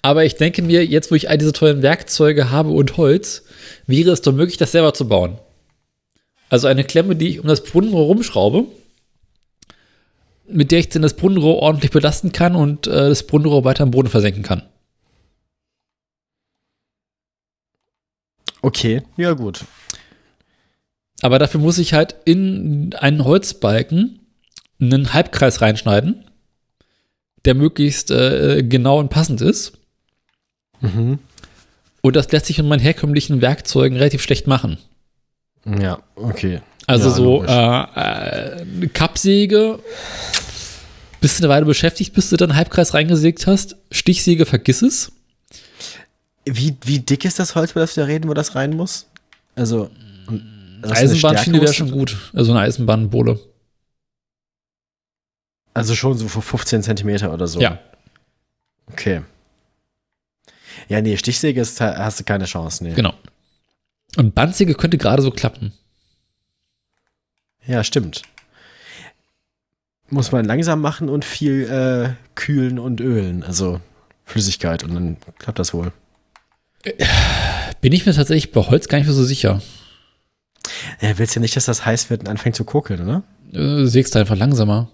Aber 0.01 0.25
ich 0.25 0.35
denke 0.35 0.61
mir, 0.61 0.85
jetzt 0.85 1.11
wo 1.11 1.15
ich 1.15 1.29
all 1.29 1.37
diese 1.37 1.53
tollen 1.53 1.83
Werkzeuge 1.83 2.49
habe 2.49 2.69
und 2.69 2.97
Holz, 2.97 3.43
wäre 3.85 4.11
es 4.11 4.21
doch 4.21 4.33
möglich, 4.33 4.57
das 4.57 4.71
selber 4.71 4.93
zu 4.93 5.07
bauen. 5.07 5.37
Also 6.49 6.67
eine 6.67 6.83
Klemme, 6.83 7.15
die 7.15 7.29
ich 7.29 7.39
um 7.39 7.47
das 7.47 7.63
Brunnenrohr 7.63 8.05
rumschraube, 8.05 8.65
mit 10.47 10.71
der 10.71 10.79
ich 10.79 10.89
dann 10.89 11.01
das 11.01 11.15
Brunnenrohr 11.15 11.57
ordentlich 11.57 11.91
belasten 11.91 12.31
kann 12.31 12.55
und 12.55 12.87
äh, 12.87 13.09
das 13.09 13.25
Brunnenrohr 13.25 13.63
weiter 13.63 13.83
im 13.83 13.91
Boden 13.91 14.09
versenken 14.09 14.43
kann. 14.43 14.63
Okay, 18.61 19.03
ja 19.17 19.33
gut. 19.33 19.65
Aber 21.21 21.39
dafür 21.39 21.61
muss 21.61 21.77
ich 21.77 21.93
halt 21.93 22.15
in 22.25 22.93
einen 22.95 23.23
Holzbalken 23.23 24.19
einen 24.79 25.13
Halbkreis 25.13 25.61
reinschneiden, 25.61 26.25
der 27.45 27.53
möglichst 27.53 28.11
äh, 28.11 28.63
genau 28.63 28.99
und 28.99 29.09
passend 29.09 29.41
ist. 29.41 29.73
Mhm. 30.81 31.19
Und 32.01 32.15
das 32.15 32.31
lässt 32.31 32.47
sich 32.47 32.57
mit 32.57 32.67
meinen 32.67 32.79
herkömmlichen 32.79 33.41
Werkzeugen 33.41 33.97
relativ 33.97 34.21
schlecht 34.21 34.47
machen. 34.47 34.77
Ja, 35.65 35.99
okay. 36.15 36.61
Also 36.87 37.09
Ja, 37.09 37.15
so 37.15 37.43
äh, 37.43 37.47
äh, 37.47 38.61
eine 38.61 38.87
Kappsäge, 38.89 39.79
bist 41.21 41.39
du 41.39 41.43
eine 41.43 41.53
Weile 41.53 41.65
beschäftigt, 41.65 42.13
bis 42.13 42.29
du 42.29 42.37
dann 42.37 42.55
Halbkreis 42.55 42.93
reingesägt 42.93 43.45
hast. 43.45 43.75
Stichsäge, 43.91 44.45
vergiss 44.45 44.81
es. 44.81 45.11
Wie, 46.45 46.75
wie 46.83 46.99
dick 46.99 47.23
ist 47.23 47.37
das 47.37 47.53
Holz, 47.53 47.71
über 47.71 47.81
das 47.81 47.95
wir 47.95 48.03
da 48.03 48.07
reden, 48.07 48.27
wo 48.27 48.33
das 48.33 48.55
rein 48.55 48.75
muss? 48.75 49.07
Also. 49.55 49.91
eine 50.27 50.91
Eisenbahnschiene 50.91 51.61
wäre 51.61 51.73
schon 51.73 51.91
gut. 51.91 52.17
Also 52.33 52.51
eine 52.51 52.61
Eisenbahnbohle. 52.61 53.39
Also 55.73 55.95
schon 55.95 56.17
so 56.17 56.27
vor 56.27 56.41
15 56.41 56.81
Zentimeter 56.83 57.31
oder 57.31 57.47
so. 57.47 57.61
Ja. 57.61 57.79
Okay. 58.91 59.21
Ja, 60.91 60.99
nee, 60.99 61.15
Stichsäge 61.15 61.61
ist, 61.61 61.80
hast 61.80 62.19
du 62.19 62.26
keine 62.26 62.43
Chance, 62.43 62.84
nee. 62.84 62.93
Genau. 62.93 63.13
Und 64.18 64.35
Bandsäge 64.35 64.76
könnte 64.76 64.97
gerade 64.97 65.22
so 65.22 65.31
klappen. 65.31 65.72
Ja, 67.65 67.81
stimmt. 67.85 68.23
Muss 70.09 70.34
man 70.34 70.43
langsam 70.43 70.81
machen 70.81 71.07
und 71.07 71.23
viel 71.23 71.63
äh, 71.63 72.13
kühlen 72.35 72.77
und 72.77 72.99
ölen, 72.99 73.41
also 73.43 73.80
Flüssigkeit 74.26 74.84
und 74.84 74.93
dann 74.93 75.18
klappt 75.39 75.59
das 75.59 75.73
wohl. 75.73 75.93
Bin 77.80 77.93
ich 77.93 78.05
mir 78.05 78.11
tatsächlich 78.11 78.51
bei 78.51 78.59
Holz 78.59 78.89
gar 78.89 78.97
nicht 78.97 79.07
mehr 79.07 79.15
so 79.15 79.23
sicher. 79.23 79.61
Ja, 80.99 81.18
willst 81.18 81.35
ja 81.35 81.39
nicht, 81.39 81.55
dass 81.55 81.63
das 81.63 81.85
heiß 81.85 82.09
wird 82.09 82.19
und 82.19 82.27
anfängt 82.27 82.57
zu 82.57 82.65
kokeln, 82.65 83.01
oder? 83.01 83.23
Äh, 83.53 83.85
sägst 83.85 84.13
du 84.13 84.19
einfach 84.19 84.35
langsamer. 84.35 84.89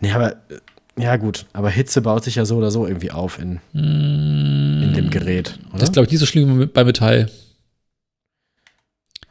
Nee, 0.00 0.12
aber 0.12 0.32
äh, 0.48 0.60
ja 0.98 1.16
gut, 1.16 1.46
aber 1.52 1.70
Hitze 1.70 2.00
baut 2.00 2.24
sich 2.24 2.36
ja 2.36 2.44
so 2.44 2.56
oder 2.56 2.70
so 2.70 2.86
irgendwie 2.86 3.10
auf 3.10 3.38
in, 3.38 3.60
Mm, 3.72 4.82
in 4.82 4.92
dem 4.94 5.10
Gerät, 5.10 5.58
oder? 5.68 5.78
Das 5.78 5.84
ist, 5.84 5.92
glaube 5.92 6.06
ich, 6.06 6.12
nicht 6.12 6.20
so 6.20 6.26
schlimm 6.26 6.70
bei 6.72 6.84
Metall. 6.84 7.30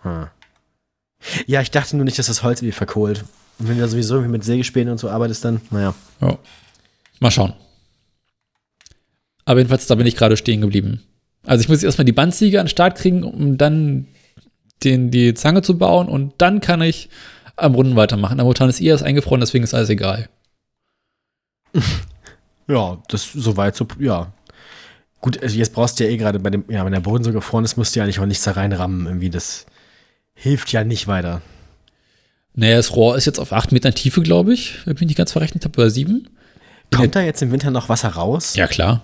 Hm. 0.01 0.27
Ja, 1.47 1.61
ich 1.61 1.71
dachte 1.71 1.95
nur 1.95 2.05
nicht, 2.05 2.19
dass 2.19 2.27
das 2.27 2.43
Holz 2.43 2.61
irgendwie 2.61 2.71
verkohlt. 2.75 3.25
Und 3.57 3.67
wenn 3.67 3.75
du 3.75 3.81
da 3.81 3.87
sowieso 3.87 4.15
irgendwie 4.15 4.33
mit 4.33 4.43
Sägespänen 4.43 4.91
und 4.91 4.97
so 4.99 5.09
arbeitest, 5.09 5.43
dann, 5.45 5.61
naja. 5.71 5.95
Ja. 6.21 6.37
Mal 7.19 7.31
schauen. 7.31 7.53
Aber 9.45 9.59
jedenfalls, 9.59 9.87
da 9.87 9.95
bin 9.95 10.07
ich 10.07 10.15
gerade 10.17 10.37
stehen 10.37 10.61
geblieben. 10.61 11.01
Also 11.45 11.61
ich 11.61 11.69
muss 11.69 11.77
jetzt 11.77 11.85
erstmal 11.85 12.05
die 12.05 12.11
Bandsäge 12.11 12.59
an 12.59 12.65
den 12.65 12.71
Start 12.71 12.97
kriegen, 12.97 13.23
um 13.23 13.57
dann 13.57 14.07
den, 14.83 15.11
die 15.11 15.33
Zange 15.33 15.61
zu 15.61 15.77
bauen 15.77 16.09
und 16.09 16.33
dann 16.39 16.59
kann 16.59 16.81
ich 16.81 17.09
am 17.55 17.73
Brunnen 17.73 17.95
weitermachen. 17.95 18.33
Aber 18.39 18.43
momentan 18.43 18.69
ist 18.69 18.81
eh 18.81 18.91
alles 18.91 19.03
eingefroren, 19.03 19.39
deswegen 19.39 19.63
ist 19.63 19.73
alles 19.73 19.89
egal. 19.89 20.29
Ja, 22.67 22.97
das 23.09 23.31
soweit 23.31 23.75
so, 23.75 23.87
ja. 23.99 24.33
Gut, 25.21 25.41
also 25.43 25.55
jetzt 25.55 25.71
brauchst 25.73 25.99
du 25.99 26.03
ja 26.03 26.09
eh 26.09 26.17
gerade 26.17 26.39
bei 26.39 26.49
dem, 26.49 26.65
ja, 26.67 26.83
wenn 26.83 26.93
der 26.93 26.99
Boden 26.99 27.23
so 27.23 27.31
gefroren 27.31 27.63
ist, 27.63 27.77
musst 27.77 27.95
du 27.95 27.99
ja 27.99 28.03
eigentlich 28.03 28.19
auch 28.19 28.25
nichts 28.25 28.43
da 28.43 28.51
reinrammen. 28.53 29.05
Irgendwie, 29.05 29.29
das 29.29 29.67
hilft 30.33 30.71
ja 30.71 30.83
nicht 30.83 31.05
weiter. 31.07 31.43
Naja, 32.55 32.77
das 32.77 32.95
Rohr 32.95 33.17
ist 33.17 33.25
jetzt 33.25 33.39
auf 33.39 33.53
8 33.53 33.71
Metern 33.71 33.93
Tiefe, 33.93 34.21
glaube 34.23 34.53
ich, 34.53 34.83
wenn 34.85 34.95
ich 34.95 34.99
mich 35.01 35.07
nicht 35.09 35.17
ganz 35.17 35.31
verrechnet 35.33 35.63
habe, 35.63 35.77
oder 35.79 35.89
7. 35.91 36.27
Kommt 36.91 37.15
da 37.15 37.21
jetzt 37.21 37.41
im 37.43 37.51
Winter 37.51 37.69
noch 37.69 37.87
Wasser 37.89 38.09
raus? 38.09 38.55
Ja, 38.55 38.65
klar. 38.65 39.03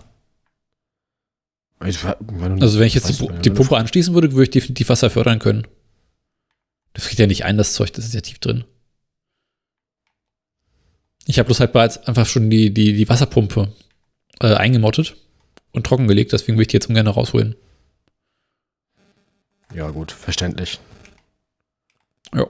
Ich, 1.86 2.00
du- 2.02 2.08
Also 2.62 2.80
wenn 2.80 2.88
ich 2.88 2.94
jetzt 2.96 3.10
die, 3.20 3.28
nicht, 3.28 3.46
die 3.46 3.50
Pumpe 3.52 3.78
anschließen 3.78 4.14
würde, 4.14 4.32
würde 4.32 4.44
ich 4.44 4.50
definitiv 4.52 4.90
Wasser 4.90 5.10
fördern 5.10 5.40
können. 5.40 5.68
Das 6.94 7.06
kriegt 7.06 7.20
ja 7.20 7.28
nicht 7.28 7.46
ein, 7.46 7.58
das 7.58 7.74
Zeug, 7.74 7.94
das 7.94 8.06
ist 8.06 8.14
ja 8.14 8.22
tief 8.22 8.40
drin. 8.40 8.64
Ich 11.26 11.38
habe 11.40 11.46
bloß 11.48 11.60
halt 11.60 11.74
bereits 11.74 11.98
einfach 12.08 12.26
schon 12.26 12.50
die, 12.50 12.74
die, 12.74 12.94
die 12.94 13.10
Wasserpumpe 13.10 13.72
äh, 14.42 14.56
eingemottet 14.56 15.16
und 15.72 15.86
trockengelegt, 15.86 16.34
deswegen 16.34 16.58
würde 16.58 16.64
ich 16.64 16.68
die 16.70 16.78
jetzt 16.78 16.90
ungern 16.90 17.08
rausholen. 17.08 17.56
Ja, 19.74 19.90
gut, 19.90 20.12
verständlich. 20.12 20.80
Ja. 22.34 22.48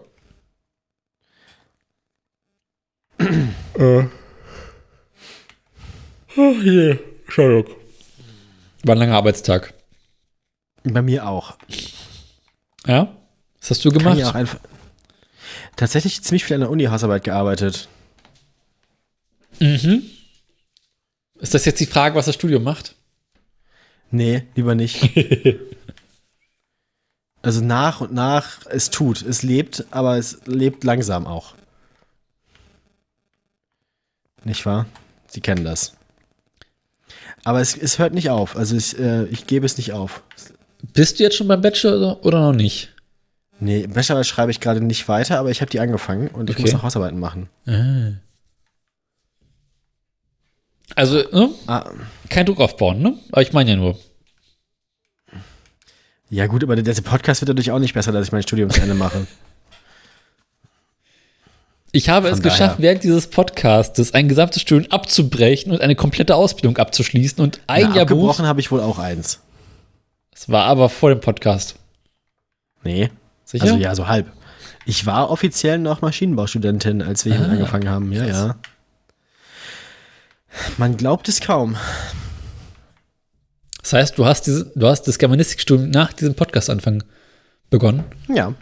äh. 3.77 4.05
Oh 6.37 6.53
je, 6.63 6.97
Entschuldigung. 7.25 7.75
War 8.83 8.95
ein 8.95 8.99
langer 8.99 9.15
Arbeitstag. 9.17 9.73
Bei 10.83 11.01
mir 11.01 11.27
auch. 11.27 11.57
Ja? 12.87 13.15
Was 13.59 13.69
hast 13.69 13.85
du 13.85 13.89
Kann 13.91 13.99
gemacht? 13.99 14.17
ich 14.17 14.25
auch 14.25 14.33
einfach 14.33 14.59
tatsächlich 15.75 16.23
ziemlich 16.23 16.45
viel 16.45 16.55
an 16.55 16.61
der 16.61 16.71
Uni-Hausarbeit 16.71 17.23
gearbeitet. 17.23 17.87
Mhm. 19.61 20.03
Ist 21.39 21.53
das 21.53 21.65
jetzt 21.65 21.79
die 21.79 21.85
Frage, 21.85 22.15
was 22.15 22.25
das 22.25 22.35
Studium 22.35 22.63
macht? 22.63 22.95
Nee, 24.11 24.43
lieber 24.55 24.75
nicht. 24.75 25.09
also 27.41 27.61
nach 27.63 28.01
und 28.01 28.13
nach, 28.13 28.65
es 28.67 28.89
tut, 28.89 29.21
es 29.21 29.41
lebt, 29.43 29.85
aber 29.91 30.17
es 30.17 30.39
lebt 30.45 30.83
langsam 30.83 31.25
auch. 31.27 31.55
Nicht 34.43 34.65
wahr? 34.65 34.85
Sie 35.27 35.41
kennen 35.41 35.63
das. 35.63 35.93
Aber 37.43 37.61
es, 37.61 37.77
es 37.77 37.99
hört 37.99 38.13
nicht 38.13 38.29
auf. 38.29 38.55
Also 38.55 38.75
ich, 38.75 38.97
äh, 38.99 39.25
ich 39.25 39.47
gebe 39.47 39.65
es 39.65 39.77
nicht 39.77 39.93
auf. 39.93 40.23
Bist 40.93 41.19
du 41.19 41.23
jetzt 41.23 41.35
schon 41.37 41.47
beim 41.47 41.61
Bachelor 41.61 41.97
oder, 41.97 42.25
oder 42.25 42.41
noch 42.41 42.53
nicht? 42.53 42.93
Nee, 43.59 43.81
im 43.81 43.93
Bachelor 43.93 44.23
schreibe 44.23 44.51
ich 44.51 44.59
gerade 44.59 44.81
nicht 44.81 45.07
weiter, 45.07 45.37
aber 45.39 45.51
ich 45.51 45.61
habe 45.61 45.69
die 45.69 45.79
angefangen 45.79 46.29
und 46.29 46.49
ich 46.49 46.55
Okay. 46.55 46.63
muss 46.63 46.73
noch 46.73 46.83
Hausarbeiten 46.83 47.19
machen. 47.19 47.49
Ah. 47.67 48.13
Also, 50.95 51.17
ne? 51.31 51.49
Ah, 51.67 51.89
kein 52.29 52.45
Druck 52.45 52.59
aufbauen, 52.59 53.01
ne? 53.01 53.17
Aber 53.31 53.41
ich 53.41 53.53
meine 53.53 53.71
ja 53.71 53.75
nur. 53.77 53.97
ja 56.29 56.47
gut, 56.47 56.63
aber 56.63 56.75
der, 56.75 56.93
Podcast 57.01 57.41
wird 57.41 57.49
dadurch 57.49 57.71
auch 57.71 57.79
nicht 57.79 57.93
besser, 57.93 58.11
dass 58.11 58.25
ich 58.27 58.31
mein 58.31 58.43
Studium 58.43 58.69
zu 58.69 58.81
Ende 58.81 58.95
mache. 58.95 59.25
Ich 61.93 62.07
habe 62.07 62.27
Von 62.29 62.37
es 62.37 62.41
geschafft, 62.41 62.75
daher. 62.75 62.79
während 62.79 63.03
dieses 63.03 63.27
Podcastes 63.27 64.13
ein 64.13 64.29
gesamtes 64.29 64.61
Studium 64.61 64.89
abzubrechen 64.93 65.73
und 65.73 65.81
eine 65.81 65.95
komplette 65.95 66.35
Ausbildung 66.35 66.77
abzuschließen 66.77 67.43
und 67.43 67.59
ein 67.67 67.83
Na, 67.89 67.95
Jahr 67.95 68.01
abgebrochen 68.03 68.45
habe 68.45 68.61
ich 68.61 68.71
wohl 68.71 68.79
auch 68.79 68.97
eins. 68.97 69.41
Das 70.31 70.47
war 70.47 70.63
aber 70.67 70.87
vor 70.87 71.09
dem 71.09 71.19
Podcast. 71.19 71.75
Nee. 72.85 73.09
Sicher? 73.43 73.63
Also 73.65 73.75
ja, 73.75 73.93
so 73.93 74.07
halb. 74.07 74.31
Ich 74.85 75.05
war 75.05 75.29
offiziell 75.29 75.79
noch 75.79 76.01
Maschinenbaustudentin, 76.01 77.01
als 77.01 77.25
wir 77.25 77.35
hier 77.35 77.45
Ah, 77.45 77.49
angefangen 77.51 77.89
haben. 77.89 78.11
Ja, 78.13 78.23
krass. 78.25 78.37
ja. 78.37 78.55
Man 80.77 80.97
glaubt 80.97 81.27
es 81.29 81.41
kaum. 81.41 81.77
Das 83.81 83.93
heißt, 83.93 84.17
du 84.17 84.25
hast, 84.25 84.43
diese, 84.43 84.71
du 84.75 84.87
hast 84.87 85.03
das 85.03 85.17
Germanistikstudium 85.17 85.89
nach 85.89 86.13
diesem 86.13 86.35
Podcast-Anfang 86.35 87.03
begonnen. 87.69 88.03
Ja. 88.27 88.53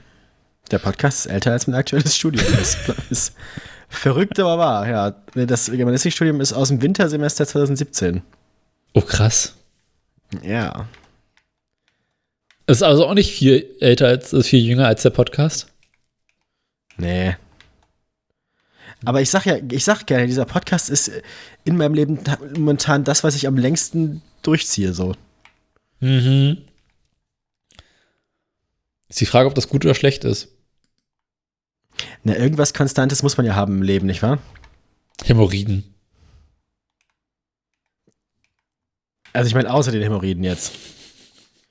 Der 0.72 0.80
Podcast 0.80 1.26
ist 1.26 1.32
älter 1.32 1.52
als 1.52 1.68
mein 1.68 1.76
aktuelles 1.76 2.16
Studium. 2.16 2.46
Das 2.58 2.78
ist 3.10 3.34
verrückt, 3.90 4.40
aber 4.40 4.58
wahr. 4.58 4.88
Ja, 4.88 5.46
das 5.46 5.72
Germanistikstudium 5.72 6.42
ist 6.42 6.54
aus 6.54 6.70
dem 6.70 6.82
Wintersemester 6.82 7.46
2017. 7.46 8.22
Oh, 8.94 9.02
krass. 9.02 9.56
Ja. 10.44 10.88
Ist 12.68 12.84
also 12.84 13.08
auch 13.08 13.16
nicht 13.16 13.32
viel 13.32 13.76
älter 13.80 14.08
als, 14.08 14.32
ist 14.32 14.48
viel 14.48 14.64
jünger 14.64 14.88
als 14.88 15.02
der 15.02 15.10
Podcast. 15.10 15.68
Nee. 16.98 17.36
Aber 19.06 19.22
ich 19.22 19.30
sag 19.30 19.46
ja, 19.46 19.58
ich 19.72 19.84
sag 19.84 20.06
gerne, 20.06 20.28
dieser 20.28 20.46
Podcast 20.46 20.90
ist 20.90 21.12
in 21.64 21.78
meinem 21.78 21.94
Leben 21.94 22.24
ta- 22.24 22.38
momentan 22.58 23.04
das, 23.04 23.24
was 23.24 23.36
ich 23.36 23.48
am 23.48 23.58
längsten 23.58 24.22
durchziehe, 24.42 24.94
so. 24.94 25.16
Mhm. 26.02 26.58
Ist 29.08 29.22
die 29.22 29.26
Frage, 29.26 29.48
ob 29.48 29.56
das 29.56 29.70
gut 29.70 29.86
oder 29.86 29.96
schlecht 29.96 30.24
ist. 30.26 30.50
Na, 32.24 32.36
irgendwas 32.36 32.74
Konstantes 32.74 33.24
muss 33.24 33.38
man 33.38 33.46
ja 33.46 33.56
haben 33.56 33.78
im 33.78 33.82
Leben, 33.84 34.06
nicht 34.08 34.22
wahr? 34.22 34.40
Hämorrhoiden. 35.24 35.84
Also 39.34 39.48
ich 39.48 39.56
meine, 39.56 39.72
außer 39.72 39.92
den 39.92 40.02
Hämorrhoiden 40.02 40.44
jetzt. 40.44 40.74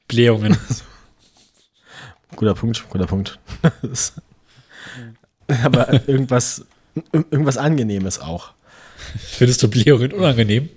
Blähungen. 0.07 0.57
Guter 2.37 2.55
Punkt, 2.55 2.89
guter 2.89 3.07
Punkt. 3.07 3.39
Aber 5.65 6.09
irgendwas, 6.09 6.61
ir- 6.61 6.67
irgendwas 7.13 7.57
Angenehmes 7.57 8.19
auch. 8.21 8.53
Findest 9.19 9.63
du 9.63 9.69
Blähungen 9.69 10.13
unangenehm? 10.13 10.69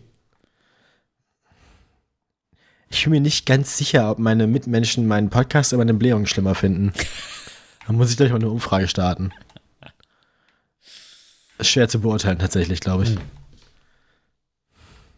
Ich 2.90 3.04
bin 3.04 3.12
mir 3.12 3.22
nicht 3.22 3.46
ganz 3.46 3.78
sicher, 3.78 4.12
ob 4.12 4.20
meine 4.20 4.48
Mitmenschen 4.48 5.08
meinen 5.08 5.30
Podcast 5.30 5.72
über 5.72 5.82
eine 5.82 5.94
Blähung 5.94 6.26
schlimmer 6.26 6.56
finden. 6.56 6.94
Da 7.88 7.94
muss 7.94 8.12
ich 8.12 8.16
gleich 8.16 8.30
mal 8.30 8.36
eine 8.36 8.50
Umfrage 8.50 8.88
starten. 8.88 9.32
Ist 11.58 11.72
schwer 11.72 11.90
zu 11.90 12.00
beurteilen, 12.00 12.38
tatsächlich, 12.38 12.80
glaube 12.80 13.04
ich. 13.04 13.10
Hm. 13.10 13.18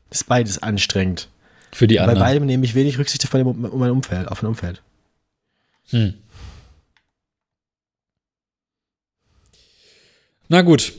Ist 0.10 0.28
beides 0.28 0.64
anstrengend. 0.64 1.28
Für 1.74 1.88
die 1.88 1.95
Bei 1.95 2.02
anderen. 2.03 2.20
beidem 2.20 2.45
nehme 2.45 2.64
ich 2.65 2.74
wenig 2.74 2.98
Rücksicht 2.98 3.24
auf, 3.26 3.34
mein- 3.34 3.45
auf 3.65 3.74
mein 3.74 3.91
Umfeld, 3.91 4.30
auf 4.30 4.41
mein 4.41 4.49
Umfeld. 4.49 4.82
Hm. 5.90 6.14
Na 10.54 10.62
gut. 10.62 10.94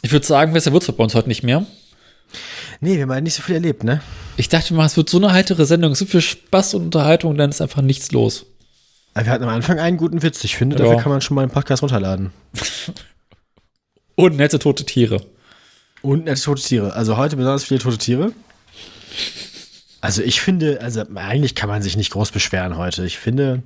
Ich 0.00 0.10
würde 0.10 0.24
sagen, 0.26 0.54
besser 0.54 0.72
wird's 0.72 0.90
bei 0.90 1.04
uns 1.04 1.14
heute 1.14 1.28
nicht 1.28 1.42
mehr. 1.42 1.66
Nee, 2.80 2.94
wir 2.94 3.02
haben 3.02 3.10
halt 3.12 3.24
nicht 3.24 3.34
so 3.34 3.42
viel 3.42 3.56
erlebt, 3.56 3.84
ne? 3.84 4.00
Ich 4.38 4.48
dachte 4.48 4.72
mal, 4.72 4.86
es 4.86 4.96
wird 4.96 5.10
so 5.10 5.18
eine 5.18 5.34
heitere 5.34 5.66
Sendung, 5.66 5.94
so 5.94 6.06
viel 6.06 6.22
Spaß 6.22 6.72
und 6.76 6.84
Unterhaltung, 6.84 7.36
dann 7.36 7.50
ist 7.50 7.60
einfach 7.60 7.82
nichts 7.82 8.12
los. 8.12 8.46
Wir 9.14 9.26
hatten 9.26 9.44
am 9.44 9.50
Anfang 9.50 9.78
einen 9.80 9.98
guten 9.98 10.22
Witz. 10.22 10.42
Ich 10.44 10.56
finde, 10.56 10.76
Ja. 10.78 10.84
dafür 10.84 11.02
kann 11.02 11.12
man 11.12 11.20
schon 11.20 11.34
mal 11.34 11.42
einen 11.42 11.50
Podcast 11.50 11.82
runterladen. 11.82 12.32
Und 14.14 14.36
nette 14.38 14.58
tote 14.58 14.86
Tiere. 14.86 15.20
Und 16.00 16.24
nette 16.24 16.40
tote 16.40 16.62
Tiere. 16.62 16.94
Also 16.94 17.18
heute 17.18 17.36
besonders 17.36 17.64
viele 17.64 17.80
tote 17.80 17.98
Tiere. 17.98 18.32
Also 20.00 20.22
ich 20.22 20.40
finde, 20.40 20.80
also 20.80 21.02
eigentlich 21.16 21.54
kann 21.54 21.68
man 21.68 21.82
sich 21.82 21.98
nicht 21.98 22.12
groß 22.12 22.30
beschweren 22.30 22.78
heute. 22.78 23.04
Ich 23.04 23.18
finde, 23.18 23.62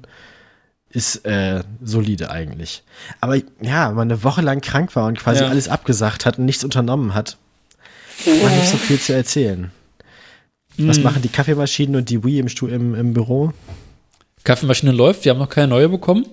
ist 0.91 1.25
äh, 1.25 1.63
solide 1.83 2.31
eigentlich. 2.31 2.83
Aber 3.21 3.37
ja, 3.61 3.89
wenn 3.89 3.95
man 3.97 4.11
eine 4.11 4.23
Woche 4.25 4.43
lang 4.43 4.61
krank 4.61 4.95
war 4.97 5.07
und 5.07 5.19
quasi 5.19 5.43
Ja. 5.43 5.49
alles 5.49 5.69
abgesagt 5.69 6.27
hat 6.27 6.39
und 6.39 6.45
nichts 6.47 6.65
unternommen 6.65 7.15
hat, 7.15 7.37
hat 8.27 8.43
man 8.43 8.57
nicht 8.59 8.69
so 8.69 8.77
viel 8.77 8.99
zu 8.99 9.15
erzählen. 9.15 9.71
Was 10.79 10.99
Mhm. 10.99 11.05
machen 11.05 11.23
die 11.23 11.29
Kaffeemaschinen 11.29 11.97
und 11.97 12.11
die 12.11 12.25
Wii 12.25 12.39
im, 12.41 12.49
Stu 12.49 12.67
im, 12.67 12.95
im 12.95 13.13
Büro? 13.15 13.53
Kaffeemaschine 14.45 14.93
läuft, 14.93 15.25
wir 15.25 15.31
haben 15.31 15.39
noch 15.39 15.49
keine 15.49 15.69
neue 15.69 15.89
bekommen. 15.89 16.27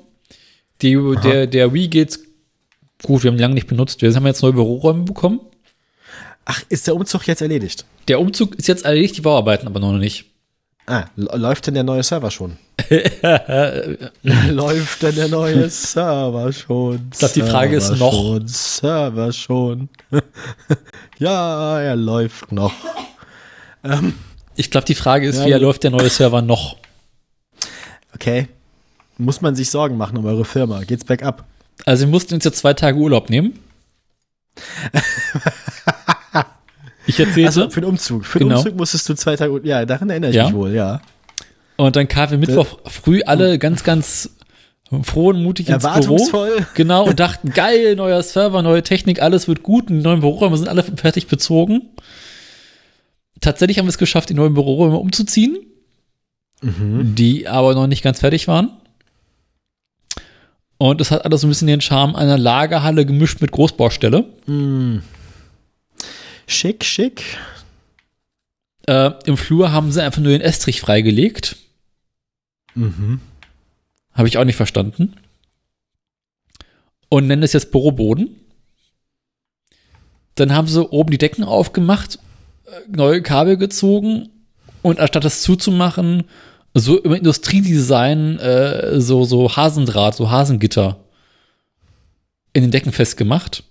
Die, 0.81 0.95
der, 1.23 1.47
der 1.47 1.73
Wii 1.73 1.87
geht's 1.87 2.19
gut, 3.03 3.23
wir 3.23 3.29
haben 3.31 3.37
die 3.37 3.41
lange 3.43 3.55
nicht 3.55 3.67
benutzt. 3.67 4.01
Wir 4.01 4.13
haben 4.13 4.25
jetzt 4.25 4.41
neue 4.41 4.53
Büroräume 4.53 5.03
bekommen. 5.03 5.39
Ach, 6.45 6.63
ist 6.69 6.87
der 6.87 6.95
Umzug 6.95 7.27
jetzt 7.27 7.41
erledigt? 7.41 7.85
Der 8.07 8.19
Umzug 8.21 8.55
ist 8.55 8.67
jetzt 8.67 8.85
erledigt, 8.85 9.17
die 9.17 9.21
Bauarbeiten 9.21 9.67
aber 9.67 9.79
noch 9.79 9.91
nicht. 9.93 10.25
Ah, 10.85 11.05
läuft 11.15 11.67
denn 11.67 11.73
der 11.73 11.83
neue 11.83 12.03
Server 12.03 12.31
schon? 12.31 12.57
läuft 14.49 15.01
denn 15.03 15.15
der 15.15 15.27
neue 15.27 15.69
Server 15.69 16.51
schon? 16.53 17.09
Ich 17.13 17.19
glaub, 17.19 17.33
die 17.33 17.41
Frage 17.41 17.75
ist 17.77 17.95
noch. 17.97 18.11
Schon, 18.13 18.47
Server 18.47 19.31
schon. 19.33 19.89
ja, 21.19 21.79
er 21.81 21.95
läuft 21.95 22.51
noch. 22.51 22.73
Ich 24.55 24.71
glaube, 24.71 24.85
die 24.85 24.95
Frage 24.95 25.27
ist, 25.27 25.39
Ja, 25.39 25.45
wie 25.45 25.51
gut. 25.53 25.61
läuft 25.61 25.83
der 25.83 25.91
neue 25.91 26.09
Server 26.09 26.41
noch? 26.41 26.77
Okay. 28.15 28.47
Muss 29.17 29.41
man 29.41 29.55
sich 29.55 29.69
Sorgen 29.69 29.97
machen 29.97 30.17
um 30.17 30.25
eure 30.25 30.45
Firma? 30.45 30.81
Geht's 30.83 31.03
bergab? 31.03 31.45
Also 31.85 32.05
wir 32.05 32.11
mussten 32.11 32.35
uns 32.35 32.43
jetzt 32.43 32.59
zwei 32.59 32.73
Tage 32.73 32.97
Urlaub 32.97 33.29
nehmen. 33.29 33.59
Ich 37.09 37.17
erzählte. 37.21 37.45
Also 37.47 37.69
für 37.69 37.79
den 37.79 37.89
Umzug. 37.89 38.25
Für 38.25 38.39
den 38.39 38.49
Genau. 38.49 38.59
Umzug 38.59 38.75
musstest 38.75 39.07
du 39.07 39.13
zwei 39.13 39.37
Tage. 39.37 39.61
Ja, 39.63 39.85
daran 39.85 40.09
erinnere 40.09 40.31
ich 40.31 40.35
Ja. 40.35 40.47
mich 40.47 40.53
wohl, 40.53 40.73
ja. 40.73 41.01
Und 41.77 41.95
dann 41.95 42.07
kamen 42.07 42.31
wir 42.31 42.37
Mittwoch 42.39 42.79
früh 42.85 43.21
alle 43.23 43.59
ganz, 43.59 43.83
ganz 43.83 44.31
froh 45.03 45.29
und 45.29 45.43
mutig 45.43 45.69
ins 45.69 45.83
Büro. 45.83 46.17
Genau, 46.73 47.05
und 47.07 47.19
dachten, 47.19 47.51
geil, 47.51 47.95
neuer 47.95 48.23
Server, 48.23 48.61
neue 48.63 48.83
Technik, 48.83 49.21
alles 49.21 49.47
wird 49.47 49.63
gut. 49.63 49.89
Die 49.89 49.93
neuen 49.93 50.21
Büroräume 50.21 50.57
sind 50.57 50.67
alle 50.69 50.83
fertig 50.83 51.27
bezogen. 51.27 51.83
Tatsächlich 53.41 53.77
haben 53.77 53.85
wir 53.85 53.89
es 53.91 53.97
geschafft, 53.97 54.29
die 54.29 54.33
neuen 54.33 54.53
Büroräume 54.55 54.97
umzuziehen, 54.97 55.57
Mhm. 56.61 57.13
die 57.13 57.47
aber 57.47 57.75
noch 57.75 57.85
nicht 57.85 58.01
ganz 58.03 58.21
fertig 58.21 58.47
waren. 58.47 58.71
Und 60.79 61.01
es 61.01 61.11
hat 61.11 61.25
alles 61.25 61.41
so 61.41 61.47
ein 61.47 61.49
bisschen 61.49 61.67
den 61.67 61.81
Charme 61.81 62.15
einer 62.15 62.37
Lagerhalle 62.37 63.05
gemischt 63.05 63.41
mit 63.41 63.51
Großbaustelle. 63.51 64.25
Mm. 64.45 64.99
Schick, 66.45 66.83
schick. 66.85 67.23
Äh, 68.87 69.11
Im 69.25 69.37
Flur 69.37 69.71
haben 69.71 69.91
sie 69.91 70.03
einfach 70.03 70.21
nur 70.21 70.31
den 70.31 70.41
Estrich 70.41 70.79
freigelegt. 70.81 71.57
Mhm. 72.77 73.19
Habe 74.13 74.27
ich 74.27 74.37
auch 74.37 74.43
nicht 74.43 74.55
verstanden. 74.55 75.15
Und 77.09 77.27
nennen 77.27 77.43
es 77.43 77.53
jetzt 77.53 77.71
Büroboden. 77.71 78.35
Dann 80.35 80.53
haben 80.53 80.67
sie 80.67 80.87
oben 80.87 81.09
die 81.09 81.17
Decken 81.17 81.43
aufgemacht, 81.43 82.19
äh, 82.65 82.71
neue 82.87 83.21
Kabel 83.21 83.57
gezogen 83.57 84.29
und 84.83 84.99
anstatt 84.99 85.25
das 85.25 85.41
zuzumachen, 85.41 86.25
so 86.73 86.99
im 86.99 87.13
Industriedesign 87.13 88.37
äh, 88.37 89.01
so, 89.01 89.23
so 89.23 89.55
Hasendraht, 89.55 90.15
so 90.15 90.29
Hasengitter 90.29 90.99
in 92.53 92.61
den 92.61 92.71
Decken 92.71 92.91
festgemacht. 92.91 93.63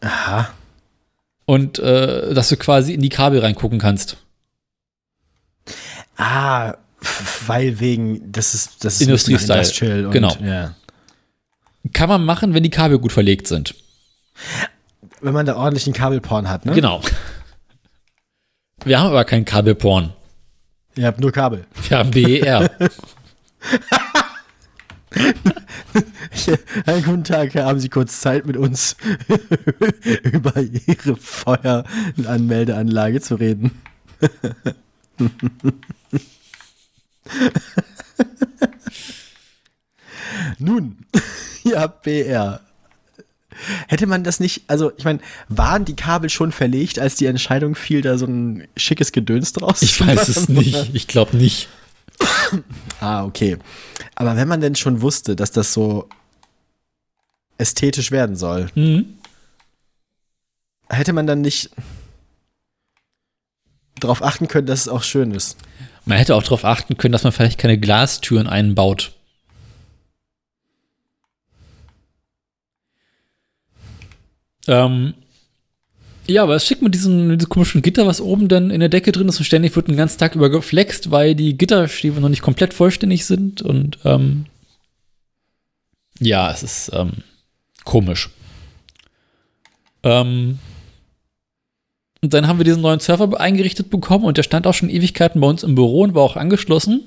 Aha. 0.00 0.50
Und 1.44 1.78
äh, 1.78 2.34
dass 2.34 2.48
du 2.48 2.56
quasi 2.56 2.94
in 2.94 3.02
die 3.02 3.08
Kabel 3.08 3.40
reingucken 3.40 3.78
kannst. 3.78 4.16
Ah, 6.16 6.74
weil 7.46 7.78
wegen, 7.80 8.32
das 8.32 8.54
ist, 8.54 8.84
das 8.84 8.94
ist 8.94 9.02
Industriestyle, 9.02 9.58
Industrial 9.58 10.06
und, 10.06 10.12
genau. 10.12 10.34
Ja. 10.42 10.74
Kann 11.92 12.08
man 12.08 12.24
machen, 12.24 12.54
wenn 12.54 12.62
die 12.62 12.70
Kabel 12.70 12.98
gut 12.98 13.12
verlegt 13.12 13.48
sind. 13.48 13.74
Wenn 15.20 15.34
man 15.34 15.44
da 15.46 15.56
ordentlichen 15.56 15.92
Kabelporn 15.92 16.48
hat, 16.48 16.64
ne? 16.64 16.72
Genau. 16.72 17.02
Wir 18.84 19.00
haben 19.00 19.08
aber 19.08 19.24
kein 19.24 19.44
Kabelporn. 19.44 20.12
Ihr 20.96 21.06
habt 21.06 21.20
nur 21.20 21.32
Kabel. 21.32 21.64
Wir 21.88 21.98
haben 21.98 22.10
BER. 22.10 22.70
Einen 26.86 27.04
guten 27.04 27.24
Tag, 27.24 27.54
haben 27.54 27.80
Sie 27.80 27.88
kurz 27.88 28.20
Zeit 28.20 28.46
mit 28.46 28.56
uns 28.56 28.96
über 30.22 30.54
Ihre 30.60 31.16
Feueranmeldeanlage 31.16 33.20
zu 33.20 33.36
reden? 33.36 33.72
Nun, 40.58 40.98
habt 41.74 42.02
BR. 42.02 42.60
Hätte 43.86 44.06
man 44.06 44.24
das 44.24 44.40
nicht, 44.40 44.62
also 44.66 44.92
ich 44.96 45.04
meine, 45.04 45.20
waren 45.48 45.84
die 45.84 45.94
Kabel 45.94 46.30
schon 46.30 46.52
verlegt, 46.52 46.98
als 46.98 47.16
die 47.16 47.26
Entscheidung 47.26 47.74
fiel, 47.74 48.00
da 48.00 48.18
so 48.18 48.26
ein 48.26 48.66
schickes 48.76 49.12
Gedöns 49.12 49.52
draus 49.52 49.82
Ich 49.82 50.04
weiß 50.04 50.28
es 50.28 50.48
nicht. 50.48 50.94
Ich 50.94 51.06
glaube 51.06 51.36
nicht. 51.36 51.68
Ah, 53.00 53.24
okay. 53.24 53.58
Aber 54.14 54.36
wenn 54.36 54.46
man 54.46 54.60
denn 54.60 54.76
schon 54.76 55.00
wusste, 55.00 55.34
dass 55.34 55.50
das 55.50 55.72
so 55.72 56.08
ästhetisch 57.58 58.10
werden 58.12 58.36
soll, 58.36 58.68
Mhm. 58.74 59.14
hätte 60.88 61.12
man 61.12 61.26
dann 61.26 61.40
nicht 61.40 61.70
darauf 63.98 64.22
achten 64.22 64.48
können, 64.48 64.66
dass 64.66 64.82
es 64.82 64.88
auch 64.88 65.02
schön 65.02 65.32
ist. 65.32 65.56
Man 66.04 66.18
hätte 66.18 66.34
auch 66.34 66.42
darauf 66.42 66.64
achten 66.64 66.96
können, 66.96 67.12
dass 67.12 67.24
man 67.24 67.32
vielleicht 67.32 67.58
keine 67.58 67.78
Glastüren 67.78 68.46
einbaut. 68.46 69.12
Ähm, 74.66 75.14
ja, 76.26 76.44
aber 76.44 76.54
es 76.54 76.66
schickt 76.66 76.82
mit 76.82 76.94
diesem, 76.94 77.36
komischen 77.48 77.82
Gitter, 77.82 78.06
was 78.06 78.20
oben 78.20 78.48
dann 78.48 78.70
in 78.70 78.80
der 78.80 78.88
Decke 78.88 79.12
drin 79.12 79.28
ist 79.28 79.38
und 79.38 79.44
ständig 79.44 79.74
wird 79.74 79.88
den 79.88 79.96
ganzen 79.96 80.18
Tag 80.18 80.34
über 80.34 80.50
geflext, 80.50 81.10
weil 81.10 81.34
die 81.34 81.56
Gitterstäbe 81.56 82.20
noch 82.20 82.28
nicht 82.28 82.42
komplett 82.42 82.72
vollständig 82.74 83.26
sind 83.26 83.60
und 83.62 83.98
ähm, 84.04 84.46
ja, 86.20 86.50
es 86.52 86.62
ist 86.62 86.90
ähm, 86.94 87.24
komisch. 87.84 88.30
Ähm, 90.04 90.58
und 92.22 92.32
dann 92.32 92.46
haben 92.46 92.58
wir 92.58 92.64
diesen 92.64 92.82
neuen 92.82 93.00
Server 93.00 93.38
eingerichtet 93.40 93.90
bekommen 93.90 94.24
und 94.24 94.36
der 94.38 94.44
stand 94.44 94.66
auch 94.68 94.74
schon 94.74 94.88
Ewigkeiten 94.88 95.40
bei 95.40 95.46
uns 95.48 95.64
im 95.64 95.74
Büro 95.74 96.02
und 96.02 96.14
war 96.14 96.22
auch 96.22 96.36
angeschlossen. 96.36 97.02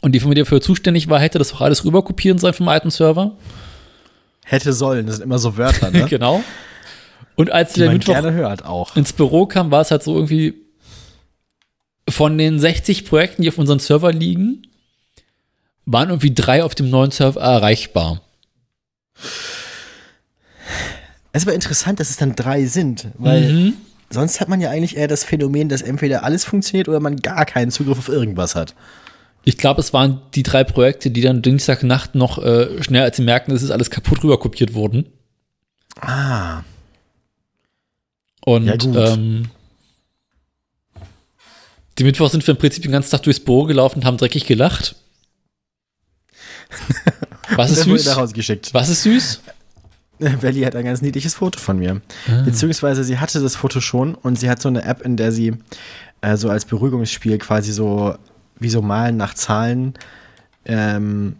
Und 0.00 0.12
die 0.12 0.20
Firma, 0.20 0.34
die 0.34 0.40
dafür 0.40 0.60
zuständig 0.60 1.08
war, 1.08 1.20
hätte 1.20 1.38
das 1.38 1.52
auch 1.52 1.60
alles 1.60 1.84
rüberkopieren 1.84 2.38
sollen 2.38 2.54
vom 2.54 2.68
alten 2.68 2.90
Server. 2.90 3.32
Hätte 4.44 4.72
sollen, 4.72 5.06
das 5.06 5.16
sind 5.16 5.24
immer 5.24 5.38
so 5.38 5.56
Wörter, 5.58 5.90
ne? 5.90 6.04
genau. 6.08 6.42
Und 7.34 7.52
als 7.52 7.74
die 7.74 7.80
der 7.80 7.90
Mittwoch 7.92 8.14
ins 8.96 9.12
Büro 9.12 9.46
kam, 9.46 9.70
war 9.70 9.82
es 9.82 9.90
halt 9.90 10.02
so 10.02 10.14
irgendwie 10.14 10.54
von 12.08 12.38
den 12.38 12.58
60 12.58 13.04
Projekten, 13.04 13.42
die 13.42 13.48
auf 13.48 13.58
unserem 13.58 13.80
Server 13.80 14.12
liegen, 14.12 14.62
waren 15.84 16.08
irgendwie 16.08 16.32
drei 16.32 16.64
auf 16.64 16.74
dem 16.74 16.88
neuen 16.88 17.10
Server 17.10 17.40
erreichbar. 17.40 18.22
Es 21.32 21.42
ist 21.42 21.46
aber 21.48 21.54
interessant, 21.54 22.00
dass 22.00 22.08
es 22.08 22.16
dann 22.16 22.34
drei 22.34 22.64
sind, 22.64 23.08
weil 23.18 23.52
Mhm. 23.52 23.74
Sonst 24.10 24.40
hat 24.40 24.48
man 24.48 24.60
ja 24.60 24.70
eigentlich 24.70 24.96
eher 24.96 25.08
das 25.08 25.24
Phänomen, 25.24 25.68
dass 25.68 25.82
entweder 25.82 26.22
alles 26.24 26.44
funktioniert 26.44 26.88
oder 26.88 27.00
man 27.00 27.16
gar 27.16 27.44
keinen 27.44 27.70
Zugriff 27.70 27.98
auf 27.98 28.08
irgendwas 28.08 28.54
hat. 28.54 28.74
Ich 29.44 29.56
glaube, 29.58 29.80
es 29.80 29.92
waren 29.92 30.20
die 30.34 30.42
drei 30.42 30.64
Projekte, 30.64 31.10
die 31.10 31.20
dann 31.20 31.40
Dienstagnacht 31.42 32.14
noch 32.16 32.38
äh, 32.42 32.82
schnell, 32.82 33.02
als 33.02 33.16
sie 33.16 33.22
merkten, 33.22 33.54
es 33.54 33.62
ist 33.62 33.70
alles 33.70 33.90
kaputt 33.90 34.22
rüberkopiert 34.24 34.74
wurden. 34.74 35.06
Ah, 36.00 36.62
Und 38.44 38.66
Ja, 38.66 38.76
gut. 38.76 38.96
ähm, 38.96 39.48
die 41.98 42.04
Mittwoch 42.04 42.28
sind 42.30 42.46
wir 42.46 42.52
im 42.54 42.58
Prinzip 42.58 42.82
den 42.82 42.92
ganzen 42.92 43.10
Tag 43.10 43.22
durchs 43.22 43.40
Büro 43.40 43.64
gelaufen 43.64 44.00
und 44.00 44.04
haben 44.04 44.16
dreckig 44.18 44.46
gelacht. 44.46 44.96
Was 47.54 47.70
ist 47.70 47.84
süß? 47.84 48.04
nach 48.06 48.16
Hause 48.16 48.34
geschickt. 48.34 48.74
Was 48.74 48.88
ist 48.88 49.04
süß? 49.04 49.40
Belly 50.40 50.62
hat 50.62 50.74
ein 50.76 50.84
ganz 50.84 51.02
niedliches 51.02 51.34
Foto 51.34 51.58
von 51.58 51.78
mir. 51.78 52.00
Ah. 52.28 52.42
Beziehungsweise 52.42 53.04
sie 53.04 53.18
hatte 53.18 53.40
das 53.40 53.56
Foto 53.56 53.80
schon 53.80 54.14
und 54.14 54.38
sie 54.38 54.48
hat 54.48 54.60
so 54.60 54.68
eine 54.68 54.82
App, 54.84 55.02
in 55.02 55.16
der 55.16 55.32
sie 55.32 55.54
äh, 56.20 56.36
so 56.36 56.48
als 56.48 56.64
Beruhigungsspiel 56.64 57.38
quasi 57.38 57.72
so 57.72 58.16
wie 58.58 58.70
so 58.70 58.80
Malen 58.82 59.16
nach 59.16 59.34
Zahlen 59.34 59.94
ähm, 60.64 61.36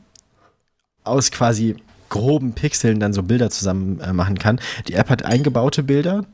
aus 1.05 1.31
quasi 1.31 1.77
groben 2.09 2.53
Pixeln 2.53 3.01
dann 3.01 3.13
so 3.13 3.23
Bilder 3.23 3.51
zusammen 3.51 4.01
äh, 4.01 4.13
machen 4.13 4.39
kann. 4.39 4.61
Die 4.89 4.95
App 4.95 5.09
hat 5.09 5.25
eingebaute 5.25 5.83
Bilder, 5.83 6.25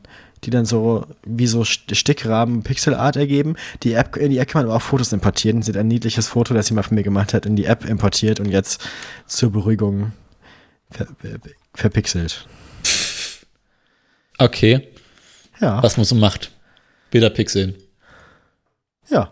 die 0.43 0.49
dann 0.49 0.65
so 0.65 1.05
wie 1.25 1.47
so 1.47 1.61
St- 1.61 1.95
Stickrahmen 1.95 2.63
Pixelart 2.63 3.15
ergeben. 3.15 3.55
Die 3.83 3.93
App, 3.93 4.17
in 4.17 4.29
die 4.29 4.37
App 4.37 4.49
kann 4.49 4.63
man 4.63 4.69
aber 4.69 4.77
auch 4.77 4.81
Fotos 4.81 5.13
importieren. 5.13 5.61
Sie 5.61 5.71
hat 5.71 5.77
ein 5.77 5.87
niedliches 5.87 6.27
Foto, 6.27 6.53
das 6.53 6.67
sie 6.67 6.73
mal 6.73 6.83
von 6.83 6.95
mir 6.95 7.03
gemacht 7.03 7.33
hat, 7.33 7.45
in 7.45 7.55
die 7.55 7.65
App 7.65 7.85
importiert 7.85 8.39
und 8.39 8.49
jetzt 8.49 8.85
zur 9.25 9.51
Beruhigung 9.51 10.11
verpixelt. 11.73 12.47
Okay, 14.37 14.87
Ja. 15.59 15.81
was 15.83 15.97
man 15.97 16.05
so 16.05 16.15
macht. 16.15 16.51
Bilder 17.11 17.29
pixeln. 17.29 17.75
Ja. 19.09 19.31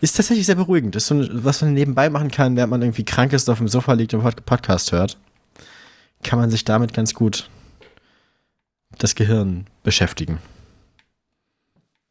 Ist 0.00 0.16
tatsächlich 0.16 0.46
sehr 0.46 0.54
beruhigend. 0.54 0.94
Ist 0.96 1.06
so, 1.06 1.14
ein- 1.14 1.44
was 1.44 1.62
man 1.62 1.74
nebenbei 1.74 2.08
machen 2.10 2.30
kann, 2.30 2.56
während 2.56 2.70
man 2.70 2.82
irgendwie 2.82 3.04
krank 3.04 3.32
ist, 3.32 3.48
auf 3.48 3.58
dem 3.58 3.68
Sofa 3.68 3.92
liegt 3.94 4.14
und 4.14 4.20
Pod- 4.22 4.44
Podcast 4.46 4.92
hört. 4.92 5.16
Kann 6.22 6.38
man 6.38 6.50
sich 6.50 6.64
damit 6.64 6.92
ganz 6.94 7.14
gut 7.14 7.48
das 8.98 9.14
Gehirn 9.14 9.66
beschäftigen. 9.82 10.38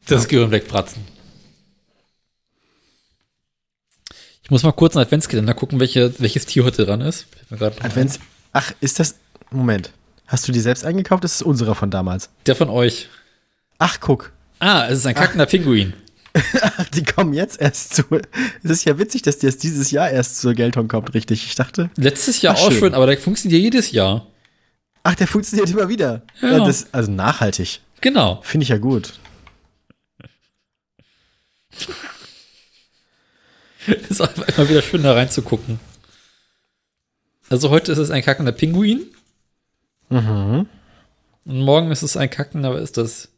Das 0.05 0.27
Gehirn 0.27 0.51
wegpratzen. 0.51 1.03
Ich 4.43 4.51
muss 4.51 4.63
mal 4.63 4.73
kurz 4.73 4.95
in 4.95 4.99
den 4.99 5.05
Adventskalender 5.05 5.53
gucken, 5.53 5.79
welche, 5.79 6.19
welches 6.19 6.45
Tier 6.45 6.65
heute 6.65 6.85
dran 6.85 6.99
ist. 7.01 7.27
Advents. 7.49 8.19
Ach, 8.53 8.71
ist 8.79 8.99
das. 8.99 9.15
Moment. 9.51 9.91
Hast 10.27 10.47
du 10.47 10.51
die 10.51 10.61
selbst 10.61 10.85
eingekauft? 10.85 11.23
Das 11.23 11.35
ist 11.35 11.43
unserer 11.43 11.75
von 11.75 11.91
damals. 11.91 12.29
Der 12.45 12.55
von 12.55 12.69
euch. 12.69 13.09
Ach, 13.77 13.99
guck. 13.99 14.31
Ah, 14.59 14.87
es 14.87 14.99
ist 14.99 15.05
ein 15.05 15.15
kackender 15.15 15.45
Pinguin. 15.45 15.93
Ach, 16.33 16.85
die 16.89 17.03
kommen 17.03 17.33
jetzt 17.33 17.59
erst 17.61 17.95
zu. 17.95 18.03
Es 18.63 18.71
ist 18.71 18.85
ja 18.85 18.97
witzig, 18.97 19.21
dass 19.23 19.37
die 19.39 19.45
erst 19.47 19.61
dieses 19.63 19.91
Jahr 19.91 20.09
erst 20.09 20.39
zur 20.39 20.53
Geltung 20.53 20.87
kommt, 20.87 21.13
richtig. 21.13 21.45
Ich 21.45 21.55
dachte. 21.55 21.89
Letztes 21.97 22.41
Jahr 22.41 22.55
Ach, 22.57 22.61
auch 22.61 22.71
schön. 22.71 22.79
schon, 22.79 22.93
aber 22.93 23.05
der 23.07 23.17
funktioniert 23.17 23.59
ja 23.59 23.63
jedes 23.63 23.91
Jahr. 23.91 24.25
Ach, 25.03 25.15
der 25.15 25.27
funktioniert 25.27 25.69
immer 25.69 25.89
wieder. 25.89 26.21
Ja. 26.41 26.57
Ja, 26.57 26.65
das, 26.65 26.87
also 26.93 27.11
nachhaltig. 27.11 27.81
Genau. 28.01 28.39
Finde 28.43 28.63
ich 28.63 28.69
ja 28.69 28.77
gut. 28.77 29.13
Ist 34.09 34.21
einfach 34.21 34.47
immer 34.47 34.69
wieder 34.69 34.81
schön, 34.81 35.03
da 35.03 35.13
reinzugucken. 35.13 35.79
Also 37.53 37.69
heute 37.69 37.91
ist 37.91 37.99
es 37.99 38.09
ein 38.09 38.23
kackender 38.23 38.51
Pinguin. 38.51 39.05
Mhm. 40.09 40.65
Und 41.45 41.61
morgen 41.61 41.91
ist 41.91 42.01
es 42.01 42.17
ein 42.17 42.31
kackender, 42.31 42.69
aber 42.69 42.81
ist 42.81 42.97
das 42.97 43.29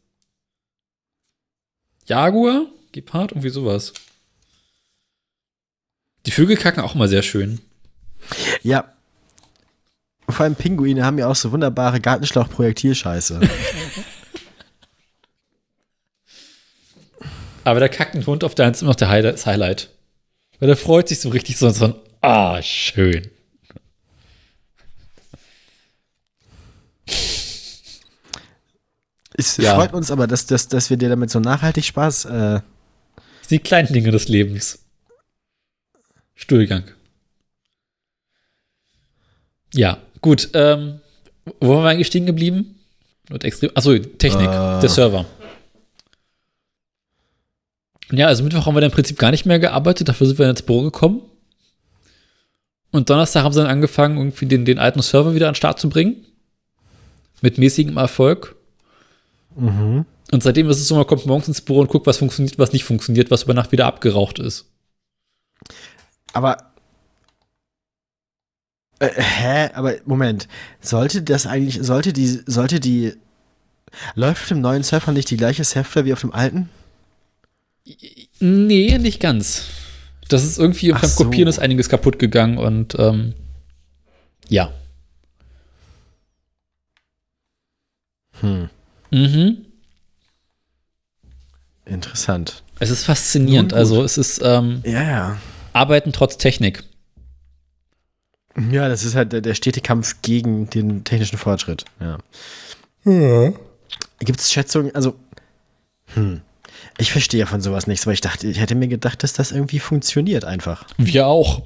Jaguar? 2.06 2.64
Gepard? 2.92 3.32
Irgendwie 3.32 3.50
sowas. 3.50 3.92
Die 6.24 6.30
Vögel 6.30 6.56
kacken 6.56 6.82
auch 6.82 6.94
mal 6.94 7.08
sehr 7.08 7.20
schön. 7.20 7.60
Ja. 8.62 8.90
Vor 10.30 10.44
allem 10.44 10.54
Pinguine 10.54 11.04
haben 11.04 11.18
ja 11.18 11.28
auch 11.28 11.36
so 11.36 11.52
wunderbare 11.52 12.00
Gartenschlauch-Projektilscheiße. 12.00 13.46
Aber 17.64 17.80
der 17.80 17.90
kackende 17.90 18.24
Hund 18.24 18.44
auf 18.44 18.54
der 18.54 18.64
Hand 18.64 18.76
ist 18.76 18.80
immer 18.80 18.92
noch 18.92 18.96
der 18.96 19.10
Highlight, 19.10 19.34
das 19.34 19.44
Highlight. 19.44 19.90
Weil 20.58 20.68
der 20.68 20.78
freut 20.78 21.06
sich 21.06 21.20
so 21.20 21.28
richtig 21.28 21.58
so, 21.58 21.68
so 21.68 21.84
ein, 21.84 21.94
ah, 22.22 22.62
schön. 22.62 23.30
Es 29.38 29.56
Ja. 29.58 29.74
freut 29.74 29.92
uns 29.92 30.10
aber, 30.10 30.26
dass, 30.26 30.46
dass, 30.46 30.68
dass 30.68 30.88
wir 30.90 30.96
dir 30.96 31.08
damit 31.10 31.30
so 31.30 31.40
nachhaltig 31.40 31.84
Spaß. 31.84 32.24
Äh, 32.26 32.60
die 33.50 33.58
kleinen 33.58 33.92
Dinge 33.92 34.10
des 34.10 34.28
Lebens. 34.28 34.78
Stuhlgang. 36.34 36.84
Ja, 39.74 39.98
gut. 40.20 40.48
Ähm, 40.54 41.00
wo 41.60 41.68
waren 41.74 41.84
wir 41.84 41.90
eigentlich 41.90 42.06
stehen 42.06 42.26
geblieben? 42.26 42.78
Und 43.30 43.44
extrem, 43.44 43.70
achso, 43.74 43.96
Technik, 43.98 44.46
Äh. 44.48 44.80
der 44.80 44.88
Server. 44.88 45.26
Ja, 48.10 48.26
also 48.28 48.42
Mittwoch 48.44 48.66
haben 48.66 48.74
wir 48.74 48.80
dann 48.80 48.90
im 48.90 48.94
Prinzip 48.94 49.18
gar 49.18 49.32
nicht 49.32 49.46
mehr 49.46 49.58
gearbeitet, 49.58 50.08
dafür 50.08 50.26
sind 50.28 50.38
wir 50.38 50.48
ins 50.48 50.62
Büro 50.62 50.82
gekommen. 50.82 51.22
Und 52.92 53.10
Donnerstag 53.10 53.42
haben 53.42 53.52
sie 53.52 53.60
dann 53.60 53.68
angefangen, 53.68 54.16
irgendwie 54.16 54.46
den, 54.46 54.64
den 54.64 54.78
alten 54.78 55.02
Server 55.02 55.34
wieder 55.34 55.48
an 55.48 55.52
den 55.52 55.56
Start 55.56 55.80
zu 55.80 55.88
bringen. 55.88 56.24
Mit 57.42 57.58
mäßigem 57.58 57.96
Erfolg. 57.96 58.55
Mhm. 59.56 60.04
Und 60.32 60.42
seitdem 60.42 60.68
ist 60.68 60.78
es 60.78 60.88
so, 60.88 60.96
man 60.96 61.06
kommt 61.06 61.26
morgens 61.26 61.48
ins 61.48 61.60
Büro 61.60 61.80
und 61.80 61.88
guckt, 61.88 62.06
was 62.06 62.18
funktioniert, 62.18 62.58
was 62.58 62.72
nicht 62.72 62.84
funktioniert, 62.84 63.30
was 63.30 63.44
über 63.44 63.54
Nacht 63.54 63.72
wieder 63.72 63.86
abgeraucht 63.86 64.38
ist. 64.38 64.66
Aber. 66.32 66.72
Äh, 68.98 69.10
hä? 69.14 69.70
Aber 69.74 69.94
Moment. 70.04 70.48
Sollte 70.80 71.22
das 71.22 71.46
eigentlich. 71.46 71.78
Sollte 71.80 72.12
die. 72.12 72.42
Sollte 72.46 72.80
die. 72.80 73.14
Läuft 74.14 74.42
auf 74.42 74.48
dem 74.48 74.60
neuen 74.60 74.82
Surfer 74.82 75.12
nicht 75.12 75.30
die 75.30 75.36
gleiche 75.36 75.64
Software 75.64 76.04
wie 76.04 76.12
auf 76.12 76.20
dem 76.20 76.34
alten? 76.34 76.68
Nee, 78.40 78.98
nicht 78.98 79.20
ganz. 79.20 79.64
Das 80.28 80.44
ist 80.44 80.58
irgendwie 80.58 80.90
beim 80.90 81.04
so. 81.04 81.24
Kopieren 81.24 81.48
ist 81.48 81.60
einiges 81.60 81.88
kaputt 81.88 82.18
gegangen 82.18 82.58
und 82.58 82.96
ähm, 82.98 83.34
ja. 84.48 84.72
Hm. 88.40 88.68
Mhm. 89.10 89.64
Interessant. 91.84 92.62
Es 92.78 92.90
ist 92.90 93.04
faszinierend. 93.04 93.72
Also 93.72 94.02
es 94.02 94.18
ist 94.18 94.40
ähm, 94.42 94.82
Ja, 94.84 95.02
ja. 95.02 95.36
Arbeiten 95.72 96.12
trotz 96.12 96.36
Technik. 96.36 96.82
Ja, 98.70 98.88
das 98.88 99.04
ist 99.04 99.14
halt 99.14 99.32
der, 99.32 99.40
der 99.40 99.54
stete 99.54 99.80
Kampf 99.80 100.22
gegen 100.22 100.68
den 100.70 101.04
technischen 101.04 101.38
Fortschritt. 101.38 101.84
Ja. 102.00 102.18
Gibt 104.20 104.40
es 104.40 104.52
Schätzungen? 104.52 104.94
Also. 104.94 105.14
Hm. 106.14 106.40
Ich 106.98 107.12
verstehe 107.12 107.46
von 107.46 107.60
sowas 107.60 107.86
nichts, 107.86 108.06
weil 108.06 108.14
ich 108.14 108.20
dachte, 108.20 108.46
ich 108.46 108.58
hätte 108.58 108.74
mir 108.74 108.88
gedacht, 108.88 109.22
dass 109.22 109.34
das 109.34 109.52
irgendwie 109.52 109.78
funktioniert 109.78 110.44
einfach. 110.44 110.86
Wir 110.96 111.26
auch. 111.26 111.62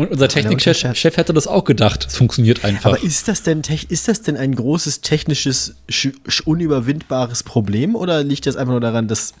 Und 0.00 0.10
unser 0.12 0.28
Technikchef 0.28 1.16
hätte 1.18 1.34
das 1.34 1.46
auch 1.46 1.64
gedacht. 1.64 2.06
Es 2.08 2.16
funktioniert 2.16 2.64
einfach. 2.64 2.92
Aber 2.94 3.02
ist 3.02 3.28
das 3.28 3.42
denn 3.42 3.60
ist 3.90 4.08
das 4.08 4.22
denn 4.22 4.36
ein 4.38 4.54
großes 4.54 5.02
technisches 5.02 5.74
sch- 5.90 6.14
sch- 6.26 6.42
unüberwindbares 6.44 7.42
Problem 7.42 7.94
oder 7.94 8.24
liegt 8.24 8.46
das 8.46 8.56
einfach 8.56 8.72
nur 8.72 8.80
daran, 8.80 9.08
dass 9.08 9.34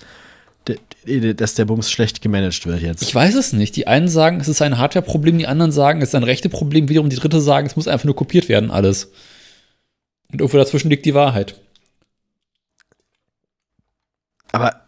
der, 0.66 1.32
dass 1.32 1.54
der 1.54 1.64
Bums 1.64 1.90
schlecht 1.90 2.20
gemanagt 2.20 2.66
wird 2.66 2.82
jetzt? 2.82 3.02
ich 3.02 3.14
weiß 3.14 3.34
es 3.36 3.54
nicht. 3.54 3.74
Die 3.76 3.86
einen 3.86 4.08
sagen, 4.08 4.38
es 4.38 4.48
ist 4.48 4.60
ein 4.60 4.76
Hardware-Problem, 4.76 5.38
die 5.38 5.46
anderen 5.46 5.72
sagen, 5.72 6.02
es 6.02 6.10
ist 6.10 6.14
ein 6.14 6.24
Rechte-Problem, 6.24 6.90
wiederum 6.90 7.08
die 7.08 7.16
dritte 7.16 7.40
sagen, 7.40 7.66
es 7.66 7.76
muss 7.76 7.88
einfach 7.88 8.04
nur 8.04 8.16
kopiert 8.16 8.50
werden, 8.50 8.70
alles. 8.70 9.10
Und 10.30 10.42
irgendwo 10.42 10.58
dazwischen 10.58 10.90
liegt 10.90 11.06
die 11.06 11.14
Wahrheit. 11.14 11.58
Aber 14.52 14.82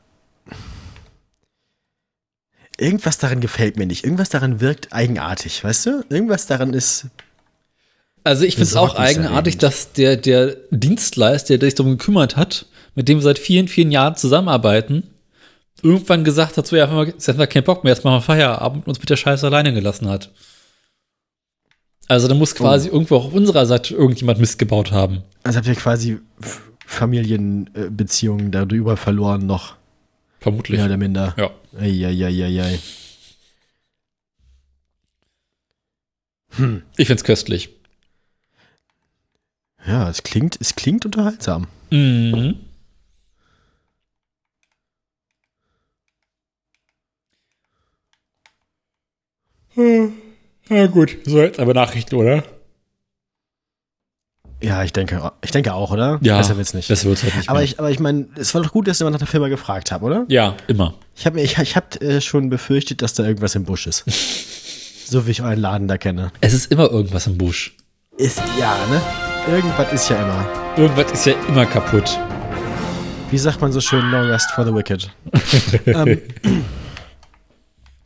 irgendwas 2.83 3.19
daran 3.19 3.41
gefällt 3.41 3.77
mir 3.77 3.87
nicht. 3.87 4.05
Irgendwas 4.05 4.29
daran 4.29 4.61
wirkt 4.61 4.93
eigenartig, 4.93 5.63
weißt 5.65 5.87
du? 5.87 6.05
Irgendwas 6.09 6.47
daran 6.47 6.75
ist. 6.75 7.07
Also 8.25 8.45
ich 8.45 8.55
finde 8.55 8.69
es 8.69 8.77
auch 8.77 8.97
eigenartig, 8.97 9.59
dass 9.59 9.93
der, 9.93 10.17
der 10.17 10.57
Dienstleister, 10.71 11.59
der 11.59 11.69
sich 11.69 11.75
darum 11.75 11.99
gekümmert 11.99 12.37
hat, 12.37 12.67
mit 12.95 13.09
dem 13.09 13.19
wir 13.19 13.23
seit 13.23 13.39
vielen, 13.39 13.69
vielen 13.69 13.91
Jahren 13.91 14.17
zusammenarbeiten, 14.17 15.05
irgendwann 15.83 16.23
gesagt 16.23 16.57
hat, 16.57 16.67
so 16.67 16.77
ja, 16.77 17.03
jetzt 17.05 17.27
haben 17.27 17.39
wir 17.39 17.47
keinen 17.47 17.65
Bock 17.65 17.83
mehr, 17.83 17.93
jetzt 17.93 18.05
machen 18.05 18.17
wir 18.17 18.23
Feierabend 18.23 18.87
und 18.87 18.89
uns 18.89 19.01
mit 19.01 19.11
der 19.11 19.17
Scheiße 19.17 19.47
alleine 19.47 19.73
gelassen 19.73 20.09
hat. 20.09 20.31
Also 22.09 22.29
da 22.29 22.35
muss 22.35 22.55
quasi 22.55 22.89
irgendwo 22.89 23.17
auch 23.17 23.27
auf 23.27 23.33
unserer 23.33 23.67
Seite 23.67 23.95
irgendjemand 23.95 24.39
Mist 24.39 24.59
gebaut 24.59 24.93
haben. 24.93 25.23
Also 25.45 25.59
habt 25.59 25.67
ihr 25.67 25.75
quasi 25.75 26.19
Familienbeziehungen 26.87 28.51
darüber 28.51 28.97
verloren 28.97 29.47
noch. 29.47 29.77
Vermutlich. 30.43 30.78
Mehr 30.78 30.86
oder 30.86 30.97
minder. 30.97 31.35
Ja. 31.39 31.51
Eieieiei. 31.78 32.78
Hm. 36.56 36.82
Ich 36.97 37.06
find's 37.06 37.24
köstlich. 37.24 37.70
Ja, 39.86 40.09
es 40.10 40.23
klingt, 40.23 40.59
es 40.60 40.74
klingt 40.74 41.06
unterhaltsam. 41.06 41.69
Mhm. 41.90 42.56
Ja, 50.69 50.86
gut. 50.86 51.19
So, 51.24 51.40
jetzt 51.40 51.59
aber 51.59 51.73
Nachrichten, 51.73 52.16
oder? 52.16 52.44
Ja, 54.63 54.83
ich 54.85 54.93
denke, 54.93 55.33
ich 55.43 55.51
denke 55.51 55.75
auch, 55.75 55.91
oder? 55.91 56.19
Ja. 56.23 56.39
Besser 56.39 56.57
wird's 56.57 56.73
nicht. 56.75 56.89
Das 56.89 57.05
wird's 57.05 57.23
halt 57.23 57.35
nicht 57.37 57.49
aber 57.49 57.59
mehr. 57.59 57.65
ich, 57.65 57.79
aber 57.79 57.91
ich 57.91 57.99
meine, 57.99 58.27
es 58.37 58.55
war 58.55 58.63
doch 58.63 58.73
gut, 58.73 58.87
dass 58.89 59.01
ihr 59.01 59.05
mal 59.05 59.11
nach 59.11 59.19
der 59.19 59.27
Firma 59.29 59.49
gefragt 59.49 59.91
habt, 59.93 60.03
oder? 60.03 60.25
ja, 60.29 60.55
immer. 60.69 60.95
Ich 61.17 61.27
habe 61.27 61.41
ich, 61.41 61.59
ich 61.59 61.77
hab, 61.77 62.01
äh, 62.03 62.21
schon 62.21 62.49
befürchtet, 62.49 63.03
dass 63.03 63.15
da 63.15 63.25
irgendwas 63.25 63.55
im 63.55 63.65
Busch 63.65 63.87
ist. 63.87 64.05
so 65.07 65.27
wie 65.27 65.33
ich 65.33 65.43
euren 65.43 65.59
Laden 65.59 65.89
da 65.89 65.99
kenne. 65.99 66.31
Es 66.41 66.55
ist 66.55 66.71
immer 66.73 66.91
irgendwas 66.91 67.27
im 67.27 67.37
Busch. 67.39 67.77
Ist, 68.17 68.41
ja, 68.59 68.77
ne? 68.91 69.01
Irgendwas 69.53 69.93
ist 69.93 70.09
ja 70.09 70.23
immer. 70.23 70.47
Irgendwas 70.77 71.13
ist 71.13 71.27
ja 71.27 71.35
immer 71.49 71.67
kaputt. 71.67 72.19
Wie 73.31 73.39
sagt 73.39 73.61
man 73.61 73.73
so 73.73 73.81
schön, 73.81 74.11
no 74.11 74.21
rest 74.21 74.51
for 74.53 74.65
the 74.65 74.75
wicked. 74.75 75.11
ähm, 75.87 76.21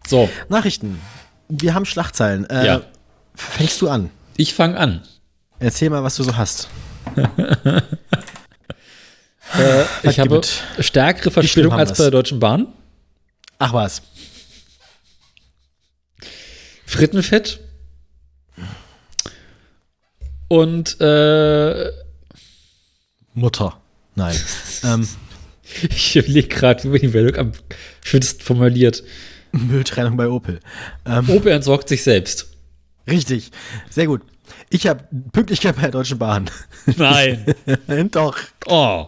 So, 0.07 0.29
Nachrichten. 0.49 1.01
Wir 1.49 1.75
haben 1.75 1.85
Schlagzeilen. 1.85 2.49
Äh, 2.49 2.67
Ja. 2.67 2.81
Fängst 3.35 3.81
du 3.83 3.89
an? 3.89 4.11
ich 4.39 4.55
fange 4.55 4.79
an. 4.79 5.03
Erzähl 5.59 5.91
mal, 5.91 6.03
was 6.03 6.17
du 6.17 6.23
so 6.23 6.37
hast. 6.37 6.69
Äh, 9.55 9.85
ich 10.03 10.19
habe 10.19 10.41
stärkere 10.81 11.31
Verspätung 11.31 11.73
als 11.73 11.97
bei 11.97 12.03
der 12.05 12.11
Deutschen 12.11 12.41
Bahn. 12.41 12.67
Ach 13.59 13.73
was. 13.73 14.03
Frittenfett. 16.85 17.61
Und 20.49 21.01
äh, 21.01 21.91
Mutter. 23.35 23.81
Nein. 24.15 24.37
ähm, 24.85 25.09
ich 25.89 26.17
überlege 26.17 26.49
gerade, 26.49 26.85
wie 26.85 26.89
man 26.89 27.01
die 27.01 27.09
Meldung 27.09 27.37
am 27.37 27.53
schönsten 28.03 28.43
formuliert. 28.43 29.03
Mülltrennung 29.53 30.17
bei 30.17 30.29
Opel. 30.29 30.61
Ähm, 31.05 31.29
Opel 31.31 31.53
entsorgt 31.53 31.89
sich 31.89 32.03
selbst. 32.03 32.49
Richtig. 33.09 33.51
Sehr 33.91 34.07
gut. 34.07 34.23
Ich 34.71 34.87
habe 34.87 35.05
Pünktlichkeit 35.33 35.77
bei 35.77 35.83
der 35.83 35.91
Deutschen 35.93 36.19
Bahn. 36.19 36.51
Nein. 36.97 37.55
Doch. 38.11 38.37
Oh. 38.67 39.07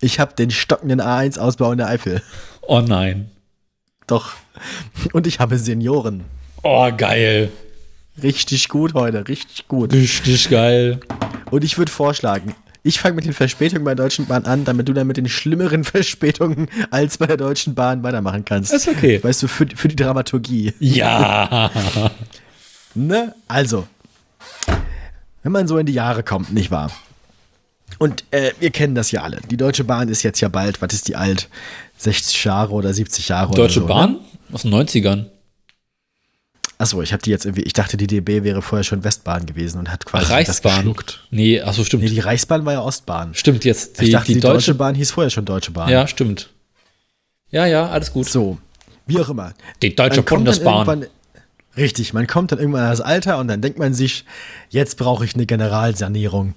Ich 0.00 0.20
habe 0.20 0.34
den 0.34 0.50
stockenden 0.50 1.00
A1-Ausbau 1.00 1.72
in 1.72 1.78
der 1.78 1.88
Eifel. 1.88 2.22
Oh 2.62 2.80
nein. 2.80 3.30
Doch. 4.06 4.34
Und 5.12 5.26
ich 5.26 5.38
habe 5.38 5.58
Senioren. 5.58 6.24
Oh, 6.62 6.90
geil. 6.96 7.50
Richtig 8.22 8.68
gut 8.68 8.94
heute, 8.94 9.28
richtig 9.28 9.68
gut. 9.68 9.92
Richtig 9.92 10.50
geil. 10.50 11.00
Und 11.50 11.62
ich 11.62 11.78
würde 11.78 11.92
vorschlagen, 11.92 12.54
ich 12.82 13.00
fange 13.00 13.16
mit 13.16 13.26
den 13.26 13.32
Verspätungen 13.32 13.84
bei 13.84 13.94
der 13.94 14.06
Deutschen 14.06 14.26
Bahn 14.26 14.44
an, 14.44 14.64
damit 14.64 14.88
du 14.88 14.92
dann 14.92 15.06
mit 15.06 15.16
den 15.16 15.28
schlimmeren 15.28 15.84
Verspätungen 15.84 16.68
als 16.90 17.18
bei 17.18 17.26
der 17.26 17.36
Deutschen 17.36 17.74
Bahn 17.74 18.02
weitermachen 18.02 18.44
kannst. 18.44 18.72
Ist 18.72 18.88
okay. 18.88 19.22
Weißt 19.22 19.42
du, 19.42 19.48
für, 19.48 19.66
für 19.74 19.88
die 19.88 19.96
Dramaturgie. 19.96 20.72
Ja. 20.80 21.70
Ne? 23.06 23.34
Also, 23.46 23.86
wenn 25.42 25.52
man 25.52 25.68
so 25.68 25.78
in 25.78 25.86
die 25.86 25.92
Jahre 25.92 26.22
kommt, 26.24 26.52
nicht 26.52 26.70
wahr? 26.70 26.90
Und 27.98 28.24
äh, 28.32 28.52
wir 28.58 28.70
kennen 28.70 28.94
das 28.94 29.12
ja 29.12 29.22
alle. 29.22 29.40
Die 29.50 29.56
Deutsche 29.56 29.84
Bahn 29.84 30.08
ist 30.08 30.22
jetzt 30.22 30.40
ja 30.40 30.48
bald, 30.48 30.82
was 30.82 30.92
ist 30.92 31.08
die 31.08 31.16
alt? 31.16 31.48
60 31.98 32.44
Jahre 32.44 32.72
oder 32.72 32.92
70 32.92 33.28
Jahre 33.28 33.54
Deutsche 33.54 33.82
oder 33.82 33.88
so, 33.88 33.94
Bahn? 33.94 34.12
Ne? 34.12 34.18
Aus 34.52 34.62
den 34.62 34.74
90ern. 34.74 35.26
Achso, 36.80 37.02
ich 37.02 37.12
habe 37.12 37.22
die 37.22 37.30
jetzt 37.30 37.44
irgendwie, 37.44 37.62
ich 37.62 37.72
dachte, 37.72 37.96
die 37.96 38.06
DB 38.06 38.44
wäre 38.44 38.62
vorher 38.62 38.84
schon 38.84 39.02
Westbahn 39.02 39.46
gewesen 39.46 39.78
und 39.78 39.90
hat 39.90 40.04
quasi 40.04 40.24
Ach, 40.26 40.28
das 40.28 40.48
Reichsbahn. 40.48 40.76
geschluckt. 40.76 41.26
Nee, 41.30 41.60
achso, 41.60 41.82
stimmt. 41.82 42.04
Nee, 42.04 42.10
die 42.10 42.20
Reichsbahn 42.20 42.64
war 42.64 42.72
ja 42.72 42.82
Ostbahn. 42.82 43.34
stimmt 43.34 43.64
jetzt. 43.64 44.00
Die, 44.00 44.06
ich 44.06 44.10
dachte, 44.12 44.28
die, 44.28 44.34
die 44.34 44.40
Deutsche 44.40 44.54
deutsche. 44.54 44.74
Bahn 44.74 44.94
hieß 44.94 45.10
vorher 45.10 45.30
schon 45.30 45.44
Deutsche 45.44 45.72
Bahn. 45.72 45.88
Ja, 45.88 46.06
stimmt. 46.06 46.50
Ja, 47.50 47.66
ja, 47.66 47.88
alles 47.88 48.12
gut. 48.12 48.28
So, 48.28 48.58
wie 49.06 49.18
auch 49.18 49.28
immer. 49.28 49.54
Die 49.82 49.94
Deutsche 49.94 50.22
Bundesbahn. 50.22 51.06
Richtig, 51.78 52.12
man 52.12 52.26
kommt 52.26 52.50
dann 52.52 52.58
irgendwann 52.58 52.90
das 52.90 53.00
Alter 53.00 53.38
und 53.38 53.48
dann 53.48 53.62
denkt 53.62 53.78
man 53.78 53.94
sich, 53.94 54.24
jetzt 54.68 54.96
brauche 54.98 55.24
ich 55.24 55.34
eine 55.34 55.46
Generalsanierung. 55.46 56.54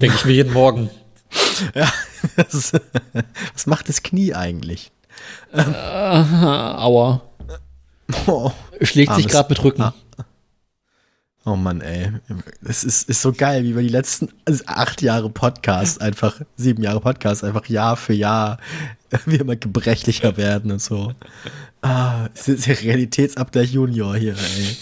Denke 0.00 0.16
ich 0.16 0.24
mir 0.24 0.32
jeden 0.32 0.52
Morgen. 0.52 0.90
Das, 2.36 2.72
was 3.52 3.66
macht 3.66 3.88
das 3.88 4.04
Knie 4.04 4.32
eigentlich? 4.32 4.92
Ah, 5.52 6.76
aua. 6.84 7.22
Oh, 8.26 8.52
Schlägt 8.80 9.14
sich 9.16 9.26
gerade 9.26 9.48
mit 9.48 9.64
Rücken. 9.64 9.82
Ah. 9.82 9.94
Oh 11.44 11.56
Mann, 11.56 11.80
ey. 11.80 12.12
Es 12.64 12.84
ist, 12.84 13.08
ist 13.08 13.22
so 13.22 13.32
geil, 13.32 13.64
wie 13.64 13.74
wir 13.74 13.82
die 13.82 13.88
letzten 13.88 14.28
also 14.44 14.64
acht 14.66 15.02
Jahre 15.02 15.30
Podcast, 15.30 16.00
einfach 16.00 16.40
sieben 16.56 16.82
Jahre 16.82 17.00
Podcast, 17.00 17.44
einfach 17.44 17.66
Jahr 17.68 17.96
für 17.96 18.12
Jahr, 18.14 18.58
wie 19.26 19.36
immer 19.36 19.56
gebrechlicher 19.56 20.36
werden 20.36 20.70
und 20.72 20.82
so. 20.82 21.12
Ah, 21.82 22.28
es 22.34 22.48
ist 22.48 22.66
der 22.66 22.80
Realitätsabgleich 22.80 23.72
Junior 23.72 24.16
hier, 24.16 24.34
ey. 24.34 24.76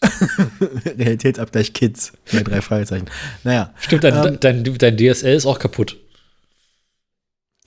Realitätsabgleich 0.98 1.72
Kids. 1.72 2.12
Bei 2.32 2.42
drei 2.42 2.60
Fragezeichen. 2.60 3.06
Naja. 3.44 3.72
Stimmt, 3.78 4.04
dein, 4.04 4.14
Ähm, 4.14 4.38
dein, 4.40 4.78
dein 4.78 4.96
DSL 4.96 5.34
ist 5.34 5.46
auch 5.46 5.58
kaputt. 5.58 5.96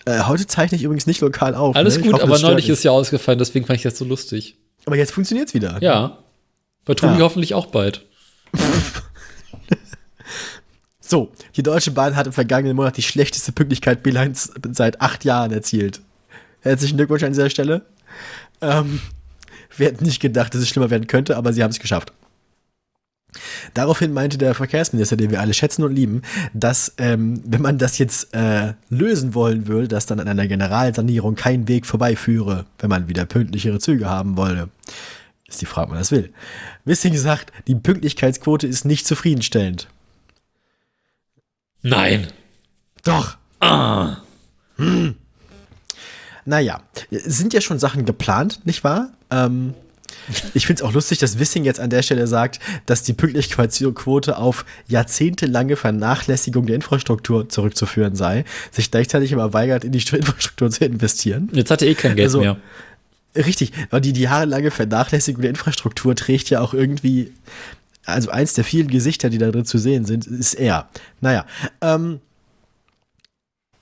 Äh, 0.06 0.22
heute 0.22 0.48
zeichne 0.48 0.78
ich 0.78 0.84
übrigens 0.84 1.08
nicht 1.08 1.22
lokal 1.22 1.56
auf. 1.56 1.76
Alles 1.76 1.98
ne? 1.98 2.04
Gut, 2.04 2.14
hoffe, 2.14 2.24
aber 2.24 2.40
neulich 2.40 2.70
ist 2.70 2.84
ja 2.84 2.92
ausgefallen, 2.92 3.38
deswegen 3.38 3.66
fand 3.66 3.78
ich 3.78 3.84
das 3.84 3.98
so 3.98 4.06
lustig. 4.06 4.56
Aber 4.86 4.96
jetzt 4.96 5.12
funktioniert 5.12 5.50
es 5.50 5.54
wieder. 5.54 5.78
Ja. 5.82 6.20
Bei 6.86 6.94
Tobi 6.94 7.14
Ja. 7.16 7.20
hoffentlich 7.20 7.54
auch 7.54 7.68
bald. 7.68 8.06
So, 11.12 11.30
die 11.58 11.64
Deutsche 11.64 11.92
Bahn 11.92 12.16
hat 12.16 12.28
im 12.28 12.32
vergangenen 12.32 12.78
Monat 12.78 12.96
die 12.96 13.02
schlechteste 13.02 13.52
Pünktlichkeit-Bilanz 13.52 14.54
seit 14.72 15.02
acht 15.02 15.26
Jahren 15.26 15.52
erzielt. 15.52 16.00
Herzlichen 16.62 16.96
Glückwunsch 16.96 17.24
an 17.24 17.34
dieser 17.34 17.50
Stelle. 17.50 17.82
Ähm, 18.62 19.02
wir 19.76 19.88
hätten 19.88 20.06
nicht 20.06 20.22
gedacht, 20.22 20.54
dass 20.54 20.62
es 20.62 20.70
schlimmer 20.70 20.90
werden 20.90 21.08
könnte, 21.08 21.36
aber 21.36 21.52
sie 21.52 21.64
haben 21.64 21.72
es 21.72 21.80
geschafft. 21.80 22.14
Daraufhin 23.74 24.14
meinte 24.14 24.38
der 24.38 24.54
Verkehrsminister, 24.54 25.18
den 25.18 25.32
wir 25.32 25.42
alle 25.42 25.54
schätzen 25.54 25.84
und 25.84 25.94
lieben, 25.94 26.22
dass, 26.54 26.94
ähm, 26.98 27.42
wenn 27.46 27.62
man 27.62 27.78
das 27.78 27.98
jetzt 27.98 28.34
äh, 28.34 28.76
lösen 28.90 29.34
wollen 29.34 29.68
würde, 29.68 29.90
dass 29.90 30.06
dann 30.06 30.22
an 30.22 30.30
einer 30.30 30.48
Generalsanierung 30.48 31.36
kein 31.36 31.68
Weg 31.68 31.86
vorbeiführe, 31.86 32.66
wenn 32.80 32.90
man 32.90 33.10
wieder 33.10 33.26
pünktlichere 33.26 33.80
Züge 33.80 34.10
haben 34.10 34.38
wollte. 34.38 34.70
Ist 35.52 35.60
die 35.62 35.66
Frage, 35.66 35.88
ob 35.88 35.90
man 35.90 36.00
das 36.00 36.12
will. 36.12 36.32
Wissing 36.86 37.18
sagt, 37.18 37.52
die 37.68 37.76
Pünktlichkeitsquote 37.76 38.66
ist 38.68 38.86
nicht 38.86 39.06
zufriedenstellend. 39.06 39.90
Nein. 41.82 42.28
Doch. 43.04 43.36
Ah. 43.60 44.18
Naja, 46.46 46.82
es 47.12 47.38
sind 47.38 47.54
ja 47.54 47.60
schon 47.60 47.80
Sachen 47.80 48.06
geplant, 48.06 48.66
nicht 48.66 48.86
wahr? 48.86 49.10
Ähm, 49.30 49.74
ich 50.54 50.66
finde 50.68 50.84
es 50.84 50.88
auch 50.88 50.94
lustig, 50.94 51.20
dass 51.20 51.38
Wissing 51.38 51.66
jetzt 51.66 51.80
an 51.82 51.90
der 51.90 52.02
Stelle 52.02 52.28
sagt, 52.28 52.60
dass 52.86 53.04
die 53.04 53.14
Pünktlichkeitsquote 53.14 54.38
auf 54.38 54.66
jahrzehntelange 54.88 55.76
Vernachlässigung 55.76 56.66
der 56.66 56.76
Infrastruktur 56.78 57.50
zurückzuführen 57.50 58.16
sei, 58.16 58.46
sich 58.72 58.90
gleichzeitig 58.90 59.34
aber 59.34 59.52
weigert, 59.54 59.84
in 59.84 59.92
die 59.92 59.98
Infrastruktur 60.00 60.72
zu 60.72 60.86
investieren. 60.86 61.50
Jetzt 61.52 61.72
hat 61.72 61.82
er 61.82 61.90
eh 61.90 61.96
kein 61.96 62.16
Geld 62.16 62.28
Also- 62.28 62.40
mehr. 62.40 62.58
Richtig, 63.36 63.72
weil 63.90 64.02
die, 64.02 64.14
die 64.14 64.22
jahrelange 64.22 64.72
Vernachlässigung 64.72 65.42
der 65.42 65.52
Infrastruktur 65.52 66.16
trägt 66.16 66.50
ja 66.50 66.60
auch 66.60 66.74
irgendwie, 66.74 67.32
also 68.06 68.30
eins 68.30 68.54
der 68.54 68.66
vielen 68.66 68.90
Gesichter, 68.90 69.30
die 69.30 69.38
da 69.38 69.52
drin 69.52 69.66
zu 69.66 69.78
sehen 69.78 70.06
sind, 70.06 70.28
ist 70.28 70.56
er. 70.56 70.90
Naja, 71.22 71.46
ähm, 71.80 72.20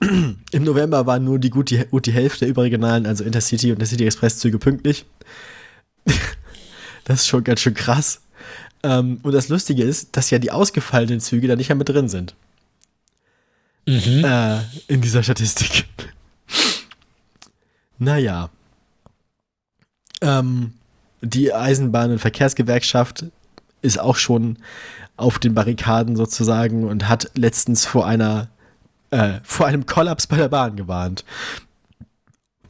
im 0.00 0.64
November 0.64 1.06
waren 1.06 1.24
nur 1.24 1.38
die 1.38 1.50
gut, 1.50 1.70
die 1.70 1.84
gut 1.84 2.06
die 2.06 2.12
Hälfte 2.12 2.40
der 2.40 2.48
überregionalen, 2.48 3.06
also 3.06 3.24
Intercity 3.24 3.66
und 3.66 3.74
Intercity 3.74 4.06
Express 4.06 4.38
Züge 4.38 4.58
pünktlich. 4.58 5.04
das 7.04 7.20
ist 7.20 7.26
schon 7.26 7.44
ganz 7.44 7.60
schön 7.60 7.74
krass. 7.74 8.20
Ähm, 8.82 9.18
und 9.22 9.32
das 9.32 9.48
Lustige 9.48 9.82
ist, 9.82 10.16
dass 10.16 10.30
ja 10.30 10.38
die 10.38 10.52
ausgefallenen 10.52 11.20
Züge 11.20 11.48
da 11.48 11.56
nicht 11.56 11.68
mehr 11.68 11.76
mit 11.76 11.88
drin 11.88 12.08
sind. 12.08 12.34
Mhm. 13.86 14.24
Äh, 14.24 14.60
in 14.86 15.00
dieser 15.00 15.22
Statistik. 15.22 15.86
naja. 17.98 18.48
Ähm, 20.20 20.74
die 21.22 21.54
Eisenbahn- 21.54 22.12
und 22.12 22.18
Verkehrsgewerkschaft 22.18 23.26
ist 23.82 24.00
auch 24.00 24.16
schon 24.16 24.58
auf 25.16 25.38
den 25.38 25.54
Barrikaden 25.54 26.16
sozusagen 26.16 26.88
und 26.88 27.08
hat 27.08 27.30
letztens 27.34 27.84
vor 27.84 28.06
einer 28.06 28.48
äh, 29.10 29.40
vor 29.42 29.66
einem 29.66 29.86
Kollaps 29.86 30.26
bei 30.26 30.36
der 30.36 30.48
Bahn 30.48 30.76
gewarnt. 30.76 31.24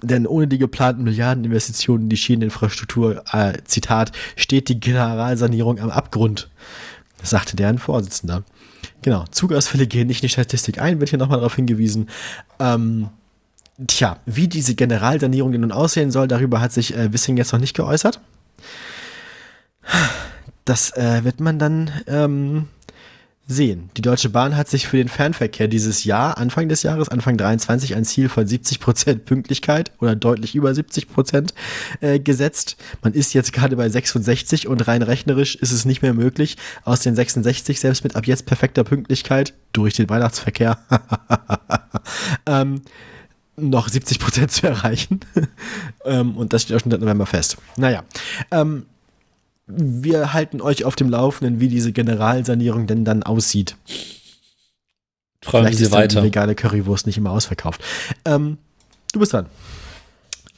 Denn 0.02 0.26
ohne 0.26 0.48
die 0.48 0.58
geplanten 0.58 1.04
Milliardeninvestitionen 1.04 2.04
in 2.04 2.08
die 2.08 2.16
Schieneninfrastruktur, 2.16 3.22
äh, 3.32 3.58
Zitat, 3.64 4.12
steht 4.36 4.68
die 4.68 4.80
Generalsanierung 4.80 5.78
am 5.78 5.90
Abgrund, 5.90 6.48
sagte 7.22 7.56
deren 7.56 7.78
Vorsitzender. 7.78 8.44
Genau, 9.02 9.24
Zugausfälle 9.30 9.86
gehen 9.86 10.06
nicht 10.06 10.22
in 10.22 10.28
die 10.28 10.32
Statistik 10.32 10.80
ein, 10.80 11.00
wird 11.00 11.10
hier 11.10 11.18
nochmal 11.18 11.38
darauf 11.38 11.56
hingewiesen. 11.56 12.08
Ähm, 12.58 13.10
tja, 13.86 14.18
wie 14.26 14.48
diese 14.48 14.74
Generalsanierung 14.74 15.52
nun 15.52 15.72
aussehen 15.72 16.10
soll, 16.10 16.28
darüber 16.28 16.60
hat 16.60 16.72
sich 16.72 16.94
äh, 16.96 17.12
Wissing 17.12 17.36
jetzt 17.36 17.52
noch 17.52 17.60
nicht 17.60 17.76
geäußert. 17.76 18.20
Das 20.64 20.96
äh, 20.96 21.24
wird 21.24 21.40
man 21.40 21.58
dann 21.58 21.90
ähm, 22.06 22.68
sehen. 23.50 23.90
Die 23.96 24.02
Deutsche 24.02 24.28
Bahn 24.28 24.56
hat 24.56 24.68
sich 24.68 24.86
für 24.86 24.96
den 24.96 25.08
Fernverkehr 25.08 25.66
dieses 25.66 26.04
Jahr, 26.04 26.38
Anfang 26.38 26.68
des 26.68 26.82
Jahres, 26.84 27.08
Anfang 27.08 27.36
23, 27.36 27.96
ein 27.96 28.04
Ziel 28.04 28.28
von 28.28 28.46
70% 28.46 29.18
Pünktlichkeit 29.24 29.90
oder 29.98 30.14
deutlich 30.14 30.54
über 30.54 30.70
70% 30.70 31.52
äh, 32.00 32.20
gesetzt. 32.20 32.76
Man 33.02 33.12
ist 33.12 33.34
jetzt 33.34 33.52
gerade 33.52 33.76
bei 33.76 33.88
66 33.88 34.68
und 34.68 34.86
rein 34.86 35.02
rechnerisch 35.02 35.56
ist 35.56 35.72
es 35.72 35.84
nicht 35.84 36.02
mehr 36.02 36.14
möglich, 36.14 36.56
aus 36.84 37.00
den 37.00 37.16
66 37.16 37.80
selbst 37.80 38.04
mit 38.04 38.14
ab 38.14 38.26
jetzt 38.26 38.46
perfekter 38.46 38.84
Pünktlichkeit 38.84 39.54
durch 39.72 39.94
den 39.94 40.08
Weihnachtsverkehr 40.08 40.78
ähm, 42.46 42.82
noch 43.56 43.88
70% 43.88 44.48
zu 44.48 44.66
erreichen. 44.66 45.20
ähm, 46.04 46.36
und 46.36 46.52
das 46.52 46.62
steht 46.62 46.76
auch 46.76 46.80
schon 46.80 46.90
seit 46.90 47.00
November 47.00 47.26
fest. 47.26 47.56
Naja, 47.76 48.04
ähm, 48.50 48.86
wir 49.66 50.32
halten 50.32 50.60
euch 50.60 50.84
auf 50.84 50.96
dem 50.96 51.08
Laufenden, 51.10 51.60
wie 51.60 51.68
diese 51.68 51.92
Generalsanierung 51.92 52.86
denn 52.86 53.04
dann 53.04 53.22
aussieht. 53.22 53.76
Fragen 55.42 55.64
Vielleicht 55.64 55.78
Sie 55.78 55.84
ist 55.84 55.92
weiter. 55.92 56.20
die 56.20 56.26
vegane 56.26 56.54
Currywurst 56.54 57.06
nicht 57.06 57.18
immer 57.18 57.30
ausverkauft. 57.30 57.82
Ähm, 58.24 58.58
du 59.12 59.20
bist 59.20 59.32
dran. 59.32 59.46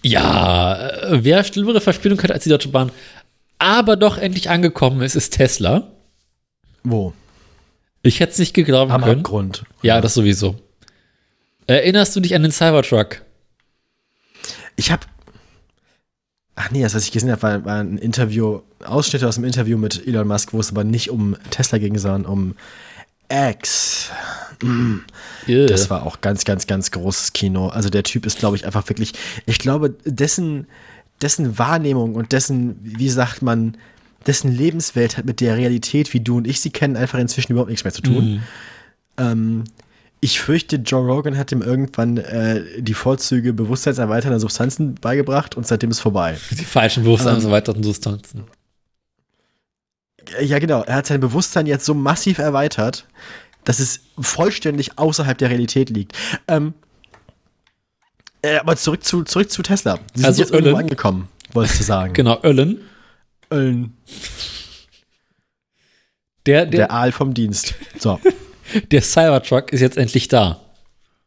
Ja, 0.03 0.89
äh, 0.89 1.25
wer 1.25 1.45
schlimmere 1.45 1.81
Verspielung 1.81 2.21
hat 2.23 2.33
als 2.33 2.45
die 2.45 2.51
Deutsche 2.51 2.71
Bahn, 2.71 2.91
aber 3.59 3.97
doch 3.97 4.19
endlich 4.19 4.51
angekommen 4.51 5.03
ist, 5.03 5.15
ist 5.15 5.35
Tesla. 5.35 5.93
Wo? 6.83 7.13
Ich 8.03 8.19
hätte 8.19 8.33
es 8.33 8.39
nicht 8.39 8.55
geglauben 8.55 8.93
Am 8.93 9.03
können. 9.03 9.21
Abgrund. 9.21 9.65
Ja, 9.83 10.01
das 10.01 10.15
sowieso. 10.15 10.57
Erinnerst 11.67 12.15
du 12.17 12.21
dich 12.21 12.35
an 12.35 12.43
den 12.43 12.53
Cybertruck? 12.53 13.23
Ich 14.77 14.91
habe. 14.91 15.07
Ach 16.55 16.71
nee, 16.71 16.83
das, 16.83 16.95
was 16.95 17.05
ich 17.05 17.13
gesehen 17.13 17.31
habe, 17.31 17.43
war, 17.43 17.65
war 17.65 17.81
ein 17.81 17.97
Interview, 17.99 18.61
Ausschnitte 18.85 19.27
aus 19.27 19.37
dem 19.37 19.45
Interview 19.45 19.79
mit 19.79 20.07
Elon 20.07 20.29
Musk, 20.29 20.53
wo 20.53 20.61
es 20.61 20.71
aber 20.71 20.85
nicht 20.85 21.11
um 21.11 21.37
Tesla 21.51 21.79
ging, 21.79 21.97
sondern 21.99 22.27
um 22.27 22.55
X. 23.31 24.11
Mm. 24.63 24.99
Äh. 25.47 25.67
Das 25.67 25.89
war 25.89 26.05
auch 26.05 26.21
ganz, 26.21 26.45
ganz, 26.45 26.67
ganz 26.67 26.91
großes 26.91 27.33
Kino. 27.33 27.69
Also 27.69 27.89
der 27.89 28.03
Typ 28.03 28.27
ist, 28.27 28.39
glaube 28.39 28.57
ich, 28.57 28.67
einfach 28.67 28.89
wirklich, 28.89 29.15
ich 29.47 29.59
glaube, 29.59 29.95
dessen, 30.05 30.67
dessen 31.23 31.59
Wahrnehmung 31.59 32.15
und 32.15 32.33
dessen, 32.33 32.79
wie 32.83 33.09
sagt 33.09 33.41
man, 33.41 33.77
dessen 34.27 34.53
Lebenswelt 34.53 35.17
hat 35.17 35.25
mit 35.25 35.41
der 35.41 35.57
Realität, 35.57 36.13
wie 36.13 36.21
du 36.21 36.37
und 36.37 36.47
ich 36.47 36.61
sie 36.61 36.71
kennen, 36.71 36.97
einfach 36.97 37.19
inzwischen 37.19 37.53
überhaupt 37.53 37.71
nichts 37.71 37.85
mehr 37.85 37.93
zu 37.93 38.03
tun. 38.03 38.35
Mhm. 38.35 38.43
Ähm, 39.19 39.65
ich 40.25 40.41
fürchte, 40.41 40.77
Joe 40.77 41.05
Rogan 41.05 41.37
hat 41.37 41.51
ihm 41.51 41.63
irgendwann 41.63 42.17
äh, 42.17 42.81
die 42.81 42.95
Vorzüge 42.95 43.53
bewusstseinserweiternder 43.53 44.39
Substanzen 44.39 44.95
beigebracht 44.95 45.57
und 45.57 45.67
seitdem 45.67 45.91
ist 45.91 45.99
vorbei. 45.99 46.39
Die 46.53 46.65
falschen 46.65 47.03
Bewusstsein 47.03 47.43
Ähm. 47.43 47.83
Substanzen. 47.83 48.45
Ja, 50.41 50.61
genau. 50.61 50.83
Er 50.85 50.95
hat 50.95 51.07
sein 51.07 51.19
Bewusstsein 51.19 51.67
jetzt 51.67 51.85
so 51.85 51.93
massiv 51.95 52.39
erweitert, 52.39 53.09
dass 53.65 53.81
es 53.81 54.01
vollständig 54.17 54.97
außerhalb 54.97 55.37
der 55.37 55.51
Realität 55.51 55.91
liegt. 55.91 56.17
Ähm, 56.47 56.75
äh, 58.43 58.59
aber 58.59 58.77
zurück 58.77 59.03
zu, 59.03 59.25
zurück 59.25 59.51
zu 59.51 59.63
Tesla. 59.63 59.97
Sie 60.15 60.21
sind 60.21 60.27
Also 60.27 60.43
jetzt 60.43 60.53
irgendwo 60.53 60.71
Ölen. 60.71 60.83
angekommen, 60.85 61.29
wolltest 61.53 61.81
du 61.81 61.85
sagen. 61.85 62.13
Genau, 62.15 62.41
Ölen. 62.45 62.81
Ölen, 63.51 63.97
Der, 66.47 66.65
der, 66.65 66.67
der 66.67 66.91
Aal 66.93 67.11
vom 67.11 67.35
Dienst. 67.35 67.75
So. 67.99 68.21
der 68.91 69.03
Cybertruck 69.03 69.73
ist 69.73 69.81
jetzt 69.81 69.97
endlich 69.97 70.29
da. 70.29 70.61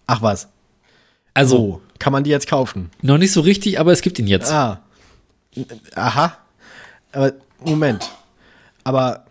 Ach 0.08 0.22
was. 0.22 0.48
Also, 1.34 1.58
So. 1.58 1.82
Kann 2.00 2.12
man 2.14 2.24
die 2.24 2.30
jetzt 2.30 2.48
kaufen? 2.48 2.92
noch 3.02 3.18
nicht 3.18 3.32
so 3.32 3.42
richtig, 3.42 3.80
aber 3.80 3.92
es 3.94 4.02
gibt 4.02 4.20
ihn 4.20 4.28
jetzt. 4.28 4.52
Ah. 4.52 4.82
Aha. 5.96 6.38
Aber 7.14 7.32
Moment. 7.64 8.10
Aber 8.84 9.26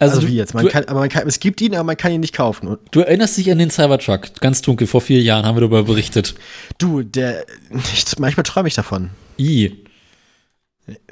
also, 0.00 0.26
wie 0.28 0.36
jetzt? 0.36 0.54
Man 0.54 0.64
du, 0.64 0.70
kann, 0.70 0.84
aber 0.84 1.00
man 1.00 1.08
kann, 1.08 1.26
es 1.26 1.40
gibt 1.40 1.60
ihn, 1.60 1.74
aber 1.74 1.82
man 1.82 1.96
kann 1.96 2.12
ihn 2.12 2.20
nicht 2.20 2.34
kaufen. 2.34 2.68
Und 2.68 2.78
du 2.92 3.00
erinnerst 3.00 3.36
dich 3.36 3.50
an 3.50 3.58
den 3.58 3.70
Cybertruck, 3.70 4.40
ganz 4.40 4.62
dunkel, 4.62 4.86
vor 4.86 5.00
vier 5.00 5.20
Jahren 5.20 5.44
haben 5.44 5.56
wir 5.56 5.60
darüber 5.62 5.82
berichtet. 5.82 6.36
du, 6.78 7.02
der, 7.02 7.44
ich, 7.92 8.04
manchmal 8.18 8.44
träume 8.44 8.68
ich 8.68 8.74
davon. 8.74 9.10
I. 9.38 9.84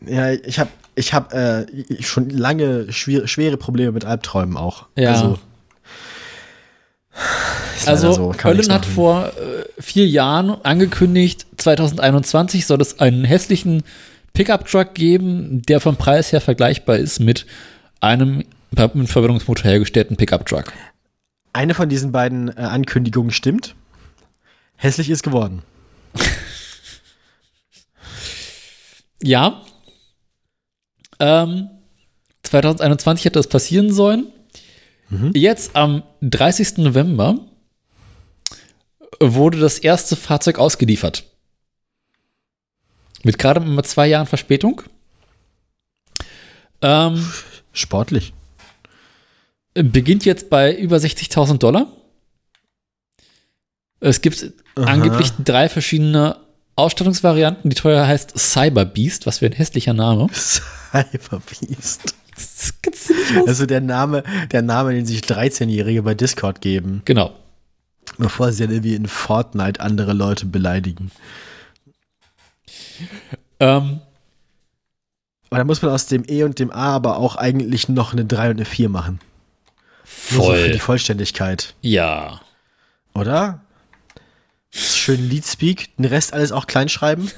Ja, 0.07 0.31
ich 0.33 0.61
habe 0.61 0.71
ich 0.97 1.15
hab, 1.15 1.33
äh, 1.33 1.67
schon 2.01 2.31
lange 2.31 2.93
schwer, 2.93 3.29
schwere 3.29 3.57
Probleme 3.57 3.93
mit 3.93 4.05
Albträumen 4.05 4.57
auch. 4.57 4.87
Ja. 4.97 5.11
Also, 5.11 5.39
Also, 7.87 8.13
so, 8.13 8.35
Ölen 8.45 8.73
hat 8.73 8.85
vor 8.85 9.27
äh, 9.29 9.65
vier 9.81 10.07
Jahren 10.09 10.51
angekündigt, 10.65 11.47
2021 11.59 12.67
soll 12.67 12.81
es 12.81 12.99
einen 12.99 13.25
hässlichen 13.25 13.85
Pickup-Truck 14.33 14.95
geben, 14.95 15.63
der 15.63 15.81
vom 15.81 15.97
Preis 15.97 16.33
her 16.33 16.41
vergleichbar 16.41 16.97
ist 16.97 17.21
mit 17.21 17.47
einem 18.01 18.43
mit 18.93 19.09
Verbrennungsmotor 19.09 19.65
hergestellten 19.65 20.17
Pickup-Truck. 20.17 20.73
Eine 21.53 21.75
von 21.75 21.89
diesen 21.89 22.13
beiden 22.13 22.49
äh, 22.49 22.61
Ankündigungen 22.61 23.31
stimmt. 23.31 23.75
Hässlich 24.77 25.09
ist 25.11 25.23
geworden. 25.23 25.63
Ja. 29.23 29.63
Ähm, 31.19 31.71
2021 32.43 33.25
hätte 33.25 33.39
das 33.39 33.49
passieren 33.49 33.93
sollen. 33.93 34.33
Mhm. 35.09 35.33
Jetzt 35.35 35.77
am 35.77 36.03
30. 36.23 36.79
November 36.79 37.39
wurde 39.21 39.59
das 39.59 39.79
erste 39.79 40.17
Fahrzeug 40.17 40.59
ausgeliefert. 40.59 41.25
Mit 43.23 43.39
gerade 43.39 43.61
mal 43.61 43.85
zwei 43.85 44.07
Jahren 44.07 44.27
Verspätung. 44.27 44.83
Ähm, 46.83 47.27
Sportlich. 47.73 48.33
beginnt 49.75 50.25
jetzt 50.25 50.51
bei 50.51 50.75
über 50.75 50.97
60.000 50.97 51.59
Dollar. 51.59 51.89
Es 54.01 54.21
gibt 54.21 54.53
Aha. 54.77 54.85
angeblich 54.87 55.33
drei 55.43 55.69
verschiedene 55.69 56.37
Ausstattungsvarianten. 56.77 57.71
Die 57.71 57.75
teuer 57.77 58.07
heißt 58.07 58.39
Cyber 58.39 58.85
Beast, 58.85 59.27
was 59.27 59.39
für 59.39 59.47
ein 59.47 59.53
hässlicher 59.53 59.95
Name. 59.95 60.27
Nicht 61.11 61.79
aus- 61.79 61.99
Also 63.47 63.65
der 63.67 63.81
Name, 63.81 64.23
der 64.53 64.63
Name, 64.63 64.93
den 64.93 65.07
sich 65.07 65.21
13-Jährige 65.23 66.03
bei 66.03 66.15
Discord 66.15 66.61
geben, 66.61 67.03
Genau. 67.07 67.33
bevor 68.19 68.53
sie 68.53 68.65
dann 68.65 68.73
irgendwie 68.73 68.95
in 68.95 69.07
Fortnite 69.09 69.81
andere 69.81 70.13
Leute 70.13 70.45
beleidigen. 70.47 71.11
Ähm, 73.59 74.01
Aber 75.49 75.59
da 75.59 75.65
muss 75.65 75.81
man 75.81 75.93
aus 75.93 76.07
dem 76.07 76.25
E 76.29 76.43
und 76.45 76.59
dem 76.59 76.71
A 76.71 76.95
aber 76.95 77.17
auch 77.17 77.37
eigentlich 77.37 77.89
noch 77.89 78.13
eine 78.13 78.25
3 78.27 78.51
und 78.51 78.57
eine 78.57 78.65
4 78.67 78.89
machen. 78.91 79.21
Nur 80.33 80.45
so 80.45 80.53
für 80.53 80.65
die 80.67 80.73
voll. 80.73 80.81
Vollständigkeit. 80.81 81.75
Ja. 81.81 82.41
Oder? 83.15 83.61
Schön 84.71 85.29
Leadspeak, 85.29 85.97
den 85.97 86.07
Rest 86.07 86.33
alles 86.33 86.53
auch 86.53 86.67
klein 86.67 86.89
schreiben. 86.89 87.31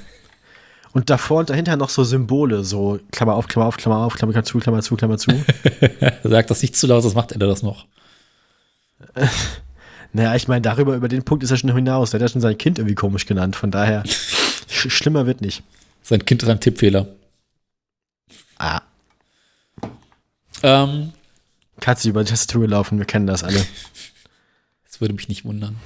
Und 0.92 1.10
davor 1.10 1.40
und 1.40 1.50
dahinter 1.50 1.76
noch 1.76 1.90
so 1.90 2.02
Symbole, 2.02 2.64
so 2.64 2.98
Klammer 3.12 3.34
auf, 3.34 3.46
Klammer 3.46 3.66
auf, 3.66 3.76
Klammer 3.76 3.98
auf, 3.98 4.14
Klammer 4.14 4.42
zu, 4.42 4.58
Klammer 4.58 4.82
zu, 4.82 4.96
Klammer 4.96 5.18
zu. 5.18 5.30
Sagt 6.24 6.50
das 6.50 6.62
nicht 6.62 6.76
zu 6.76 6.86
laut, 6.86 7.02
sonst 7.02 7.14
macht 7.14 7.32
er 7.32 7.38
das 7.38 7.62
noch. 7.62 7.86
naja, 10.12 10.34
ich 10.34 10.48
meine, 10.48 10.62
darüber, 10.62 10.96
über 10.96 11.08
den 11.08 11.24
Punkt 11.24 11.44
ist 11.44 11.50
er 11.50 11.56
schon 11.58 11.72
hinaus. 11.74 12.10
Der 12.10 12.18
hat 12.18 12.22
ja 12.28 12.32
schon 12.32 12.40
sein 12.40 12.58
Kind 12.58 12.78
irgendwie 12.78 12.94
komisch 12.94 13.26
genannt. 13.26 13.54
Von 13.54 13.70
daher, 13.70 14.02
sch 14.68 14.90
schlimmer 14.90 15.26
wird 15.26 15.40
nicht. 15.40 15.62
Sein 16.02 16.24
Kind 16.24 16.42
ist 16.42 16.48
ein 16.48 16.60
Tippfehler. 16.60 17.06
Ah, 18.58 18.80
Ähm, 20.62 21.12
Katze 21.80 22.08
über 22.08 22.24
die 22.24 22.30
Tastatur 22.30 22.62
gelaufen, 22.62 22.98
wir 22.98 23.04
kennen 23.04 23.26
das 23.28 23.44
alle. 23.44 23.64
das 24.84 25.00
würde 25.00 25.14
mich 25.14 25.28
nicht 25.28 25.44
wundern. 25.44 25.76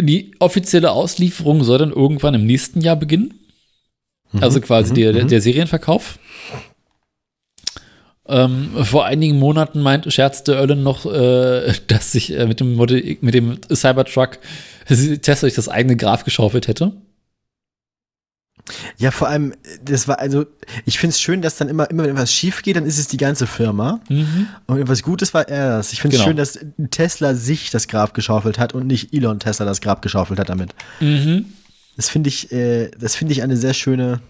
Die 0.00 0.32
offizielle 0.38 0.90
Auslieferung 0.90 1.64
soll 1.64 1.78
dann 1.78 1.92
irgendwann 1.92 2.34
im 2.34 2.46
nächsten 2.46 2.80
Jahr 2.80 2.96
beginnen. 2.96 3.34
Also 4.40 4.60
quasi 4.60 4.94
der, 4.94 5.12
der, 5.12 5.24
der 5.24 5.40
Serienverkauf. 5.40 6.18
Ähm, 8.26 8.70
vor 8.84 9.04
einigen 9.04 9.38
Monaten 9.38 9.82
meint, 9.82 10.10
scherzte 10.12 10.54
Erlen 10.54 10.82
noch, 10.82 11.06
äh, 11.06 11.72
dass 11.88 12.12
sich 12.12 12.36
äh, 12.36 12.46
mit 12.46 12.60
dem 12.60 12.74
Model, 12.74 13.18
mit 13.20 13.34
dem 13.34 13.58
Cybertruck 13.70 14.38
Tesla 14.86 15.48
sich 15.48 15.54
das 15.54 15.68
eigene 15.68 15.96
Graf 15.96 16.24
geschaufelt 16.24 16.68
hätte. 16.68 16.92
Ja, 18.96 19.10
vor 19.10 19.28
allem, 19.28 19.54
das 19.84 20.06
war, 20.06 20.20
also, 20.20 20.46
ich 20.84 20.98
finde 20.98 21.14
es 21.14 21.20
schön, 21.20 21.42
dass 21.42 21.56
dann 21.56 21.68
immer, 21.68 21.90
immer, 21.90 22.04
wenn 22.04 22.10
etwas 22.10 22.32
schief 22.32 22.62
geht, 22.62 22.76
dann 22.76 22.86
ist 22.86 22.98
es 22.98 23.08
die 23.08 23.16
ganze 23.16 23.46
Firma. 23.46 24.00
Mhm. 24.08 24.46
Und 24.66 24.88
was 24.88 25.02
Gutes 25.02 25.34
war 25.34 25.48
er 25.48 25.78
das. 25.78 25.92
Ich 25.92 26.00
finde 26.00 26.16
es 26.16 26.22
Genau. 26.22 26.30
schön, 26.30 26.36
dass 26.36 26.58
Tesla 26.90 27.34
sich 27.34 27.70
das 27.70 27.88
Grab 27.88 28.14
geschaufelt 28.14 28.58
hat 28.58 28.72
und 28.72 28.86
nicht 28.86 29.12
Elon 29.12 29.40
Tesla 29.40 29.66
das 29.66 29.80
Grab 29.80 30.00
geschaufelt 30.00 30.38
hat 30.38 30.48
damit. 30.48 30.74
Mhm. 31.00 31.46
Das 31.96 32.08
finde 32.08 32.28
ich, 32.28 32.52
äh, 32.52 32.90
das 32.98 33.16
finde 33.16 33.32
ich 33.32 33.42
eine 33.42 33.56
sehr 33.56 33.74
schöne 33.74 34.20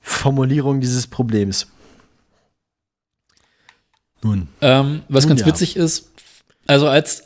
Formulierung 0.00 0.80
dieses 0.80 1.06
Problems. 1.06 1.66
Nun. 4.22 4.48
Ähm, 4.60 5.02
was 5.08 5.24
Nun 5.24 5.30
ganz 5.30 5.40
ja. 5.40 5.46
witzig 5.46 5.76
ist, 5.76 6.10
also 6.66 6.88
als 6.88 7.24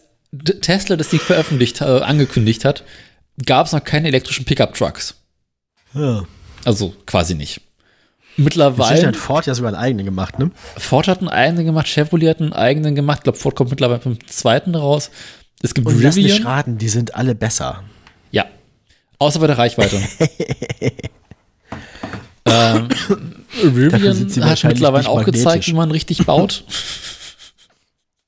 Tesla 0.62 0.96
das 0.96 1.10
Ding 1.10 1.20
veröffentlicht, 1.20 1.80
äh, 1.80 1.84
angekündigt 1.84 2.64
hat, 2.64 2.84
gab 3.44 3.66
es 3.66 3.72
noch 3.72 3.84
keine 3.84 4.08
elektrischen 4.08 4.44
Pickup-Trucks. 4.44 5.14
Ja. 5.94 6.24
Also 6.64 6.94
quasi 7.06 7.34
nicht. 7.34 7.60
Mittlerweile, 8.36 9.06
hat 9.06 9.16
Ford 9.16 9.46
ja 9.46 9.54
sogar 9.54 9.72
einen 9.72 9.80
eigenen 9.80 10.06
gemacht, 10.06 10.38
ne? 10.40 10.50
Ford 10.76 11.06
hat 11.06 11.20
einen 11.20 11.28
eigenen 11.28 11.66
gemacht, 11.66 11.86
Chevrolet 11.86 12.30
hat 12.30 12.40
einen 12.40 12.52
eigenen 12.52 12.96
gemacht. 12.96 13.18
Ich 13.18 13.24
glaube, 13.24 13.38
Ford 13.38 13.54
kommt 13.54 13.70
mittlerweile 13.70 14.00
beim 14.00 14.18
zweiten 14.26 14.74
raus. 14.74 15.10
Es 15.62 15.72
gibt 15.72 15.86
Und 15.86 16.02
lass 16.02 16.16
mich 16.16 16.32
Rivian. 16.32 16.46
raten, 16.46 16.78
die 16.78 16.88
sind 16.88 17.14
alle 17.14 17.36
besser. 17.36 17.84
Ja. 18.32 18.46
Außer 19.18 19.38
bei 19.38 19.46
der 19.46 19.56
Reichweite. 19.56 19.96
ähm, 22.44 22.88
Rivian 23.62 24.28
hat 24.44 24.64
mittlerweile 24.64 25.08
auch 25.08 25.24
gezeigt, 25.24 25.68
wie 25.68 25.72
man 25.74 25.92
richtig 25.92 26.26
baut. 26.26 26.64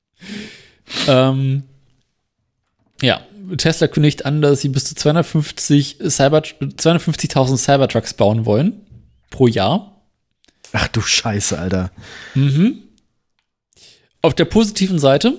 ähm, 1.07 1.63
ja, 3.01 3.21
Tesla 3.55 3.87
kündigt 3.87 4.25
an, 4.25 4.41
dass 4.41 4.61
sie 4.61 4.69
bis 4.69 4.85
zu 4.85 4.95
250 4.95 5.97
Cyber 6.09 6.39
250.000 6.39 7.57
Cybertrucks 7.57 8.13
bauen 8.13 8.45
wollen 8.45 8.81
pro 9.29 9.47
Jahr. 9.47 10.01
Ach 10.73 10.87
du 10.89 11.01
Scheiße, 11.01 11.57
Alter. 11.57 11.91
Auf 14.21 14.33
der 14.35 14.45
positiven 14.45 14.99
Seite, 14.99 15.35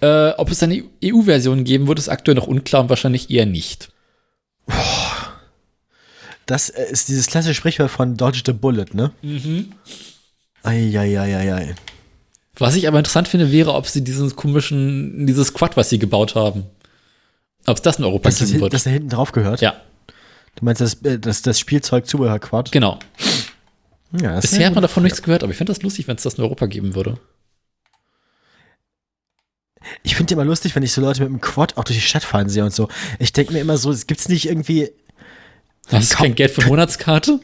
äh, 0.00 0.30
ob 0.30 0.50
es 0.50 0.62
eine 0.62 0.84
EU-Version 1.02 1.64
geben 1.64 1.88
wird, 1.88 1.98
ist 1.98 2.08
aktuell 2.08 2.34
noch 2.34 2.46
unklar 2.46 2.82
und 2.82 2.90
wahrscheinlich 2.90 3.30
eher 3.30 3.46
nicht. 3.46 3.90
Das 6.46 6.68
äh, 6.68 6.90
ist 6.90 7.08
dieses 7.08 7.26
klassische 7.26 7.54
Sprichwort 7.54 7.90
von 7.90 8.16
Dodge 8.16 8.42
the 8.44 8.52
Bullet, 8.52 8.86
ne? 8.92 9.12
Mhm. 9.22 9.72
Eieieiei. 10.62 11.74
Was 12.58 12.76
ich 12.76 12.86
aber 12.86 12.98
interessant 12.98 13.28
finde, 13.28 13.50
wäre, 13.50 13.74
ob 13.74 13.86
sie 13.86 14.02
diesen 14.04 14.34
komischen, 14.36 15.26
dieses 15.26 15.54
Quad, 15.54 15.76
was 15.76 15.90
sie 15.90 15.98
gebaut 15.98 16.34
haben, 16.34 16.64
ob 17.66 17.76
es 17.76 17.82
das 17.82 17.98
in 17.98 18.04
Europa 18.04 18.28
das, 18.28 18.38
geben 18.38 18.60
wird. 18.60 18.72
dass 18.72 18.84
da 18.84 18.90
hinten 18.90 19.08
drauf 19.08 19.32
gehört? 19.32 19.60
ja, 19.60 19.74
Du 20.56 20.64
meinst 20.64 20.80
das, 20.80 20.94
äh, 21.02 21.18
das, 21.18 21.42
das 21.42 21.58
Spielzeug-Zubehör-Quad? 21.58 22.70
genau. 22.70 22.98
Ja, 24.22 24.38
Bisher 24.38 24.66
hat 24.66 24.74
man 24.74 24.82
davon 24.82 25.02
nichts 25.02 25.22
gehört, 25.22 25.42
aber 25.42 25.50
ich 25.50 25.58
fände 25.58 25.72
das 25.72 25.82
lustig, 25.82 26.06
wenn 26.06 26.14
es 26.14 26.22
das 26.22 26.34
in 26.34 26.44
Europa 26.44 26.66
geben 26.66 26.94
würde. 26.94 27.18
Ich 30.04 30.14
finde 30.14 30.34
immer 30.34 30.44
lustig, 30.44 30.76
wenn 30.76 30.84
ich 30.84 30.92
so 30.92 31.00
Leute 31.00 31.22
mit 31.22 31.30
dem 31.30 31.40
Quad 31.40 31.76
auch 31.76 31.82
durch 31.82 31.98
die 31.98 32.04
Stadt 32.04 32.22
fahren 32.22 32.48
sehe 32.48 32.64
und 32.64 32.72
so. 32.72 32.88
Ich 33.18 33.32
denke 33.32 33.52
mir 33.52 33.58
immer 33.60 33.76
so, 33.76 33.90
es 33.90 34.06
gibt's 34.06 34.28
nicht 34.28 34.48
irgendwie. 34.48 34.90
Hast 35.88 36.12
du 36.12 36.16
kein 36.18 36.34
Geld 36.36 36.52
für 36.52 36.64
Monatskarte? 36.66 37.40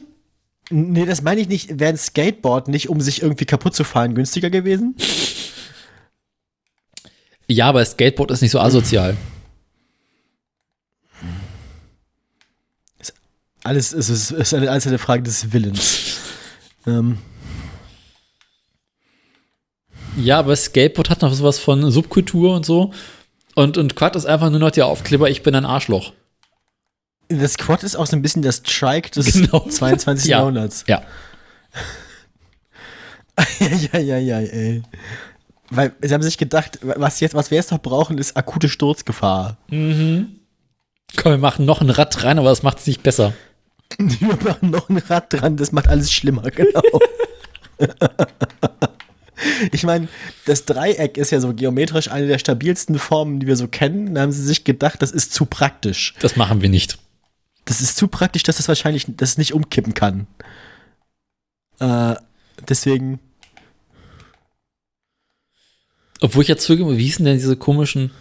Nee, 0.71 1.05
das 1.05 1.21
meine 1.21 1.41
ich 1.41 1.47
nicht. 1.47 1.79
Wäre 1.79 1.89
ein 1.93 1.97
Skateboard 1.97 2.67
nicht, 2.67 2.89
um 2.89 3.01
sich 3.01 3.21
irgendwie 3.21 3.45
kaputt 3.45 3.75
zu 3.75 3.83
fahren, 3.83 4.15
günstiger 4.15 4.49
gewesen? 4.49 4.95
Ja, 7.47 7.67
aber 7.67 7.83
Skateboard 7.83 8.31
ist 8.31 8.41
nicht 8.41 8.51
so 8.51 8.59
asozial. 8.59 9.17
Alles 13.63 13.93
ist, 13.93 14.09
ist, 14.09 14.31
ist 14.31 14.53
eine 14.53 14.71
einzelne 14.71 14.97
Frage 14.97 15.23
des 15.23 15.51
Willens. 15.53 16.17
ähm, 16.87 17.17
Ja, 20.17 20.39
aber 20.39 20.55
Skateboard 20.55 21.09
hat 21.09 21.21
noch 21.21 21.33
sowas 21.33 21.59
von 21.59 21.89
Subkultur 21.91 22.55
und 22.55 22.65
so. 22.65 22.91
Und, 23.55 23.77
und 23.77 23.95
Quad 23.95 24.15
ist 24.15 24.25
einfach 24.25 24.49
nur 24.49 24.59
noch 24.59 24.71
der 24.71 24.85
Aufkleber, 24.85 25.29
ich 25.29 25.43
bin 25.43 25.55
ein 25.55 25.65
Arschloch. 25.65 26.13
Das 27.39 27.57
Quad 27.57 27.83
ist 27.83 27.95
auch 27.95 28.07
so 28.07 28.15
ein 28.15 28.21
bisschen 28.21 28.41
das 28.41 28.63
Trike 28.63 29.11
des 29.11 29.33
Genau. 29.33 29.67
22. 29.67 30.29
Ja. 30.29 30.39
Jahrhunderts. 30.39 30.83
Ja. 30.87 31.01
ja, 33.93 33.99
ja, 33.99 34.17
ja, 34.17 34.39
ey. 34.39 34.83
Weil 35.69 35.93
sie 36.01 36.13
haben 36.13 36.21
sich 36.21 36.37
gedacht, 36.37 36.79
was, 36.81 37.19
jetzt, 37.21 37.33
was 37.33 37.49
wir 37.49 37.57
jetzt 37.57 37.71
noch 37.71 37.81
brauchen, 37.81 38.17
ist 38.17 38.35
akute 38.35 38.67
Sturzgefahr. 38.67 39.57
Komm, 39.69 41.31
wir 41.31 41.37
machen 41.37 41.65
noch 41.65 41.81
ein 41.81 41.89
Rad 41.89 42.23
rein, 42.23 42.39
aber 42.39 42.49
das 42.49 42.63
macht 42.63 42.79
es 42.79 42.87
nicht 42.87 43.03
besser. 43.03 43.33
Wir 43.97 44.37
machen 44.41 44.69
noch 44.69 44.87
ein 44.87 44.97
Rad 44.97 45.33
dran, 45.33 45.57
das 45.57 45.73
macht 45.73 45.89
alles 45.89 46.13
schlimmer, 46.13 46.49
genau. 46.49 46.81
ich 49.71 49.83
meine, 49.83 50.07
das 50.45 50.63
Dreieck 50.65 51.17
ist 51.17 51.31
ja 51.31 51.41
so 51.41 51.53
geometrisch 51.53 52.09
eine 52.09 52.27
der 52.27 52.37
stabilsten 52.39 52.97
Formen, 52.99 53.39
die 53.41 53.47
wir 53.47 53.55
so 53.57 53.67
kennen. 53.67 54.15
Da 54.15 54.21
haben 54.21 54.31
sie 54.31 54.43
sich 54.43 54.63
gedacht, 54.63 55.01
das 55.01 55.11
ist 55.11 55.33
zu 55.33 55.45
praktisch. 55.45 56.13
Das 56.21 56.37
machen 56.37 56.61
wir 56.61 56.69
nicht. 56.69 56.99
Das 57.71 57.79
ist 57.79 57.95
zu 57.95 58.09
praktisch, 58.09 58.43
dass 58.43 58.57
das 58.57 58.67
wahrscheinlich 58.67 59.05
das 59.07 59.37
nicht 59.37 59.53
umkippen 59.53 59.93
kann. 59.93 60.27
Äh, 61.79 62.15
deswegen, 62.67 63.21
Obwohl 66.19 66.43
ich 66.43 66.49
jetzt 66.49 66.65
zugebe, 66.65 66.97
wie 66.97 67.05
hießen 67.05 67.23
denn 67.23 67.37
diese 67.37 67.55
komischen 67.55 68.11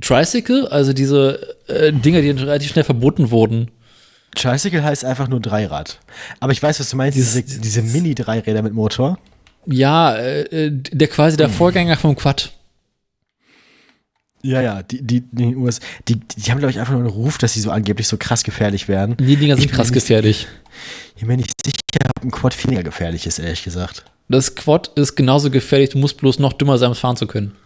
Tricycle? 0.00 0.68
Also 0.68 0.92
diese 0.92 1.56
äh, 1.66 1.92
Dinger, 1.92 2.22
die 2.22 2.30
relativ 2.30 2.70
schnell 2.70 2.84
verboten 2.84 3.32
wurden. 3.32 3.72
Tricycle 4.36 4.84
heißt 4.84 5.04
einfach 5.04 5.26
nur 5.26 5.40
Dreirad. 5.40 5.98
Aber 6.38 6.52
ich 6.52 6.62
weiß, 6.62 6.78
was 6.78 6.88
du 6.88 6.96
meinst, 6.96 7.18
diese, 7.18 7.42
diese 7.42 7.82
Mini-Dreiräder 7.82 8.62
mit 8.62 8.72
Motor. 8.72 9.18
Ja, 9.66 10.14
äh, 10.14 10.42
äh, 10.42 10.70
der 10.70 11.08
quasi 11.08 11.36
der 11.36 11.48
Vorgänger 11.48 11.96
vom 11.96 12.14
Quad. 12.14 12.52
Ja, 14.46 14.60
ja, 14.60 14.82
die, 14.82 15.02
die, 15.02 15.22
die, 15.32 15.56
US, 15.56 15.80
die, 16.08 16.16
die 16.20 16.50
haben, 16.50 16.58
glaube 16.58 16.70
ich, 16.70 16.78
einfach 16.78 16.92
nur 16.92 17.00
einen 17.02 17.10
Ruf, 17.10 17.38
dass 17.38 17.54
sie 17.54 17.60
so 17.60 17.70
angeblich 17.70 18.06
so 18.08 18.16
krass 18.16 18.44
gefährlich 18.44 18.88
werden. 18.88 19.16
Die 19.18 19.36
Dinger 19.36 19.56
sind 19.56 19.70
krass 19.72 19.88
nicht- 19.90 19.94
gefährlich. 19.94 20.46
Ich 21.14 21.20
bin 21.20 21.28
mir 21.28 21.36
nicht 21.38 21.52
sicher, 21.64 22.10
ob 22.16 22.24
ein 22.24 22.30
Quad 22.30 22.64
weniger 22.64 22.82
gefährlich 22.82 23.26
ist, 23.26 23.38
ehrlich 23.38 23.64
gesagt. 23.64 24.04
Das 24.28 24.54
Quad 24.54 24.88
ist 24.96 25.16
genauso 25.16 25.50
gefährlich, 25.50 25.90
du 25.90 25.98
musst 25.98 26.16
bloß 26.18 26.38
noch 26.38 26.52
dümmer 26.52 26.78
sein, 26.78 26.88
um 26.88 26.92
es 26.92 26.98
fahren 26.98 27.16
zu 27.16 27.26
können. 27.26 27.52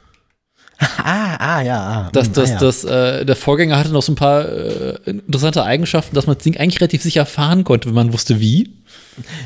Ah, 1.05 1.37
ah, 1.39 1.61
ja. 1.63 1.79
Ah, 1.79 2.11
Das, 2.13 2.29
hm, 2.29 2.33
das, 2.35 2.49
ah, 2.51 2.53
ja. 2.55 2.59
das, 2.59 2.85
äh, 2.85 3.27
der 3.27 3.37
Vorgänger 3.37 3.77
hatte 3.79 3.91
noch 3.91 4.01
so 4.03 4.13
ein 4.13 4.15
paar 4.15 4.49
äh, 4.49 4.95
interessante 5.11 5.63
Eigenschaften, 5.65 6.15
dass 6.15 6.27
man 6.27 6.37
das 6.37 6.45
Ding 6.45 6.57
eigentlich 6.57 6.81
relativ 6.81 7.03
sicher 7.03 7.27
fahren 7.27 7.65
konnte, 7.65 7.89
wenn 7.89 7.95
man 7.95 8.13
wusste 8.15 8.41
wie. 8.41 8.71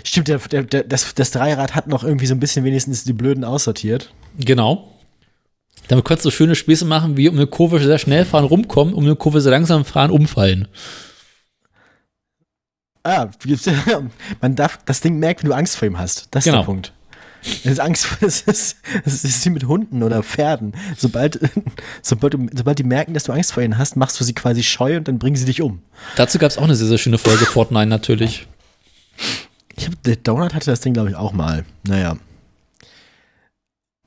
Stimmt, 0.04 0.28
der, 0.28 0.38
der, 0.38 0.62
der, 0.62 0.84
das, 0.84 1.12
das 1.14 1.32
Dreirad 1.32 1.74
hat 1.74 1.88
noch 1.88 2.04
irgendwie 2.04 2.26
so 2.26 2.34
ein 2.34 2.40
bisschen 2.40 2.64
wenigstens 2.64 3.02
die 3.02 3.12
Blöden 3.12 3.42
aussortiert. 3.42 4.12
Genau. 4.38 4.93
Damit 5.88 6.04
konntest 6.04 6.24
du 6.26 6.30
schöne 6.30 6.54
Späße 6.54 6.84
machen, 6.84 7.16
wie 7.16 7.28
um 7.28 7.36
eine 7.36 7.46
Kurve 7.46 7.78
sehr 7.80 7.98
schnell 7.98 8.24
fahren, 8.24 8.44
rumkommen, 8.44 8.94
um 8.94 9.04
eine 9.04 9.16
Kurve 9.16 9.40
sehr 9.40 9.52
langsam 9.52 9.84
fahren, 9.84 10.10
umfallen. 10.10 10.68
Ah, 13.02 13.28
man 14.40 14.56
darf 14.56 14.78
das 14.86 15.00
Ding 15.00 15.18
merken, 15.18 15.42
wenn 15.42 15.50
du 15.50 15.56
Angst 15.56 15.76
vor 15.76 15.86
ihm 15.86 15.98
hast. 15.98 16.28
Das 16.30 16.40
ist 16.40 16.50
Genau. 16.50 16.58
der 16.62 16.66
Punkt. 16.66 16.92
Das 17.42 17.72
ist 17.72 17.80
Angst 17.80 18.06
vor, 18.06 18.16
das 18.22 18.40
ist, 18.40 18.76
das 19.04 19.24
ist 19.24 19.44
wie 19.44 19.50
mit 19.50 19.64
Hunden 19.66 20.02
oder 20.02 20.22
Pferden. 20.22 20.72
Sobald, 20.96 21.38
sobald, 22.02 22.32
du, 22.32 22.46
sobald 22.54 22.78
die 22.78 22.84
merken, 22.84 23.12
dass 23.12 23.24
du 23.24 23.32
Angst 23.32 23.52
vor 23.52 23.62
ihnen 23.62 23.76
hast, 23.76 23.96
machst 23.96 24.18
du 24.18 24.24
sie 24.24 24.32
quasi 24.32 24.62
scheu 24.62 24.96
und 24.96 25.06
dann 25.06 25.18
bringen 25.18 25.36
sie 25.36 25.44
dich 25.44 25.60
um. 25.60 25.82
Dazu 26.16 26.38
gab 26.38 26.50
es 26.50 26.56
auch 26.56 26.62
eine 26.64 26.74
sehr, 26.76 26.88
sehr 26.88 26.98
schöne 26.98 27.18
Folge, 27.18 27.44
Fortnite 27.44 27.86
natürlich. 27.86 28.46
Ich 29.76 29.86
hab, 29.86 30.02
der 30.04 30.16
Donut 30.16 30.54
hatte 30.54 30.70
das 30.70 30.80
Ding, 30.80 30.94
glaube 30.94 31.10
ich, 31.10 31.16
auch 31.16 31.32
mal. 31.32 31.66
Naja. 31.86 32.16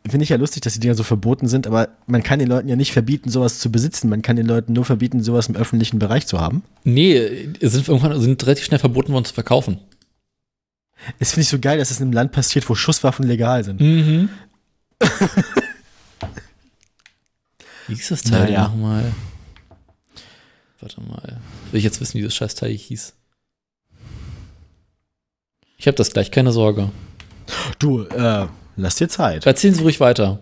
Finde 0.10 0.24
ich 0.24 0.30
ja 0.30 0.38
lustig, 0.38 0.62
dass 0.62 0.74
die 0.74 0.80
Dinger 0.80 0.96
so 0.96 1.04
verboten 1.04 1.48
sind, 1.48 1.68
aber 1.68 1.90
man 2.06 2.24
kann 2.24 2.40
den 2.40 2.48
Leuten 2.48 2.68
ja 2.70 2.76
nicht 2.76 2.94
verbieten, 2.94 3.30
sowas 3.30 3.60
zu 3.60 3.72
besitzen. 3.72 4.10
Man 4.10 4.22
kann 4.22 4.36
den 4.36 4.46
Leuten 4.46 4.74
nur 4.74 4.86
verbieten, 4.86 5.22
sowas 5.24 5.48
im 5.48 5.56
öffentlichen 5.56 6.00
Bereich 6.00 6.28
zu 6.28 6.40
haben. 6.40 6.64
Nee, 6.84 7.50
sind 7.62 7.88
irgendwann 7.88 8.20
sind 8.22 8.42
relativ 8.46 8.66
schnell 8.66 8.80
verboten 8.80 9.12
worden 9.14 9.26
zu 9.26 9.34
verkaufen. 9.34 9.80
Das 11.20 11.32
finde 11.32 11.42
ich 11.44 11.50
so 11.50 11.60
geil, 11.60 11.78
dass 11.78 11.90
das 11.90 12.00
in 12.00 12.06
einem 12.06 12.14
Land 12.14 12.32
passiert, 12.32 12.68
wo 12.70 12.76
Schusswaffen 12.76 13.26
legal 13.28 13.64
sind. 13.64 13.80
Mhm. 13.82 14.30
Wie 17.88 17.96
hieß 17.96 18.10
das 18.10 18.24
Teil 18.24 18.46
Naja. 18.46 18.64
nochmal? 18.68 19.14
Warte 20.80 21.02
mal. 21.02 21.40
Will 21.72 21.78
ich 21.80 21.84
jetzt 21.84 22.02
wissen, 22.02 22.18
wie 22.20 22.24
das 22.24 22.36
Scheißteil 22.36 22.72
hieß? 22.72 23.14
Ich 25.78 25.88
habe 25.88 25.96
das 25.96 26.12
gleich, 26.12 26.32
keine 26.32 26.52
Sorge. 26.52 26.90
Du, 27.80 28.02
äh, 28.04 28.48
lass 28.78 28.96
dir 28.96 29.10
Zeit. 29.10 29.46
Erzählen 29.46 29.74
Sie 29.74 29.82
ruhig 29.84 30.00
weiter. 30.00 30.40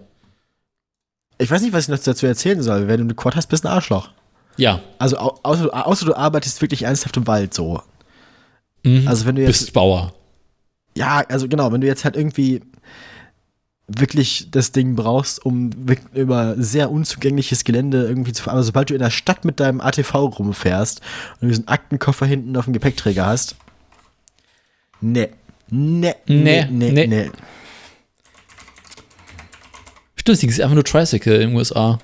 Ich 1.37 1.49
weiß 1.51 1.61
nicht, 1.61 1.73
was 1.73 1.85
ich 1.85 1.89
noch 1.89 1.99
dazu 1.99 2.25
erzählen 2.27 2.61
soll. 2.61 2.87
Wenn 2.87 2.97
du 2.99 3.03
einen 3.05 3.15
Quad 3.15 3.35
hast, 3.35 3.47
bist 3.47 3.63
du 3.65 3.67
ein 3.69 3.73
Arschloch. 3.73 4.09
Ja. 4.57 4.79
Also, 4.99 5.17
au- 5.17 5.37
außer, 5.43 5.85
außer 5.87 6.05
du 6.05 6.13
arbeitest 6.15 6.61
wirklich 6.61 6.83
ernsthaft 6.83 7.17
im 7.17 7.27
Wald 7.27 7.53
so. 7.53 7.81
Mhm. 8.83 9.07
Also, 9.07 9.25
wenn 9.25 9.35
du 9.35 9.41
jetzt. 9.41 9.47
Bist 9.59 9.73
Bauer. 9.73 10.13
Ja, 10.97 11.23
also 11.27 11.49
genau, 11.49 11.73
wenn 11.73 11.81
du 11.81 11.87
jetzt 11.87 12.05
halt 12.05 12.15
irgendwie 12.15 12.61
wirklich 13.87 14.47
das 14.49 14.71
Ding 14.71 14.95
brauchst, 14.95 15.45
um 15.45 15.69
über 16.13 16.55
sehr 16.57 16.89
unzugängliches 16.89 17.65
Gelände 17.65 18.05
irgendwie 18.07 18.31
zu 18.33 18.41
fahren. 18.43 18.55
Also 18.55 18.67
sobald 18.67 18.89
du 18.89 18.93
in 18.95 19.01
der 19.01 19.11
Stadt 19.11 19.45
mit 19.45 19.59
deinem 19.59 19.79
ATV 19.81 20.15
rumfährst 20.39 21.01
und 21.41 21.49
diesen 21.49 21.67
Aktenkoffer 21.67 22.25
hinten 22.25 22.55
auf 22.57 22.63
dem 22.65 22.73
Gepäckträger 22.73 23.25
hast. 23.27 23.57
Nee. 25.01 25.29
Nee, 25.69 26.15
Nee, 26.27 26.65
nee, 26.71 26.91
nee, 26.91 26.91
nee. 26.91 27.07
nee. 27.07 27.31
Stimmt, 30.25 30.33
das 30.37 30.39
Ding 30.39 30.49
ist 30.49 30.59
einfach 30.59 30.73
nur 30.73 30.83
Tricycle 30.83 31.35
in 31.35 31.49
den 31.49 31.55
USA. 31.55 31.99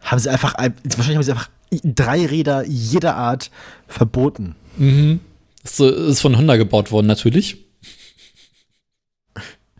Haben 0.00 0.18
sie 0.20 0.30
einfach, 0.30 0.54
ein- 0.54 0.74
wahrscheinlich 0.84 1.16
haben 1.16 1.24
sie 1.24 1.32
einfach 1.32 1.50
drei 1.82 2.24
Räder 2.24 2.64
jeder 2.66 3.16
Art 3.16 3.50
verboten. 3.88 4.54
Mhm. 4.76 5.18
Das 5.64 5.80
ist, 5.80 6.20
von 6.20 6.36
Honda 6.38 6.54
gebaut 6.56 6.92
worden, 6.92 7.08
natürlich. 7.08 7.56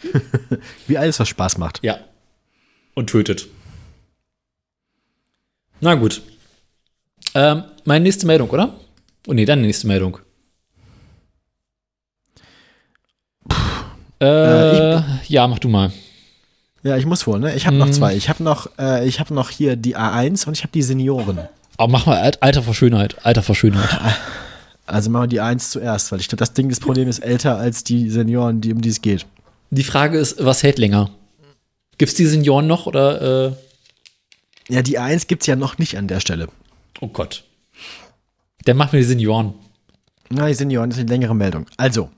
Wie 0.89 0.98
alles, 0.98 1.20
was 1.20 1.28
Spaß 1.28 1.56
macht. 1.59 1.78
Ja. 1.85 2.01
Und 2.94 3.10
tötet. 3.10 3.47
Na 5.81 5.94
gut. 5.94 6.20
Ähm, 7.35 7.62
meine 7.85 8.02
nächste 8.02 8.27
Meldung, 8.27 8.51
oder? 8.51 8.74
Oh 9.28 9.35
nee, 9.35 9.44
deine 9.44 9.62
nächste 9.62 9.86
Meldung. 9.86 10.18
Äh, 14.20 14.97
Äh, 14.97 15.02
ja, 15.28 15.47
mach 15.47 15.60
du 15.60 15.68
mal. 15.68 15.93
Ja, 16.82 16.97
ich 16.97 17.05
muss 17.07 17.27
wohl, 17.27 17.39
ne? 17.39 17.55
Ich 17.55 17.66
habe 17.66 17.77
noch 17.77 17.86
Mhm. 17.86 17.93
zwei. 17.93 18.16
Ich 18.16 18.28
habe 18.28 18.43
noch, 18.43 18.69
äh, 18.78 19.07
ich 19.07 19.20
habe 19.20 19.35
noch 19.35 19.51
hier 19.51 19.77
die 19.77 19.97
A1 19.97 20.47
und 20.47 20.55
ich 20.57 20.62
habe 20.62 20.73
die 20.73 20.82
Senioren. 20.82 21.40
Aber 21.77 21.93
mach 21.93 22.07
mal 22.07 22.19
Al- 22.19 22.32
Alter 22.40 22.62
vor 22.62 22.74
Schönheit. 22.74 23.16
Alter 23.24 23.43
vor 23.43 23.55
Schönheit. 23.55 23.89
Also 24.86 25.09
machen 25.09 25.23
wir 25.24 25.28
die 25.28 25.40
A1 25.40 25.70
zuerst, 25.70 26.11
weil 26.11 26.19
ich 26.19 26.27
glaube, 26.27 26.40
das 26.40 26.52
Ding, 26.52 26.69
das 26.69 26.81
Problem 26.81 27.07
ist 27.09 27.20
älter 27.20 27.57
als 27.57 27.85
die 27.85 28.11
Senioren, 28.11 28.61
die, 28.61 28.73
um 28.73 28.81
die 28.81 28.89
es 28.89 29.01
geht. 29.01 29.24
Die 29.70 29.85
Frage 29.85 30.19
ist, 30.19 30.44
was 30.44 30.65
hält 30.65 30.78
länger? 30.81 31.11
Gibt's 31.97 32.16
die 32.16 32.27
Senioren 32.27 32.66
noch 32.66 32.86
oder 32.86 33.47
äh, 33.51 33.52
Ja, 34.69 34.82
die 34.82 34.98
A1 34.98 35.28
gibt's 35.28 35.47
ja 35.47 35.55
noch 35.55 35.78
nicht 35.78 35.97
an 35.97 36.09
der 36.09 36.19
Stelle. 36.19 36.48
Oh 37.01 37.07
Gott. 37.07 37.44
Der 38.66 38.74
macht 38.74 38.93
mir 38.93 38.98
die 38.98 39.05
Senioren. 39.05 39.55
Na, 40.28 40.48
die 40.48 40.55
Senioren, 40.55 40.90
das 40.90 40.98
ist 40.98 41.02
eine 41.05 41.12
längere 41.12 41.36
Meldung. 41.36 41.66
Also, 41.77 42.11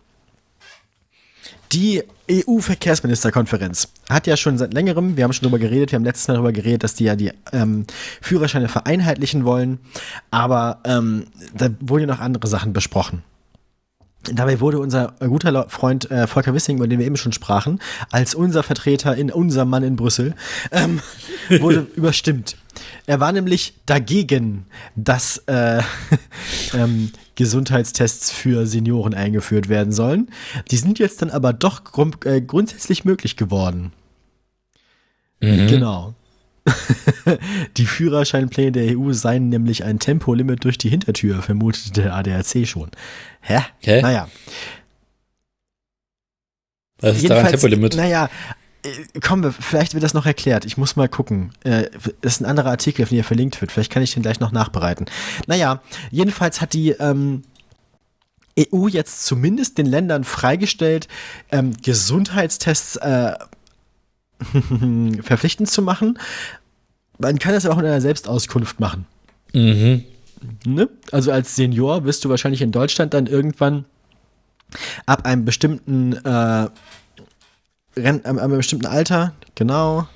die 1.73 2.03
EU-Verkehrsministerkonferenz 2.31 3.89
hat 4.09 4.27
ja 4.27 4.36
schon 4.36 4.59
seit 4.59 4.74
längerem, 4.74 5.16
wir 5.16 5.24
haben 5.24 5.32
schon 5.32 5.44
darüber 5.44 5.59
geredet, 5.59 5.93
wir 5.93 5.97
haben 5.97 6.05
letztes 6.05 6.28
Mal 6.28 6.35
darüber 6.35 6.53
geredet, 6.53 6.85
dass 6.85 6.94
die 6.94 7.05
ja 7.05 7.16
die 7.16 7.32
ähm, 7.53 7.86
Führerscheine 8.20 8.69
vereinheitlichen 8.69 9.44
wollen, 9.44 9.78
aber 10.31 10.81
ähm, 10.85 11.27
da 11.55 11.70
wurden 11.81 12.09
ja 12.09 12.15
noch 12.15 12.20
andere 12.20 12.47
Sachen 12.47 12.73
besprochen. 12.73 13.23
Dabei 14.32 14.61
wurde 14.61 14.78
unser 14.78 15.15
guter 15.19 15.69
Freund 15.69 16.11
äh, 16.11 16.28
Volker 16.28 16.55
Wissing, 16.55 16.77
über 16.77 16.86
den 16.86 17.01
wir 17.01 17.07
eben 17.07 17.16
schon 17.16 17.32
sprachen, 17.32 17.81
als 18.11 18.35
unser 18.35 18.62
Vertreter 18.62 19.16
in 19.16 19.32
unserem 19.32 19.69
Mann 19.70 19.82
in 19.82 19.97
Brüssel, 19.97 20.35
ähm, 20.70 21.01
wurde 21.61 21.89
überstimmt. 21.97 22.57
Er 23.07 23.20
war 23.20 23.32
nämlich 23.32 23.74
dagegen, 23.86 24.66
dass 24.97 25.39
äh, 25.47 25.82
ähm, 26.74 27.11
Gesundheitstests 27.35 28.31
für 28.31 28.66
Senioren 28.66 29.15
eingeführt 29.15 29.69
werden 29.69 29.93
sollen. 29.93 30.31
Die 30.70 30.77
sind 30.77 30.99
jetzt 30.99 31.23
dann 31.23 31.31
aber 31.31 31.53
doch 31.53 31.85
grund 31.85 32.24
äh, 32.27 32.40
grundsätzlich 32.40 33.05
möglich 33.05 33.36
geworden. 33.36 33.93
Genau. 35.40 36.15
die 37.77 37.86
Führerscheinpläne 37.86 38.73
der 38.73 38.99
EU 38.99 39.12
seien 39.12 39.49
nämlich 39.49 39.82
ein 39.82 39.99
Tempolimit 39.99 40.62
durch 40.65 40.78
die 40.78 40.89
Hintertür, 40.89 41.43
vermutete 41.43 41.90
der 41.90 42.15
ADAC 42.15 42.66
schon. 42.66 42.90
Hä? 43.40 43.61
Hä? 43.81 44.03
Naja. 44.03 44.28
Das 46.99 47.16
ist 47.16 47.28
da 47.28 47.35
ein 47.35 47.39
Jedenfalls, 47.39 47.51
Tempolimit. 47.51 47.97
Naja, 47.97 48.31
äh, 48.84 49.42
wir, 49.42 49.52
vielleicht 49.52 49.94
wird 49.94 50.02
das 50.04 50.14
noch 50.14 50.26
erklärt. 50.26 50.64
Ich 50.64 50.76
muss 50.76 50.96
mal 50.96 51.09
gucken. 51.09 51.52
Äh, 51.64 51.84
Das 52.20 52.34
ist 52.34 52.40
ein 52.40 52.46
anderer 52.46 52.70
Artikel, 52.70 53.02
auf 53.02 53.09
den 53.09 53.16
hier 53.16 53.24
verlinkt 53.24 53.60
wird. 53.60 53.72
Vielleicht 53.72 53.92
kann 53.92 54.02
ich 54.02 54.14
den 54.14 54.22
gleich 54.22 54.40
noch 54.40 54.52
nachbereiten. 54.52 55.06
Naja, 55.46 55.82
jedenfalls 56.10 56.60
hat 56.60 56.72
die 56.72 56.90
ähm, 56.90 57.42
EU 58.59 58.86
jetzt 58.88 59.24
zumindest 59.24 59.78
den 59.78 59.86
Ländern 59.86 60.24
freigestellt, 60.24 61.09
ähm, 61.50 61.74
Gesundheitstests 61.82 62.96
äh, 62.96 63.34
verpflichtend 65.22 65.70
zu 65.70 65.82
machen. 65.82 66.18
Man 67.18 67.38
kann 67.38 67.52
das 67.52 67.64
aber 67.64 67.74
auch 67.74 67.78
in 67.78 67.86
einer 67.86 68.00
Selbstauskunft 68.00 68.80
machen. 68.80 69.06
Mhm. 69.54 70.04
Ne? 70.66 70.88
Also 71.12 71.30
als 71.30 71.54
Senior 71.54 72.04
wirst 72.04 72.24
du 72.24 72.28
wahrscheinlich 72.28 72.62
in 72.62 72.72
Deutschland 72.72 73.14
dann 73.14 73.26
irgendwann 73.26 73.84
ab 75.06 75.24
einem 75.24 75.44
bestimmten 75.44 76.14
äh, 76.24 76.68
Ren 77.97 78.24
ab 78.24 78.39
einem 78.39 78.56
bestimmten 78.56 78.86
Alter, 78.86 79.32
genau. 79.55 80.06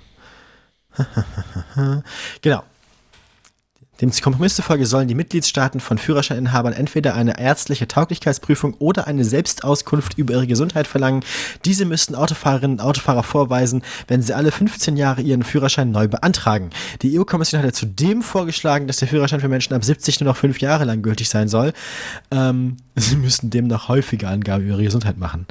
genau. 2.42 2.62
Dem 4.00 4.10
Kompromiss 4.10 4.56
zufolge 4.56 4.84
sollen 4.84 5.08
die 5.08 5.14
Mitgliedstaaten 5.14 5.80
von 5.80 5.96
Führerscheininhabern 5.96 6.74
entweder 6.74 7.14
eine 7.14 7.40
ärztliche 7.40 7.88
Tauglichkeitsprüfung 7.88 8.74
oder 8.74 9.06
eine 9.06 9.24
Selbstauskunft 9.24 10.18
über 10.18 10.34
ihre 10.34 10.46
Gesundheit 10.46 10.86
verlangen. 10.86 11.24
Diese 11.64 11.86
müssten 11.86 12.14
Autofahrerinnen 12.14 12.78
und 12.78 12.84
Autofahrer 12.84 13.22
vorweisen, 13.22 13.82
wenn 14.06 14.20
sie 14.20 14.34
alle 14.34 14.52
15 14.52 14.98
Jahre 14.98 15.22
ihren 15.22 15.44
Führerschein 15.44 15.92
neu 15.92 16.08
beantragen. 16.08 16.70
Die 17.00 17.18
EU-Kommission 17.18 17.62
hatte 17.62 17.72
zudem 17.72 18.22
vorgeschlagen, 18.22 18.86
dass 18.86 18.98
der 18.98 19.08
Führerschein 19.08 19.40
für 19.40 19.48
Menschen 19.48 19.72
ab 19.72 19.82
70 19.82 20.20
nur 20.20 20.28
noch 20.28 20.36
fünf 20.36 20.60
Jahre 20.60 20.84
lang 20.84 21.00
gültig 21.00 21.30
sein 21.30 21.48
soll. 21.48 21.72
Ähm, 22.30 22.76
sie 22.96 23.16
müssten 23.16 23.48
demnach 23.48 23.88
häufiger 23.88 24.28
Angaben 24.28 24.64
über 24.64 24.74
ihre 24.74 24.84
Gesundheit 24.84 25.16
machen. 25.16 25.46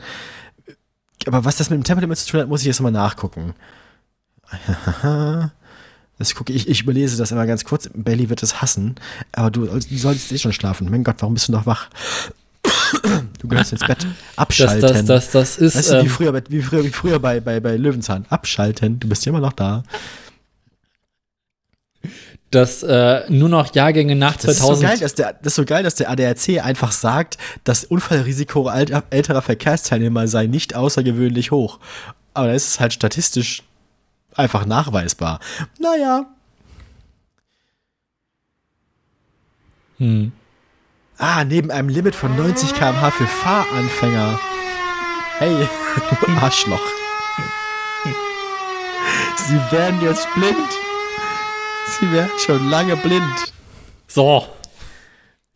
Aber 1.28 1.44
was 1.46 1.58
das 1.58 1.70
mit 1.70 1.78
dem 1.80 1.84
Tempolimit 1.84 2.18
zu 2.18 2.28
tun 2.30 2.40
hat, 2.42 2.48
muss 2.48 2.62
ich 2.62 2.68
jetzt 2.68 2.82
mal 2.82 2.92
nachgucken. 2.92 3.54
Das 6.18 6.34
gucke 6.34 6.54
ich, 6.54 6.70
ich 6.70 6.84
überlese 6.84 7.18
das 7.18 7.32
immer 7.32 7.46
ganz 7.46 7.66
kurz. 7.66 7.90
Bailey 7.94 8.30
wird 8.30 8.42
es 8.42 8.62
hassen, 8.62 8.96
aber 9.34 9.52
du, 9.52 9.66
du 9.66 9.98
solltest 9.98 10.32
eh 10.32 10.38
schon 10.38 10.54
schlafen. 10.54 10.90
Mein 10.90 11.04
Gott, 11.04 11.18
warum 11.20 11.34
bist 11.34 11.50
du 11.50 11.52
noch 11.52 11.66
wach? 11.66 11.90
Du 13.40 13.50
gehörst 13.50 13.74
ins 13.74 13.82
Bett. 13.82 13.98
Das, 14.36 14.38
Abschalten. 14.38 14.82
das, 14.82 15.06
das, 15.06 15.32
das 15.32 15.58
ist. 15.58 15.76
weißt 15.76 15.92
du, 15.92 15.96
wie 15.96 16.00
ähm, 16.06 16.10
früher, 16.10 16.32
bei- 16.32 16.44
wie 16.48 16.62
früher, 16.62 16.84
wie 16.86 16.90
früher 16.90 17.20
bei, 17.20 17.42
bei, 17.42 17.60
bei 17.60 17.76
Löwenzahn. 17.76 18.26
Abschalten. 18.30 18.98
Du 19.00 19.10
bist 19.10 19.26
ja 19.26 19.32
immer 19.32 19.42
noch 19.42 19.52
da. 19.54 19.84
Dass 22.56 22.84
äh, 22.84 23.30
nur 23.30 23.50
noch 23.50 23.76
Jahrgänge 23.76 24.16
nach 24.16 24.38
Das 24.38 24.46
ist, 24.46 24.60
so 24.60 24.68
2000. 24.68 24.90
geil, 24.90 25.00
dass 25.00 25.16
der, 25.16 25.34
das 25.34 25.48
ist 25.48 25.56
so 25.56 25.66
geil, 25.66 25.84
dass 25.84 25.96
der 25.96 26.10
ADAC 26.10 26.64
einfach 26.64 26.94
sagt, 26.94 27.38
das 27.66 27.84
Unfallrisiko 27.84 28.70
älterer 28.70 29.42
Verkehrsteilnehmer 29.42 30.30
sei 30.30 30.48
nicht 30.48 30.74
außergewöhnlich 30.74 31.52
hoch. 31.52 31.80
Aber 32.34 32.48
da 32.48 32.54
ist 32.54 32.68
es 32.68 32.80
halt 32.80 32.94
statistisch 32.94 33.64
einfach 34.36 34.66
nachweisbar. 34.66 35.42
Naja. 35.80 36.28
Hm. 39.98 40.32
Ah, 41.18 41.44
neben 41.44 41.72
einem 41.72 41.90
Limit 41.90 42.16
von 42.16 42.34
90 42.38 42.74
km/h 42.74 43.12
für 43.12 43.28
Fahranfänger. 43.28 44.40
Hey, 45.40 45.68
du 46.22 46.28
Arschloch. 46.42 46.80
Sie 49.48 49.60
werden 49.72 50.02
jetzt 50.02 50.28
blind. 50.36 50.85
Sie 52.00 52.12
werden 52.12 52.32
schon 52.46 52.70
lange 52.70 52.96
blind. 52.98 53.24
So. 54.08 54.46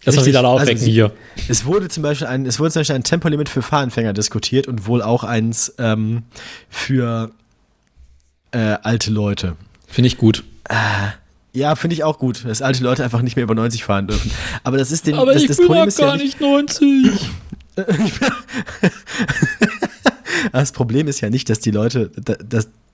Lass 0.05 0.15
mal 0.15 0.21
Richtig, 0.21 0.27
wieder 0.27 0.39
also 0.39 0.61
aufwecken 0.61 0.81
sie- 0.81 0.91
hier. 0.91 1.11
Es 1.49 1.65
wurde 1.65 1.89
zum 1.89 2.03
Beispiel 2.03 2.27
ein, 2.27 2.45
es 2.45 2.59
wurde 2.59 2.71
zum 2.71 2.79
Beispiel 2.81 2.95
ein 2.95 3.03
Tempolimit 3.03 3.49
für 3.49 3.61
Fahranfänger 3.61 4.13
diskutiert 4.13 4.67
und 4.67 4.87
wohl 4.87 5.01
auch 5.01 5.23
eins 5.25 5.73
ähm, 5.77 6.23
für 6.69 7.31
äh, 8.51 8.77
alte 8.81 9.11
Leute. 9.11 9.55
Finde 9.87 10.07
ich 10.07 10.17
gut. 10.17 10.43
Ja, 11.51 11.75
finde 11.75 11.95
ich 11.95 12.03
auch 12.03 12.17
gut, 12.19 12.45
dass 12.45 12.61
alte 12.61 12.83
Leute 12.83 13.03
einfach 13.03 13.21
nicht 13.23 13.35
mehr 13.35 13.43
über 13.43 13.55
90 13.55 13.83
fahren 13.83 14.07
dürfen. 14.07 14.31
Aber 14.63 14.77
das 14.77 14.91
ist 14.91 15.07
den, 15.07 15.15
Aber 15.15 15.33
das, 15.33 15.41
ich 15.41 15.47
das 15.49 15.57
bin 15.57 15.65
Problem 15.65 15.81
doch 15.83 15.87
ist 15.87 15.99
ja 15.99 16.05
gar 16.05 16.15
nicht, 16.17 16.39
nicht 16.39 16.41
90. 16.41 17.29
das 20.51 20.71
Problem 20.71 21.07
ist 21.07 21.21
ja 21.21 21.29
nicht, 21.29 21.49
dass 21.49 21.59
die 21.59 21.71
Leute 21.71 22.11
da- 22.23 22.35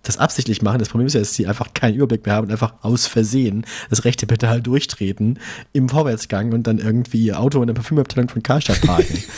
das, 0.07 0.17
absichtlich 0.17 0.61
machen. 0.61 0.79
Das 0.79 0.89
Problem 0.89 1.07
ist 1.07 1.13
ja, 1.13 1.19
dass 1.19 1.33
sie 1.33 1.47
einfach 1.47 1.73
keinen 1.73 1.95
Überblick 1.95 2.25
mehr 2.25 2.35
haben 2.35 2.47
und 2.47 2.51
einfach 2.51 2.73
aus 2.81 3.07
Versehen 3.07 3.65
das 3.89 4.05
rechte 4.05 4.27
Pedal 4.27 4.61
durchtreten 4.61 5.39
im 5.73 5.89
Vorwärtsgang 5.89 6.53
und 6.53 6.67
dann 6.67 6.79
irgendwie 6.79 7.25
ihr 7.25 7.39
Auto 7.39 7.61
in 7.61 7.67
der 7.67 7.73
Parfümabteilung 7.73 8.29
von 8.29 8.43
Karstadt 8.43 8.81
parken. 8.81 9.23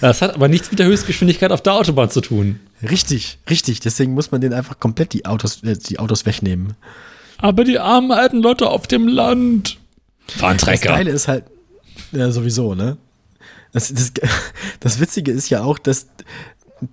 Das 0.00 0.20
hat 0.20 0.34
aber 0.34 0.48
nichts 0.48 0.70
mit 0.70 0.78
der 0.78 0.86
Höchstgeschwindigkeit 0.86 1.52
auf 1.52 1.62
der 1.62 1.74
Autobahn 1.74 2.10
zu 2.10 2.20
tun. 2.20 2.58
richtig, 2.82 3.38
richtig. 3.48 3.80
Deswegen 3.80 4.14
muss 4.14 4.32
man 4.32 4.40
denen 4.40 4.52
einfach 4.52 4.80
komplett 4.80 5.12
die 5.12 5.24
Autos, 5.24 5.62
äh, 5.62 5.76
die 5.76 5.98
Autos 5.98 6.26
wegnehmen. 6.26 6.74
Aber 7.38 7.64
die 7.64 7.78
armen 7.78 8.12
alten 8.12 8.38
Leute 8.42 8.68
auf 8.68 8.86
dem 8.86 9.06
Land. 9.08 9.78
Fahren 10.28 10.58
Das. 10.58 10.80
Geile 10.80 11.10
ist 11.10 11.28
halt, 11.28 11.44
ja, 12.12 12.30
sowieso, 12.30 12.74
ne? 12.74 12.96
Das, 13.72 13.92
das, 13.92 14.12
das 14.80 15.00
Witzige 15.00 15.32
ist 15.32 15.50
ja 15.50 15.62
auch, 15.62 15.78
dass, 15.78 16.06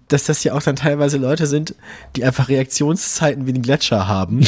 dass 0.07 0.23
das 0.26 0.43
ja 0.45 0.53
auch 0.53 0.61
dann 0.64 0.76
teilweise 0.77 1.18
Leute 1.18 1.45
sind, 1.45 1.76
die 2.15 2.23
einfach 2.23 2.47
Reaktionszeiten 2.49 3.45
wie 3.47 3.53
den 3.53 3.61
Gletscher 3.64 4.07
haben, 4.07 4.41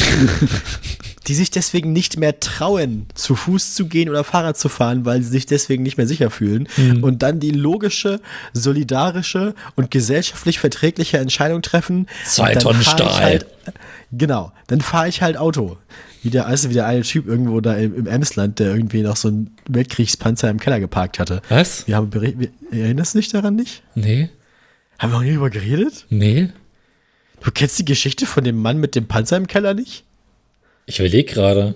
die 1.26 1.34
sich 1.34 1.50
deswegen 1.50 1.92
nicht 1.92 2.18
mehr 2.18 2.40
trauen, 2.40 3.06
zu 3.14 3.34
Fuß 3.36 3.74
zu 3.74 3.86
gehen 3.86 4.08
oder 4.08 4.24
Fahrrad 4.24 4.56
zu 4.56 4.68
fahren, 4.70 5.04
weil 5.04 5.22
sie 5.22 5.28
sich 5.28 5.44
deswegen 5.44 5.82
nicht 5.82 5.98
mehr 5.98 6.06
sicher 6.06 6.30
fühlen 6.30 6.68
und 7.02 7.22
dann 7.22 7.38
die 7.40 7.50
logische, 7.50 8.20
solidarische 8.52 9.54
und 9.74 9.90
gesellschaftlich 9.90 10.58
verträgliche 10.58 11.18
Entscheidung 11.18 11.62
treffen. 11.62 12.06
Zwei 12.24 12.54
Tonnen 12.54 12.82
Stahl. 12.82 13.12
Halt, 13.22 13.46
genau, 14.12 14.52
dann 14.68 14.80
fahre 14.80 15.08
ich 15.08 15.22
halt 15.22 15.36
Auto. 15.36 15.76
Wie 16.22 16.30
der, 16.30 16.46
also 16.46 16.70
wie 16.70 16.74
der 16.74 16.86
eine 16.86 17.02
Typ 17.02 17.28
irgendwo 17.28 17.60
da 17.60 17.74
im, 17.74 17.94
im 17.94 18.06
Emsland, 18.06 18.58
der 18.58 18.68
irgendwie 18.74 19.02
noch 19.02 19.16
so 19.16 19.28
einen 19.28 19.54
Weltkriegspanzer 19.68 20.50
im 20.50 20.58
Keller 20.58 20.80
geparkt 20.80 21.18
hatte. 21.20 21.40
Was? 21.50 21.86
Wir 21.86 21.94
haben 21.96 22.10
beri- 22.10 22.34
wir, 22.38 22.48
erinnerst 22.72 23.14
du 23.14 23.18
dich 23.18 23.28
daran 23.28 23.54
nicht? 23.54 23.82
Nee, 23.94 24.28
Haben 24.98 25.12
wir 25.12 25.18
noch 25.18 25.24
nie 25.24 25.32
drüber 25.32 25.50
geredet? 25.50 26.06
nee. 26.10 26.50
Du 27.42 27.50
kennst 27.52 27.78
die 27.78 27.84
Geschichte 27.84 28.26
von 28.26 28.42
dem 28.44 28.56
Mann 28.56 28.78
mit 28.78 28.94
dem 28.94 29.06
Panzer 29.06 29.36
im 29.36 29.46
Keller 29.46 29.74
nicht? 29.74 30.04
Ich 30.86 30.98
überlege 30.98 31.32
gerade. 31.32 31.74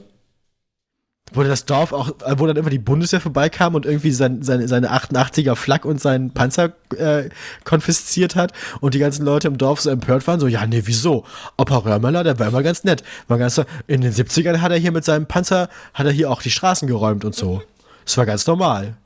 Wo 1.33 1.45
das 1.45 1.65
Dorf 1.65 1.93
auch, 1.93 2.09
äh, 2.23 2.39
wo 2.39 2.47
dann 2.47 2.57
immer 2.57 2.71
die 2.71 2.79
Bundeswehr 2.79 3.21
vorbeikam 3.21 3.77
und 3.77 3.87
irgendwie 3.87 4.11
sein, 4.11 4.43
seine, 4.43 4.67
seine 4.67 4.91
88er 4.91 5.55
Flak 5.55 5.85
und 5.85 6.01
seinen 6.01 6.33
Panzer 6.33 6.73
äh, 6.97 7.29
konfisziert 7.63 8.35
hat 8.35 8.53
und 8.81 8.95
die 8.95 8.99
ganzen 8.99 9.25
Leute 9.25 9.47
im 9.47 9.59
Dorf 9.59 9.81
so 9.81 9.91
empört 9.91 10.27
waren, 10.27 10.41
so, 10.41 10.49
ja, 10.49 10.67
nee, 10.67 10.83
wieso? 10.87 11.25
Opa 11.57 11.77
Röhrmöller, 11.77 12.25
der 12.25 12.39
war 12.41 12.49
immer 12.49 12.65
ganz 12.65 12.83
nett. 12.83 13.05
War 13.29 13.39
ganz, 13.39 13.61
in 13.87 14.01
den 14.01 14.13
70ern 14.13 14.61
hat 14.61 14.73
er 14.73 14.79
hier 14.79 14.93
mit 14.93 15.05
seinem 15.05 15.27
Panzer, 15.27 15.69
hat 15.95 16.07
er 16.07 16.13
hier 16.13 16.31
auch 16.33 16.43
die 16.43 16.51
Straßen 16.51 16.89
geräumt 16.89 17.25
und 17.25 17.37
so. 17.37 17.63
Das 18.05 18.17
war 18.17 18.27
ganz 18.27 18.45
normal. 18.49 18.97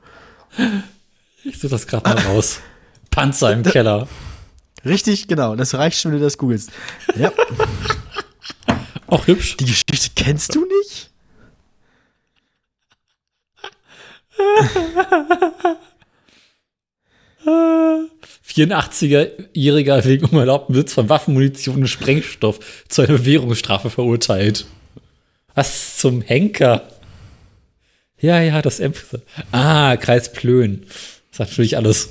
Ich 1.43 1.59
suche 1.59 1.69
das 1.69 1.85
gerade 1.85 2.09
mal 2.09 2.17
raus. 2.23 2.59
Panzer 3.15 3.53
im 3.53 3.63
Keller. 3.63 4.07
Richtig, 4.83 5.27
genau. 5.29 5.55
Das 5.55 5.73
reicht 5.73 5.97
schon, 5.99 6.11
wenn 6.11 6.19
du 6.19 6.25
das 6.25 6.37
googelst. 6.37 6.69
Ja, 7.15 7.31
Auch 9.07 9.25
hübsch. 9.25 9.55
die 9.57 9.65
Geschichte 9.65 10.09
kennst 10.15 10.53
du 10.53 10.65
nicht? 10.65 11.09
84-Jähriger 18.65 20.03
wegen 20.05 20.25
unerlaubten 20.25 20.73
Besitz 20.73 20.93
von 20.93 21.09
Waffenmunition 21.09 21.77
und 21.77 21.87
Sprengstoff 21.87 22.59
zu 22.87 23.01
einer 23.01 23.17
Bewährungsstrafe 23.17 23.89
verurteilt. 23.89 24.65
Was 25.53 25.97
zum 25.97 26.21
Henker? 26.21 26.87
Ja, 28.19 28.41
ja, 28.41 28.61
das 28.61 28.79
Ämpfe. 28.79 29.21
Ah, 29.51 29.95
Kreis 29.97 30.31
Plön. 30.31 30.83
Das 31.29 31.37
sagt 31.37 31.51
natürlich 31.51 31.77
alles. 31.77 32.09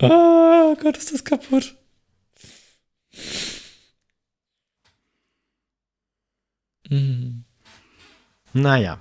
Ah, 0.00 0.74
Gott, 0.80 0.96
ist 0.96 1.12
das 1.12 1.24
kaputt. 1.24 1.74
Hm. 6.88 7.44
Naja. 8.52 8.98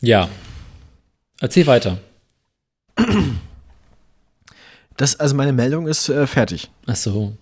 Ja. 0.00 0.28
Erzähl 1.40 1.66
weiter. 1.66 1.98
Das, 4.96 5.18
also 5.18 5.34
meine 5.34 5.52
Meldung 5.52 5.86
ist 5.86 6.08
äh, 6.08 6.26
fertig. 6.26 6.70
Ach 6.86 6.96
so. 6.96 7.36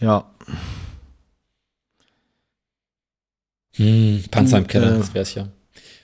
Ja. 0.00 0.30
Hm, 3.76 4.24
Panzer 4.30 4.58
im 4.58 4.64
Du, 4.64 4.68
Keller, 4.68 4.94
äh, 4.94 4.98
das 4.98 5.12
wär's 5.12 5.34
ja. 5.34 5.48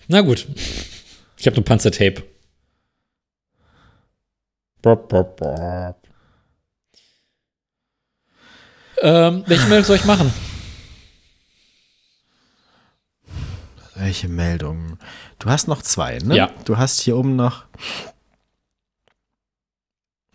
Na 0.08 0.20
gut. 0.20 0.46
Ich 1.38 1.46
habe 1.46 1.56
nur 1.56 1.64
Panzertape. 1.64 2.22
Bop, 4.84 5.08
bop, 5.08 5.36
bop. 5.38 5.96
Ähm, 9.00 9.42
welche 9.46 9.66
Meldung 9.66 9.84
soll 9.84 9.96
ich 9.96 10.04
machen? 10.04 10.30
Welche 13.94 14.28
Meldung? 14.28 14.98
Du 15.38 15.48
hast 15.48 15.68
noch 15.68 15.80
zwei, 15.80 16.18
ne? 16.18 16.36
Ja. 16.36 16.50
Du 16.66 16.76
hast 16.76 17.00
hier 17.00 17.16
oben 17.16 17.34
noch. 17.34 17.64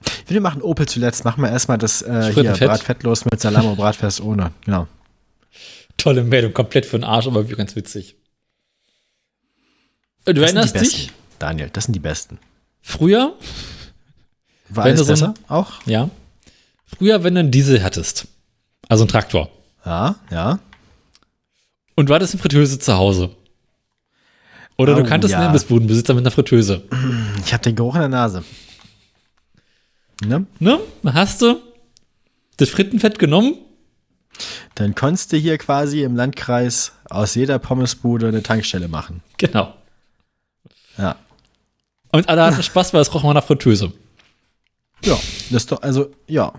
Ich 0.02 0.30
würde 0.32 0.42
machen 0.42 0.64
Opel 0.64 0.88
zuletzt. 0.88 1.26
Machen 1.26 1.44
wir 1.44 1.52
erstmal 1.52 1.78
das 1.78 2.02
äh, 2.02 2.34
hier. 2.34 2.52
Bratfettlos 2.54 3.26
mit 3.26 3.40
Salamo 3.40 3.76
Bratfest 3.76 4.20
ohne. 4.20 4.52
Genau. 4.66 4.88
Tolle 5.98 6.24
Meldung, 6.24 6.54
komplett 6.54 6.88
für 6.88 6.98
den 6.98 7.04
Arsch, 7.04 7.28
aber 7.28 7.44
ganz 7.44 7.76
witzig. 7.76 8.16
Äh, 10.26 10.34
Du 10.34 10.42
Das 10.42 10.54
erinnerst 10.54 10.76
dich? 10.76 11.08
besten. 11.08 11.14
Daniel, 11.38 11.70
das 11.70 11.84
sind 11.84 11.94
die 11.94 12.00
besten. 12.00 12.40
Früher, 12.82 13.36
War 14.70 14.86
Wenn 14.86 14.94
alles 14.96 15.08
du 15.08 15.16
so 15.16 15.26
ein- 15.26 15.34
besser? 15.34 15.44
Auch? 15.54 15.72
ja, 15.86 16.10
früher, 16.86 17.24
wenn 17.24 17.34
du 17.36 17.40
einen 17.42 17.52
Diesel 17.52 17.84
hattest, 17.84 18.28
also 18.88 19.04
einen 19.04 19.10
Traktor, 19.10 19.50
Ja, 19.86 20.16
ja. 20.32 20.60
und 21.96 22.10
du 22.10 22.14
hattest 22.14 22.34
eine 22.34 22.42
Fritteuse 22.42 22.80
zu 22.80 22.94
Hause. 22.96 23.36
Oder 24.78 24.96
du 24.96 25.02
Oh, 25.02 25.06
kanntest 25.06 25.34
ja. 25.34 25.40
einen 25.40 25.48
Imbissbudenbesitzer 25.48 26.14
mit 26.14 26.24
einer 26.24 26.32
Fritteuse. 26.32 26.84
Ich 27.46 27.52
habe 27.52 27.64
den 27.64 27.76
Geruch 27.76 27.96
in 27.96 28.02
der 28.02 28.10
Nase. 28.10 28.44
Ne? 30.24 30.46
Ne? 30.60 30.80
Hast 31.06 31.42
du 31.42 31.60
das 32.58 32.70
Frittenfett 32.70 33.20
genommen? 33.20 33.56
Dann 34.76 34.96
konntest 34.96 35.34
du 35.34 35.38
hier 35.38 35.58
quasi 35.58 36.04
im 36.04 36.16
Landkreis 36.16 36.94
aus 37.10 37.36
jeder 37.36 37.60
Pommesbude 37.60 38.28
eine 38.30 38.42
Tankstelle 38.44 38.88
machen. 38.88 39.22
Genau. 39.38 39.74
Ja. 40.98 41.18
Und 42.14 42.30
alle 42.30 42.44
hatten 42.44 42.64
Spaß, 42.64 42.94
weil 42.94 43.02
es 43.02 43.14
roch 43.14 43.24
mal 43.24 43.34
nach 43.34 43.44
Fritteuse. 43.46 43.92
Ja, 45.04 45.18
das 45.50 45.64
ist 45.64 45.72
doch, 45.72 45.82
also, 45.82 46.12
ja, 46.28 46.54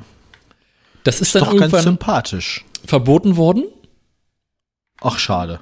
Das 1.05 1.21
ist 1.21 1.35
dann 1.35 1.43
doch 1.45 1.51
ganz 1.51 1.61
irgendwann 1.61 1.83
sympathisch. 1.83 2.65
verboten 2.85 3.37
worden. 3.37 3.65
Ach, 5.01 5.19
schade. 5.19 5.61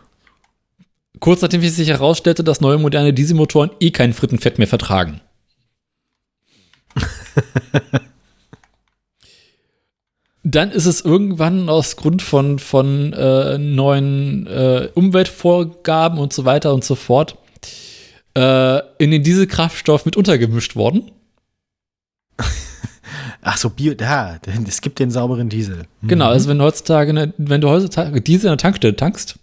Kurz 1.20 1.42
nachdem 1.42 1.62
sich 1.62 1.88
herausstellte, 1.88 2.44
dass 2.44 2.60
neue 2.60 2.78
moderne 2.78 3.12
Dieselmotoren 3.12 3.70
eh 3.80 3.90
kein 3.90 4.12
Frittenfett 4.12 4.59
mehr 4.59 4.68
vertragen. 4.68 5.20
Dann 10.44 10.70
ist 10.70 10.86
es 10.86 11.00
irgendwann 11.02 11.68
aus 11.68 11.96
Grund 11.96 12.22
von, 12.22 12.59
von 12.59 13.12
äh, 13.12 13.59
neuen 13.59 14.46
äh, 14.46 14.88
Umweltvorgaben 14.94 16.18
und 16.18 16.32
so 16.32 16.44
weiter 16.44 16.72
und 16.72 16.84
so 16.84 16.94
fort 16.94 17.36
äh, 18.34 18.78
in 18.98 19.10
den 19.10 19.22
Dieselkraftstoff 19.22 20.06
mit 20.06 20.16
untergemischt 20.16 20.74
worden. 20.76 21.10
Ach 23.50 23.56
so, 23.56 23.70
Bio, 23.70 23.94
ja, 23.98 24.38
es 24.66 24.82
gibt 24.82 24.98
den 24.98 25.10
sauberen 25.10 25.48
Diesel. 25.48 25.86
Hm. 26.02 26.08
Genau, 26.08 26.28
also 26.28 26.50
wenn 26.50 26.58
du 26.58 26.64
heutzutage, 26.64 27.08
eine, 27.10 27.32
wenn 27.38 27.62
du 27.62 27.70
heutzutage 27.70 28.20
Diesel 28.20 28.48
in 28.48 28.50
der 28.52 28.58
Tankstelle 28.58 28.94
tankst, 28.94 29.38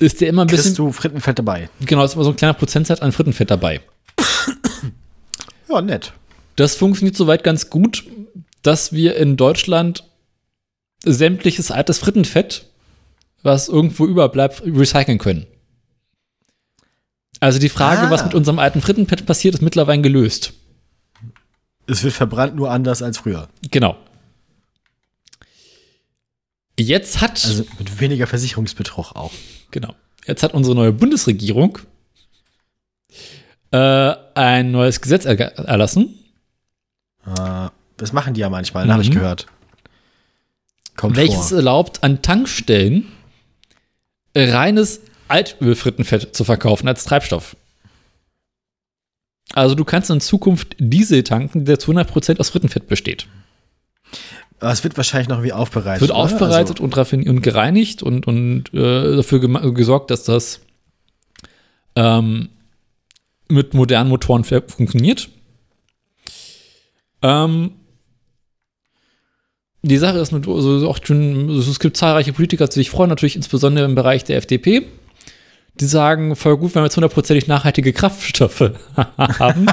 ist 0.00 0.20
der 0.20 0.28
immer 0.28 0.42
ein 0.42 0.48
bisschen, 0.48 0.64
Kriegst 0.74 0.78
du 0.80 0.90
Frittenfett 0.90 1.38
dabei. 1.38 1.70
genau, 1.86 2.02
ist 2.04 2.14
immer 2.14 2.24
so 2.24 2.30
ein 2.30 2.36
kleiner 2.36 2.54
Prozentsatz 2.54 3.00
an 3.00 3.12
Frittenfett 3.12 3.48
dabei. 3.48 3.80
Ja, 5.68 5.80
nett. 5.80 6.12
Das 6.56 6.74
funktioniert 6.74 7.16
soweit 7.16 7.44
ganz 7.44 7.70
gut, 7.70 8.04
dass 8.62 8.92
wir 8.92 9.14
in 9.16 9.36
Deutschland 9.36 10.02
sämtliches 11.04 11.70
altes 11.70 11.98
Frittenfett, 11.98 12.66
was 13.44 13.68
irgendwo 13.68 14.04
überbleibt, 14.06 14.62
recyceln 14.66 15.18
können. 15.18 15.46
Also 17.38 17.60
die 17.60 17.68
Frage, 17.68 18.02
Ah. 18.08 18.10
was 18.10 18.24
mit 18.24 18.34
unserem 18.34 18.58
alten 18.58 18.80
Frittenfett 18.80 19.26
passiert, 19.26 19.54
ist 19.54 19.62
mittlerweile 19.62 20.02
gelöst. 20.02 20.54
Es 21.86 22.02
wird 22.04 22.14
verbrannt, 22.14 22.54
nur 22.56 22.70
anders 22.70 23.02
als 23.02 23.18
früher. 23.18 23.48
Genau. 23.70 23.96
Jetzt 26.78 27.20
hat, 27.20 27.32
Also 27.44 27.64
mit 27.78 28.00
weniger 28.00 28.26
Versicherungsbetrug 28.26 29.14
auch. 29.14 29.30
genau, 29.70 29.94
jetzt 30.26 30.42
hat 30.42 30.54
unsere 30.54 30.74
neue 30.74 30.92
Bundesregierung 30.92 31.78
äh, 33.72 34.14
ein 34.34 34.70
neues 34.72 35.00
Gesetz 35.00 35.24
erlassen, 35.24 36.18
Äh, 37.26 37.68
das 37.98 38.12
machen 38.12 38.34
die 38.34 38.40
ja 38.40 38.50
manchmal, 38.50 38.90
habe 38.90 39.02
ich 39.02 39.10
Mhm. 39.10 39.14
gehört. 39.14 39.46
Kommt 40.96 41.16
welches 41.16 41.48
vor. 41.50 41.58
erlaubt, 41.58 42.02
an 42.02 42.20
Tankstellen 42.22 43.06
reines 44.34 45.00
Altölfrittenfett 45.28 46.34
zu 46.34 46.42
verkaufen 46.44 46.88
als 46.88 47.04
Treibstoff. 47.04 47.56
Also 49.54 49.74
du 49.74 49.84
kannst 49.84 50.10
in 50.10 50.20
Zukunft 50.20 50.76
Diesel 50.78 51.24
tanken, 51.24 51.64
der 51.64 51.78
zu 51.78 51.92
100% 51.92 52.38
aus 52.38 52.50
Frittenfett 52.50 52.88
besteht. 52.88 53.26
Aber 54.60 54.72
es 54.72 54.84
wird 54.84 54.96
wahrscheinlich 54.96 55.28
noch 55.28 55.42
wie 55.42 55.52
aufbereitet. 55.52 56.00
Wird 56.00 56.12
oder? 56.12 56.20
aufbereitet 56.20 56.80
und, 56.80 56.96
raffin- 56.96 57.28
und 57.28 57.42
gereinigt 57.42 58.02
und, 58.02 58.26
und 58.26 58.72
äh, 58.72 59.16
dafür 59.16 59.40
gesorgt, 59.74 60.10
dass 60.10 60.24
das 60.24 60.60
ähm, 61.96 62.48
mit 63.48 63.74
modernen 63.74 64.08
Motoren 64.08 64.44
funktioniert. 64.44 65.28
Ähm, 67.22 67.72
die 69.82 69.98
Sache 69.98 70.18
ist 70.18 70.30
mit, 70.30 70.46
also 70.46 70.88
auch 70.88 70.98
schon, 71.02 71.50
also 71.50 71.70
es 71.70 71.80
gibt 71.80 71.96
zahlreiche 71.96 72.32
Politiker, 72.32 72.68
die 72.68 72.74
sich 72.74 72.90
freuen, 72.90 73.10
natürlich 73.10 73.36
insbesondere 73.36 73.84
im 73.84 73.96
Bereich 73.96 74.22
der 74.22 74.36
FDP. 74.36 74.86
Die 75.80 75.86
sagen, 75.86 76.36
voll 76.36 76.56
gut, 76.58 76.74
wenn 76.74 76.82
wir 76.82 76.86
jetzt 76.86 76.96
hundertprozentig 76.96 77.48
nachhaltige 77.48 77.92
Kraftstoffe 77.92 78.72
haben. 79.18 79.66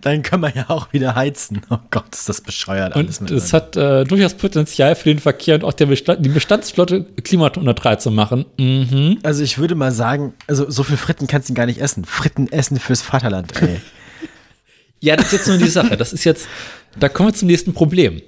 Dann 0.00 0.22
können 0.22 0.42
wir 0.42 0.54
ja 0.54 0.66
auch 0.68 0.92
wieder 0.92 1.14
heizen. 1.14 1.62
Oh 1.70 1.78
Gott, 1.90 2.14
ist 2.14 2.28
das 2.28 2.40
bescheuert 2.40 2.94
alles 2.94 3.18
Und 3.18 3.30
es 3.30 3.52
hat 3.52 3.76
äh, 3.76 4.04
durchaus 4.04 4.34
Potenzial 4.34 4.94
für 4.94 5.08
den 5.08 5.18
Verkehr 5.18 5.56
und 5.56 5.64
auch 5.64 5.72
Bestand, 5.72 6.24
die 6.24 6.28
Bestandsflotte 6.28 7.04
klimaneutral 7.22 7.98
zu 7.98 8.10
machen. 8.10 8.46
Mhm. 8.58 9.18
Also 9.22 9.42
ich 9.42 9.58
würde 9.58 9.74
mal 9.74 9.92
sagen, 9.92 10.34
also 10.46 10.70
so 10.70 10.82
viel 10.82 10.96
Fritten 10.96 11.26
kannst 11.26 11.48
du 11.48 11.54
gar 11.54 11.66
nicht 11.66 11.80
essen. 11.80 12.04
Fritten 12.04 12.48
essen 12.52 12.78
fürs 12.78 13.02
Vaterland, 13.02 13.60
ey. 13.60 13.80
Ja, 15.00 15.14
das 15.14 15.26
ist 15.26 15.32
jetzt 15.32 15.48
nur 15.48 15.58
die 15.58 15.68
Sache. 15.68 15.96
Das 15.96 16.12
ist 16.14 16.24
jetzt, 16.24 16.48
da 16.98 17.08
kommen 17.08 17.28
wir 17.28 17.34
zum 17.34 17.48
nächsten 17.48 17.74
Problem. 17.74 18.22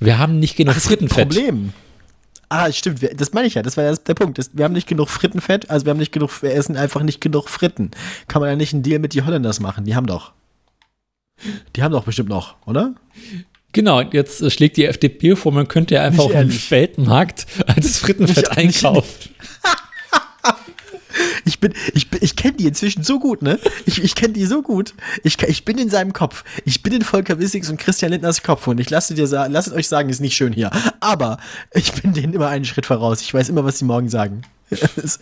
Wir 0.00 0.18
haben 0.18 0.38
nicht 0.38 0.56
genug 0.56 0.74
ein 0.74 0.80
Frittenfett. 0.80 1.28
Problem. 1.28 1.72
Ah, 2.48 2.70
stimmt, 2.70 3.00
das 3.20 3.32
meine 3.32 3.48
ich 3.48 3.54
ja, 3.54 3.62
das 3.62 3.76
war 3.76 3.84
ja 3.84 3.94
der 3.94 4.14
Punkt. 4.14 4.38
Wir 4.52 4.64
haben 4.64 4.72
nicht 4.72 4.86
genug 4.86 5.08
Frittenfett, 5.08 5.68
also 5.68 5.84
wir 5.84 5.90
haben 5.90 5.98
nicht 5.98 6.12
genug, 6.12 6.42
wir 6.42 6.54
essen 6.54 6.76
einfach 6.76 7.02
nicht 7.02 7.20
genug 7.20 7.48
Fritten. 7.48 7.90
Kann 8.28 8.40
man 8.40 8.48
ja 8.50 8.56
nicht 8.56 8.72
einen 8.72 8.82
Deal 8.84 9.00
mit 9.00 9.14
die 9.14 9.22
Holländers 9.22 9.58
machen, 9.60 9.84
die 9.84 9.96
haben 9.96 10.06
doch. 10.06 10.32
Die 11.74 11.82
haben 11.82 11.92
doch 11.92 12.04
bestimmt 12.04 12.28
noch, 12.28 12.56
oder? 12.66 12.94
Genau, 13.72 14.00
jetzt 14.00 14.40
äh, 14.40 14.50
schlägt 14.50 14.76
die 14.76 14.86
FDP 14.86 15.36
vor, 15.36 15.52
man 15.52 15.68
könnte 15.68 15.96
ja 15.96 16.02
einfach 16.02 16.24
Nicht 16.24 16.26
auf 16.36 16.40
dem 16.40 16.48
ehrlich. 16.50 16.70
Weltmarkt 16.70 17.46
altes 17.66 17.98
Frittenfett 17.98 18.56
einkaufen. 18.56 19.30
Ich 21.44 21.60
bin, 21.60 21.72
ich 21.94 22.10
bin, 22.10 22.20
ich 22.22 22.36
kenne 22.36 22.54
die 22.56 22.66
inzwischen 22.66 23.02
so 23.02 23.18
gut, 23.18 23.42
ne? 23.42 23.58
Ich, 23.86 24.02
ich 24.02 24.14
kenne 24.14 24.32
die 24.32 24.46
so 24.46 24.62
gut. 24.62 24.94
Ich, 25.22 25.40
ich 25.42 25.64
bin 25.64 25.78
in 25.78 25.88
seinem 25.88 26.12
Kopf. 26.12 26.44
Ich 26.64 26.82
bin 26.82 26.92
in 26.92 27.02
Volker 27.02 27.38
Wissigs 27.38 27.70
und 27.70 27.78
Christian 27.78 28.12
Lindners 28.12 28.42
Kopf 28.42 28.66
und 28.66 28.80
ich 28.80 28.90
lasse 28.90 29.14
dir 29.14 29.26
sagen, 29.26 29.52
lasst 29.52 29.72
euch 29.72 29.88
sagen, 29.88 30.08
ist 30.08 30.20
nicht 30.20 30.36
schön 30.36 30.52
hier. 30.52 30.70
Aber 31.00 31.38
ich 31.72 31.92
bin 31.92 32.12
denen 32.12 32.32
immer 32.32 32.48
einen 32.48 32.64
Schritt 32.64 32.86
voraus. 32.86 33.20
Ich 33.20 33.32
weiß 33.32 33.48
immer, 33.48 33.64
was 33.64 33.78
sie 33.78 33.84
morgen 33.84 34.08
sagen. 34.08 34.42
ist, 34.70 35.20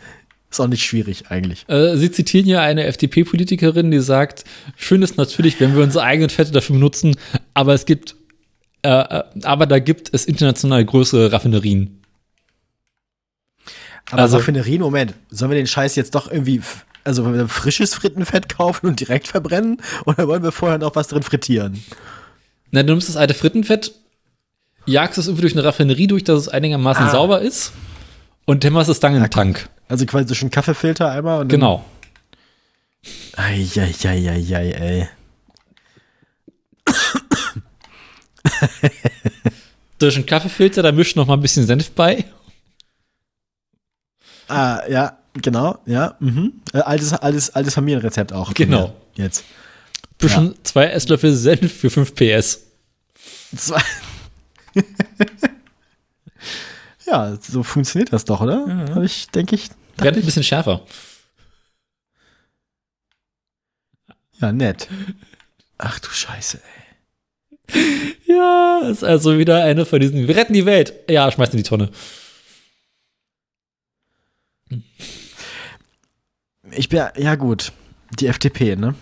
ist 0.51 0.61
auch 0.61 0.69
nicht 0.69 0.85
schwierig 0.85 1.25
eigentlich. 1.31 1.69
Äh, 1.69 1.97
Sie 1.97 2.11
zitieren 2.11 2.47
ja 2.47 2.61
eine 2.61 2.85
FDP-Politikerin, 2.85 3.91
die 3.91 4.01
sagt, 4.01 4.45
schön 4.77 5.03
ist 5.03 5.17
natürlich, 5.17 5.59
wenn 5.61 5.75
wir 5.75 5.83
unsere 5.83 6.05
eigenen 6.05 6.31
Fette 6.31 6.53
dafür 6.53 6.75
benutzen, 6.75 7.17
aber 7.55 7.75
es 7.75 7.87
gibt, 7.87 8.15
äh, 8.83 8.89
äh, 8.89 9.25
aber 9.43 9.67
da 9.67 9.79
gibt 9.79 10.11
es 10.13 10.25
international 10.25 10.85
größere 10.85 11.33
Raffinerien. 11.33 12.04
Aber 14.15 14.23
Also- 14.23 14.37
Raffinerien, 14.39 14.81
Moment, 14.81 15.15
sollen 15.31 15.51
wir 15.51 15.57
den 15.57 15.67
Scheiß 15.67 15.97
jetzt 15.97 16.15
doch 16.15 16.31
irgendwie, 16.31 16.63
also 17.05 17.25
wollen 17.25 17.35
wir 17.35 17.49
frisches 17.49 17.95
Frittenfett 17.95 18.49
kaufen 18.49 18.87
und 18.87 19.01
direkt 19.01 19.29
verbrennen? 19.29 19.81
Oder 20.07 20.27
wollen 20.29 20.43
wir 20.43 20.53
vorher 20.53 20.79
noch 20.79 20.97
was 20.97 21.09
drin 21.09 21.23
frittieren? 21.23 21.83
Na, 22.71 22.83
du 22.83 22.93
nimmst 22.93 23.09
das 23.09 23.17
alte 23.17 23.35
Frittenfett, 23.35 23.93
jagst 24.87 25.19
es 25.19 25.27
irgendwie 25.27 25.43
durch 25.43 25.55
eine 25.55 25.65
Raffinerie 25.65 26.07
durch, 26.07 26.25
dass 26.25 26.39
es 26.41 26.49
einigermaßen 26.49 27.07
Ah. 27.07 27.11
sauber 27.11 27.41
ist 27.41 27.73
und 28.47 28.65
hämmerst 28.65 28.89
es 28.91 29.01
dann 29.01 29.15
in 29.15 29.23
den 29.23 29.31
Tank. 29.31 29.69
Also 29.89 30.07
quasi 30.07 30.29
so 30.29 30.35
schon 30.35 30.51
Kaffeefilter 30.51 31.11
einmal 31.11 31.41
und 31.41 31.53
dann- 31.53 31.61
Genau. 31.61 31.85
Eieieiei, 33.37 34.71
ey. 34.71 35.09
Durch 39.99 40.17
einen 40.17 40.27
Kaffeefilter, 40.27 40.83
da 40.83 40.93
mischst 40.93 41.17
du 41.17 41.21
noch 41.21 41.27
mal 41.27 41.35
ein 41.35 41.41
bisschen 41.41 41.67
Senf 41.67 41.91
bei. 41.93 42.25
Ah, 44.49 44.83
ja, 44.89 45.19
genau, 45.35 45.79
ja. 45.87 46.17
Mhm. 46.21 46.61
Äh, 46.73 46.79
altes, 46.79 47.13
altes, 47.13 47.51
altes 47.51 47.75
Familienrezept 47.75 48.33
auch. 48.33 48.55
Genau. 48.55 48.89
mir 49.17 49.25
Jetzt. 49.25 49.45
Bisschen 50.19 50.55
zwei 50.63 50.87
Esslöffel 50.87 51.35
Senf 51.35 51.73
für 51.73 51.91
5 51.91 52.15
PS. 52.15 52.67
Zwei. 53.57 53.83
ja, 57.07 57.37
so 57.41 57.63
funktioniert 57.63 58.13
das 58.13 58.25
doch, 58.25 58.41
oder? 58.41 58.87
Ja. 58.89 59.03
Ich, 59.03 59.29
denke 59.29 59.55
ich. 59.57 59.71
Brennt 59.97 60.17
ein 60.17 60.25
bisschen 60.25 60.43
schärfer. 60.43 60.83
Ja, 64.41 64.53
nett. 64.53 64.89
Ach 65.79 65.99
du 66.01 66.11
Scheiße, 66.11 66.59
ey. 66.59 66.85
Ja, 68.27 68.81
ist 68.91 69.05
also 69.05 69.39
wieder 69.39 69.65
eine 69.65 69.87
von 69.87 70.01
diesen, 70.01 70.27
wir 70.29 70.37
retten 70.37 70.53
die 70.53 70.67
Welt. 70.67 70.93
Ja, 71.09 71.31
schmeiß 71.31 71.51
in 71.51 71.59
die 71.59 71.63
Tonne. 71.63 71.91
Ich 76.73 76.89
bin, 76.89 77.03
ja 77.17 77.35
gut, 77.35 77.73
die 78.19 78.27
FDP, 78.27 78.77
ne? 78.77 78.95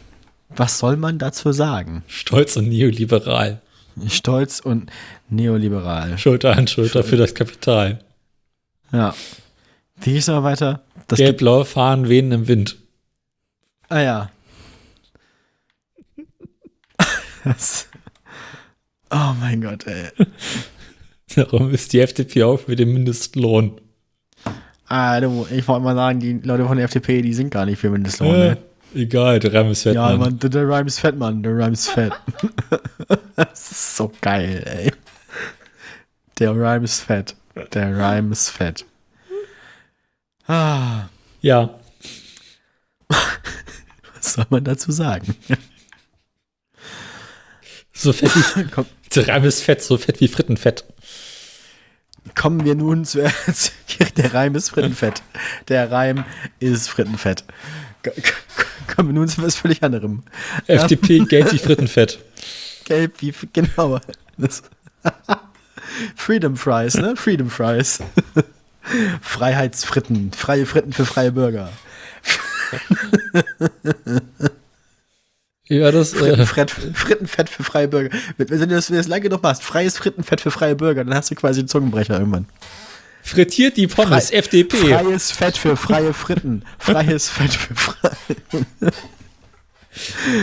Was 0.51 0.79
soll 0.79 0.97
man 0.97 1.19
dazu 1.19 1.53
sagen? 1.53 2.05
Stolz 2.07 2.57
und 2.57 2.69
neoliberal. 2.69 3.63
Stolz 4.09 4.61
und 4.61 4.91
neoliberal. 5.29 6.19
Schulter 6.19 6.57
an 6.57 6.67
Schulter 6.67 7.05
für 7.05 7.17
das 7.17 7.35
Kapital. 7.35 8.05
Ja. 8.93 9.15
Wie 10.01 10.13
geht's 10.13 10.27
noch 10.27 10.43
weiter? 10.43 10.83
Das 11.07 11.19
Gelb-blaue 11.19 11.65
Fahnen 11.65 12.09
wehen 12.09 12.33
im 12.33 12.49
Wind. 12.49 12.77
ah 13.89 14.01
ja. 14.01 14.31
Das, 17.45 17.89
oh 19.11 19.35
mein 19.41 19.61
Gott, 19.61 19.87
ey. 19.87 20.11
Darum 21.35 21.71
ist 21.73 21.93
die 21.93 22.01
FDP 22.01 22.45
auch 22.45 22.59
für 22.59 22.77
den 22.77 22.93
Mindestlohn. 22.93 23.81
Ah, 24.95 25.19
du, 25.21 25.47
ich 25.51 25.67
wollte 25.69 25.85
mal 25.85 25.95
sagen, 25.95 26.21
die 26.21 26.35
Leute 26.45 26.67
von 26.67 26.77
der 26.77 26.85
FDP, 26.85 27.23
die 27.23 27.33
sind 27.33 27.49
gar 27.51 27.65
nicht 27.65 27.79
für 27.79 27.89
Mindestlohn, 27.89 28.35
Äh, 28.35 28.49
ne? 28.51 28.59
egal, 28.95 29.39
der 29.39 29.55
Reim 29.55 29.71
ist 29.71 29.85
fett, 29.85 29.95
Ja, 29.95 30.15
Mann. 30.17 30.39
Der, 30.39 30.51
der 30.51 30.69
Rhyme 30.69 30.87
ist 30.87 30.99
fett, 31.01 31.17
Mann. 31.17 31.43
Der 31.43 31.53
Rhyme 31.53 31.73
ist 31.73 31.89
fett. 31.89 32.13
das 33.37 33.71
ist 33.71 33.97
so 33.97 34.13
geil, 34.21 34.63
ey. 34.67 34.93
Der 36.39 36.51
Rhyme 36.51 36.85
ist 36.85 37.01
fett. 37.01 37.35
Der 37.73 37.97
Rhyme 37.97 38.33
ist 38.33 38.51
fett. 38.51 38.85
Ah, 40.47 41.05
Ja, 41.41 41.71
was 43.09 44.33
soll 44.35 44.45
man 44.51 44.65
dazu 44.65 44.93
sagen? 44.93 45.35
so 47.95 48.13
fett 48.13 48.31
wie, 48.35 48.85
der 49.15 49.29
Reim 49.29 49.45
ist 49.45 49.63
fett, 49.63 49.83
so 49.83 49.97
fett 49.97 50.21
wie 50.21 50.29
Frittenfett. 50.29 50.85
Kommen 52.35 52.65
wir 52.65 52.75
nun 52.75 53.05
zu. 53.05 53.19
Der 54.17 54.35
Reim 54.35 54.55
ist 54.55 54.71
Frittenfett. 54.71 55.23
Der 55.69 55.91
Reim 55.91 56.25
ist 56.61 56.89
Frittenfett. 56.89 57.45
Kommen 58.95 59.09
wir 59.09 59.15
nun 59.15 59.29
zu 59.29 59.43
was 59.43 59.57
völlig 59.57 59.83
anderem. 59.83 60.23
FDP, 60.67 61.21
Geld 61.21 61.53
wie 61.53 61.59
Frittenfett. 61.59 62.19
Gelb 62.85 63.21
wie, 63.21 63.33
genau. 63.53 64.01
Freedom 66.17 66.57
Fries, 66.57 66.95
ne? 66.95 67.17
Freedom 67.17 67.51
Fries. 67.51 68.01
Freiheitsfritten. 69.21 70.33
Freie 70.33 70.67
Fritten 70.67 70.93
für 70.93 71.05
freie 71.05 71.33
Bürger. 71.33 71.71
Ja, 75.69 75.91
das, 75.93 76.13
äh, 76.15 76.45
Frittenfett, 76.45 76.71
Frittenfett 76.95 77.49
für 77.49 77.63
freie 77.65 77.89
Bürger. 77.89 78.11
Wenn 78.37 78.47
du 78.49 78.67
das, 78.67 78.91
wenn 78.91 78.97
du 78.97 79.01
das 79.01 79.09
lange 79.09 79.23
genug 79.23 79.43
machst, 79.43 79.63
freies 79.63 79.97
Frittenfett 79.97 80.41
für 80.41 80.51
freie 80.51 80.75
Bürger, 80.75 81.05
dann 81.05 81.15
hast 81.15 81.31
du 81.31 81.35
quasi 81.35 81.61
einen 81.61 81.69
Zungenbrecher 81.69 82.19
irgendwann. 82.19 82.47
frittiert 83.23 83.77
die 83.77 83.87
Pommes, 83.87 84.31
Frei- 84.31 84.37
FDP. 84.39 84.77
Freies 84.77 85.31
Fett 85.31 85.57
für 85.57 85.77
freie 85.77 86.13
Fritten. 86.13 86.65
Freies 86.79 87.29
Fett 87.31 87.53
für 87.55 87.75
freie. 87.77 88.17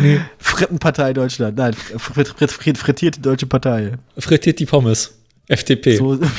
Nee. 0.02 0.22
Frittenpartei 0.38 1.12
Deutschland. 1.14 1.58
Nein, 1.58 1.74
frit, 1.74 2.28
frit, 2.30 2.52
frit, 2.52 2.78
frittierte 2.78 3.20
deutsche 3.20 3.48
Partei. 3.48 3.94
Frittiert 4.18 4.60
die 4.60 4.66
Pommes. 4.66 5.14
FDP. 5.48 5.98
So, 5.98 6.18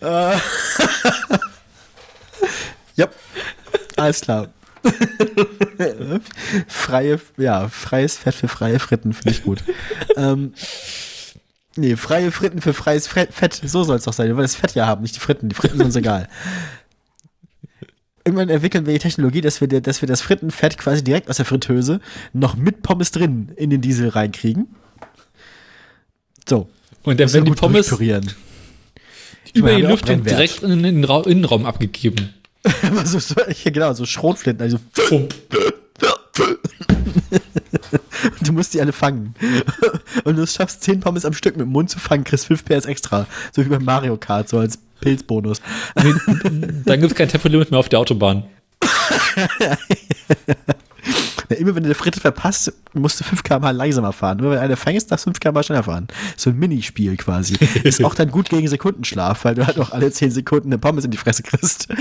Äh. 0.00 0.36
ja, 2.98 3.08
alles 3.96 4.20
klar. 4.20 4.48
freie, 6.68 7.20
ja, 7.36 7.68
freies 7.68 8.16
Fett 8.16 8.34
für 8.34 8.48
freie 8.48 8.78
Fritten 8.78 9.12
finde 9.12 9.30
ich 9.30 9.42
gut. 9.42 9.62
ähm, 10.16 10.52
nee, 11.76 11.96
freie 11.96 12.30
Fritten 12.30 12.60
für 12.60 12.74
freies 12.74 13.08
Fre- 13.08 13.30
Fett, 13.30 13.60
so 13.64 13.84
soll 13.84 13.96
es 13.96 14.04
doch 14.04 14.12
sein. 14.12 14.26
Wir 14.28 14.34
wollen 14.36 14.44
das 14.44 14.54
Fett 14.54 14.74
ja 14.74 14.86
haben, 14.86 15.02
nicht 15.02 15.16
die 15.16 15.20
Fritten. 15.20 15.48
Die 15.48 15.54
Fritten 15.54 15.78
sind 15.78 15.86
uns 15.86 15.96
egal. 15.96 16.28
Irgendwann 18.24 18.50
entwickeln 18.50 18.84
wir 18.86 18.92
die 18.92 18.98
Technologie, 18.98 19.40
dass 19.40 19.60
wir, 19.60 19.68
dass 19.68 20.02
wir 20.02 20.06
das 20.06 20.20
Frittenfett 20.20 20.76
quasi 20.76 21.02
direkt 21.02 21.30
aus 21.30 21.36
der 21.36 21.46
Fritteuse 21.46 22.00
noch 22.32 22.56
mit 22.56 22.82
Pommes 22.82 23.10
drin 23.10 23.52
in 23.56 23.70
den 23.70 23.80
Diesel 23.80 24.10
reinkriegen. 24.10 24.68
So. 26.48 26.68
Und 27.04 27.18
dann 27.20 27.32
werden 27.32 27.46
die 27.46 27.52
Pommes 27.52 27.90
über 29.54 29.68
meine, 29.68 29.76
die 29.80 29.82
Lüftung 29.86 30.24
direkt 30.24 30.62
in 30.62 30.82
den 30.82 31.04
Ra 31.04 31.22
Innenraum 31.22 31.64
abgegeben. 31.64 32.34
So, 33.04 33.18
so, 33.18 33.34
ja, 33.40 33.70
genau, 33.70 33.92
so 33.92 34.04
Schrotflinten. 34.04 34.62
Also, 34.62 34.78
du 38.42 38.52
musst 38.52 38.74
die 38.74 38.80
alle 38.80 38.92
fangen. 38.92 39.34
Und 40.24 40.36
du 40.36 40.46
schaffst 40.46 40.82
10 40.82 41.00
Pommes 41.00 41.24
am 41.24 41.32
Stück 41.32 41.56
mit 41.56 41.66
dem 41.66 41.72
Mund 41.72 41.90
zu 41.90 41.98
fangen, 41.98 42.24
kriegst 42.24 42.46
5 42.46 42.64
PS 42.64 42.84
extra. 42.86 43.26
So 43.52 43.64
wie 43.64 43.68
beim 43.68 43.84
Mario 43.84 44.16
Kart, 44.16 44.48
so 44.48 44.58
als 44.58 44.78
Pilzbonus. 45.00 45.60
Dann 45.94 47.00
gibt 47.00 47.12
es 47.12 47.16
kein 47.16 47.28
Tempolimit 47.28 47.70
mehr 47.70 47.80
auf 47.80 47.88
der 47.88 48.00
Autobahn. 48.00 48.44
Ja, 51.50 51.56
immer 51.56 51.74
wenn 51.74 51.82
du 51.82 51.88
eine 51.88 51.94
Fritte 51.94 52.20
verpasst, 52.20 52.72
musst 52.92 53.20
du 53.20 53.24
5 53.24 53.42
km 53.42 53.64
langsamer 53.74 54.12
fahren. 54.12 54.38
Nur 54.38 54.52
wenn 54.52 54.58
einer 54.58 54.76
fängst, 54.76 55.10
darfst 55.10 55.26
du 55.26 55.30
5 55.30 55.40
km 55.40 55.62
schneller 55.62 55.82
fahren. 55.82 56.08
So 56.36 56.50
ein 56.50 56.58
Minispiel 56.58 57.16
quasi. 57.16 57.54
Ist 57.84 58.04
auch 58.04 58.14
dann 58.14 58.30
gut 58.30 58.50
gegen 58.50 58.68
Sekundenschlaf, 58.68 59.44
weil 59.44 59.54
du 59.54 59.66
halt 59.66 59.78
auch 59.78 59.92
alle 59.92 60.10
10 60.10 60.30
Sekunden 60.30 60.68
eine 60.68 60.78
Pommes 60.78 61.04
in 61.04 61.10
die 61.10 61.16
Fresse 61.16 61.42
kriegst. 61.42 61.88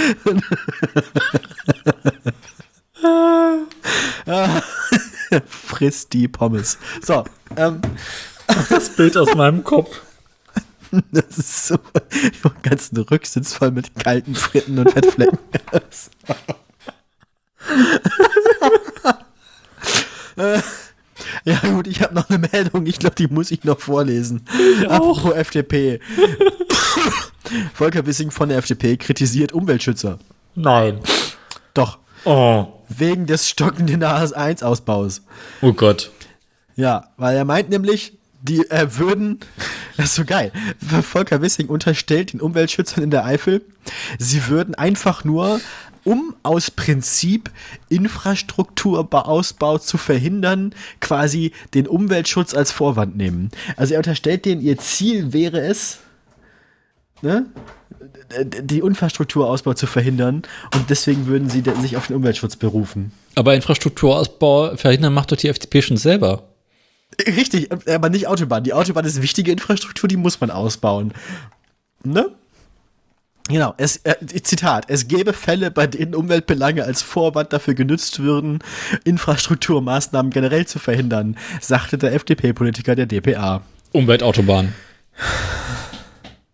Friss 5.47 6.09
die 6.09 6.27
Pommes. 6.27 6.77
So, 7.01 7.23
ähm, 7.55 7.79
Das 8.69 8.89
Bild 8.89 9.15
aus 9.17 9.33
meinem 9.35 9.63
Kopf. 9.63 10.01
das 11.11 11.37
ist 11.37 11.67
so 11.67 11.77
den 11.93 12.61
ganzen 12.63 12.97
Rücksitz 12.97 13.53
voll 13.53 13.71
mit 13.71 13.95
kalten 13.95 14.35
Fritten 14.35 14.79
und 14.79 14.91
Fettflecken. 14.91 15.37
Äh, 20.37 20.61
ja 21.45 21.59
gut, 21.59 21.87
ich 21.87 22.01
habe 22.01 22.15
noch 22.15 22.29
eine 22.29 22.37
Meldung. 22.51 22.85
Ich 22.85 22.99
glaube, 22.99 23.15
die 23.15 23.27
muss 23.27 23.51
ich 23.51 23.63
noch 23.63 23.79
vorlesen. 23.79 24.45
Apropos 24.87 25.33
FDP. 25.33 25.99
Volker 27.73 28.05
Wissing 28.05 28.31
von 28.31 28.49
der 28.49 28.57
FDP 28.57 28.97
kritisiert 28.97 29.51
Umweltschützer. 29.51 30.19
Nein. 30.55 30.99
Doch, 31.73 31.99
Oh. 32.25 32.67
wegen 32.89 33.25
des 33.25 33.47
stockenden 33.47 34.03
AS1-Ausbaus. 34.03 35.21
Oh 35.61 35.71
Gott. 35.73 36.11
Ja, 36.75 37.09
weil 37.17 37.37
er 37.37 37.45
meint 37.45 37.69
nämlich, 37.69 38.17
die 38.41 38.69
äh, 38.69 38.87
würden, 38.97 39.39
das 39.97 40.07
ist 40.07 40.15
so 40.15 40.25
geil, 40.25 40.51
Volker 41.03 41.41
Wissing 41.41 41.67
unterstellt 41.67 42.33
den 42.33 42.41
Umweltschützern 42.41 43.03
in 43.03 43.11
der 43.11 43.23
Eifel, 43.25 43.63
sie 44.19 44.47
würden 44.47 44.75
einfach 44.75 45.23
nur, 45.23 45.61
um 46.07 46.33
aus 46.41 46.71
Prinzip 46.71 47.51
Infrastrukturausbau 47.89 49.77
zu 49.77 49.97
verhindern, 49.97 50.73
quasi 51.01 51.51
den 51.73 51.85
Umweltschutz 51.85 52.53
als 52.53 52.71
Vorwand 52.71 53.17
nehmen. 53.17 53.51
Also 53.75 53.93
er 53.93 53.99
unterstellt 53.99 54.45
denen, 54.45 54.61
ihr 54.61 54.77
Ziel 54.77 55.33
wäre 55.33 55.59
es, 55.59 55.99
ne, 57.21 57.45
die 58.61 58.79
Infrastrukturausbau 58.79 59.73
zu 59.73 59.85
verhindern 59.85 60.43
und 60.73 60.89
deswegen 60.89 61.27
würden 61.27 61.49
sie 61.49 61.61
sich 61.81 61.97
auf 61.97 62.07
den 62.07 62.15
Umweltschutz 62.15 62.55
berufen. 62.55 63.11
Aber 63.35 63.53
Infrastrukturausbau 63.53 64.77
verhindern 64.77 65.13
macht 65.13 65.33
doch 65.33 65.37
die 65.37 65.49
FDP 65.49 65.81
schon 65.81 65.97
selber. 65.97 66.43
Richtig, 67.25 67.69
aber 67.89 68.09
nicht 68.09 68.27
Autobahn. 68.27 68.63
Die 68.63 68.73
Autobahn 68.73 69.03
ist 69.03 69.21
wichtige 69.21 69.51
Infrastruktur, 69.51 70.07
die 70.07 70.17
muss 70.17 70.39
man 70.39 70.51
ausbauen. 70.51 71.13
Ne? 72.05 72.31
Genau, 73.49 73.73
es, 73.77 73.97
äh, 74.03 74.15
Zitat, 74.43 74.85
es 74.89 75.07
gäbe 75.07 75.31
Fälle, 75.33 75.71
bei 75.71 75.87
denen 75.87 76.13
Umweltbelange 76.15 76.83
als 76.83 77.01
Vorwand 77.01 77.53
dafür 77.53 77.75
genutzt 77.75 78.19
würden, 78.19 78.59
Infrastrukturmaßnahmen 79.05 80.31
generell 80.31 80.65
zu 80.67 80.79
verhindern, 80.79 81.37
sagte 81.61 81.97
der 81.97 82.13
FDP-Politiker 82.13 82.95
der 82.95 83.05
DPA. 83.05 83.61
Umweltautobahn. 83.93 84.73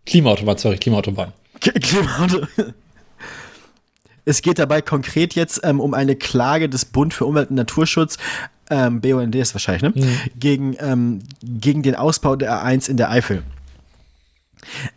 Klimaautobahn, 0.06 0.58
sorry, 0.58 0.76
Klimaautobahn. 0.78 1.32
K- 1.60 1.72
Klimaauto. 1.72 2.46
Es 4.26 4.40
geht 4.40 4.58
dabei 4.58 4.80
konkret 4.80 5.34
jetzt 5.34 5.60
ähm, 5.64 5.80
um 5.80 5.92
eine 5.92 6.16
Klage 6.16 6.70
des 6.70 6.86
Bund 6.86 7.12
für 7.12 7.26
Umwelt 7.26 7.50
und 7.50 7.56
Naturschutz, 7.56 8.16
ähm, 8.70 9.02
BUND 9.02 9.34
ist 9.34 9.52
wahrscheinlich, 9.54 9.82
ne? 9.82 9.92
Gegen, 10.40 10.74
ähm, 10.80 11.18
gegen 11.42 11.82
den 11.82 11.94
Ausbau 11.94 12.34
der 12.34 12.64
A1 12.64 12.88
in 12.88 12.96
der 12.96 13.10
Eifel. 13.10 13.42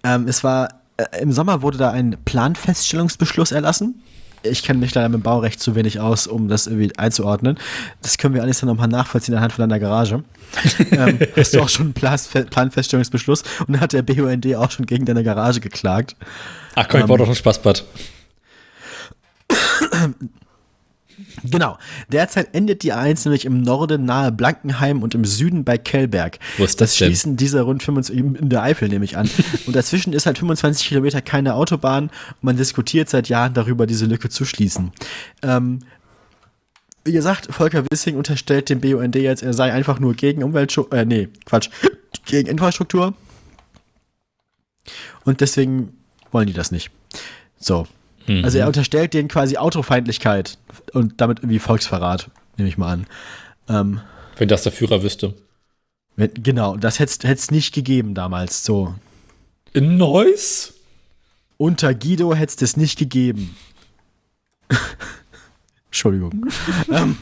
Ähm, 0.05 0.29
es 0.29 0.45
war, 0.45 0.69
äh, 0.97 1.21
im 1.21 1.31
Sommer 1.31 1.61
wurde 1.61 1.77
da 1.77 1.91
ein 1.91 2.17
Planfeststellungsbeschluss 2.25 3.51
erlassen. 3.51 4.01
Ich 4.43 4.63
kenne 4.63 4.79
mich 4.79 4.93
leider 4.93 5.09
mit 5.09 5.21
dem 5.21 5.23
Baurecht 5.23 5.59
zu 5.59 5.75
wenig 5.75 5.99
aus, 5.99 6.27
um 6.27 6.47
das 6.47 6.67
irgendwie 6.67 6.95
einzuordnen. 6.97 7.57
Das 8.01 8.17
können 8.17 8.35
wir 8.35 8.43
alles 8.43 8.59
dann 8.59 8.69
nochmal 8.69 8.87
nachvollziehen 8.87 9.35
anhand 9.35 9.53
von 9.53 9.67
deiner 9.67 9.79
Garage. 9.79 10.23
ähm, 10.91 11.19
hast 11.35 11.53
du 11.53 11.61
auch 11.61 11.69
schon 11.69 11.87
einen 11.87 11.93
Planfe- 11.93 12.45
Planfeststellungsbeschluss 12.45 13.43
und 13.61 13.73
dann 13.73 13.81
hat 13.81 13.93
der 13.93 14.03
BUND 14.03 14.55
auch 14.55 14.71
schon 14.71 14.85
gegen 14.85 15.05
deine 15.05 15.23
Garage 15.23 15.59
geklagt. 15.59 16.15
Ach 16.75 16.87
komm, 16.87 17.01
ich 17.01 17.05
baue 17.07 17.17
doch 17.17 17.29
ein 17.29 17.35
Spaßbad. 17.35 17.83
Genau. 21.43 21.77
Derzeit 22.11 22.53
endet 22.53 22.83
die 22.83 22.93
A1 22.93 23.25
nämlich 23.25 23.45
im 23.45 23.61
Norden 23.61 24.05
nahe 24.05 24.31
Blankenheim 24.31 25.01
und 25.01 25.15
im 25.15 25.25
Süden 25.25 25.63
bei 25.63 25.77
Kellberg. 25.77 26.39
Wo 26.57 26.63
ist 26.63 26.79
das 26.79 26.95
denn? 26.95 27.07
schließen 27.07 27.37
diese 27.37 27.61
rund 27.61 27.83
25, 27.83 28.39
in 28.39 28.49
der 28.49 28.61
Eifel 28.61 28.87
nehme 28.89 29.05
ich 29.05 29.17
an. 29.17 29.29
und 29.65 29.75
dazwischen 29.75 30.13
ist 30.13 30.25
halt 30.25 30.37
25 30.37 30.87
Kilometer 30.87 31.21
keine 31.21 31.55
Autobahn 31.55 32.05
und 32.05 32.43
man 32.43 32.57
diskutiert 32.57 33.09
seit 33.09 33.29
Jahren 33.29 33.53
darüber, 33.53 33.87
diese 33.87 34.05
Lücke 34.05 34.29
zu 34.29 34.45
schließen. 34.45 34.91
Ähm, 35.41 35.79
wie 37.03 37.13
gesagt, 37.13 37.47
Volker 37.53 37.83
Wissing 37.89 38.17
unterstellt 38.17 38.69
dem 38.69 38.81
BUND 38.81 39.15
jetzt, 39.15 39.41
er 39.41 39.53
sei 39.53 39.71
einfach 39.71 39.99
nur 39.99 40.13
gegen 40.13 40.43
Umweltschutz, 40.43 40.91
äh, 40.91 41.05
nee, 41.05 41.29
Quatsch, 41.45 41.69
gegen 42.25 42.49
Infrastruktur. 42.49 43.13
Und 45.23 45.41
deswegen 45.41 45.93
wollen 46.31 46.47
die 46.47 46.53
das 46.53 46.71
nicht. 46.71 46.91
So. 47.59 47.87
Also 48.43 48.57
er 48.57 48.67
unterstellt 48.67 49.13
denen 49.13 49.29
quasi 49.29 49.57
Autofeindlichkeit 49.57 50.57
und 50.93 51.21
damit 51.21 51.39
irgendwie 51.39 51.59
Volksverrat, 51.59 52.29
nehme 52.57 52.67
ich 52.69 52.77
mal 52.77 52.91
an. 52.91 53.07
Ähm, 53.69 54.01
Wenn 54.37 54.49
das 54.49 54.63
der 54.63 54.71
Führer 54.73 55.01
wüsste. 55.01 55.33
wenn, 56.17 56.31
genau, 56.33 56.75
das 56.75 56.99
hätte 56.99 57.25
es 57.27 57.51
nicht 57.51 57.73
gegeben 57.73 58.13
damals. 58.15 58.65
So. 58.65 58.95
In 59.73 59.97
Neuss? 59.97 60.73
Unter 61.57 61.93
Guido 61.93 62.33
hätte 62.35 62.49
es 62.49 62.55
das 62.57 62.77
nicht 62.77 62.99
gegeben. 62.99 63.55
Entschuldigung. 65.87 66.45
ähm, 66.91 67.17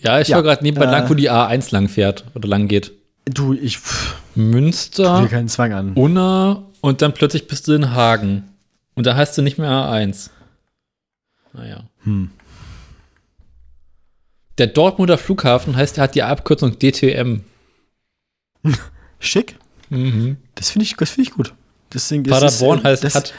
Ja, 0.00 0.20
ich 0.20 0.28
Ja, 0.28 0.36
war 0.36 0.42
gerade 0.42 0.62
nebenbei 0.62 0.86
äh, 0.86 0.90
lang, 0.90 1.08
wo 1.08 1.14
die 1.14 1.30
A1 1.30 1.72
lang 1.72 1.88
fährt 1.88 2.24
oder 2.34 2.48
lang 2.48 2.68
geht. 2.68 2.92
du, 3.26 3.54
ich 3.54 3.78
pff, 3.78 4.16
Münster, 4.34 5.22
will 5.22 5.28
keinen 5.28 5.48
Zwang 5.48 5.72
an. 5.72 5.92
Unna 5.94 6.62
und 6.84 7.00
dann 7.00 7.14
plötzlich 7.14 7.46
bist 7.46 7.66
du 7.66 7.72
in 7.72 7.92
Hagen. 7.92 8.44
Und 8.94 9.06
da 9.06 9.16
heißt 9.16 9.38
du 9.38 9.40
nicht 9.40 9.56
mehr 9.56 9.70
A1. 9.70 10.28
Naja. 11.54 11.84
Hm. 12.02 12.30
Der 14.58 14.66
Dortmunder 14.66 15.16
Flughafen 15.16 15.76
heißt, 15.76 15.96
er 15.96 16.04
hat 16.04 16.14
die 16.14 16.22
Abkürzung 16.22 16.78
DTM. 16.78 17.40
Schick. 19.18 19.56
Mhm. 19.88 20.36
Das 20.56 20.68
finde 20.68 20.84
ich, 20.84 20.94
das 20.94 21.08
find 21.08 21.26
ich 21.26 21.32
gut. 21.32 21.54
Deswegen 21.94 22.22
ist 22.26 22.30
Paderborn 22.30 22.80
es, 22.80 22.84
äh, 22.84 22.88
heißt, 22.88 23.04
das, 23.04 23.14
hat 23.14 23.34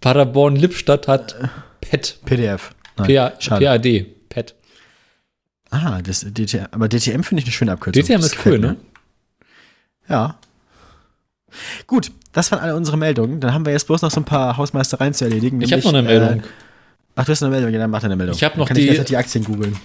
Paderborn-Lippstadt 0.00 1.08
hat 1.08 1.36
PET. 1.82 2.20
PDF. 2.24 2.74
Nein, 2.96 3.14
PA. 3.14 3.58
PAD. 3.58 4.06
PET. 4.30 4.54
Ah, 5.68 6.00
das 6.00 6.20
DTM. 6.20 6.68
Aber 6.70 6.88
DTM 6.88 7.22
finde 7.22 7.40
ich 7.42 7.44
eine 7.44 7.52
schöne 7.52 7.72
Abkürzung. 7.72 8.02
DTM 8.02 8.22
Das 8.22 8.32
ist 8.32 8.46
cool, 8.46 8.52
mir. 8.52 8.58
ne? 8.58 8.76
Ja. 10.08 10.38
Gut, 11.86 12.12
das 12.38 12.50
waren 12.52 12.60
alle 12.60 12.74
unsere 12.76 12.96
Meldungen. 12.96 13.40
Dann 13.40 13.52
haben 13.52 13.64
wir 13.66 13.72
jetzt 13.72 13.86
bloß 13.86 14.02
noch 14.02 14.10
so 14.10 14.20
ein 14.20 14.24
paar 14.24 14.56
Hausmeistereien 14.56 15.12
zu 15.14 15.24
erledigen. 15.24 15.60
Ich 15.60 15.72
habe 15.72 15.82
noch 15.82 15.92
eine 15.92 16.02
Meldung. 16.02 16.40
Äh, 16.40 16.46
ach, 17.16 17.24
du 17.24 17.32
hast 17.32 17.42
eine 17.42 17.50
Meldung. 17.50 17.72
Ja, 17.72 17.78
dann 17.80 17.90
mach 17.90 18.00
deine 18.00 18.16
Meldung. 18.16 18.34
Ich 18.36 18.44
hab 18.44 18.52
Dann 18.52 18.60
noch 18.60 18.68
kann 18.68 18.76
die- 18.76 18.88
Ich 18.88 19.04
die 19.04 19.16
Aktien 19.16 19.44
googeln. 19.44 19.76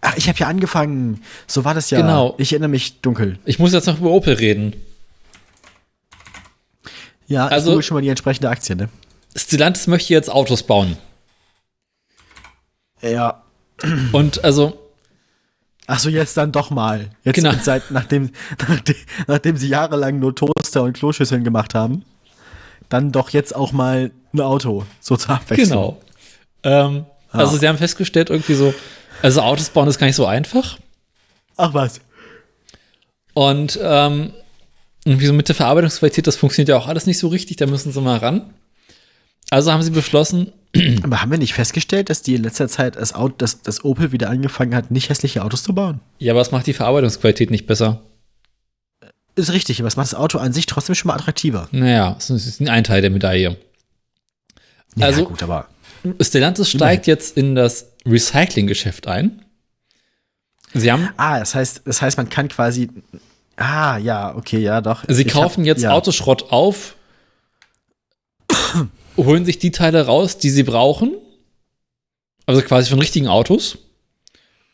Ach, 0.00 0.16
ich 0.16 0.28
habe 0.28 0.38
ja 0.38 0.46
angefangen. 0.48 1.22
So 1.46 1.64
war 1.64 1.74
das 1.74 1.90
ja. 1.90 2.00
Genau. 2.00 2.34
Ich 2.38 2.52
erinnere 2.52 2.70
mich 2.70 3.00
dunkel. 3.02 3.38
Ich 3.44 3.58
muss 3.58 3.72
jetzt 3.72 3.86
noch 3.86 3.98
über 3.98 4.10
Opel 4.10 4.34
reden. 4.34 4.74
Ja, 7.26 7.46
Also- 7.46 7.70
ich 7.70 7.74
hole 7.74 7.82
schon 7.82 7.94
mal 7.96 8.00
die 8.00 8.08
entsprechende 8.08 8.48
Aktie, 8.48 8.76
ne? 8.76 8.88
Stellantis 9.36 9.86
möchte 9.86 10.12
jetzt 10.12 10.30
Autos 10.30 10.62
bauen. 10.64 10.96
Ja. 13.00 13.42
Und 14.12 14.44
also, 14.44 14.78
Ach 15.88 15.98
so, 15.98 16.08
jetzt 16.08 16.36
dann 16.36 16.52
doch 16.52 16.70
mal. 16.70 17.10
Jetzt 17.24 17.34
Genau. 17.34 17.52
seit, 17.60 17.90
nachdem, 17.90 18.30
nachdem, 18.68 18.94
nachdem 19.26 19.56
sie 19.56 19.68
jahrelang 19.68 20.20
nur 20.20 20.34
Toaster 20.72 20.82
und 20.82 20.94
Kloschüsseln 20.94 21.44
gemacht 21.44 21.74
haben, 21.74 22.04
dann 22.88 23.12
doch 23.12 23.30
jetzt 23.30 23.54
auch 23.54 23.72
mal 23.72 24.10
ein 24.32 24.40
Auto, 24.40 24.84
so 25.00 25.16
zur 25.16 25.34
Abwechslung. 25.34 25.68
genau. 25.68 26.00
Ähm, 26.64 27.06
Also, 27.30 27.56
sie 27.56 27.68
haben 27.68 27.78
festgestellt, 27.78 28.30
irgendwie 28.30 28.54
so, 28.54 28.74
also 29.22 29.40
Autos 29.42 29.70
bauen 29.70 29.88
ist 29.88 29.98
gar 29.98 30.06
nicht 30.06 30.16
so 30.16 30.26
einfach. 30.26 30.78
Ach 31.56 31.72
was. 31.74 32.00
Und 33.34 33.78
ähm, 33.82 34.32
irgendwie 35.04 35.26
so 35.26 35.32
mit 35.32 35.48
der 35.48 35.54
Verarbeitungsqualität, 35.54 36.26
das 36.26 36.36
funktioniert 36.36 36.68
ja 36.68 36.76
auch 36.76 36.86
alles 36.86 37.06
nicht 37.06 37.18
so 37.18 37.28
richtig, 37.28 37.56
da 37.56 37.66
müssen 37.66 37.92
sie 37.92 38.00
mal 38.00 38.18
ran. 38.18 38.52
Also 39.50 39.72
haben 39.72 39.82
sie 39.82 39.90
beschlossen, 39.90 40.52
Aber 41.02 41.20
haben 41.20 41.30
wir 41.30 41.38
nicht 41.38 41.52
festgestellt, 41.52 42.08
dass 42.08 42.22
die 42.22 42.34
in 42.34 42.42
letzter 42.42 42.68
Zeit 42.68 42.96
das, 42.96 43.14
Auto, 43.14 43.34
das, 43.36 43.60
das 43.60 43.84
Opel 43.84 44.12
wieder 44.12 44.30
angefangen 44.30 44.74
hat, 44.74 44.90
nicht 44.90 45.10
hässliche 45.10 45.44
Autos 45.44 45.62
zu 45.62 45.74
bauen? 45.74 46.00
ja, 46.18 46.32
aber 46.32 46.40
es 46.40 46.50
macht 46.50 46.66
die 46.66 46.72
Verarbeitungsqualität 46.72 47.50
nicht 47.50 47.66
besser. 47.66 48.02
Ist 49.34 49.52
richtig, 49.52 49.80
aber 49.80 49.88
es 49.88 49.96
macht 49.96 50.08
das 50.08 50.14
Auto 50.14 50.38
an 50.38 50.52
sich 50.52 50.66
trotzdem 50.66 50.94
schon 50.94 51.08
mal 51.08 51.14
attraktiver. 51.14 51.68
Naja, 51.72 52.14
das 52.14 52.28
ist 52.30 52.60
ein 52.60 52.84
Teil 52.84 53.00
der 53.00 53.10
Medaille. 53.10 53.56
Ja, 54.96 55.06
Also- 55.06 55.24
gut, 55.24 55.42
aber 55.42 55.68
Stellantis 56.20 56.68
steigt 56.70 57.06
jetzt 57.06 57.36
in 57.36 57.54
das 57.54 57.86
Recycling-Geschäft 58.04 59.06
ein. 59.06 59.42
Sie 60.74 60.90
haben, 60.90 61.08
Ah, 61.16 61.38
das 61.38 61.54
heißt, 61.54 61.82
das 61.84 62.02
heißt, 62.02 62.16
man 62.16 62.28
kann 62.28 62.48
quasi. 62.48 62.88
Ah, 63.56 63.98
ja, 63.98 64.34
okay, 64.34 64.58
ja, 64.58 64.80
doch. 64.80 65.04
sie 65.08 65.24
kaufen 65.24 65.60
hab- 65.60 65.66
jetzt 65.66 65.82
ja. 65.82 65.92
Autoschrott 65.92 66.50
auf, 66.50 66.96
holen 69.16 69.44
sich 69.44 69.58
die 69.58 69.70
Teile 69.70 70.06
raus, 70.06 70.38
die 70.38 70.50
sie 70.50 70.62
brauchen, 70.62 71.12
also 72.46 72.62
quasi 72.62 72.90
von 72.90 72.98
richtigen 72.98 73.28
Autos, 73.28 73.78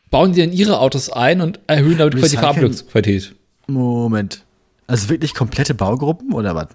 bauen 0.09 0.33
die 0.33 0.41
in 0.41 0.53
ihre 0.53 0.79
Autos 0.79 1.09
ein 1.11 1.41
und 1.41 1.59
erhöhen 1.67 1.97
damit 1.97 2.15
quasi 2.17 2.31
die 2.35 2.37
Verarbeitungsqualität. 2.39 3.35
Moment. 3.67 4.43
Also 4.89 5.09
wirklich 5.09 5.35
komplette 5.35 5.75
Baugruppen 5.75 6.33
oder 6.33 6.55
was? 6.55 6.69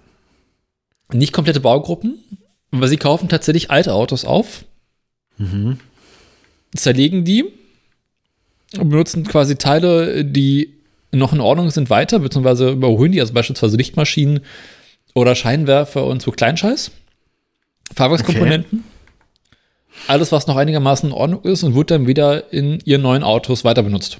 Nicht 1.11 1.33
komplette 1.33 1.59
Baugruppen, 1.59 2.17
aber 2.71 2.87
sie 2.87 2.95
kaufen 2.95 3.27
tatsächlich 3.27 3.71
alte 3.71 3.93
Autos 3.93 4.23
auf, 4.23 4.63
Mhm. 5.37 5.79
zerlegen 6.73 7.25
die 7.25 7.43
und 8.79 8.87
benutzen 8.87 9.25
quasi 9.25 9.57
Teile, 9.57 10.23
die 10.23 10.73
noch 11.11 11.33
in 11.33 11.41
Ordnung 11.41 11.69
sind, 11.71 11.89
weiter, 11.89 12.19
beziehungsweise 12.19 12.71
überholen 12.71 13.11
die, 13.11 13.19
also 13.19 13.33
beispielsweise 13.33 13.75
Lichtmaschinen 13.75 14.39
oder 15.13 15.35
Scheinwerfer 15.35 16.05
und 16.05 16.21
so 16.21 16.31
Kleinscheiß. 16.31 16.91
Fahrwerkskomponenten. 17.95 18.85
Alles, 20.07 20.31
was 20.31 20.47
noch 20.47 20.55
einigermaßen 20.55 21.09
in 21.09 21.15
Ordnung 21.15 21.43
ist 21.43 21.63
und 21.63 21.75
wird 21.75 21.91
dann 21.91 22.07
wieder 22.07 22.53
in 22.53 22.79
ihren 22.85 23.01
neuen 23.01 23.23
Autos 23.23 23.65
weiter 23.65 23.83
benutzt. 23.83 24.19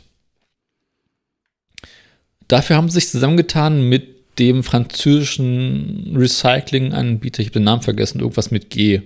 Dafür 2.48 2.76
haben 2.78 2.90
sie 2.90 2.96
sich 3.00 3.10
zusammengetan 3.10 3.88
mit 3.90 4.16
dem 4.40 4.64
französischen 4.64 6.14
Recycling-Anbieter, 6.16 7.40
ich 7.42 7.48
habe 7.48 7.54
den 7.60 7.64
Namen 7.64 7.82
vergessen, 7.82 8.20
irgendwas 8.20 8.52
mit 8.52 8.70
G. 8.70 9.02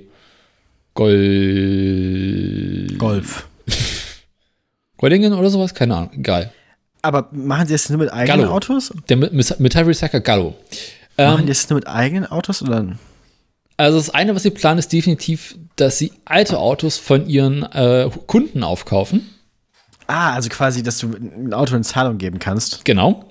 Gol 0.96 2.88
Golf. 2.98 3.48
Goldingen 4.98 5.34
oder 5.34 5.50
sowas? 5.50 5.74
Keine 5.74 5.96
Ahnung, 5.96 6.12
egal. 6.14 6.52
Aber 7.02 7.30
machen 7.32 7.68
sie 7.68 7.74
das 7.74 7.90
nur 7.90 8.00
mit 8.00 8.12
eigenen 8.12 8.42
Gallo. 8.42 8.52
Autos? 8.54 8.92
Der 9.08 9.16
Met- 9.18 9.32
Met- 9.34 9.60
Metallrecycler 9.60 10.20
Gallo. 10.20 10.56
Machen 11.18 11.40
Ähm, 11.42 11.46
die 11.46 11.52
das 11.54 11.70
nur 11.70 11.76
mit 11.80 11.88
eigenen 11.88 12.26
Autos 12.26 12.62
oder? 12.62 12.98
also 13.78 13.98
das 13.98 14.10
eine, 14.10 14.36
was 14.36 14.44
sie 14.44 14.50
planen, 14.50 14.80
ist 14.80 14.92
definitiv, 14.92 15.56
dass 15.78 15.98
sie 15.98 16.12
alte 16.26 16.58
Autos 16.60 16.98
von 16.98 17.28
ihren 17.30 17.64
äh, 17.64 18.10
Kunden 18.28 18.64
aufkaufen. 18.64 19.30
Ah, 20.08 20.34
also 20.34 20.50
quasi, 20.50 20.84
dass 20.84 20.98
du 20.98 21.12
ein 21.14 21.54
Auto 21.54 21.76
in 21.78 21.84
Zahlung 21.84 22.18
geben 22.18 22.40
kannst. 22.40 22.84
Genau. 22.84 23.24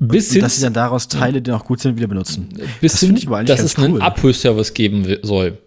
Bis 0.00 0.32
hin, 0.32 0.42
dass 0.42 0.56
sie 0.56 0.62
dann 0.62 0.74
daraus 0.74 1.08
Teile, 1.08 1.42
die 1.42 1.50
noch 1.50 1.64
gut 1.64 1.80
sind, 1.80 1.96
wieder 1.96 2.06
benutzen. 2.06 2.48
bis 2.80 2.92
das 2.92 3.00
hin 3.00 3.08
finde 3.08 3.20
ich 3.20 3.26
aber 3.26 3.42
dass 3.44 3.60
es 3.60 3.76
einen 3.76 3.94
cool. 3.94 4.02
Abhörservice 4.02 4.72
geben 4.74 5.16
soll. 5.22 5.58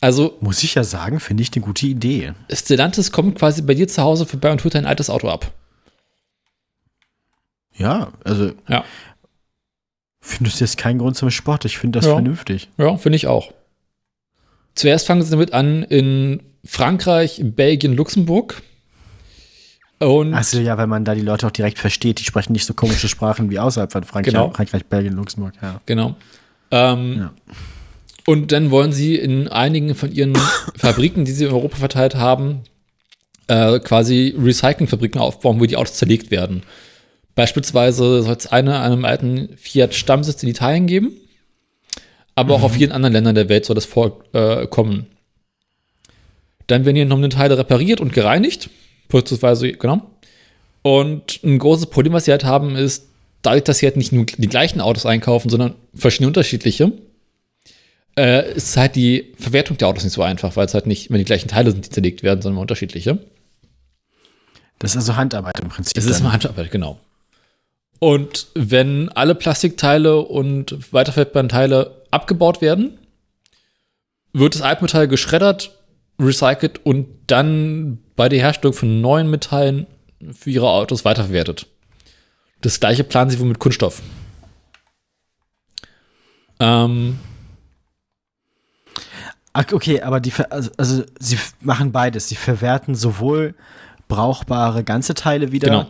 Also 0.00 0.38
Muss 0.40 0.62
ich 0.62 0.74
ja 0.76 0.84
sagen, 0.84 1.20
finde 1.20 1.42
ich 1.42 1.50
eine 1.54 1.64
gute 1.64 1.86
Idee. 1.86 2.32
Stellantis 2.50 3.12
kommt 3.12 3.38
quasi 3.38 3.60
bei 3.62 3.74
dir 3.74 3.86
zu 3.88 4.02
Hause 4.02 4.24
vorbei 4.24 4.50
und 4.52 4.62
holt 4.64 4.74
dein 4.74 4.86
altes 4.86 5.10
Auto 5.10 5.28
ab. 5.28 5.52
Ja, 7.76 8.12
also 8.24 8.52
Ja. 8.68 8.84
finde 10.20 10.50
es 10.50 10.60
jetzt 10.60 10.76
kein 10.78 10.98
Grund 10.98 11.16
zum 11.16 11.30
Sport. 11.30 11.64
Ich 11.64 11.78
finde 11.78 11.98
das 11.98 12.06
Ja. 12.06 12.12
vernünftig. 12.14 12.68
Ja, 12.78 12.96
finde 12.96 13.16
ich 13.16 13.26
auch. 13.26 13.52
Zuerst 14.74 15.06
fangen 15.06 15.22
sie 15.22 15.30
damit 15.30 15.52
an 15.52 15.82
in 15.82 16.42
Frankreich, 16.64 17.40
Belgien, 17.42 17.94
Luxemburg. 17.94 18.62
Und 20.00 20.32
Also 20.34 20.60
ja, 20.60 20.78
weil 20.78 20.86
man 20.86 21.04
da 21.04 21.14
die 21.14 21.20
Leute 21.20 21.46
auch 21.46 21.50
direkt 21.50 21.78
versteht. 21.78 22.20
Die 22.20 22.24
sprechen 22.24 22.52
nicht 22.52 22.64
so 22.64 22.72
komische 22.74 23.08
Sprachen 23.08 23.50
wie 23.50 23.58
außerhalb 23.58 23.92
von 23.92 24.04
Frankreich, 24.04 24.32
Genau. 24.32 24.50
Frankreich 24.50 24.86
Belgien, 24.86 25.14
Luxemburg. 25.14 25.52
Ja. 25.60 25.80
Genau. 25.86 26.16
Ähm, 26.70 27.16
Ja. 27.18 27.32
Und 28.26 28.52
dann 28.52 28.70
wollen 28.70 28.92
sie 28.92 29.16
in 29.16 29.48
einigen 29.48 29.94
von 29.94 30.12
ihren 30.12 30.34
Fabriken, 30.76 31.24
die 31.24 31.32
sie 31.32 31.44
in 31.44 31.50
Europa 31.52 31.76
verteilt 31.76 32.14
haben, 32.14 32.60
äh, 33.48 33.78
quasi 33.80 34.34
Recyclingfabriken 34.38 35.20
aufbauen, 35.20 35.60
wo 35.60 35.66
die 35.66 35.76
Autos 35.76 35.94
zerlegt 35.94 36.30
werden. 36.30 36.62
Beispielsweise 37.34 38.22
soll 38.22 38.36
es 38.36 38.46
eine 38.46 38.80
einem 38.80 39.04
alten 39.04 39.50
Fiat-Stammsitz 39.56 40.42
in 40.42 40.48
Italien 40.48 40.86
geben, 40.86 41.12
aber 42.34 42.54
auch 42.54 42.62
auf 42.62 42.74
vielen 42.74 42.92
anderen 42.92 43.12
Ländern 43.12 43.34
der 43.34 43.48
Welt 43.48 43.64
soll 43.64 43.74
das 43.74 43.86
vorkommen. 43.86 45.00
Äh, 45.00 45.16
dann 46.66 46.84
werden 46.84 46.96
hier 46.96 47.06
noch 47.06 47.28
Teile 47.28 47.58
repariert 47.58 48.00
und 48.00 48.12
gereinigt, 48.12 48.70
beispielsweise, 49.10 49.72
genau. 49.72 50.10
Und 50.82 51.40
ein 51.44 51.58
großes 51.58 51.86
Problem, 51.86 52.12
was 52.12 52.24
sie 52.24 52.30
halt 52.30 52.44
haben, 52.44 52.76
ist, 52.76 53.08
dadurch, 53.42 53.64
dass 53.64 53.78
sie 53.78 53.86
halt 53.86 53.96
nicht 53.96 54.12
nur 54.12 54.24
die 54.26 54.48
gleichen 54.48 54.80
Autos 54.80 55.06
einkaufen, 55.06 55.50
sondern 55.50 55.74
verschiedene 55.94 56.28
unterschiedliche, 56.28 56.92
äh, 58.18 58.54
ist 58.54 58.76
halt 58.76 58.96
die 58.96 59.32
Verwertung 59.38 59.78
der 59.78 59.88
Autos 59.88 60.04
nicht 60.04 60.12
so 60.12 60.22
einfach, 60.22 60.56
weil 60.56 60.66
es 60.66 60.74
halt 60.74 60.86
nicht 60.86 61.08
immer 61.08 61.18
die 61.18 61.24
gleichen 61.24 61.48
Teile 61.48 61.70
sind, 61.70 61.86
die 61.86 61.90
zerlegt 61.90 62.22
werden, 62.22 62.42
sondern 62.42 62.56
immer 62.56 62.62
unterschiedliche. 62.62 63.18
Das 64.78 64.92
ist 64.92 64.98
also 64.98 65.16
Handarbeit 65.16 65.60
im 65.60 65.68
Prinzip. 65.68 65.96
Ist 65.96 66.08
dann. 66.08 66.22
mal 66.22 66.32
Handarbeit, 66.32 66.70
genau. 66.70 66.98
Und 67.98 68.48
wenn 68.54 69.10
alle 69.10 69.34
Plastikteile 69.34 70.20
und 70.20 70.92
weiterverwertbaren 70.92 71.50
Teile 71.50 72.02
abgebaut 72.10 72.62
werden, 72.62 72.98
wird 74.32 74.54
das 74.54 74.62
Altmetall 74.62 75.06
geschreddert, 75.06 75.78
recycelt 76.18 76.84
und 76.84 77.06
dann 77.26 77.98
bei 78.20 78.28
der 78.28 78.40
Herstellung 78.40 78.74
von 78.74 79.00
neuen 79.00 79.30
Metallen 79.30 79.86
für 80.30 80.50
ihre 80.50 80.68
Autos 80.68 81.06
weiterverwertet. 81.06 81.66
Das 82.60 82.78
gleiche 82.78 83.02
planen 83.02 83.30
sie 83.30 83.40
wohl 83.40 83.46
mit 83.46 83.58
Kunststoff. 83.58 84.02
Ähm, 86.58 87.18
Ach, 89.54 89.64
okay, 89.72 90.02
aber 90.02 90.20
die, 90.20 90.34
also, 90.50 90.70
also 90.76 91.02
sie 91.18 91.38
machen 91.62 91.92
beides. 91.92 92.28
Sie 92.28 92.34
verwerten 92.34 92.94
sowohl 92.94 93.54
brauchbare 94.06 94.84
ganze 94.84 95.14
Teile 95.14 95.50
wieder, 95.50 95.68
genau. 95.68 95.86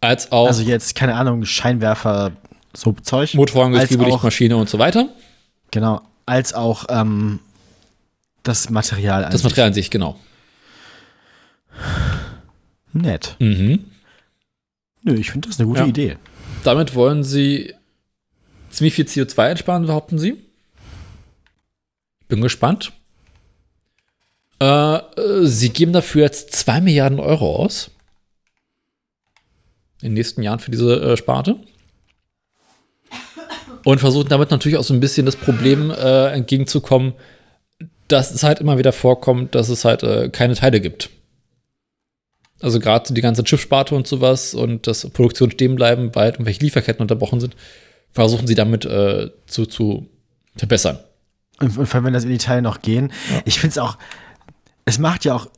Als 0.00 0.32
auch 0.32 0.46
also 0.46 0.62
jetzt, 0.62 0.94
keine 0.94 1.14
Ahnung, 1.14 1.44
Scheinwerfer, 1.44 2.32
so 2.72 2.92
Zeug. 3.02 3.34
Motoren, 3.34 3.74
Lichtmaschine 3.74 4.56
und 4.56 4.70
so 4.70 4.78
weiter. 4.78 5.10
Genau, 5.72 6.00
als 6.24 6.54
auch 6.54 6.86
ähm, 6.88 7.40
das 8.44 8.70
Material 8.70 9.26
an 9.26 9.30
Das. 9.30 9.42
Material 9.42 9.68
an 9.68 9.74
sich, 9.74 9.90
genau. 9.90 10.18
Nett. 12.92 13.36
Mhm. 13.40 13.84
Nö, 15.02 15.14
ich 15.14 15.30
finde 15.30 15.48
das 15.48 15.58
eine 15.58 15.66
gute 15.68 15.80
Ja. 15.80 15.86
Idee. 15.86 16.16
Damit 16.62 16.94
wollen 16.94 17.24
sie 17.24 17.74
ziemlich 18.70 18.94
viel 18.94 19.04
CO2 19.04 19.38
einsparen, 19.38 19.86
behaupten 19.86 20.18
sie. 20.18 20.42
Bin 22.28 22.40
gespannt. 22.40 22.92
Äh, 24.60 24.96
äh, 24.96 25.46
sie 25.46 25.70
geben 25.70 25.92
dafür 25.92 26.22
jetzt 26.22 26.52
2 26.54 26.80
Milliarden 26.80 27.20
Euro 27.20 27.56
aus. 27.56 27.90
In 30.00 30.10
den 30.10 30.14
nächsten 30.14 30.42
Jahren 30.42 30.58
für 30.60 30.70
diese 30.70 31.00
äh, 31.02 31.16
Sparte. 31.16 31.56
Und 33.84 33.98
versuchen 33.98 34.28
damit 34.28 34.50
natürlich 34.50 34.78
auch 34.78 34.84
so 34.84 34.94
ein 34.94 35.00
bisschen 35.00 35.26
das 35.26 35.36
Problem 35.36 35.90
äh, 35.90 36.28
entgegenzukommen, 36.32 37.12
dass 38.08 38.30
es 38.30 38.42
halt 38.42 38.60
immer 38.60 38.78
wieder 38.78 38.92
vorkommt, 38.92 39.54
dass 39.54 39.68
es 39.68 39.84
halt 39.84 40.02
äh, 40.02 40.30
keine 40.30 40.54
Teile 40.54 40.80
gibt. 40.80 41.10
Also 42.60 42.80
gerade 42.80 43.12
die 43.12 43.20
ganze 43.20 43.44
Chipsparte 43.44 43.94
und 43.94 44.06
sowas 44.06 44.54
und 44.54 44.86
dass 44.86 45.08
Produktion 45.10 45.50
stehen 45.50 45.74
bleiben, 45.74 46.14
weil 46.14 46.30
irgendwelche 46.30 46.60
Lieferketten 46.60 47.02
unterbrochen 47.02 47.40
sind, 47.40 47.56
versuchen 48.12 48.46
sie 48.46 48.54
damit 48.54 48.84
äh, 48.84 49.30
zu, 49.46 49.66
zu 49.66 50.08
verbessern. 50.56 50.98
Und, 51.60 51.76
und 51.76 51.86
vor 51.86 51.96
allem, 51.96 52.06
wenn 52.06 52.12
das 52.14 52.24
in 52.24 52.30
die 52.30 52.38
Teile 52.38 52.62
noch 52.62 52.80
gehen. 52.80 53.12
Ich 53.44 53.58
finde 53.58 53.72
es 53.72 53.78
auch, 53.78 53.98
es 54.84 54.98
macht 54.98 55.24
ja 55.24 55.34
auch 55.34 55.48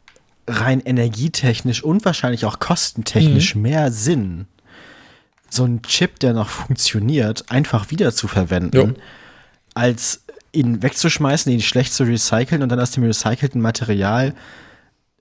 rein 0.49 0.81
energietechnisch 0.81 1.83
und 1.83 2.05
wahrscheinlich 2.05 2.45
auch 2.45 2.59
kostentechnisch 2.59 3.55
Mhm. 3.57 3.63
mehr 3.63 3.91
Sinn, 3.93 4.47
so 5.51 5.65
einen 5.65 5.83
Chip, 5.83 6.19
der 6.21 6.33
noch 6.33 6.49
funktioniert, 6.49 7.45
einfach 7.51 7.91
wieder 7.91 8.13
zu 8.13 8.27
verwenden, 8.29 8.77
Jo. 8.77 8.95
als 9.75 10.25
ihn 10.53 10.83
wegzuschmeißen, 10.83 11.53
ihn 11.53 11.61
schlecht 11.63 11.93
zu 11.93 12.05
recyceln 12.05 12.63
und 12.63 12.69
dann 12.71 12.81
aus 12.81 12.93
dem 12.93 13.05
recycelten 13.05 13.61
Material 13.61 14.35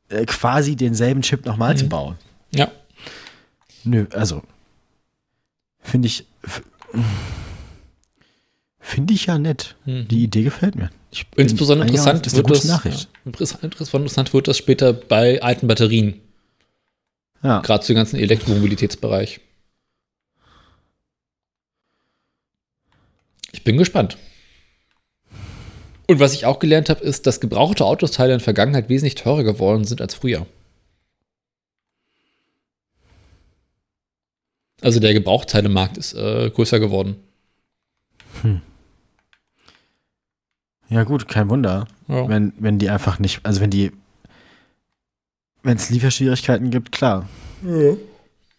äh, 0.10 0.26
quasi 0.26 0.76
denselben 0.76 1.22
Chip 1.22 1.45
nochmal 1.45 1.77
zu 1.77 1.88
bauen. 1.88 2.18
Ja. 2.53 2.72
Nö, 3.84 4.06
also 4.11 4.44
finde 5.80 6.07
ich 6.07 6.26
finde 8.80 9.14
ich 9.14 9.26
ja 9.26 9.38
nett. 9.38 9.76
Mhm. 9.86 10.07
Die 10.07 10.23
Idee 10.23 10.44
gefällt 10.44 10.76
mir. 10.76 10.90
Ich 11.11 11.26
Insbesondere 11.36 11.88
interessant 11.88 12.32
wird 12.34 12.49
das, 12.49 12.65
Nachricht. 12.65 13.10
Ja, 13.26 13.57
interessant 13.61 14.34
wird 14.34 14.48
das 14.48 14.57
später 14.57 14.94
bei 14.94 15.41
alten 15.41 15.68
Batterien, 15.68 16.19
Ja. 17.41 17.61
gerade 17.61 17.84
zu 17.84 17.94
dem 17.94 17.98
ganzen 17.98 18.19
Elektromobilitätsbereich. 18.19 19.40
Ich 23.53 23.64
bin 23.64 23.77
gespannt. 23.77 24.18
Und 26.07 26.19
was 26.19 26.34
ich 26.34 26.45
auch 26.45 26.60
gelernt 26.60 26.90
habe, 26.90 27.03
ist, 27.03 27.26
dass 27.26 27.40
gebrauchte 27.40 27.86
Autosteile 27.86 28.34
in 28.34 28.40
der 28.40 28.44
Vergangenheit 28.44 28.90
wesentlich 28.90 29.15
teurer 29.15 29.44
geworden 29.44 29.86
sind 29.86 30.02
als 30.02 30.14
früher. 30.14 30.45
Also 34.82 34.99
der 34.99 35.14
Gebrauchteilemarkt 35.14 35.98
ist 35.98 36.14
äh, 36.14 36.52
größer 36.52 36.80
geworden. 36.80 37.15
ja, 40.90 41.03
gut, 41.03 41.27
kein 41.27 41.49
Wunder. 41.49 41.88
Ja. 42.07 42.27
Wenn, 42.27 42.53
wenn 42.60 42.77
die 42.77 42.90
einfach 42.90 43.18
nicht, 43.18 43.44
also 43.44 43.61
wenn 43.61 43.72
die, 43.72 43.91
wenn 45.64 45.77
es 45.77 45.90
Lieferschwierigkeiten 45.90 46.69
gibt, 46.69 46.91
klar. 46.91 47.27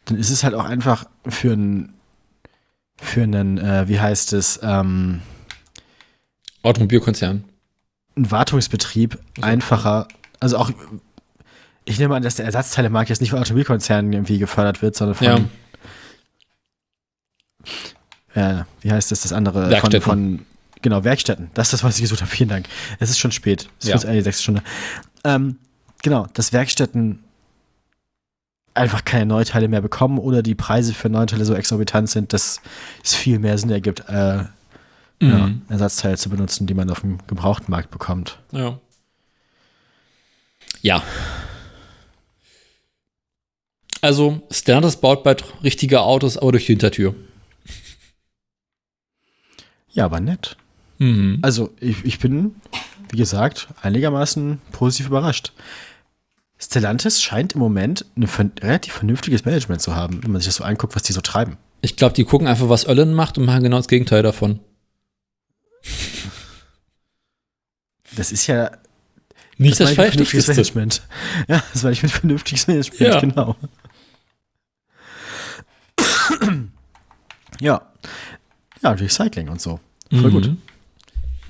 Dann 0.06 0.18
ist 0.18 0.31
es 0.31 0.43
halt 0.43 0.55
auch 0.55 0.64
einfach 0.64 1.09
für 1.28 1.52
einen, 1.52 1.94
für 2.97 3.23
einen, 3.23 3.59
äh, 3.59 3.86
wie 3.86 4.01
heißt 4.01 4.32
es, 4.32 4.59
ähm, 4.62 5.20
Automobilkonzern. 6.66 7.44
einen 8.16 8.30
Wartungsbetrieb 8.30 9.18
einfacher, 9.43 10.09
also 10.40 10.56
auch, 10.59 10.70
ich 11.84 11.98
nehme 11.98 12.14
an, 12.16 12.22
dass 12.22 12.36
der 12.36 12.47
Ersatzteilemarkt 12.47 13.10
jetzt 13.10 13.20
nicht 13.20 13.30
von 13.30 13.38
Automobilkonzernen 13.40 14.12
irgendwie 14.12 14.38
gefördert 14.38 14.80
wird, 14.82 14.97
sondern 14.97 15.14
von, 15.16 15.48
Ja. 18.34 18.60
äh, 18.60 18.64
wie 18.80 18.90
heißt 18.93 19.10
das, 19.10 19.20
das 19.22 19.32
andere? 19.32 19.70
Werkstätten. 19.70 20.01
Von, 20.02 20.38
von, 20.38 20.47
genau, 20.82 21.05
Werkstätten. 21.05 21.51
Das 21.55 21.68
ist 21.68 21.72
das, 21.74 21.84
was 21.84 21.97
ich 21.97 22.02
gesucht 22.02 22.20
habe. 22.22 22.30
Vielen 22.30 22.48
Dank. 22.48 22.66
Es 22.98 23.10
ist 23.10 23.18
schon 23.18 23.32
spät. 23.32 23.68
Es 23.80 23.88
Ja. 23.88 23.94
ist 23.97 24.05
eigentlich 24.06 24.24
sechs 24.24 24.43
Stunde. 24.43 24.62
Ähm, 25.24 25.59
genau, 26.02 26.26
dass 26.34 26.52
Werkstätten 26.52 27.20
einfach 28.74 29.05
keine 29.05 29.24
Neuteile 29.26 29.68
mehr 29.68 29.80
bekommen 29.80 30.18
oder 30.18 30.43
die 30.43 30.55
Preise 30.55 30.93
für 30.93 31.09
Neuteile 31.09 31.44
so 31.47 31.55
exorbitant 31.55 32.10
sind, 32.10 32.32
dass 32.34 32.60
es 33.02 33.14
viel 33.14 33.38
mehr 33.38 33.56
Sinn 33.56 33.70
ergibt, 33.70 34.01
äh, 34.09 34.44
ja, 35.20 35.47
Mhm. 35.47 35.62
Ersatzteile 35.68 36.16
zu 36.16 36.28
benutzen, 36.28 36.66
die 36.66 36.74
man 36.74 36.90
auf 36.90 37.01
dem 37.01 37.18
Gebrauchtmarkt 37.26 37.90
bekommt. 37.90 38.38
Ja. 38.52 38.78
Ja. 40.82 41.02
Also, 44.02 44.43
Stellantis 44.51 44.97
baut 44.97 45.24
bald 45.24 45.44
richtige 45.64 46.02
Autos, 46.02 46.36
aber 46.36 46.52
durch 46.52 46.66
die 46.66 46.72
Hintertür. 46.72 47.14
Ja, 49.90 50.05
aber 50.05 50.20
nett. 50.20 50.56
Mhm. 50.98 51.38
Also, 51.43 51.70
ich, 51.80 52.05
ich 52.05 52.18
bin, 52.18 52.55
wie 53.10 53.16
gesagt, 53.16 53.68
einigermaßen 53.82 54.60
positiv 54.72 55.06
überrascht. 55.06 55.52
Stellantis 56.59 57.22
scheint 57.22 57.55
im 57.55 57.60
Moment 57.60 58.05
ein 58.16 58.24
relativ 58.60 58.93
vernünftiges 58.94 59.44
Management 59.44 59.80
zu 59.82 59.94
haben, 59.94 60.22
wenn 60.22 60.30
man 60.32 60.40
sich 60.40 60.48
das 60.48 60.56
so 60.56 60.64
anguckt, 60.64 60.94
was 60.94 61.02
die 61.02 61.12
so 61.12 61.20
treiben. 61.20 61.56
Ich 61.82 61.97
glaube, 61.97 62.14
die 62.14 62.24
gucken 62.24 62.47
einfach, 62.47 62.68
was 62.68 62.86
Öllin 62.86 63.12
macht 63.12 63.36
und 63.38 63.44
machen 63.44 63.62
genau 63.64 63.76
das 63.76 63.88
Gegenteil 63.88 64.22
davon. 64.22 64.60
Das 68.16 68.32
ist 68.32 68.46
ja 68.46 68.70
Nicht 69.58 69.78
das, 69.80 69.90
mit 69.90 69.96
vernünftiges. 69.96 70.48
Management. 70.48 71.02
Ja, 71.48 71.62
das 71.72 71.82
war 71.82 71.90
nicht 71.90 72.02
mit 72.02 72.12
vernünftiges 72.12 72.66
Management, 72.66 73.00
Ja. 73.00 73.20
genau. 73.20 73.56
ja. 77.60 77.82
Ja, 78.82 78.90
Recycling 78.90 79.48
und 79.48 79.60
so. 79.60 79.80
Voll 80.10 80.30
gut. 80.30 80.46
Mhm. 80.48 80.62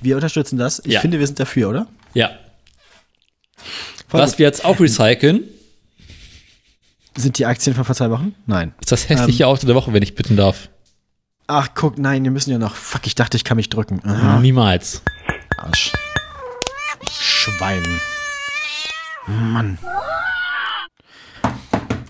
Wir 0.01 0.15
unterstützen 0.15 0.57
das. 0.57 0.79
Ich 0.79 0.93
Ja. 0.93 1.01
finde, 1.01 1.19
wir 1.19 1.27
sind 1.27 1.39
dafür, 1.39 1.69
oder? 1.69 1.87
Ja. 2.13 2.31
Voll 4.07 4.21
Was 4.21 4.31
gut. 4.31 4.39
wir 4.39 4.45
jetzt 4.45 4.63
auch 4.65 4.79
recyceln, 4.79 5.43
Sind 7.15 7.39
die 7.39 7.47
Aktien 7.47 7.75
von 7.75 7.83
vor 7.83 7.95
zwei 7.95 8.11
Wochen? 8.11 8.35
Nein. 8.45 8.75
ist 8.79 8.91
das 8.91 9.09
hässliche 9.09 9.43
Ähm. 9.43 9.49
Auto 9.49 9.65
der 9.65 9.75
Woche, 9.75 9.91
wenn 9.91 10.03
ich 10.03 10.13
bitten 10.13 10.35
darf. 10.37 10.69
Ach, 11.47 11.69
guck, 11.75 11.97
nein, 11.97 12.23
wir 12.23 12.31
müssen 12.31 12.51
ja 12.51 12.57
noch. 12.57 12.75
Fuck, 12.75 13.07
ich 13.07 13.15
dachte, 13.15 13.37
ich 13.37 13.43
kann 13.43 13.55
mich 13.55 13.69
drücken. 13.69 14.01
Aha. 14.05 14.39
Niemals. 14.39 15.01
Arsch. 15.57 15.93
Schwein. 17.09 17.83
Mann. 19.27 19.77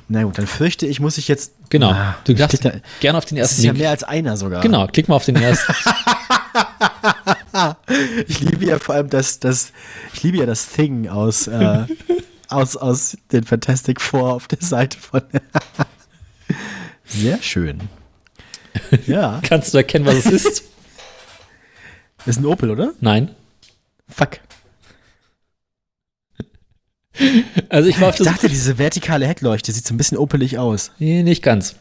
Na 0.09 0.23
gut, 0.23 0.37
dann 0.37 0.47
fürchte 0.47 0.85
ich, 0.87 0.99
muss 0.99 1.17
ich 1.17 1.27
jetzt. 1.27 1.51
Genau. 1.69 1.91
Ah, 1.91 2.15
du 2.23 2.33
darfst 2.33 2.63
da- 2.63 2.71
gerne 2.99 3.17
auf 3.17 3.25
den 3.25 3.37
Das 3.37 3.49
ersten 3.49 3.59
ist 3.61 3.65
ja 3.65 3.71
Link. 3.73 3.81
mehr 3.81 3.89
als 3.91 4.03
einer 4.03 4.37
sogar. 4.37 4.61
Genau, 4.61 4.87
klick 4.87 5.07
mal 5.09 5.15
auf 5.15 5.25
den 5.25 5.35
ersten. 5.35 5.73
Ich 8.27 8.39
liebe 8.41 8.65
ja 8.65 8.77
vor 8.77 8.93
allem 8.95 9.09
das, 9.09 9.39
das 9.39 9.71
ich 10.13 10.21
liebe 10.21 10.37
ja 10.37 10.45
das 10.45 10.69
Thing 10.69 11.07
aus, 11.09 11.47
äh, 11.47 11.85
aus, 12.49 12.75
aus 12.77 13.17
den 13.31 13.43
Fantastic 13.45 13.99
Four 13.99 14.33
auf 14.33 14.47
der 14.47 14.59
Seite 14.61 14.99
von. 14.99 15.21
Sehr 17.05 17.41
schön. 17.41 17.89
Ja, 19.07 19.39
Kannst 19.43 19.73
du 19.73 19.77
erkennen, 19.77 20.05
was 20.05 20.25
es 20.25 20.25
ist? 20.25 20.63
ist 22.25 22.39
ein 22.39 22.45
Opel, 22.45 22.69
oder? 22.69 22.93
Nein. 22.99 23.31
Fuck. 24.07 24.39
Also 27.69 27.89
ich 27.89 27.99
war 27.99 28.09
auf 28.09 28.19
Ich 28.19 28.25
dachte, 28.25 28.47
diese 28.47 28.77
vertikale 28.77 29.25
Heckleuchte 29.25 29.71
sieht 29.71 29.87
so 29.87 29.93
ein 29.93 29.97
bisschen 29.97 30.17
opelig 30.17 30.59
aus. 30.59 30.91
Nee, 30.99 31.23
nicht 31.23 31.41
ganz. 31.41 31.75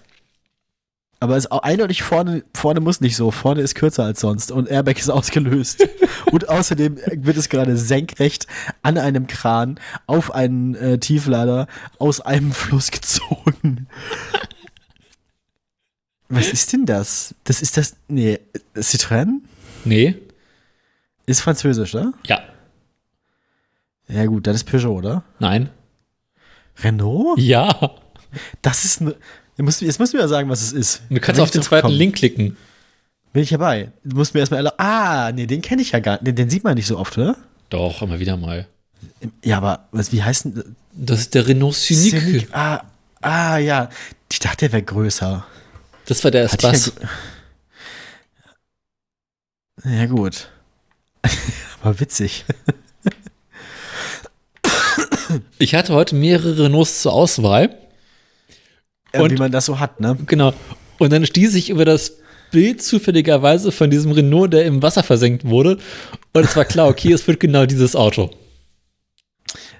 Aber 1.19 1.37
es 1.37 1.45
ist 1.45 1.53
auch 1.53 1.63
eindeutig 1.63 2.03
vorne, 2.03 2.45
vorne 2.55 2.81
muss 2.81 3.01
nicht 3.01 3.17
so. 3.17 3.31
Vorne 3.31 3.63
ist 3.63 3.75
kürzer 3.75 4.05
als 4.05 4.21
sonst 4.21 4.51
und 4.53 4.69
Airbag 4.69 4.99
ist 4.99 5.11
ausgelöst. 5.11 5.87
und 6.31 6.49
außerdem 6.49 6.99
wird 7.13 7.37
es 7.37 7.49
gerade 7.49 7.77
senkrecht 7.77 8.47
an 8.83 8.99
einem 8.99 9.27
Kran 9.27 9.81
auf 10.07 10.35
einen 10.35 10.75
äh, 10.75 10.99
Tieflader 10.99 11.69
aus 11.99 12.21
einem 12.21 12.53
Fluss 12.53 12.91
gezogen. 12.91 13.89
Was 16.29 16.49
ist 16.49 16.73
denn 16.73 16.87
das? 16.87 17.35
Das 17.45 17.63
ist 17.63 17.77
das. 17.77 17.97
Nee, 18.09 18.41
Citroën? 18.75 19.39
Nee. 19.85 20.17
Ist 21.27 21.41
französisch, 21.41 21.95
oder? 21.95 22.13
Ja. 22.27 22.41
Ja, 24.09 24.25
gut, 24.27 24.47
das 24.47 24.57
ist 24.57 24.65
Peugeot, 24.65 24.99
oder? 24.99 25.25
Nein. 25.39 25.71
Renault? 26.83 27.39
Ja. 27.39 27.93
Das 28.63 28.85
ist 28.85 29.01
ein. 29.01 29.15
Jetzt 29.57 29.99
musst, 29.99 30.13
du- 30.13 30.19
mir 30.19 30.29
sagen, 30.29 30.49
was 30.51 30.63
es 30.63 30.73
ist. 30.73 31.03
Du 31.09 31.19
kannst 31.21 31.41
auf 31.41 31.51
den 31.51 31.63
zweiten 31.63 31.87
gekommen. 31.87 31.99
Link 31.99 32.17
klicken. 32.17 32.57
Bin 33.33 33.43
ich 33.43 33.49
dabei. 33.51 33.91
Du 34.05 34.17
musst 34.17 34.35
mir 34.35 34.41
erstmal 34.41 34.59
erlauben. 34.59 34.77
Ah, 34.79 35.33
nee, 35.33 35.47
den 35.47 35.63
kenne 35.63 35.83
ich 35.83 35.93
ja 35.93 36.01
gar 36.01 36.15
nicht. 36.15 36.27
Den, 36.27 36.37
den 36.37 36.51
sieht 36.51 36.63
man 36.65 36.75
nicht 36.75 36.87
so 36.87 36.99
oft, 36.99 37.17
oder? 37.17 37.37
Doch, 37.71 38.03
immer 38.03 38.19
wieder 38.19 38.37
mal. 38.37 38.67
Ja, 39.43 39.57
aber 39.59 39.89
was, 39.93 40.13
wie 40.13 40.23
heißt 40.23 40.45
denn 40.47 40.77
Das 40.93 41.21
ist 41.21 41.35
der 41.35 41.47
Renault 41.47 41.75
Scenic. 41.75 42.21
Scenic? 42.21 42.49
Ah, 42.53 42.83
ah, 43.23 43.57
ja. 43.59 43.89
Ich 44.31 44.39
dachte, 44.39 44.67
der 44.67 44.73
wäre 44.73 44.83
größer. 44.83 45.47
Das 46.07 46.23
war 46.25 46.31
der 46.31 46.49
Spaß. 46.49 46.93
Ja, 49.85 49.91
ja, 49.91 50.07
gut. 50.07 50.49
aber 51.83 52.01
witzig. 52.01 52.45
Ich 55.59 55.75
hatte 55.75 55.93
heute 55.93 56.15
mehrere 56.15 56.65
Renaults 56.65 57.03
zur 57.03 57.13
Auswahl. 57.13 57.77
Ja, 59.13 59.23
Und- 59.23 59.33
wie 59.33 59.37
man 59.37 59.51
das 59.53 59.67
so 59.67 59.79
hat, 59.81 60.01
ne? 60.01 60.17
Genau. 60.27 60.55
Und 60.99 61.13
dann 61.13 61.27
stieß 61.27 61.55
ich 61.57 61.69
über 61.71 61.85
das 61.85 62.19
Bild 62.53 62.83
zufälligerweise 62.83 63.73
von 63.73 63.91
diesem 63.91 64.13
Renault, 64.13 64.53
der 64.53 64.65
im 64.65 64.83
Wasser 64.83 65.03
versenkt 65.03 65.45
wurde. 65.45 65.79
Und 66.33 66.45
es 66.45 66.57
war 66.57 66.65
klar, 66.65 66.89
okay, 66.89 67.13
es 67.13 67.27
wird 67.27 67.41
genau 67.41 67.67
dieses 67.67 67.97
Auto. 67.97 68.31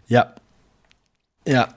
Ja. 0.09 0.35
Ja. 1.47 1.69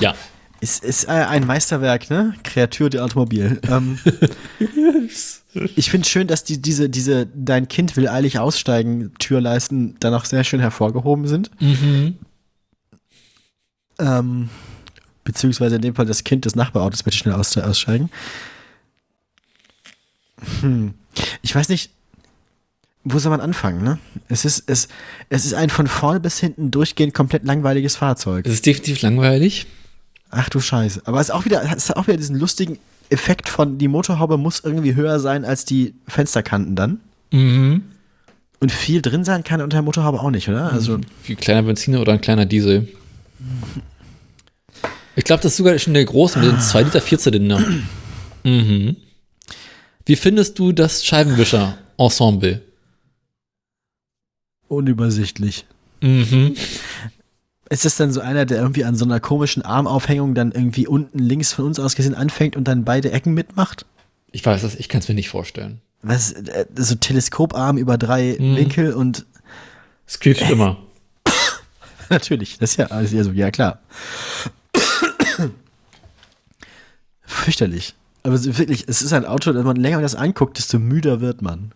Ja. 0.00 0.14
Ist, 0.60 0.82
ist 0.82 1.04
äh, 1.04 1.10
ein 1.12 1.46
Meisterwerk, 1.46 2.10
ne? 2.10 2.34
Kreatur 2.42 2.90
de 2.90 3.00
Automobil. 3.00 3.60
Ähm, 3.70 3.98
ich 5.76 5.90
finde 5.90 6.08
schön, 6.08 6.26
dass 6.26 6.42
die, 6.42 6.60
diese, 6.60 6.88
diese 6.88 7.26
Dein 7.26 7.68
Kind 7.68 7.96
will 7.96 8.08
eilig 8.08 8.40
aussteigen 8.40 9.12
Türleisten 9.18 9.96
dann 10.00 10.14
auch 10.14 10.24
sehr 10.24 10.42
schön 10.42 10.60
hervorgehoben 10.60 11.28
sind. 11.28 11.50
Mhm. 11.60 12.18
Ähm, 14.00 14.48
beziehungsweise 15.22 15.76
in 15.76 15.82
dem 15.82 15.94
Fall 15.94 16.06
das 16.06 16.24
Kind 16.24 16.44
des 16.44 16.56
Nachbarautos 16.56 17.02
bitte 17.04 17.16
schnell 17.16 17.34
aus, 17.34 17.56
aussteigen. 17.56 18.10
Hm. 20.60 20.94
Ich 21.42 21.54
weiß 21.54 21.68
nicht, 21.68 21.90
wo 23.04 23.18
soll 23.18 23.30
man 23.30 23.40
anfangen, 23.40 23.82
ne? 23.82 23.98
Es 24.28 24.44
ist, 24.44 24.64
es, 24.66 24.88
es 25.28 25.44
ist 25.44 25.54
ein 25.54 25.70
von 25.70 25.86
vorne 25.86 26.20
bis 26.20 26.38
hinten 26.38 26.70
durchgehend 26.70 27.14
komplett 27.14 27.44
langweiliges 27.44 27.96
Fahrzeug. 27.96 28.46
Es 28.46 28.54
ist 28.54 28.66
definitiv 28.66 29.02
langweilig. 29.02 29.66
Ach 30.30 30.48
du 30.48 30.60
Scheiße. 30.60 31.02
Aber 31.04 31.20
es 31.20 31.28
ist 31.28 31.34
auch 31.34 31.44
wieder, 31.44 31.62
es 31.74 31.88
hat 31.88 31.96
auch 31.96 32.06
wieder 32.06 32.16
diesen 32.16 32.38
lustigen, 32.38 32.78
Effekt 33.10 33.48
von 33.48 33.78
die 33.78 33.88
Motorhaube 33.88 34.36
muss 34.36 34.60
irgendwie 34.60 34.94
höher 34.94 35.18
sein 35.18 35.46
als 35.46 35.64
die 35.64 35.94
Fensterkanten 36.06 36.76
dann. 36.76 37.00
Mhm. 37.30 37.82
Und 38.60 38.72
viel 38.72 39.00
drin 39.00 39.24
sein 39.24 39.44
kann 39.44 39.62
unter 39.62 39.76
der 39.76 39.82
Motorhaube 39.82 40.20
auch 40.20 40.30
nicht, 40.30 40.48
oder? 40.48 40.72
Also, 40.72 40.98
Wie 41.24 41.32
ein 41.32 41.38
kleiner 41.38 41.62
Benziner 41.62 42.00
oder 42.00 42.12
ein 42.12 42.20
kleiner 42.20 42.44
Diesel. 42.44 42.88
Ich 45.16 45.24
glaube, 45.24 45.42
das 45.42 45.52
ist 45.52 45.58
sogar 45.58 45.78
schon 45.78 45.94
der 45.94 46.04
große 46.04 46.38
mit 46.38 46.50
dem 46.50 46.60
2 46.60 46.82
Liter 46.82 47.00
Vierzylinder. 47.00 47.62
Mhm. 48.44 48.96
Wie 50.04 50.16
findest 50.16 50.58
du 50.58 50.72
das 50.72 51.04
Scheibenwischer-Ensemble? 51.04 52.62
unübersichtlich. 54.68 55.64
Mhm. 56.00 56.54
Ist 57.70 57.84
das 57.84 57.96
dann 57.96 58.12
so 58.12 58.20
einer, 58.20 58.46
der 58.46 58.58
irgendwie 58.58 58.84
an 58.84 58.94
so 58.96 59.04
einer 59.04 59.20
komischen 59.20 59.62
Armaufhängung 59.62 60.34
dann 60.34 60.52
irgendwie 60.52 60.86
unten 60.86 61.18
links 61.18 61.52
von 61.52 61.66
uns 61.66 61.78
aus 61.78 61.96
gesehen 61.96 62.14
anfängt 62.14 62.56
und 62.56 62.64
dann 62.64 62.84
beide 62.84 63.12
Ecken 63.12 63.34
mitmacht? 63.34 63.84
Ich 64.30 64.44
weiß 64.44 64.62
das, 64.62 64.74
ich 64.74 64.88
kann 64.88 65.00
es 65.00 65.08
mir 65.08 65.14
nicht 65.14 65.28
vorstellen. 65.28 65.80
Was, 66.02 66.32
äh, 66.32 66.66
so 66.76 66.94
Teleskoparm 66.94 67.76
über 67.76 67.98
drei 67.98 68.36
Mhm. 68.38 68.56
Winkel 68.56 68.92
und 68.94 69.26
Es 70.06 70.18
quietscht 70.18 70.48
immer. 70.50 70.78
natürlich, 72.08 72.58
das 72.58 72.70
ist 72.70 72.76
ja 72.78 72.86
alles 72.86 73.12
ja 73.12 73.24
so, 73.24 73.32
ja 73.32 73.50
klar. 73.50 73.80
Fürchterlich. 77.22 77.94
Aber 78.22 78.42
wirklich, 78.42 78.84
es 78.88 79.02
ist 79.02 79.12
ein 79.12 79.24
Auto, 79.26 79.52
das 79.52 79.64
man 79.64 79.76
länger 79.76 80.00
das 80.00 80.14
anguckt, 80.14 80.58
desto 80.58 80.78
müder 80.78 81.20
wird 81.20 81.42
man. 81.42 81.72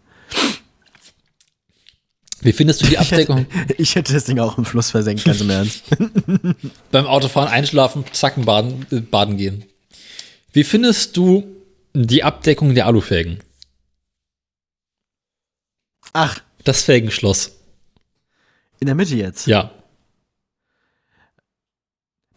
Wie 2.43 2.53
findest 2.53 2.83
du 2.83 2.87
die 2.87 2.99
Abdeckung 2.99 3.47
Ich 3.79 3.95
hätte 3.95 4.13
das 4.13 4.25
Ding 4.25 4.39
auch 4.39 4.59
im 4.59 4.65
Fluss 4.65 4.91
versenkt, 4.91 5.25
ganz 5.25 5.41
im 5.41 5.51
Ernst. 5.51 5.85
beim 6.91 7.07
Autofahren 7.07 7.49
einschlafen, 7.49 8.05
zacken, 8.13 8.45
baden, 8.45 8.85
äh, 8.91 9.01
baden 9.01 9.37
gehen? 9.37 9.65
Wie 10.53 10.65
findest 10.65 11.17
du 11.17 11.45
die 11.95 12.25
Abdeckung 12.25 12.75
der 12.75 12.87
Alufelgen? 12.87 13.39
Ach, 16.13 16.41
Das 16.65 16.83
Felgenschloss. 16.83 17.53
in 18.81 18.87
der 18.87 18.95
Mitte 18.95 19.15
jetzt. 19.17 19.47
Ja. 19.47 19.71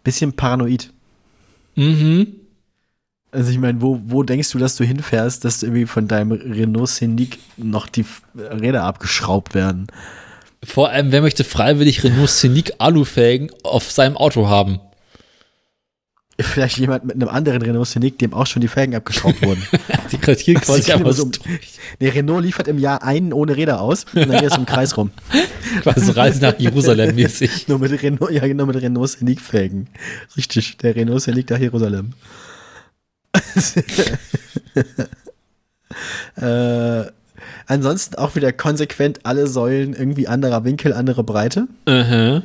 Bisschen 0.04 0.34
paranoid. 0.36 0.92
Mhm. 1.76 2.42
Also 3.36 3.52
ich 3.52 3.60
meine, 3.60 3.82
wo, 3.82 4.00
wo 4.06 4.24
denkst 4.24 4.52
du, 4.52 4.58
dass 4.58 4.78
du 4.78 4.86
hinfährst, 4.86 5.44
dass 5.44 5.62
irgendwie 5.62 5.86
von 5.86 6.08
deinem 6.08 6.32
Renault 6.32 6.88
Scenic 6.88 7.40
noch 7.58 7.88
die 7.90 8.06
Räder 8.34 8.84
abgeschraubt 8.84 9.54
werden? 9.54 9.88
Vor 10.64 10.90
allem, 10.90 11.12
wer 11.12 11.22
möchte 11.22 11.44
freiwillig 11.44 12.04
Renault 12.04 12.30
Scenic 12.30 12.76
Alufelgen 12.78 13.52
auf 13.64 13.92
seinem 13.92 14.16
Auto 14.16 14.48
haben? 14.48 14.80
Vielleicht 16.40 16.78
jemand 16.78 17.06
mit 17.06 17.16
einem 17.16 17.28
anderen 17.28 17.62
Renault 17.62 17.88
Scenic, 17.88 18.20
dem 18.20 18.34
auch 18.34 18.48
schon 18.48 18.62
die 18.62 18.68
Felgen 18.70 18.96
abgeschraubt 18.96 19.42
wurden. 19.42 19.62
Die 20.12 20.18
kratieren 20.18 20.62
Sie 20.62 20.66
quasi 20.82 20.92
einfach 20.92 21.14
so 21.14 21.30
Nee, 22.00 22.10
Renault 22.10 22.44
liefert 22.44 22.68
im 22.68 22.78
Jahr 22.78 23.04
einen 23.04 23.34
ohne 23.34 23.56
Räder 23.56 23.82
aus 23.82 24.06
und 24.14 24.28
dann 24.28 24.40
geht 24.40 24.52
es 24.52 24.58
im 24.58 24.66
Kreis 24.66 24.98
rum. 24.98 25.12
quasi 25.82 26.12
Reise 26.12 26.42
nach 26.42 26.60
Jerusalem 26.60 27.16
mäßig. 27.16 27.68
Nur 27.68 27.80
mit 27.80 28.02
Renault, 28.02 28.32
ja 28.32 28.46
genau, 28.48 28.66
mit 28.66 28.76
Renault 28.82 29.10
Scenic 29.10 29.42
Felgen. 29.42 29.88
Richtig, 30.36 30.78
der 30.78 30.96
Renault 30.96 31.22
Scenic 31.22 31.50
nach 31.50 31.60
Jerusalem. 31.60 32.14
äh, 36.38 37.06
ansonsten 37.68 38.16
auch 38.16 38.36
wieder 38.36 38.52
konsequent 38.54 39.26
alle 39.26 39.48
Säulen 39.48 39.94
irgendwie 39.94 40.28
anderer 40.28 40.64
Winkel, 40.64 40.94
andere 40.94 41.24
Breite. 41.24 41.68
Aha. 41.86 42.44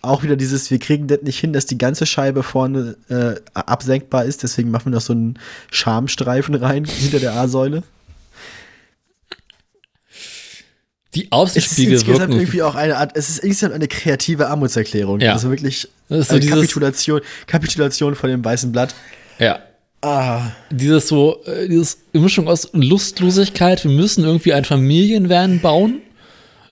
Auch 0.00 0.22
wieder 0.22 0.36
dieses, 0.36 0.70
wir 0.70 0.78
kriegen 0.78 1.08
das 1.08 1.22
nicht 1.22 1.40
hin, 1.40 1.52
dass 1.52 1.66
die 1.66 1.76
ganze 1.76 2.06
Scheibe 2.06 2.42
vorne 2.44 2.96
äh, 3.08 3.34
absenkbar 3.54 4.24
ist, 4.24 4.42
deswegen 4.44 4.70
machen 4.70 4.86
wir 4.86 4.92
noch 4.96 5.00
so 5.02 5.12
einen 5.12 5.38
Schamstreifen 5.70 6.54
rein 6.54 6.84
hinter 6.84 7.18
der 7.18 7.34
A-Säule. 7.34 7.82
Die 11.14 11.28
Es 11.32 11.56
ist 11.56 11.78
wirken. 12.06 12.32
irgendwie 12.32 12.62
auch 12.62 12.74
eine 12.74 12.98
Art, 12.98 13.16
es 13.16 13.30
ist 13.30 13.38
insgesamt 13.38 13.74
eine 13.74 13.88
kreative 13.88 14.48
Armutserklärung. 14.48 15.20
Ja. 15.20 15.32
Also 15.32 15.50
wirklich 15.50 15.88
Das 16.08 16.28
so 16.28 16.32
eine 16.34 16.40
dieses- 16.40 16.54
Kapitulation, 16.54 17.20
Kapitulation 17.46 18.14
von 18.14 18.30
dem 18.30 18.44
weißen 18.44 18.70
Blatt. 18.70 18.94
Ja. 19.38 19.60
Ah, 20.00 20.52
Dieses 20.70 21.08
so, 21.08 21.42
äh, 21.44 21.66
dieses 21.68 21.98
Mischung 22.12 22.46
aus 22.48 22.68
Lustlosigkeit, 22.72 23.82
wir 23.84 23.90
müssen 23.90 24.24
irgendwie 24.24 24.52
ein 24.52 24.64
Familienvan 24.64 25.60
bauen, 25.60 26.00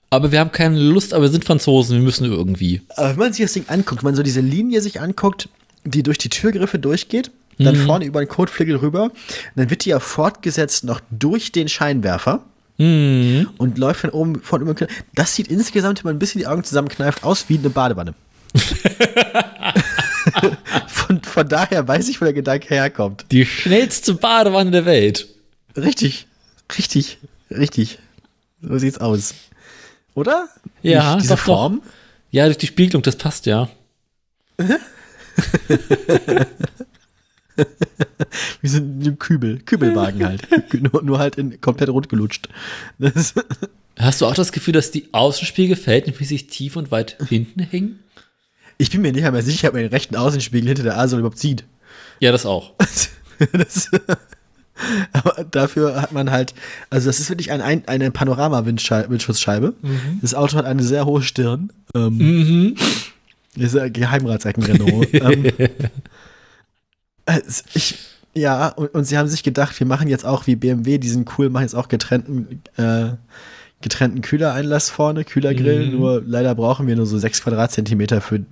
aber 0.09 0.31
wir 0.31 0.39
haben 0.39 0.53
keine 0.53 0.79
Lust, 0.79 1.13
aber 1.13 1.23
wir 1.23 1.29
sind 1.29 1.43
Franzosen, 1.43 1.97
wir 1.97 2.03
müssen 2.03 2.23
irgendwie. 2.25 2.81
aber 2.95 3.09
wenn 3.09 3.17
man 3.17 3.33
sich 3.33 3.43
das 3.43 3.51
Ding 3.53 3.65
anguckt, 3.67 4.01
wenn 4.03 4.07
man 4.09 4.15
so 4.15 4.23
diese 4.23 4.39
Linie 4.39 4.79
sich 4.81 5.01
anguckt, 5.01 5.49
die 5.83 6.03
durch 6.03 6.17
die 6.17 6.29
Türgriffe 6.29 6.79
durchgeht, 6.79 7.31
dann 7.59 7.75
vorne 7.75 8.05
über 8.05 8.19
den 8.23 8.29
Kotflügel 8.29 8.75
rüber, 8.77 9.09
dann 9.55 9.69
wird 9.71 9.83
die 9.83 9.89
ja 9.89 9.99
fortgesetzt 9.99 10.83
noch 10.83 11.01
durch 11.11 11.51
den 11.51 11.67
Scheinwerfer. 11.67 12.43
Hm. 12.79 13.49
und 13.57 13.79
läuft 13.79 14.01
von 14.01 14.11
oben 14.11 14.39
von 14.43 14.61
über. 14.61 14.75
Das 15.15 15.33
sieht 15.33 15.47
insgesamt, 15.47 16.03
wenn 16.03 16.09
man 16.09 16.15
ein 16.17 16.19
bisschen 16.19 16.37
die 16.39 16.45
Augen 16.45 16.63
zusammenkneift, 16.63 17.23
aus 17.23 17.45
wie 17.49 17.57
eine 17.57 17.71
Badewanne. 17.71 18.13
von, 20.87 21.21
von 21.21 21.47
daher 21.47 21.87
weiß 21.87 22.09
ich, 22.09 22.19
wo 22.21 22.25
der 22.25 22.33
Gedanke 22.33 22.67
herkommt. 22.69 23.25
Die 23.31 23.45
schnellste 23.45 24.13
Badewanne 24.13 24.71
der 24.71 24.85
Welt. 24.85 25.27
Richtig, 25.75 26.27
richtig, 26.77 27.19
richtig. 27.51 27.99
So 28.61 28.77
sieht's 28.77 28.97
aus. 28.97 29.33
Oder? 30.13 30.47
Ja, 30.81 31.15
Nicht 31.15 31.23
diese 31.23 31.35
doch, 31.35 31.39
doch. 31.39 31.45
Form. 31.45 31.81
Ja, 32.31 32.45
durch 32.45 32.57
die 32.57 32.67
Spiegelung, 32.67 33.03
das 33.03 33.15
passt 33.15 33.45
ja. 33.45 33.69
Wie 38.61 38.67
so 38.67 38.77
ein 38.79 39.17
Kübel, 39.19 39.59
Kübelwagen 39.59 40.25
halt. 40.25 40.47
nur, 40.73 41.03
nur 41.03 41.19
halt 41.19 41.37
in, 41.37 41.61
komplett 41.61 41.89
rund 41.89 42.09
gelutscht. 42.09 42.49
Hast 43.97 44.21
du 44.21 44.25
auch 44.25 44.33
das 44.33 44.51
Gefühl, 44.51 44.73
dass 44.73 44.91
die 44.91 45.13
Außenspiegel 45.13 45.75
verhältnismäßig 45.75 46.47
tief 46.47 46.75
und 46.75 46.91
weit 46.91 47.17
hinten 47.29 47.61
hängen? 47.61 47.99
Ich 48.77 48.89
bin 48.91 49.01
mir 49.01 49.11
nicht 49.11 49.25
einmal 49.25 49.41
sicher, 49.43 49.69
ob 49.69 49.73
man 49.73 49.83
den 49.83 49.91
rechten 49.91 50.15
Außenspiegel 50.15 50.67
hinter 50.67 50.83
der 50.83 50.97
A-Säule 50.97 51.21
überhaupt 51.21 51.39
sieht. 51.39 51.63
Ja, 52.19 52.31
das 52.31 52.45
auch. 52.45 52.73
das, 53.53 53.89
aber 55.13 55.43
dafür 55.49 55.99
hat 56.01 56.11
man 56.11 56.29
halt, 56.31 56.53
also 56.89 57.07
das 57.09 57.19
ist 57.19 57.29
wirklich 57.29 57.51
ein, 57.51 57.61
ein, 57.61 57.87
eine 57.87 58.11
Panorama-Windschutzscheibe. 58.11 59.73
Das 60.21 60.33
Auto 60.35 60.55
hat 60.57 60.65
eine 60.65 60.83
sehr 60.83 61.05
hohe 61.05 61.21
Stirn. 61.23 61.71
Ähm, 61.95 62.17
Mhm. 62.17 62.75
Das 63.55 63.73
ist 63.73 63.79
ein 63.79 63.91
Geheimratsecken-Renault. 63.91 65.11
ähm, 65.13 65.51
es- 67.25 67.63
ich, 67.73 67.97
ja, 68.35 68.67
und, 68.69 68.93
und 68.93 69.03
sie 69.05 69.17
haben 69.17 69.27
sich 69.27 69.41
gedacht, 69.43 69.79
wir 69.79 69.87
machen 69.87 70.07
jetzt 70.07 70.25
auch 70.25 70.45
wie 70.47 70.55
BMW 70.55 70.97
diesen 70.99 71.25
cool, 71.37 71.49
machen 71.49 71.63
jetzt 71.63 71.75
auch 71.75 71.87
getrennten, 71.87 72.61
äh, 72.77 73.09
getrennten 73.81 74.21
Kühlereinlass 74.21 74.89
vorne, 74.91 75.23
Kühlergrill, 75.23 75.87
Mhm. 75.87 75.91
nur 75.99 76.21
leider 76.25 76.53
brauchen 76.55 76.87
wir 76.87 76.95
nur 76.95 77.05
so 77.07 77.17
6 77.17 77.41
Quadratzentimeter 77.41 78.21
für 78.21 78.45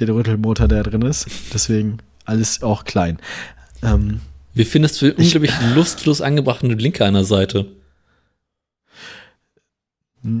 den 0.00 0.10
Rüttelmotor, 0.10 0.68
der 0.68 0.82
drin 0.82 1.02
ist. 1.02 1.26
Deswegen 1.52 1.98
alles 2.24 2.62
auch 2.62 2.84
klein. 2.84 3.18
Ähm, 3.82 4.20
Wie 4.54 4.64
findest 4.64 5.00
du 5.00 5.12
den 5.12 5.24
unglaublich 5.24 5.52
lustlos 5.74 6.20
angebrachten 6.20 6.76
Blinker 6.76 7.06
an 7.06 7.14
der 7.14 7.24
Seite? 7.24 7.66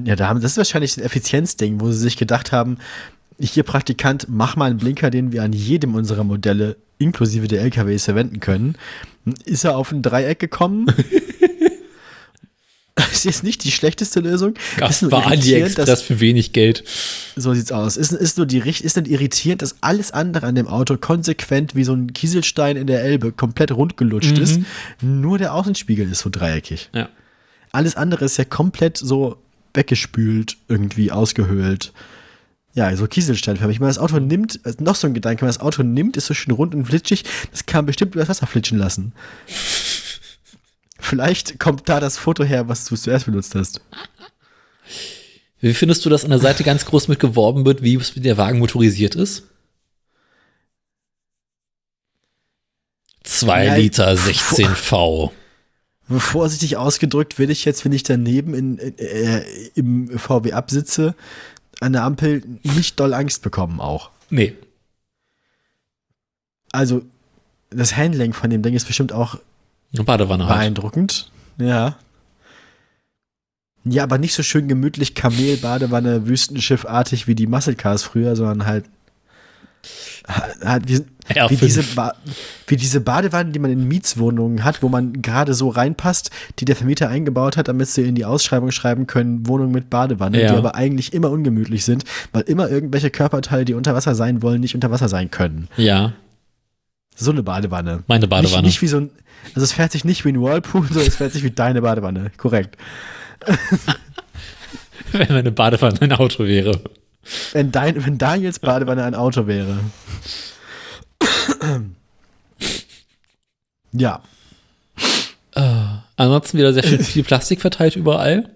Ja, 0.04 0.16
da 0.16 0.28
haben, 0.28 0.40
das 0.40 0.52
ist 0.52 0.58
wahrscheinlich 0.58 0.96
ein 0.96 1.04
Effizienzding, 1.04 1.80
wo 1.80 1.90
sie 1.90 1.98
sich 1.98 2.16
gedacht 2.16 2.52
haben, 2.52 2.78
hier 3.40 3.62
Praktikant, 3.62 4.26
mach 4.28 4.56
mal 4.56 4.70
einen 4.70 4.78
Blinker, 4.78 5.10
den 5.10 5.32
wir 5.32 5.44
an 5.44 5.52
jedem 5.52 5.94
unserer 5.94 6.24
Modelle 6.24 6.76
inklusive 6.98 7.46
der 7.46 7.62
LKWs 7.62 8.06
verwenden 8.06 8.40
können. 8.40 8.76
Ist 9.44 9.64
er 9.64 9.76
auf 9.76 9.92
ein 9.92 10.02
Dreieck 10.02 10.40
gekommen? 10.40 10.86
ist 13.12 13.24
jetzt 13.24 13.44
nicht 13.44 13.64
die 13.64 13.70
schlechteste 13.70 14.20
Lösung. 14.20 14.54
Irritierend, 14.78 15.44
AliExpress 15.44 15.86
dass, 15.86 16.02
für 16.02 16.20
wenig 16.20 16.52
Geld. 16.52 16.84
so 17.36 17.54
sieht's 17.54 17.72
aus. 17.72 17.96
Ist, 17.96 18.12
ist 18.12 18.36
nur 18.38 18.46
die 18.46 18.58
ist 18.58 18.96
dann 18.96 19.04
irritierend, 19.06 19.62
dass 19.62 19.76
alles 19.80 20.10
andere 20.10 20.46
an 20.46 20.54
dem 20.54 20.66
Auto 20.68 20.96
konsequent 20.96 21.74
wie 21.74 21.84
so 21.84 21.92
ein 21.94 22.12
Kieselstein 22.12 22.76
in 22.76 22.86
der 22.86 23.02
Elbe 23.02 23.32
komplett 23.32 23.72
rund 23.72 23.96
gelutscht 23.96 24.36
Mhm. 24.36 24.42
ist. 24.42 24.60
Nur 25.00 25.38
der 25.38 25.54
Außenspiegel 25.54 26.10
ist 26.10 26.20
so 26.20 26.30
dreieckig. 26.30 26.90
Ja. 26.94 27.08
Alles 27.72 27.96
andere 27.96 28.24
ist 28.24 28.36
ja 28.38 28.44
komplett 28.44 28.96
so 28.96 29.36
weggespült, 29.74 30.56
irgendwie 30.68 31.12
ausgehöhlt. 31.12 31.92
Ja, 32.74 32.94
so 32.96 33.06
Kieselsteinförmig. 33.06 33.76
Ich 33.76 33.80
meine, 33.80 33.90
das 33.90 33.98
Auto 33.98 34.18
nimmt, 34.20 34.60
also 34.62 34.82
noch 34.84 34.94
so 34.94 35.06
ein 35.06 35.14
Gedanke, 35.14 35.42
wenn 35.42 35.48
das 35.48 35.60
Auto 35.60 35.82
nimmt, 35.82 36.16
ist 36.16 36.26
so 36.26 36.34
schön 36.34 36.52
rund 36.54 36.74
und 36.74 36.84
flitschig, 36.86 37.24
das 37.50 37.66
kann 37.66 37.78
man 37.80 37.86
bestimmt 37.86 38.14
über 38.14 38.22
das 38.22 38.28
Wasser 38.28 38.46
flitschen 38.46 38.78
lassen. 38.78 39.12
Vielleicht 41.08 41.58
kommt 41.58 41.88
da 41.88 42.00
das 42.00 42.18
Foto 42.18 42.44
her, 42.44 42.68
was 42.68 42.84
du 42.84 42.94
zuerst 42.94 43.24
benutzt 43.24 43.54
hast. 43.54 43.80
Wie 45.60 45.72
findest 45.72 46.04
du, 46.04 46.10
dass 46.10 46.24
an 46.24 46.30
der 46.30 46.38
Seite 46.38 46.64
ganz 46.64 46.84
groß 46.84 47.08
mit 47.08 47.18
geworben 47.18 47.64
wird, 47.64 47.82
wie 47.82 47.98
der 48.20 48.36
Wagen 48.36 48.58
motorisiert 48.58 49.14
ist? 49.14 49.44
2 53.24 53.64
Ja, 53.64 53.74
Liter 53.76 54.16
16 54.18 54.74
V. 54.74 55.32
Vorsichtig 56.10 56.76
ausgedrückt 56.76 57.38
will 57.38 57.50
ich 57.50 57.64
jetzt, 57.64 57.86
wenn 57.86 57.92
ich 57.92 58.02
daneben 58.02 58.52
in, 58.52 58.78
äh, 58.78 59.42
im 59.74 60.18
VW 60.18 60.52
absitze, 60.52 61.14
an 61.80 61.94
der 61.94 62.04
Ampel 62.04 62.42
nicht 62.62 63.00
doll 63.00 63.14
Angst 63.14 63.42
bekommen 63.42 63.80
auch. 63.80 64.10
Nee. 64.28 64.56
Also, 66.70 67.02
das 67.70 67.96
Handling 67.96 68.34
von 68.34 68.50
dem 68.50 68.62
Ding 68.62 68.74
ist 68.74 68.86
bestimmt 68.86 69.12
auch 69.12 69.38
Eine 69.94 70.04
Badewanne 70.04 70.46
halt. 70.46 70.58
beeindruckend. 70.58 71.30
Ja. 71.58 71.96
Ja, 73.84 74.02
aber 74.02 74.18
nicht 74.18 74.34
so 74.34 74.42
schön 74.42 74.68
gemütlich 74.68 75.14
Kamel, 75.14 75.56
Badewanne, 75.56 76.26
Wüstenschiffartig 76.26 77.26
wie 77.26 77.34
die 77.34 77.46
Muscle 77.46 77.74
Cars 77.74 78.02
früher, 78.02 78.36
sondern 78.36 78.66
halt, 78.66 78.84
halt 80.62 80.88
wie, 80.88 80.98
wie, 80.98 81.32
R5. 81.32 81.58
diese 81.60 81.82
ba 81.94 82.14
wie 82.66 82.76
diese 82.76 83.00
Badewannen, 83.00 83.52
die 83.52 83.58
man 83.60 83.70
in 83.70 83.88
Mietswohnungen 83.88 84.62
hat, 84.64 84.82
wo 84.82 84.90
man 84.90 85.22
gerade 85.22 85.54
so 85.54 85.70
reinpasst, 85.70 86.30
die 86.58 86.66
der 86.66 86.76
Vermieter 86.76 87.08
eingebaut 87.08 87.56
hat, 87.56 87.68
damit 87.68 87.88
sie 87.88 88.02
in 88.02 88.14
die 88.14 88.26
Ausschreibung 88.26 88.72
schreiben 88.72 89.06
können, 89.06 89.46
Wohnung 89.46 89.70
mit 89.70 89.88
Badewanne, 89.88 90.42
Ja. 90.42 90.52
die 90.52 90.58
aber 90.58 90.74
eigentlich 90.74 91.14
immer 91.14 91.30
ungemütlich 91.30 91.84
sind, 91.84 92.04
weil 92.32 92.42
immer 92.42 92.68
irgendwelche 92.68 93.10
Körperteile, 93.10 93.64
die 93.64 93.74
unter 93.74 93.94
Wasser 93.94 94.14
sein 94.14 94.42
wollen, 94.42 94.60
nicht 94.60 94.74
unter 94.74 94.90
Wasser 94.90 95.08
sein 95.08 95.30
können. 95.30 95.68
Ja, 95.78 96.12
So 97.20 97.32
eine 97.32 97.42
Badewanne. 97.42 98.04
meine 98.06 98.28
Badewanne. 98.28 98.62
Nicht, 98.62 98.80
nicht 98.80 98.82
wie 98.82 98.86
so 98.88 98.98
ein, 98.98 99.10
also 99.54 99.62
es 99.62 99.72
fährt 99.72 99.90
sich 99.92 100.04
nicht 100.04 100.24
wie 100.24 100.30
ein 100.30 100.40
Whirlpool, 100.40 100.86
sondern 100.88 101.06
es 101.08 101.16
fährt 101.16 101.32
sich 101.32 101.42
wie 101.42 101.50
deine 101.50 101.82
Badewanne. 101.82 102.30
Korrekt. 102.36 102.76
Wenn 105.12 105.28
meine 105.28 105.50
Badewanne 105.50 106.00
ein 106.00 106.12
Auto 106.12 106.44
wäre. 106.44 106.80
Wenn, 107.52 107.72
dein, 107.72 108.04
wenn 108.04 108.18
Daniels 108.18 108.58
Badewanne 108.58 109.04
ein 109.04 109.14
Auto 109.14 109.46
wäre. 109.46 109.78
Ja. 113.92 114.20
Ansonsten 116.16 116.58
wieder 116.58 116.74
sehr 116.74 116.82
schön 116.82 117.02
viel 117.02 117.24
Plastik 117.24 117.62
verteilt 117.62 117.96
überall. 117.96 118.50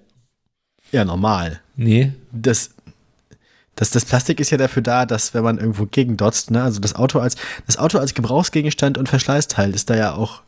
Ja, 0.93 1.07
normal. 1.07 1.61
Nee. 1.75 2.13
Das, 2.33 2.75
das, 3.77 3.91
das 3.91 4.05
Plastik 4.05 4.41
ist 4.41 4.51
ja 4.51 4.59
dafür 4.59 4.83
da, 4.83 5.07
dass 5.07 5.35
wenn 5.35 5.43
man 5.45 5.59
irgendwo 5.59 5.87
gegendotzt, 5.91 6.51
ne, 6.51 6.63
also 6.63 6.81
das 6.81 6.95
Auto 6.95 7.19
als, 7.19 7.37
das 7.67 7.79
Auto 7.79 7.99
als 7.99 8.15
Gebrauchsgegenstand 8.15 8.99
und 8.99 9.09
Verschleißteil 9.09 9.75
ist 9.75 9.89
da 9.91 9.97
ja 9.97 10.15
auch 10.15 10.43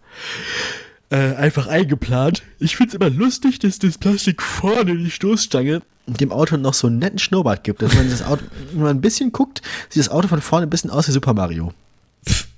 äh, 1.11 1.35
einfach 1.35 1.67
eingeplant. 1.67 2.43
Ich 2.59 2.77
find's 2.77 2.95
immer 2.95 3.11
lustig, 3.11 3.59
dass 3.59 3.79
das 3.79 3.99
Plastik 3.99 4.43
vorne 4.43 4.97
die 4.97 5.11
Stoßstange 5.11 5.83
dem 6.07 6.33
Auto 6.33 6.57
noch 6.57 6.75
so 6.75 6.87
einen 6.87 6.99
netten 6.99 7.19
Schnurrbart 7.19 7.65
gibt. 7.65 7.81
Dass 7.81 7.95
man 7.95 8.11
das 8.11 8.23
Auto, 8.23 8.43
wenn 8.73 8.83
man 8.83 8.97
ein 8.97 9.01
bisschen 9.01 9.33
guckt, 9.33 9.63
sieht 9.89 10.01
das 10.01 10.11
Auto 10.11 10.29
von 10.29 10.41
vorne 10.43 10.67
ein 10.67 10.71
bisschen 10.71 10.91
aus 10.91 11.09
wie 11.09 11.13
Super 11.13 11.33
Mario. 11.33 11.73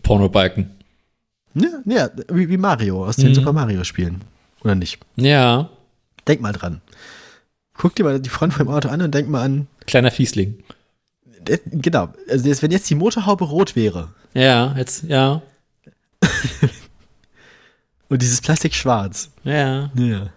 Pornobalken. 0.03 0.71
Ja, 1.55 1.69
ja 1.85 2.11
wie, 2.29 2.49
wie 2.49 2.57
Mario 2.57 3.07
aus 3.07 3.17
den 3.17 3.29
Mhm. 3.29 3.35
Super 3.35 3.53
Mario 3.53 3.85
Spielen. 3.85 4.23
Oder 4.63 4.75
nicht? 4.75 4.99
Ja. 5.17 5.71
Denk 6.27 6.41
mal 6.41 6.53
dran. 6.53 6.81
Guck 7.79 7.95
dir 7.95 8.05
mal 8.05 8.21
die 8.21 8.29
Front 8.31 8.55
vom 8.55 8.69
Auto 8.69 8.89
an 8.89 9.03
und 9.03 9.15
denk 9.15 9.29
mal 9.29 9.43
an, 9.43 9.67
Kleiner 9.87 10.11
Fiesling. 10.11 10.59
genau, 11.71 12.09
also 12.29 12.49
jetzt, 12.49 12.63
wenn 12.63 12.71
jetzt 12.71 12.89
die 12.91 12.95
Motorhaube 12.95 13.45
rot 13.45 13.77
wäre 13.77 14.09
Ja, 14.35 14.75
jetzt, 14.77 15.05
ja. 15.05 15.43
und 18.09 18.23
dieses 18.23 18.41
Plastik 18.41 18.75
schwarz. 18.75 19.31
Ja. 19.45 19.91
Ja. 19.95 20.31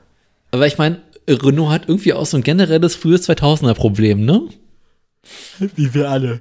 Aber 0.52 0.68
ich 0.68 0.78
meine, 0.78 1.02
Renault 1.28 1.70
hat 1.72 1.88
irgendwie 1.88 2.14
auch 2.14 2.26
so 2.26 2.38
ein 2.38 2.44
generelles 2.44 2.95
frühes 2.95 3.28
2000er-Problem, 3.30 4.26
ne? 4.26 4.41
Wie 5.76 5.94
wir 5.94 6.10
alle. 6.10 6.40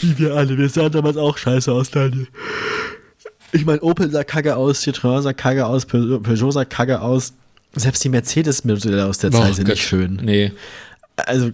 Wie 0.00 0.18
wir 0.18 0.34
alle. 0.34 0.56
Wir 0.58 0.68
sahen 0.68 0.90
damals 0.90 1.16
auch 1.16 1.36
scheiße 1.38 1.70
aus, 1.70 1.90
Daniel. 1.90 2.26
Ich 3.52 3.64
meine, 3.64 3.80
Opel 3.82 4.10
sah 4.10 4.24
kacke 4.24 4.56
aus, 4.56 4.82
Citroën 4.82 5.22
sah 5.22 5.32
kacke 5.32 5.66
aus, 5.66 5.86
Pe- 5.86 6.18
Peugeot 6.20 6.50
sah 6.50 6.64
kacke 6.64 7.00
aus. 7.00 7.34
Selbst 7.76 8.02
die 8.04 8.08
Mercedes-Modelle 8.08 9.06
aus 9.06 9.18
der 9.18 9.30
Zeit 9.30 9.50
Oh 9.50 9.52
sind 9.52 9.64
Gott. 9.66 9.74
nicht 9.74 9.86
schön. 9.86 10.20
Nee. 10.22 10.52
Also, 11.16 11.50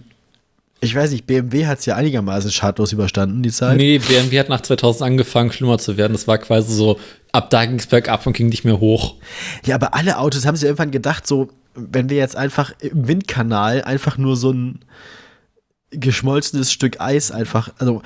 ich 0.79 0.95
weiß 0.95 1.11
nicht, 1.11 1.25
BMW 1.25 1.65
hat 1.65 1.79
es 1.79 1.85
ja 1.85 1.95
einigermaßen 1.95 2.51
schadlos 2.51 2.91
überstanden, 2.91 3.43
die 3.43 3.51
Zeit. 3.51 3.77
Nee, 3.77 3.99
BMW 3.99 4.39
hat 4.39 4.49
nach 4.49 4.61
2000 4.61 5.03
angefangen, 5.03 5.51
schlimmer 5.51 5.77
zu 5.77 5.95
werden. 5.97 6.13
Das 6.13 6.27
war 6.27 6.37
quasi 6.37 6.73
so, 6.73 6.99
ab 7.31 7.49
da 7.49 7.65
ging 7.65 7.79
es 7.79 7.87
bergab 7.87 8.25
und 8.25 8.33
ging 8.33 8.49
nicht 8.49 8.65
mehr 8.65 8.79
hoch. 8.79 9.15
Ja, 9.65 9.75
aber 9.75 9.93
alle 9.93 10.17
Autos 10.17 10.45
haben 10.45 10.55
sich 10.55 10.65
irgendwann 10.65 10.91
gedacht, 10.91 11.25
so, 11.27 11.49
wenn 11.75 12.09
wir 12.09 12.17
jetzt 12.17 12.35
einfach 12.35 12.73
im 12.79 13.07
Windkanal 13.07 13.83
einfach 13.83 14.17
nur 14.17 14.35
so 14.35 14.51
ein 14.51 14.79
geschmolzenes 15.91 16.71
Stück 16.71 16.99
Eis 16.99 17.31
einfach, 17.31 17.69
also 17.79 18.01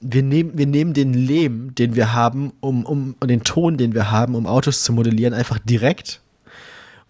wir 0.00 0.22
nehmen, 0.22 0.52
wir 0.56 0.66
nehmen 0.66 0.94
den 0.94 1.14
Lehm, 1.14 1.74
den 1.74 1.96
wir 1.96 2.12
haben, 2.12 2.52
um, 2.60 2.84
um, 2.84 3.14
und 3.20 3.28
den 3.28 3.44
Ton, 3.44 3.76
den 3.76 3.94
wir 3.94 4.10
haben, 4.10 4.34
um 4.34 4.46
Autos 4.46 4.82
zu 4.82 4.92
modellieren, 4.92 5.34
einfach 5.34 5.58
direkt 5.58 6.20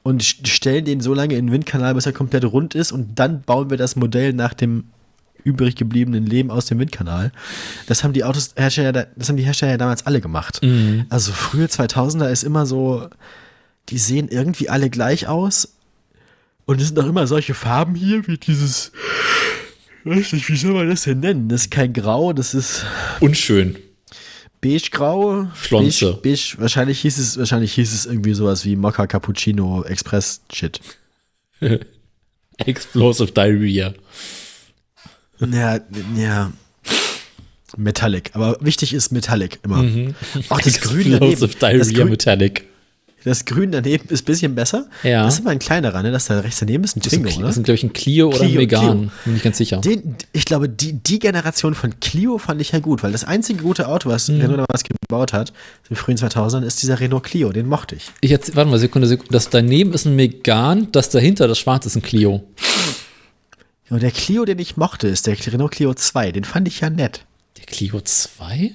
und 0.07 0.23
st- 0.23 0.47
stellen 0.47 0.85
den 0.85 1.01
so 1.01 1.13
lange 1.15 1.35
in 1.35 1.47
den 1.47 1.53
Windkanal, 1.53 1.95
bis 1.95 2.07
er 2.07 2.13
komplett 2.13 2.45
rund 2.45 2.75
ist 2.77 2.93
und 2.93 3.19
dann 3.19 3.43
bauen 3.43 3.71
wir 3.71 3.77
das 3.77 3.97
Modell 3.97 4.33
nach 4.33 4.55
dem 4.55 4.85
übrig 5.43 5.75
gebliebenen 5.77 6.25
Lehm 6.27 6.51
aus 6.51 6.67
dem 6.67 6.79
Windkanal. 6.79 7.33
Das 7.89 8.05
haben 8.05 8.13
die 8.13 8.23
Autos 8.25 8.53
Hersteller, 8.57 8.93
da- 8.93 9.07
das 9.17 9.29
haben 9.29 9.37
die 9.37 9.43
Hersteller 9.45 9.73
ja 9.73 9.79
damals 9.79 10.07
alle 10.07 10.21
gemacht. 10.21 10.61
Also 11.09 11.33
frühe 11.33 11.67
2000er 11.67 12.31
ist 12.31 12.45
immer 12.45 12.67
so, 12.67 13.09
die 13.89 13.99
sehen 13.99 14.29
irgendwie 14.29 14.69
alle 14.69 14.91
gleich 14.91 15.27
aus. 15.29 15.73
Und 16.67 16.81
es 16.81 16.89
sind 16.89 16.99
auch 16.99 17.07
immer 17.07 17.27
solche 17.27 17.55
Farben 17.55 17.95
hier, 17.95 18.27
wie 18.27 18.39
dieses, 18.39 18.91
weiß 20.05 20.33
nicht, 20.33 20.49
wie 20.49 20.57
soll 20.57 20.73
man 20.75 20.89
das 20.89 21.03
denn 21.03 21.21
nennen? 21.21 21.49
Das 21.49 21.63
ist 21.63 21.71
kein 21.71 21.93
Grau, 21.93 22.33
das 22.33 22.55
ist 22.55 22.85
Unschön. 23.21 23.77
Beige-grau. 24.61 25.49
Schlonze. 25.61 26.13
Beige, 26.23 26.23
beige, 26.23 26.55
wahrscheinlich 26.59 27.01
hieß 27.01 27.19
es, 27.19 27.39
wahrscheinlich 27.39 27.73
hieß 27.75 27.93
es 27.93 28.07
irgendwie 28.07 28.35
sowas 28.35 28.65
wie 28.65 28.77
Mokka 28.77 29.07
Cappuccino 29.07 29.83
Express 29.85 30.43
Shit. 30.53 30.81
Explosive 32.59 33.33
Diarrhea. 33.33 33.95
Ja, 35.41 35.81
ja. 36.17 36.53
Metallic. 37.77 38.31
Aber 38.35 38.57
wichtig 38.61 38.95
ist 38.95 39.13
Metallic 39.13 39.59
immer. 39.63 39.85
Auch 40.49 40.61
das 40.61 40.81
Grün 40.81 41.13
daneben. 41.13 41.33
Explosive 41.33 41.59
Diarrhea 41.59 42.05
Metallic. 42.07 42.65
Das 43.31 43.45
Grün 43.45 43.73
daneben 43.73 44.09
ist 44.09 44.23
ein 44.23 44.25
bisschen 44.25 44.55
besser. 44.55 44.87
Ja. 45.03 45.25
Das 45.25 45.35
ist 45.35 45.41
immer 45.41 45.51
ein 45.51 45.59
kleinerer, 45.59 46.03
ne? 46.03 46.13
Das 46.13 46.27
da 46.27 46.39
rechts 46.41 46.61
daneben 46.61 46.85
ist 46.85 46.97
ein 46.97 47.01
Das 47.01 47.11
sind, 47.11 47.23
Twingo, 47.25 47.39
oder? 47.39 47.47
das 47.49 47.55
sind 47.57 47.65
glaube 47.65 47.77
ich, 47.77 47.83
ein 47.83 47.93
Clio, 47.93 48.29
oder 48.29 48.41
ein 48.41 48.47
Clio, 48.49 48.61
Megan. 48.61 48.81
Clio. 48.99 49.11
Bin 49.25 49.33
nicht 49.35 49.43
ganz 49.43 49.59
sicher. 49.59 49.79
Den, 49.81 50.17
ich 50.33 50.45
glaube, 50.45 50.69
die, 50.69 50.93
die 50.95 51.19
Generation 51.19 51.75
von 51.75 51.99
Clio 52.01 52.39
fand 52.39 52.61
ich 52.61 52.73
ja 52.73 52.79
gut, 52.79 53.03
weil 53.03 53.13
das 53.13 53.25
einzige 53.25 53.63
gute 53.63 53.89
Auto, 53.89 54.09
was 54.09 54.29
Mhm. 54.29 54.41
Renault 54.41 54.59
damals 54.69 54.85
gebaut 54.85 55.33
hat, 55.33 55.51
in 55.51 55.55
den 55.91 55.97
frühen 55.97 56.17
2000ern, 56.17 56.63
ist 56.63 56.83
dieser 56.83 57.01
Renault 57.01 57.25
Clio. 57.25 57.53
Den 57.53 57.67
mochte 57.67 57.97
ich. 57.97 58.11
Ich 58.21 58.31
jetzt, 58.31 58.55
warte 58.57 58.71
mal, 58.71 58.79
Sekunde, 58.79 59.09
Sekunde. 59.09 59.33
Das 59.33 59.51
daneben 59.51 59.93
ist 59.93 60.05
ein 60.07 60.17
Megan, 60.17 60.89
das 60.93 61.11
dahinter, 61.11 61.49
das 61.49 61.59
schwarze 61.59 61.89
ist 61.89 61.97
ein 61.97 62.03
Clio. 62.03 62.45
Und 63.91 64.03
der 64.03 64.11
Clio, 64.11 64.45
den 64.45 64.59
ich 64.59 64.77
mochte, 64.77 65.07
ist 65.09 65.27
der 65.27 65.37
Renault 65.53 65.73
Clio 65.73 65.95
2. 65.95 66.33
Den 66.33 66.45
fand 66.45 66.67
ich 66.69 66.81
ja 66.81 66.91
nett. 66.91 67.25
Der 67.59 67.65
Clio 67.67 68.01
2? 68.01 68.73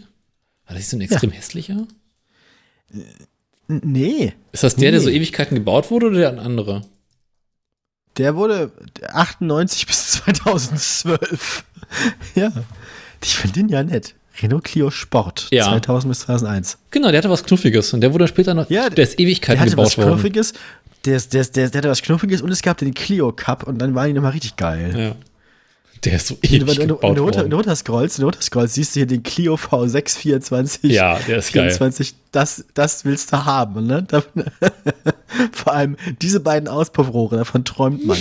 War 0.68 0.76
das 0.76 0.78
nicht 0.78 0.90
so 0.90 0.98
ein 0.98 1.02
extrem 1.02 1.32
hässlicher? 1.32 1.86
Nee, 3.68 4.34
Ist 4.52 4.64
das 4.64 4.76
der, 4.76 4.92
der 4.92 5.00
so 5.02 5.10
Nee. 5.10 5.16
Ewigkeiten 5.18 5.56
gebaut 5.56 5.90
wurde 5.92 6.08
oder 6.08 6.18
der 6.18 6.40
andere? 6.42 6.82
der 8.18 8.36
wurde 8.36 8.72
98 9.14 9.88
bis 9.88 10.12
2012. 10.12 11.64
ja, 12.36 12.52
ich 13.24 13.36
finde 13.36 13.54
den 13.62 13.70
ja 13.70 13.82
nett. 13.84 14.16
Renault 14.42 14.64
Clio 14.66 14.92
Sport, 14.92 15.48
Ja. 15.52 15.66
2000 15.66 16.12
bis 16.12 16.20
2001. 16.22 16.78
Genau, 16.90 17.10
der 17.10 17.20
hatte 17.20 17.30
was 17.30 17.44
Knuffiges 17.44 17.94
und 17.94 18.02
der 18.02 18.14
wurde 18.14 18.28
später 18.28 18.54
noch, 18.54 18.70
Ja, 18.70 18.90
der 18.90 19.04
ist 19.04 19.18
Der 19.18 19.26
Ewigkeiten 19.26 19.60
hatte 19.62 19.72
gebaut 19.72 19.86
was 19.88 19.98
worden. 19.98 20.10
Knuffiges, 20.10 20.54
der, 21.06 21.20
der, 21.20 21.44
der, 21.46 21.70
der 21.70 21.78
hatte 21.80 21.90
was 21.90 22.02
Knuffiges 22.02 22.42
und 22.42 22.52
es 22.52 22.62
gab 22.62 22.78
den 22.78 22.94
Clio 22.94 23.32
Cup 23.32 23.64
und 23.68 23.78
dann 23.80 23.96
waren 23.96 24.08
die 24.08 24.14
nochmal 24.14 24.32
richtig 24.32 24.56
geil. 24.58 24.94
Ja. 24.98 25.16
Der 26.04 26.16
ist 26.16 26.28
so 26.28 26.38
ewig 26.42 26.80
wenn 26.80 26.88
du, 26.88 26.96
gebaut 26.96 27.04
wenn 27.04 27.16
du 27.16 27.26
unter, 27.26 27.42
worden. 27.42 27.54
unter 27.54 27.76
scrollst, 27.76 28.20
siehst 28.74 28.96
du 28.96 29.00
hier 29.02 29.06
den 29.06 29.22
Clio 29.22 29.54
V6 29.54 30.18
24. 30.18 30.92
Ja, 30.92 31.20
der 31.28 31.38
ist 31.38 31.54
geil. 31.54 31.70
24, 31.70 32.16
das, 32.32 32.66
das 32.74 33.06
willst 33.06 33.32
du 33.32 33.46
haben, 33.46 33.86
ne? 33.86 34.08
Vor 35.52 35.74
allem 35.74 35.98
diese 36.22 36.40
beiden 36.40 36.68
Auspuffrohre, 36.68 37.38
davon 37.38 37.66
träumt 37.66 38.04
man. 38.06 38.18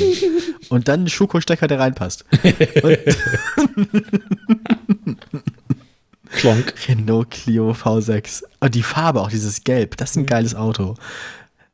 Und 0.69 0.89
dann 0.89 1.05
ein 1.05 1.09
Schuko-Stecker, 1.09 1.69
der 1.69 1.79
reinpasst. 1.79 2.27
Klonk. 6.33 6.75
Renault 6.87 7.31
Clio 7.31 7.73
V6. 7.73 8.43
Und 8.61 8.75
die 8.75 8.83
Farbe, 8.83 9.21
auch 9.23 9.31
dieses 9.31 9.65
Gelb, 9.65 9.97
das 9.97 10.11
ist 10.11 10.17
ein 10.17 10.27
geiles 10.27 10.55
Auto. 10.55 10.97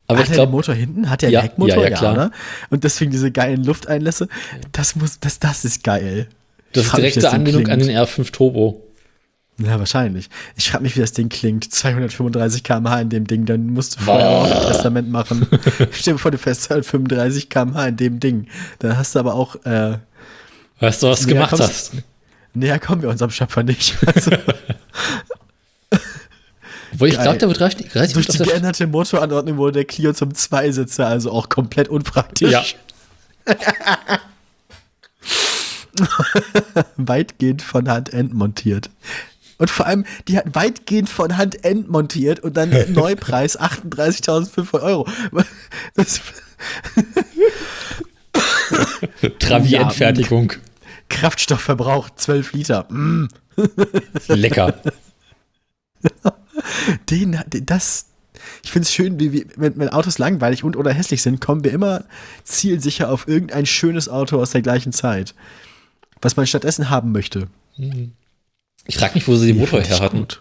Aber 0.08 0.18
Hat 0.20 0.26
ich 0.28 0.32
glaube, 0.32 0.52
Motor 0.52 0.74
hinten? 0.74 1.10
Hat 1.10 1.22
er 1.22 1.30
Ja, 1.30 1.40
einen 1.40 1.48
Heckmotor? 1.48 1.82
ja, 1.84 1.90
ja, 1.90 1.96
klar. 1.96 2.12
oder? 2.12 2.30
Und 2.70 2.84
deswegen 2.84 3.10
diese 3.10 3.30
geilen 3.32 3.64
Lufteinlässe. 3.64 4.28
Das 4.72 4.94
muss, 4.96 5.18
das, 5.20 5.38
das 5.40 5.64
ist 5.64 5.82
geil. 5.82 6.28
das 6.72 6.86
ist 6.86 6.96
direkte 6.96 7.20
das 7.20 7.32
Anlehnung 7.34 7.66
an 7.68 7.80
den 7.80 7.90
R5 7.90 8.30
Turbo. 8.32 8.82
Ja, 9.58 9.78
wahrscheinlich. 9.78 10.28
Ich 10.56 10.70
frage 10.70 10.82
mich, 10.84 10.96
wie 10.96 11.00
das 11.00 11.12
Ding 11.12 11.30
klingt. 11.30 11.72
235 11.72 12.62
km/h 12.62 13.00
in 13.00 13.08
dem 13.08 13.26
Ding, 13.26 13.46
dann 13.46 13.68
musst 13.68 13.96
du 13.96 14.04
vorher 14.04 14.28
auch 14.28 14.44
ein 14.44 14.66
Testament 14.68 15.10
machen. 15.10 15.46
Stell 15.92 16.12
dir 16.14 16.18
vor, 16.18 16.30
du 16.30 16.36
fährst 16.38 16.64
235 16.64 17.48
km/h 17.48 17.86
in 17.88 17.96
dem 17.96 18.20
Ding. 18.20 18.48
Dann 18.80 18.98
hast 18.98 19.14
du 19.14 19.18
aber 19.18 19.34
auch, 19.34 19.56
äh, 19.64 19.96
Weißt 20.78 21.02
du, 21.02 21.06
was 21.08 21.22
du 21.22 21.28
gemacht 21.28 21.58
hast? 21.58 21.92
Näher 22.52 22.78
kommen 22.78 23.00
wir 23.02 23.08
unserem 23.08 23.30
Schöpfer 23.30 23.62
nicht. 23.62 23.96
Also, 24.06 24.30
Obwohl 26.96 27.08
ich 27.08 27.20
glaube, 27.20 27.36
der 27.36 27.48
wird 27.48 27.60
relativ, 27.60 28.14
durch 28.14 28.26
die 28.26 28.38
geänderte 28.38 28.86
Motoranordnung 28.86 29.58
wurde 29.58 29.72
der 29.72 29.84
Clio 29.84 30.14
zum 30.14 30.34
Zweisitzer, 30.34 31.06
also 31.06 31.30
auch 31.30 31.50
komplett 31.50 31.90
unpraktisch. 31.90 32.50
Ja. 32.50 32.64
Weitgehend 36.96 37.60
von 37.60 37.90
Hand 37.90 38.14
entmontiert. 38.14 38.88
Und 39.58 39.68
vor 39.68 39.86
allem, 39.86 40.06
die 40.26 40.38
hat 40.38 40.54
weitgehend 40.54 41.10
von 41.10 41.36
Hand 41.36 41.66
entmontiert 41.66 42.40
und 42.40 42.56
dann 42.56 42.70
Neupreis 42.94 43.60
38.500 43.60 44.82
Euro. 44.82 45.06
Das, 45.96 46.22
Travi-Endfertigung. 49.38 50.54
Kraftstoffverbrauch 51.10 52.08
12 52.16 52.52
Liter. 52.54 52.86
Mm. 52.90 53.28
Lecker. 54.28 54.80
Den, 57.10 57.32
den- 57.46 57.66
das, 57.66 58.06
ich 58.62 58.70
finde 58.70 58.84
es 58.86 58.92
schön, 58.92 59.18
wie, 59.18 59.32
wie 59.32 59.46
wenn, 59.56 59.76
wenn 59.78 59.88
Autos 59.88 60.18
langweilig 60.18 60.64
und 60.64 60.76
oder 60.76 60.92
hässlich 60.92 61.22
sind, 61.22 61.40
kommen 61.40 61.64
wir 61.64 61.72
immer 61.72 62.04
zielsicher 62.44 63.10
auf 63.10 63.26
irgendein 63.28 63.66
schönes 63.66 64.08
Auto 64.08 64.40
aus 64.40 64.50
der 64.50 64.62
gleichen 64.62 64.92
Zeit. 64.92 65.34
Was 66.22 66.36
man 66.36 66.46
stattdessen 66.46 66.88
haben 66.90 67.12
möchte. 67.12 67.48
Ich 68.86 68.96
frage 68.96 69.14
mich, 69.14 69.28
wo 69.28 69.36
sie 69.36 69.48
den 69.48 69.58
Motor 69.58 69.82
her 69.82 70.00
hatten. 70.00 70.18
gut. 70.18 70.40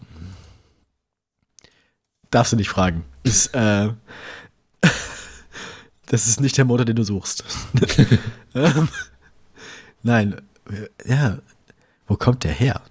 Darfst 2.32 2.53
du 2.53 2.58
nicht 2.58 2.69
fragen. 2.69 3.03
Ist, 3.24 3.53
äh, 3.53 3.90
das 6.08 6.27
ist 6.27 6.40
nicht 6.42 6.58
der 6.58 6.66
Motor, 6.66 6.85
den 6.85 6.95
du 6.95 7.03
suchst. 7.03 7.44
ähm, 8.56 8.88
nein, 10.03 10.42
ja, 11.06 11.40
wo 12.08 12.16
kommt 12.16 12.44
der 12.44 12.52
her? 12.53 12.82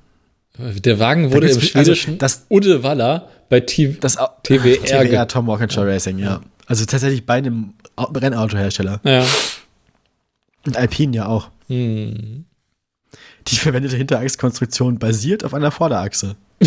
Der 0.56 0.98
Wagen 1.00 1.32
wurde 1.32 1.48
im 1.48 1.56
also, 1.56 1.60
schwedischen 1.66 2.18
das- 2.18 2.46
Uddevalla 2.48 3.28
bei 3.48 3.60
T 3.60 3.96
Das 4.00 4.16
TWR. 4.44 4.84
TWR 4.84 5.26
Tom 5.28 5.46
Walkinshaw 5.48 5.82
Racing, 5.84 6.18
ja. 6.18 6.40
Also 6.66 6.84
tatsächlich 6.86 7.26
bei 7.26 7.34
einem 7.34 7.74
Au- 7.96 8.04
Rennautohersteller. 8.04 9.00
Ja. 9.04 9.26
Und 10.66 10.76
Alpine 10.76 11.16
ja 11.16 11.26
auch. 11.26 11.50
Hm. 11.68 12.44
Die 13.48 13.56
verwendete 13.56 13.96
Hinterachskonstruktion 13.96 14.98
basiert 14.98 15.44
auf 15.44 15.52
einer 15.54 15.70
Vorderachse. 15.70 16.36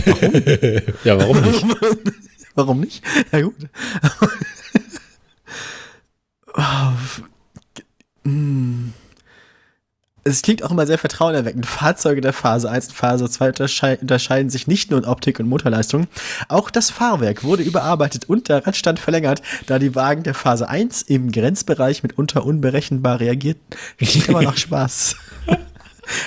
ja, 1.04 1.18
warum 1.18 1.42
nicht? 1.42 1.66
Warum 2.56 2.80
nicht? 2.82 3.04
Ja, 3.32 3.42
gut. 3.42 3.56
Oh, 6.60 6.92
mm. 8.28 8.92
Es 10.28 10.42
klingt 10.42 10.62
auch 10.62 10.72
immer 10.72 10.86
sehr 10.86 10.98
vertrauenerweckend. 10.98 11.66
Fahrzeuge 11.66 12.20
der 12.20 12.34
Phase 12.34 12.70
1 12.70 12.88
und 12.88 12.94
Phase 12.94 13.30
2 13.30 13.48
unterschei 13.48 13.98
unterscheiden 13.98 14.50
sich 14.50 14.68
nicht 14.68 14.92
nur 14.92 15.00
in 15.00 15.06
Optik 15.06 15.40
und 15.40 15.48
Motorleistung. 15.48 16.08
Auch 16.50 16.70
das 16.70 16.90
Fahrwerk 16.90 17.46
wurde 17.46 17.64
überarbeitet 17.64 18.26
und 18.28 18.50
der 18.50 18.68
Radstand 18.68 19.00
verlängert, 19.00 19.42
da 19.68 19.80
die 19.80 19.96
Wagen 19.96 20.24
der 20.24 20.34
Phase 20.34 20.68
1 20.68 21.04
im 21.04 21.32
Grenzbereich 21.32 22.04
mitunter 22.04 22.46
unberechenbar 22.46 23.22
reagierten. 23.22 23.64
Klingt 23.98 24.28
immer 24.28 24.42
noch 24.42 24.58
Spaß. 24.58 25.16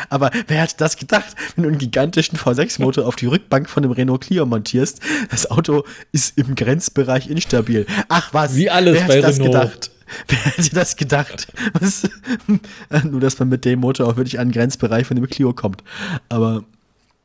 Aber 0.09 0.31
wer 0.47 0.63
hat 0.63 0.81
das 0.81 0.97
gedacht, 0.97 1.35
wenn 1.55 1.65
du 1.65 1.69
einen 1.69 1.79
gigantischen 1.79 2.39
V6-Motor 2.39 3.07
auf 3.07 3.17
die 3.17 3.27
Rückbank 3.27 3.69
von 3.69 3.85
einem 3.85 3.93
Renault 3.93 4.23
Clio 4.23 4.47
montierst? 4.47 5.01
Das 5.31 5.51
Auto 5.51 5.85
ist 6.13 6.39
im 6.39 6.55
Grenzbereich 6.55 7.29
instabil. 7.29 7.87
Ach 8.09 8.33
was, 8.33 8.57
Wie 8.57 8.71
alles 8.71 8.95
wer 8.95 9.07
bei 9.07 9.17
hat 9.19 9.25
das 9.25 9.39
Renault. 9.39 9.53
gedacht? 9.53 9.91
Wer 10.29 10.39
hätte 10.39 10.75
das 10.75 10.97
gedacht? 10.97 11.49
Was? 11.79 12.09
Nur, 13.05 13.21
dass 13.21 13.39
man 13.39 13.49
mit 13.49 13.65
dem 13.65 13.81
Motor 13.81 14.09
auch 14.09 14.17
wirklich 14.17 14.39
an 14.39 14.49
den 14.49 14.53
Grenzbereich 14.53 15.07
von 15.07 15.17
dem 15.17 15.29
Clio 15.29 15.53
kommt. 15.53 15.83
Aber 16.29 16.65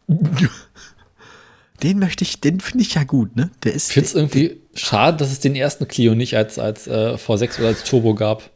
den 1.83 1.99
möchte 1.99 2.23
ich, 2.23 2.41
den 2.41 2.59
finde 2.59 2.83
ich 2.83 2.93
ja 2.93 3.03
gut, 3.03 3.35
ne? 3.35 3.49
Der 3.63 3.73
ist. 3.73 3.89
Ich 3.89 3.93
finde 3.93 4.07
es 4.07 4.15
irgendwie 4.15 4.57
schade, 4.73 5.17
dass 5.17 5.31
es 5.31 5.39
den 5.39 5.55
ersten 5.55 5.87
Clio 5.87 6.15
nicht 6.15 6.37
als, 6.37 6.59
als 6.59 6.87
äh, 6.87 7.15
V6 7.15 7.59
oder 7.59 7.67
als 7.69 7.83
Turbo 7.83 8.15
gab. 8.15 8.49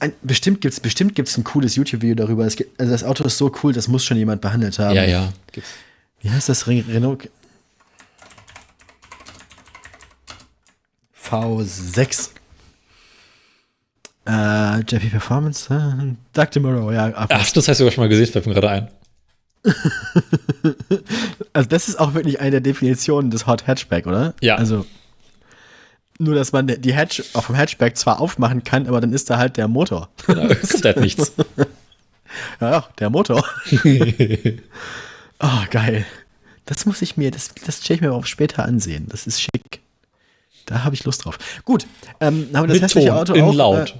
ein, 0.00 0.12
bestimmt 0.22 0.60
gibt 0.60 0.74
es 0.74 0.80
bestimmt 0.80 1.14
gibt's 1.14 1.36
ein 1.36 1.44
cooles 1.44 1.76
YouTube-Video 1.76 2.14
darüber. 2.14 2.46
Gibt, 2.48 2.78
also 2.80 2.92
das 2.92 3.04
Auto 3.04 3.24
ist 3.24 3.38
so 3.38 3.52
cool, 3.62 3.72
das 3.72 3.88
muss 3.88 4.04
schon 4.04 4.16
jemand 4.16 4.40
behandelt 4.40 4.78
haben. 4.78 4.96
Ja, 4.96 5.04
ja. 5.04 5.32
Gibt's. 5.52 5.70
Wie 6.22 6.30
heißt 6.30 6.48
das 6.48 6.66
Re 6.66 6.84
Renault? 6.86 7.30
V6. 11.30 12.30
Äh, 14.26 14.80
JP 14.80 15.10
Performance, 15.10 15.72
äh, 15.74 16.14
Doug 16.34 16.46
DeMuro, 16.50 16.92
ja. 16.92 17.06
ab- 17.06 17.30
Ach, 17.32 17.50
das 17.50 17.68
hast 17.68 17.78
du 17.80 17.84
sogar 17.84 17.92
schon 17.92 18.04
mal 18.04 18.08
gesehen, 18.08 18.26
fällt 18.30 18.46
mir 18.46 18.54
gerade 18.54 18.70
ein. 18.70 18.88
Also 21.52 21.68
das 21.68 21.88
ist 21.88 21.98
auch 21.98 22.14
wirklich 22.14 22.40
eine 22.40 22.52
der 22.52 22.60
Definitionen 22.60 23.30
des 23.30 23.46
Hot 23.46 23.66
Hatchback, 23.66 24.06
oder? 24.06 24.34
Ja. 24.40 24.54
Also 24.56 24.86
nur, 26.18 26.34
dass 26.34 26.52
man 26.52 26.66
die 26.66 26.94
Hatch 26.94 27.22
auf 27.34 27.46
dem 27.46 27.56
Hatchback 27.56 27.96
zwar 27.96 28.20
aufmachen 28.20 28.62
kann, 28.62 28.86
aber 28.86 29.00
dann 29.00 29.12
ist 29.12 29.30
da 29.30 29.38
halt 29.38 29.56
der 29.56 29.66
Motor. 29.68 30.08
Da 30.26 30.34
kommt 30.54 30.84
halt 30.84 31.00
nichts. 31.00 31.32
Ja, 32.60 32.70
ja, 32.70 32.88
der 33.00 33.10
Motor. 33.10 33.44
oh, 35.40 35.48
geil. 35.70 36.06
Das 36.64 36.86
muss 36.86 37.02
ich 37.02 37.16
mir, 37.16 37.32
das, 37.32 37.50
das 37.66 37.78
stelle 37.82 37.96
ich 37.96 38.00
mir 38.02 38.12
auch 38.12 38.24
später 38.24 38.64
ansehen. 38.64 39.06
Das 39.08 39.26
ist 39.26 39.40
schick. 39.42 39.80
Da 40.66 40.84
habe 40.84 40.94
ich 40.94 41.02
Lust 41.02 41.24
drauf. 41.24 41.38
Gut, 41.64 41.88
ähm, 42.20 42.48
haben 42.54 42.62
wir 42.62 42.66
das 42.68 42.74
Mit 42.74 42.82
hässliche 42.84 43.08
Ton, 43.08 43.16
Auto 43.18 43.34
in 43.34 43.42
auch. 43.42 43.52
laut. 43.52 43.90
Äh, 43.90 43.94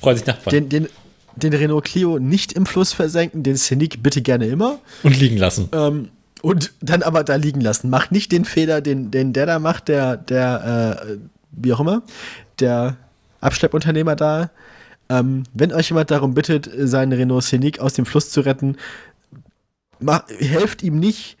Freuen 0.00 0.16
sich 0.16 0.26
Nachbarn. 0.26 0.52
den, 0.52 0.68
den, 0.68 0.88
den 1.36 1.52
Renault 1.52 1.84
Clio 1.84 2.18
nicht 2.18 2.52
im 2.52 2.66
Fluss 2.66 2.92
versenken, 2.92 3.42
den 3.42 3.56
Scenic 3.56 4.02
bitte 4.02 4.22
gerne 4.22 4.46
immer. 4.46 4.78
und 5.02 5.18
liegen 5.18 5.36
lassen. 5.36 5.68
Ähm, 5.72 6.08
und 6.42 6.72
dann 6.80 7.02
aber 7.02 7.24
da 7.24 7.34
liegen 7.34 7.60
lassen. 7.60 7.90
Macht 7.90 8.12
nicht 8.12 8.30
den 8.30 8.44
Fehler, 8.44 8.80
den, 8.80 9.10
den 9.10 9.32
der 9.32 9.46
da 9.46 9.58
macht, 9.58 9.88
der, 9.88 10.16
der, 10.16 10.98
äh, 11.08 11.16
wie 11.50 11.72
auch 11.72 11.80
immer, 11.80 12.02
der 12.60 12.96
Abschleppunternehmer 13.40 14.14
da. 14.14 14.50
Ähm, 15.08 15.44
wenn 15.54 15.72
euch 15.72 15.88
jemand 15.88 16.10
darum 16.10 16.34
bittet, 16.34 16.70
seinen 16.76 17.12
Renault 17.12 17.44
Scenic 17.44 17.80
aus 17.80 17.94
dem 17.94 18.06
Fluss 18.06 18.30
zu 18.30 18.42
retten, 18.42 18.76
mach, 19.98 20.28
helft 20.38 20.82
ihm 20.82 20.98
nicht. 20.98 21.36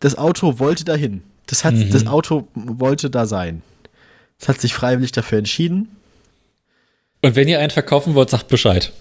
Das 0.00 0.18
Auto 0.18 0.58
wollte 0.58 0.84
dahin. 0.84 1.22
Das, 1.46 1.64
hat, 1.64 1.74
das 1.92 2.06
Auto 2.06 2.48
wollte 2.54 3.10
da 3.10 3.26
sein. 3.26 3.62
Es 4.38 4.48
hat 4.48 4.60
sich 4.60 4.74
freiwillig 4.74 5.12
dafür 5.12 5.38
entschieden. 5.38 5.88
Und 7.22 7.36
wenn 7.36 7.48
ihr 7.48 7.60
einen 7.60 7.70
verkaufen 7.70 8.14
wollt, 8.14 8.30
sagt 8.30 8.48
Bescheid. 8.48 8.92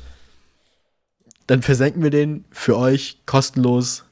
Dann 1.48 1.61
versenken 1.61 2.03
wir 2.03 2.11
den 2.11 2.45
für 2.51 2.77
euch 2.77 3.17
kostenlos 3.25 4.03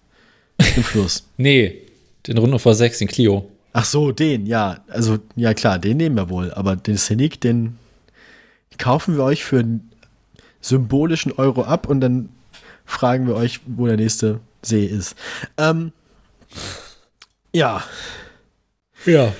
im 0.75 0.83
Fluss. 0.83 1.25
Nee, 1.37 1.83
den 2.27 2.37
Renault 2.37 2.61
V6, 2.61 2.99
den 2.99 3.07
Clio. 3.07 3.49
Ach 3.71 3.85
so, 3.85 4.11
den, 4.11 4.45
ja. 4.45 4.83
Also, 4.89 5.19
ja 5.35 5.53
klar, 5.53 5.79
den 5.79 5.97
nehmen 5.97 6.17
wir 6.17 6.29
wohl. 6.29 6.51
Aber 6.51 6.75
den 6.75 6.97
Scenic, 6.97 7.39
den 7.39 7.77
kaufen 8.77 9.15
wir 9.15 9.23
euch 9.23 9.45
für 9.45 9.59
einen 9.59 9.91
symbolischen 10.59 11.31
Euro 11.33 11.63
ab 11.63 11.87
und 11.87 12.01
dann 12.01 12.29
fragen 12.85 13.27
wir 13.27 13.35
euch, 13.35 13.61
wo 13.67 13.85
der 13.85 13.97
nächste 13.97 14.39
See 14.63 14.85
ist. 14.85 15.15
Ähm, 15.57 15.93
ja, 17.53 17.83
Ja. 19.05 19.33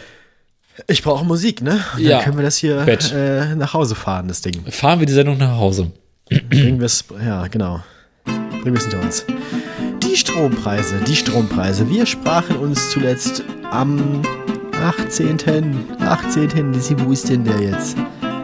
Ich 0.87 1.03
brauche 1.03 1.25
Musik, 1.25 1.61
ne? 1.61 1.79
Und 1.95 2.01
Ja. 2.01 2.17
Dann 2.17 2.25
können 2.25 2.37
wir 2.37 2.43
das 2.43 2.57
hier 2.57 2.85
äh, 2.87 3.55
nach 3.55 3.73
Hause 3.73 3.95
fahren, 3.95 4.27
das 4.27 4.41
Ding. 4.41 4.63
Fahren 4.69 4.99
wir 4.99 5.05
die 5.05 5.13
Sendung 5.13 5.37
nach 5.37 5.57
Hause. 5.57 5.91
Bringen 6.49 6.79
wir 6.79 6.85
es, 6.85 7.03
ja, 7.25 7.47
genau. 7.47 7.81
Bringen 8.25 8.65
wir 8.65 8.77
es 8.77 8.83
hinter 8.83 9.01
uns. 9.01 9.25
Die 10.03 10.15
Strompreise, 10.15 10.95
die 11.07 11.15
Strompreise. 11.15 11.89
Wir 11.89 12.05
sprachen 12.05 12.55
uns 12.57 12.91
zuletzt 12.91 13.43
am 13.71 14.21
18. 14.81 15.37
18. 15.99 16.99
Wo 17.05 17.11
ist 17.11 17.29
denn 17.29 17.43
der 17.43 17.59
jetzt? 17.59 17.97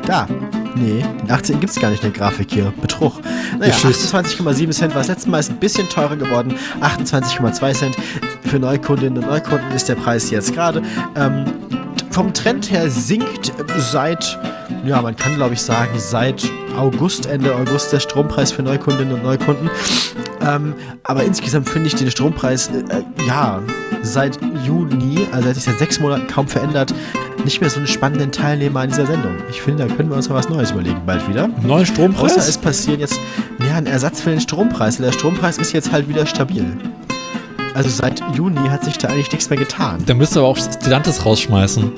Da. 0.05 0.27
Nee, 0.75 1.03
den 1.21 1.31
18. 1.31 1.59
gibt 1.59 1.71
es 1.71 1.79
gar 1.79 1.89
nicht 1.89 2.03
in 2.03 2.11
der 2.11 2.19
Grafik 2.19 2.51
hier. 2.51 2.73
Betrug. 2.81 3.13
Naja, 3.59 3.73
Beschiss. 3.73 4.13
28,7 4.13 4.71
Cent 4.71 4.93
war 4.93 5.01
das 5.01 5.07
letzte 5.07 5.29
Mal, 5.29 5.39
ist 5.39 5.49
ein 5.49 5.59
bisschen 5.59 5.87
teurer 5.89 6.17
geworden. 6.17 6.55
28,2 6.81 7.73
Cent. 7.73 7.95
Für 8.43 8.59
Neukundinnen 8.59 9.23
und 9.23 9.29
Neukunden 9.29 9.71
ist 9.71 9.87
der 9.87 9.95
Preis 9.95 10.29
jetzt 10.31 10.53
gerade. 10.53 10.81
Ähm, 11.15 11.45
vom 12.15 12.33
Trend 12.33 12.71
her 12.71 12.89
sinkt 12.89 13.51
seit, 13.77 14.39
ja, 14.85 15.01
man 15.01 15.17
kann 15.17 15.35
glaube 15.35 15.53
ich 15.53 15.61
sagen, 15.61 15.91
seit 15.97 16.49
August, 16.77 17.25
Ende 17.25 17.53
August 17.53 17.91
der 17.91 17.99
Strompreis 17.99 18.53
für 18.53 18.63
Neukundinnen 18.63 19.15
und 19.15 19.23
Neukunden. 19.23 19.69
Ähm, 20.39 20.75
aber 21.03 21.25
insgesamt 21.25 21.67
finde 21.67 21.87
ich 21.87 21.95
den 21.95 22.09
Strompreis, 22.09 22.69
äh, 22.69 23.03
ja, 23.27 23.61
seit 24.01 24.39
Juni, 24.65 25.27
also 25.33 25.49
hat 25.49 25.55
sich 25.55 25.65
seit 25.65 25.77
sechs 25.77 25.99
Monaten 25.99 26.25
kaum 26.27 26.47
verändert, 26.47 26.93
nicht 27.43 27.59
mehr 27.59 27.69
so 27.69 27.79
einen 27.79 27.87
spannenden 27.87 28.31
Teilnehmer 28.31 28.79
an 28.79 28.87
dieser 28.87 29.07
Sendung. 29.07 29.35
Ich 29.49 29.61
finde, 29.61 29.85
da 29.85 29.93
können 29.93 30.07
wir 30.07 30.15
uns 30.15 30.29
mal 30.29 30.35
was 30.35 30.47
Neues 30.47 30.71
überlegen, 30.71 31.01
bald 31.05 31.27
wieder. 31.27 31.49
Neuen 31.49 31.81
Außer 31.81 31.85
Strompreis? 31.85 32.47
es 32.47 32.57
passiert 32.57 33.01
jetzt 33.01 33.19
ja, 33.67 33.75
ein 33.75 33.87
Ersatz 33.87 34.21
für 34.21 34.29
den 34.29 34.39
Strompreis. 34.39 34.99
Der 34.99 35.11
Strompreis 35.11 35.57
ist 35.57 35.73
jetzt 35.73 35.91
halt 35.91 36.07
wieder 36.07 36.25
stabil. 36.25 36.77
Also 37.75 37.89
seit 37.89 38.21
Juni 38.35 38.69
hat 38.69 38.83
sich 38.85 38.97
da 38.97 39.09
eigentlich 39.09 39.31
nichts 39.31 39.49
mehr 39.49 39.59
getan. 39.59 40.01
Da 40.05 40.13
müssen 40.13 40.35
wir 40.35 40.39
aber 40.39 40.47
auch 40.49 40.57
Stellantis 40.57 41.25
rausschmeißen. 41.25 41.91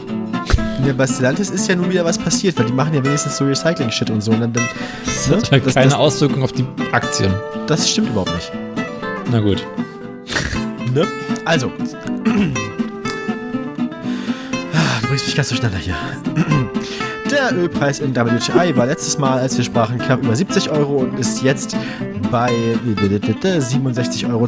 Ja, 0.85 0.93
bei 0.93 1.05
Stellantis 1.05 1.49
ist 1.51 1.67
ja 1.69 1.75
nun 1.75 1.89
wieder 1.89 2.03
was 2.03 2.17
passiert, 2.17 2.57
weil 2.57 2.65
die 2.65 2.73
machen 2.73 2.93
ja 2.95 3.03
wenigstens 3.03 3.37
so 3.37 3.45
Recycling-Shit 3.45 4.09
und 4.09 4.21
so. 4.21 4.31
Und 4.31 4.41
dann, 4.41 4.53
dann, 4.53 4.63
Das 5.05 5.27
ne? 5.29 5.35
hat 5.37 5.65
das, 5.65 5.73
keine 5.75 5.89
das, 5.91 5.93
Auswirkung 5.99 6.41
auf 6.43 6.51
die 6.51 6.65
Aktien. 6.91 7.31
das 7.67 7.87
stimmt 7.89 8.09
überhaupt 8.09 8.33
nicht. 8.33 8.51
Na 9.31 9.39
gut. 9.39 9.63
Ne? 10.93 11.05
Also. 11.45 11.71
Ah, 14.73 14.99
Du 15.01 15.07
bringst 15.07 15.25
mich 15.27 15.35
ganz 15.35 15.49
durcheinander 15.49 15.77
hier. 15.77 15.95
Der 17.29 17.53
Ölpreis 17.55 17.99
in 17.99 18.15
WTI 18.15 18.75
war 18.75 18.85
letztes 18.87 19.17
Mal, 19.17 19.39
als 19.39 19.57
wir 19.57 19.63
sprachen, 19.63 19.97
knapp 19.99 20.23
über 20.23 20.35
70 20.35 20.69
Euro 20.71 20.97
und 20.97 21.19
ist 21.19 21.43
jetzt 21.43 21.75
bei 22.31 22.49
67,10 22.95 24.29
Euro. 24.31 24.47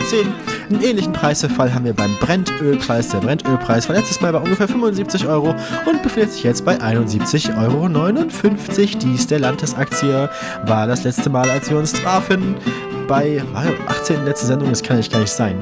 Einen 0.69 0.83
ähnlichen 0.83 1.13
Preisverfall 1.13 1.73
haben 1.73 1.85
wir 1.85 1.93
beim 1.93 2.15
Brennölpreis. 2.19 3.09
Der 3.09 3.17
Brennölpreis 3.17 3.89
war 3.89 3.95
letztes 3.95 4.21
Mal 4.21 4.31
bei 4.31 4.37
ungefähr 4.37 4.67
75 4.67 5.25
Euro 5.25 5.55
und 5.87 6.03
befindet 6.03 6.31
sich 6.31 6.43
jetzt 6.43 6.63
bei 6.63 6.77
71,59 6.79 7.57
Euro. 7.57 8.99
Die 8.99 9.17
Stellantis-Aktie 9.17 10.29
war 10.67 10.85
das 10.85 11.03
letzte 11.03 11.31
Mal, 11.31 11.49
als 11.49 11.71
wir 11.71 11.77
uns 11.77 11.93
trafen, 11.93 12.55
bei 13.07 13.41
war 13.51 13.63
18. 13.87 14.25
letzte 14.25 14.45
Sendung, 14.45 14.69
das 14.69 14.83
kann 14.83 14.97
eigentlich 14.97 15.09
gar 15.09 15.21
nicht 15.21 15.31
sein. 15.31 15.57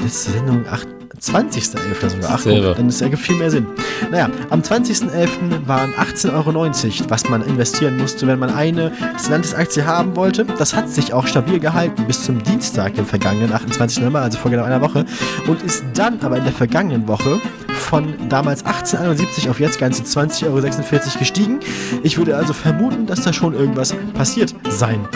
Letzte 0.00 0.30
Sendung 0.30 0.64
8. 0.70 0.95
20.11. 1.20 2.08
sogar. 2.08 2.30
Ach, 2.32 2.40
guck, 2.42 2.76
dann 2.76 2.88
ist 2.88 3.00
ja 3.00 3.08
viel 3.16 3.36
mehr 3.36 3.50
Sinn. 3.50 3.66
Naja, 4.10 4.30
am 4.50 4.60
20.11. 4.60 5.66
waren 5.66 5.92
18,90 5.94 6.32
Euro, 6.32 7.10
was 7.10 7.28
man 7.28 7.42
investieren 7.42 7.96
musste, 7.96 8.26
wenn 8.26 8.38
man 8.38 8.50
eine 8.50 8.92
Stellantis-Aktie 9.18 9.86
haben 9.86 10.16
wollte. 10.16 10.44
Das 10.44 10.74
hat 10.74 10.90
sich 10.90 11.12
auch 11.12 11.26
stabil 11.26 11.58
gehalten 11.58 12.04
bis 12.06 12.24
zum 12.24 12.42
Dienstag, 12.42 12.94
dem 12.94 13.06
vergangenen 13.06 13.52
28. 13.52 13.98
November, 13.98 14.20
also 14.20 14.38
vor 14.38 14.50
genau 14.50 14.64
einer 14.64 14.80
Woche. 14.80 15.04
Und 15.46 15.62
ist 15.62 15.84
dann 15.94 16.20
aber 16.20 16.36
in 16.38 16.44
der 16.44 16.52
vergangenen 16.52 17.08
Woche 17.08 17.40
von 17.76 18.14
damals 18.28 18.64
1871 18.64 19.48
auf 19.48 19.60
jetzt 19.60 19.78
ganze 19.78 20.02
20,46 20.02 20.46
Euro 20.46 21.18
gestiegen. 21.18 21.60
Ich 22.02 22.18
würde 22.18 22.36
also 22.36 22.52
vermuten, 22.52 23.06
dass 23.06 23.22
da 23.22 23.32
schon 23.32 23.54
irgendwas 23.54 23.94
passiert 24.14 24.54
sein 24.68 25.06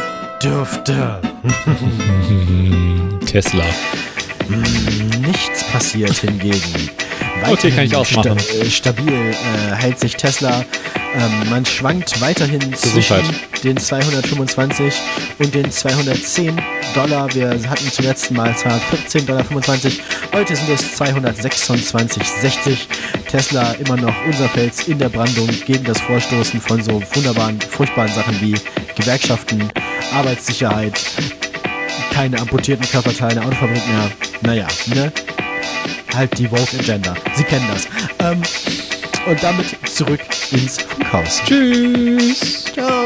dürfte. 0.42 1.20
Tesla. 3.26 3.64
Nichts 4.50 5.64
passiert 5.70 6.16
hingegen. 6.18 6.90
Okay, 7.48 7.70
kann 7.70 7.84
ich 7.84 7.96
ausmachen. 7.96 8.38
Sta 8.38 8.54
äh, 8.54 8.70
stabil 8.70 9.12
äh, 9.12 9.74
hält 9.74 9.98
sich 9.98 10.16
Tesla. 10.16 10.64
Ähm, 11.14 11.50
man 11.50 11.64
schwankt 11.64 12.20
weiterhin 12.20 12.70
Gesundheit. 12.70 13.24
zwischen 13.24 13.34
den 13.64 13.76
225 13.76 14.94
und 15.38 15.54
den 15.54 15.70
210 15.70 16.60
Dollar. 16.94 17.32
Wir 17.34 17.50
hatten 17.68 17.90
zuletzt 17.90 18.30
mal 18.30 18.50
214,25 18.50 19.26
Dollar. 19.26 19.44
Heute 20.32 20.56
sind 20.56 20.68
es 20.68 21.00
226,60. 21.00 22.76
Tesla 23.28 23.72
immer 23.72 23.96
noch 23.96 24.14
unser 24.26 24.48
Fels 24.48 24.86
in 24.86 24.98
der 24.98 25.08
Brandung 25.08 25.48
gegen 25.66 25.84
das 25.84 26.00
Vorstoßen 26.00 26.60
von 26.60 26.82
so 26.82 27.02
wunderbaren, 27.14 27.60
furchtbaren 27.60 28.12
Sachen 28.12 28.40
wie 28.40 28.54
Gewerkschaften, 28.96 29.68
Arbeitssicherheit, 30.12 31.00
keine 32.20 32.39
amputierten 32.39 32.86
Körperteile, 32.86 33.40
Autofabrik 33.40 33.81
mehr. 33.89 34.10
Naja, 34.42 34.68
ne? 34.94 35.10
Halt 36.15 36.36
die 36.39 36.50
Woke 36.50 36.78
Agenda. 36.78 37.15
Sie 37.34 37.44
kennen 37.44 37.66
das. 37.73 37.89
Ähm, 38.18 38.42
und 39.26 39.42
damit 39.42 39.74
zurück 39.89 40.20
ins 40.50 40.82
Funkhaus. 40.82 41.40
Tschüss. 41.47 42.65
Ciao. 42.74 43.05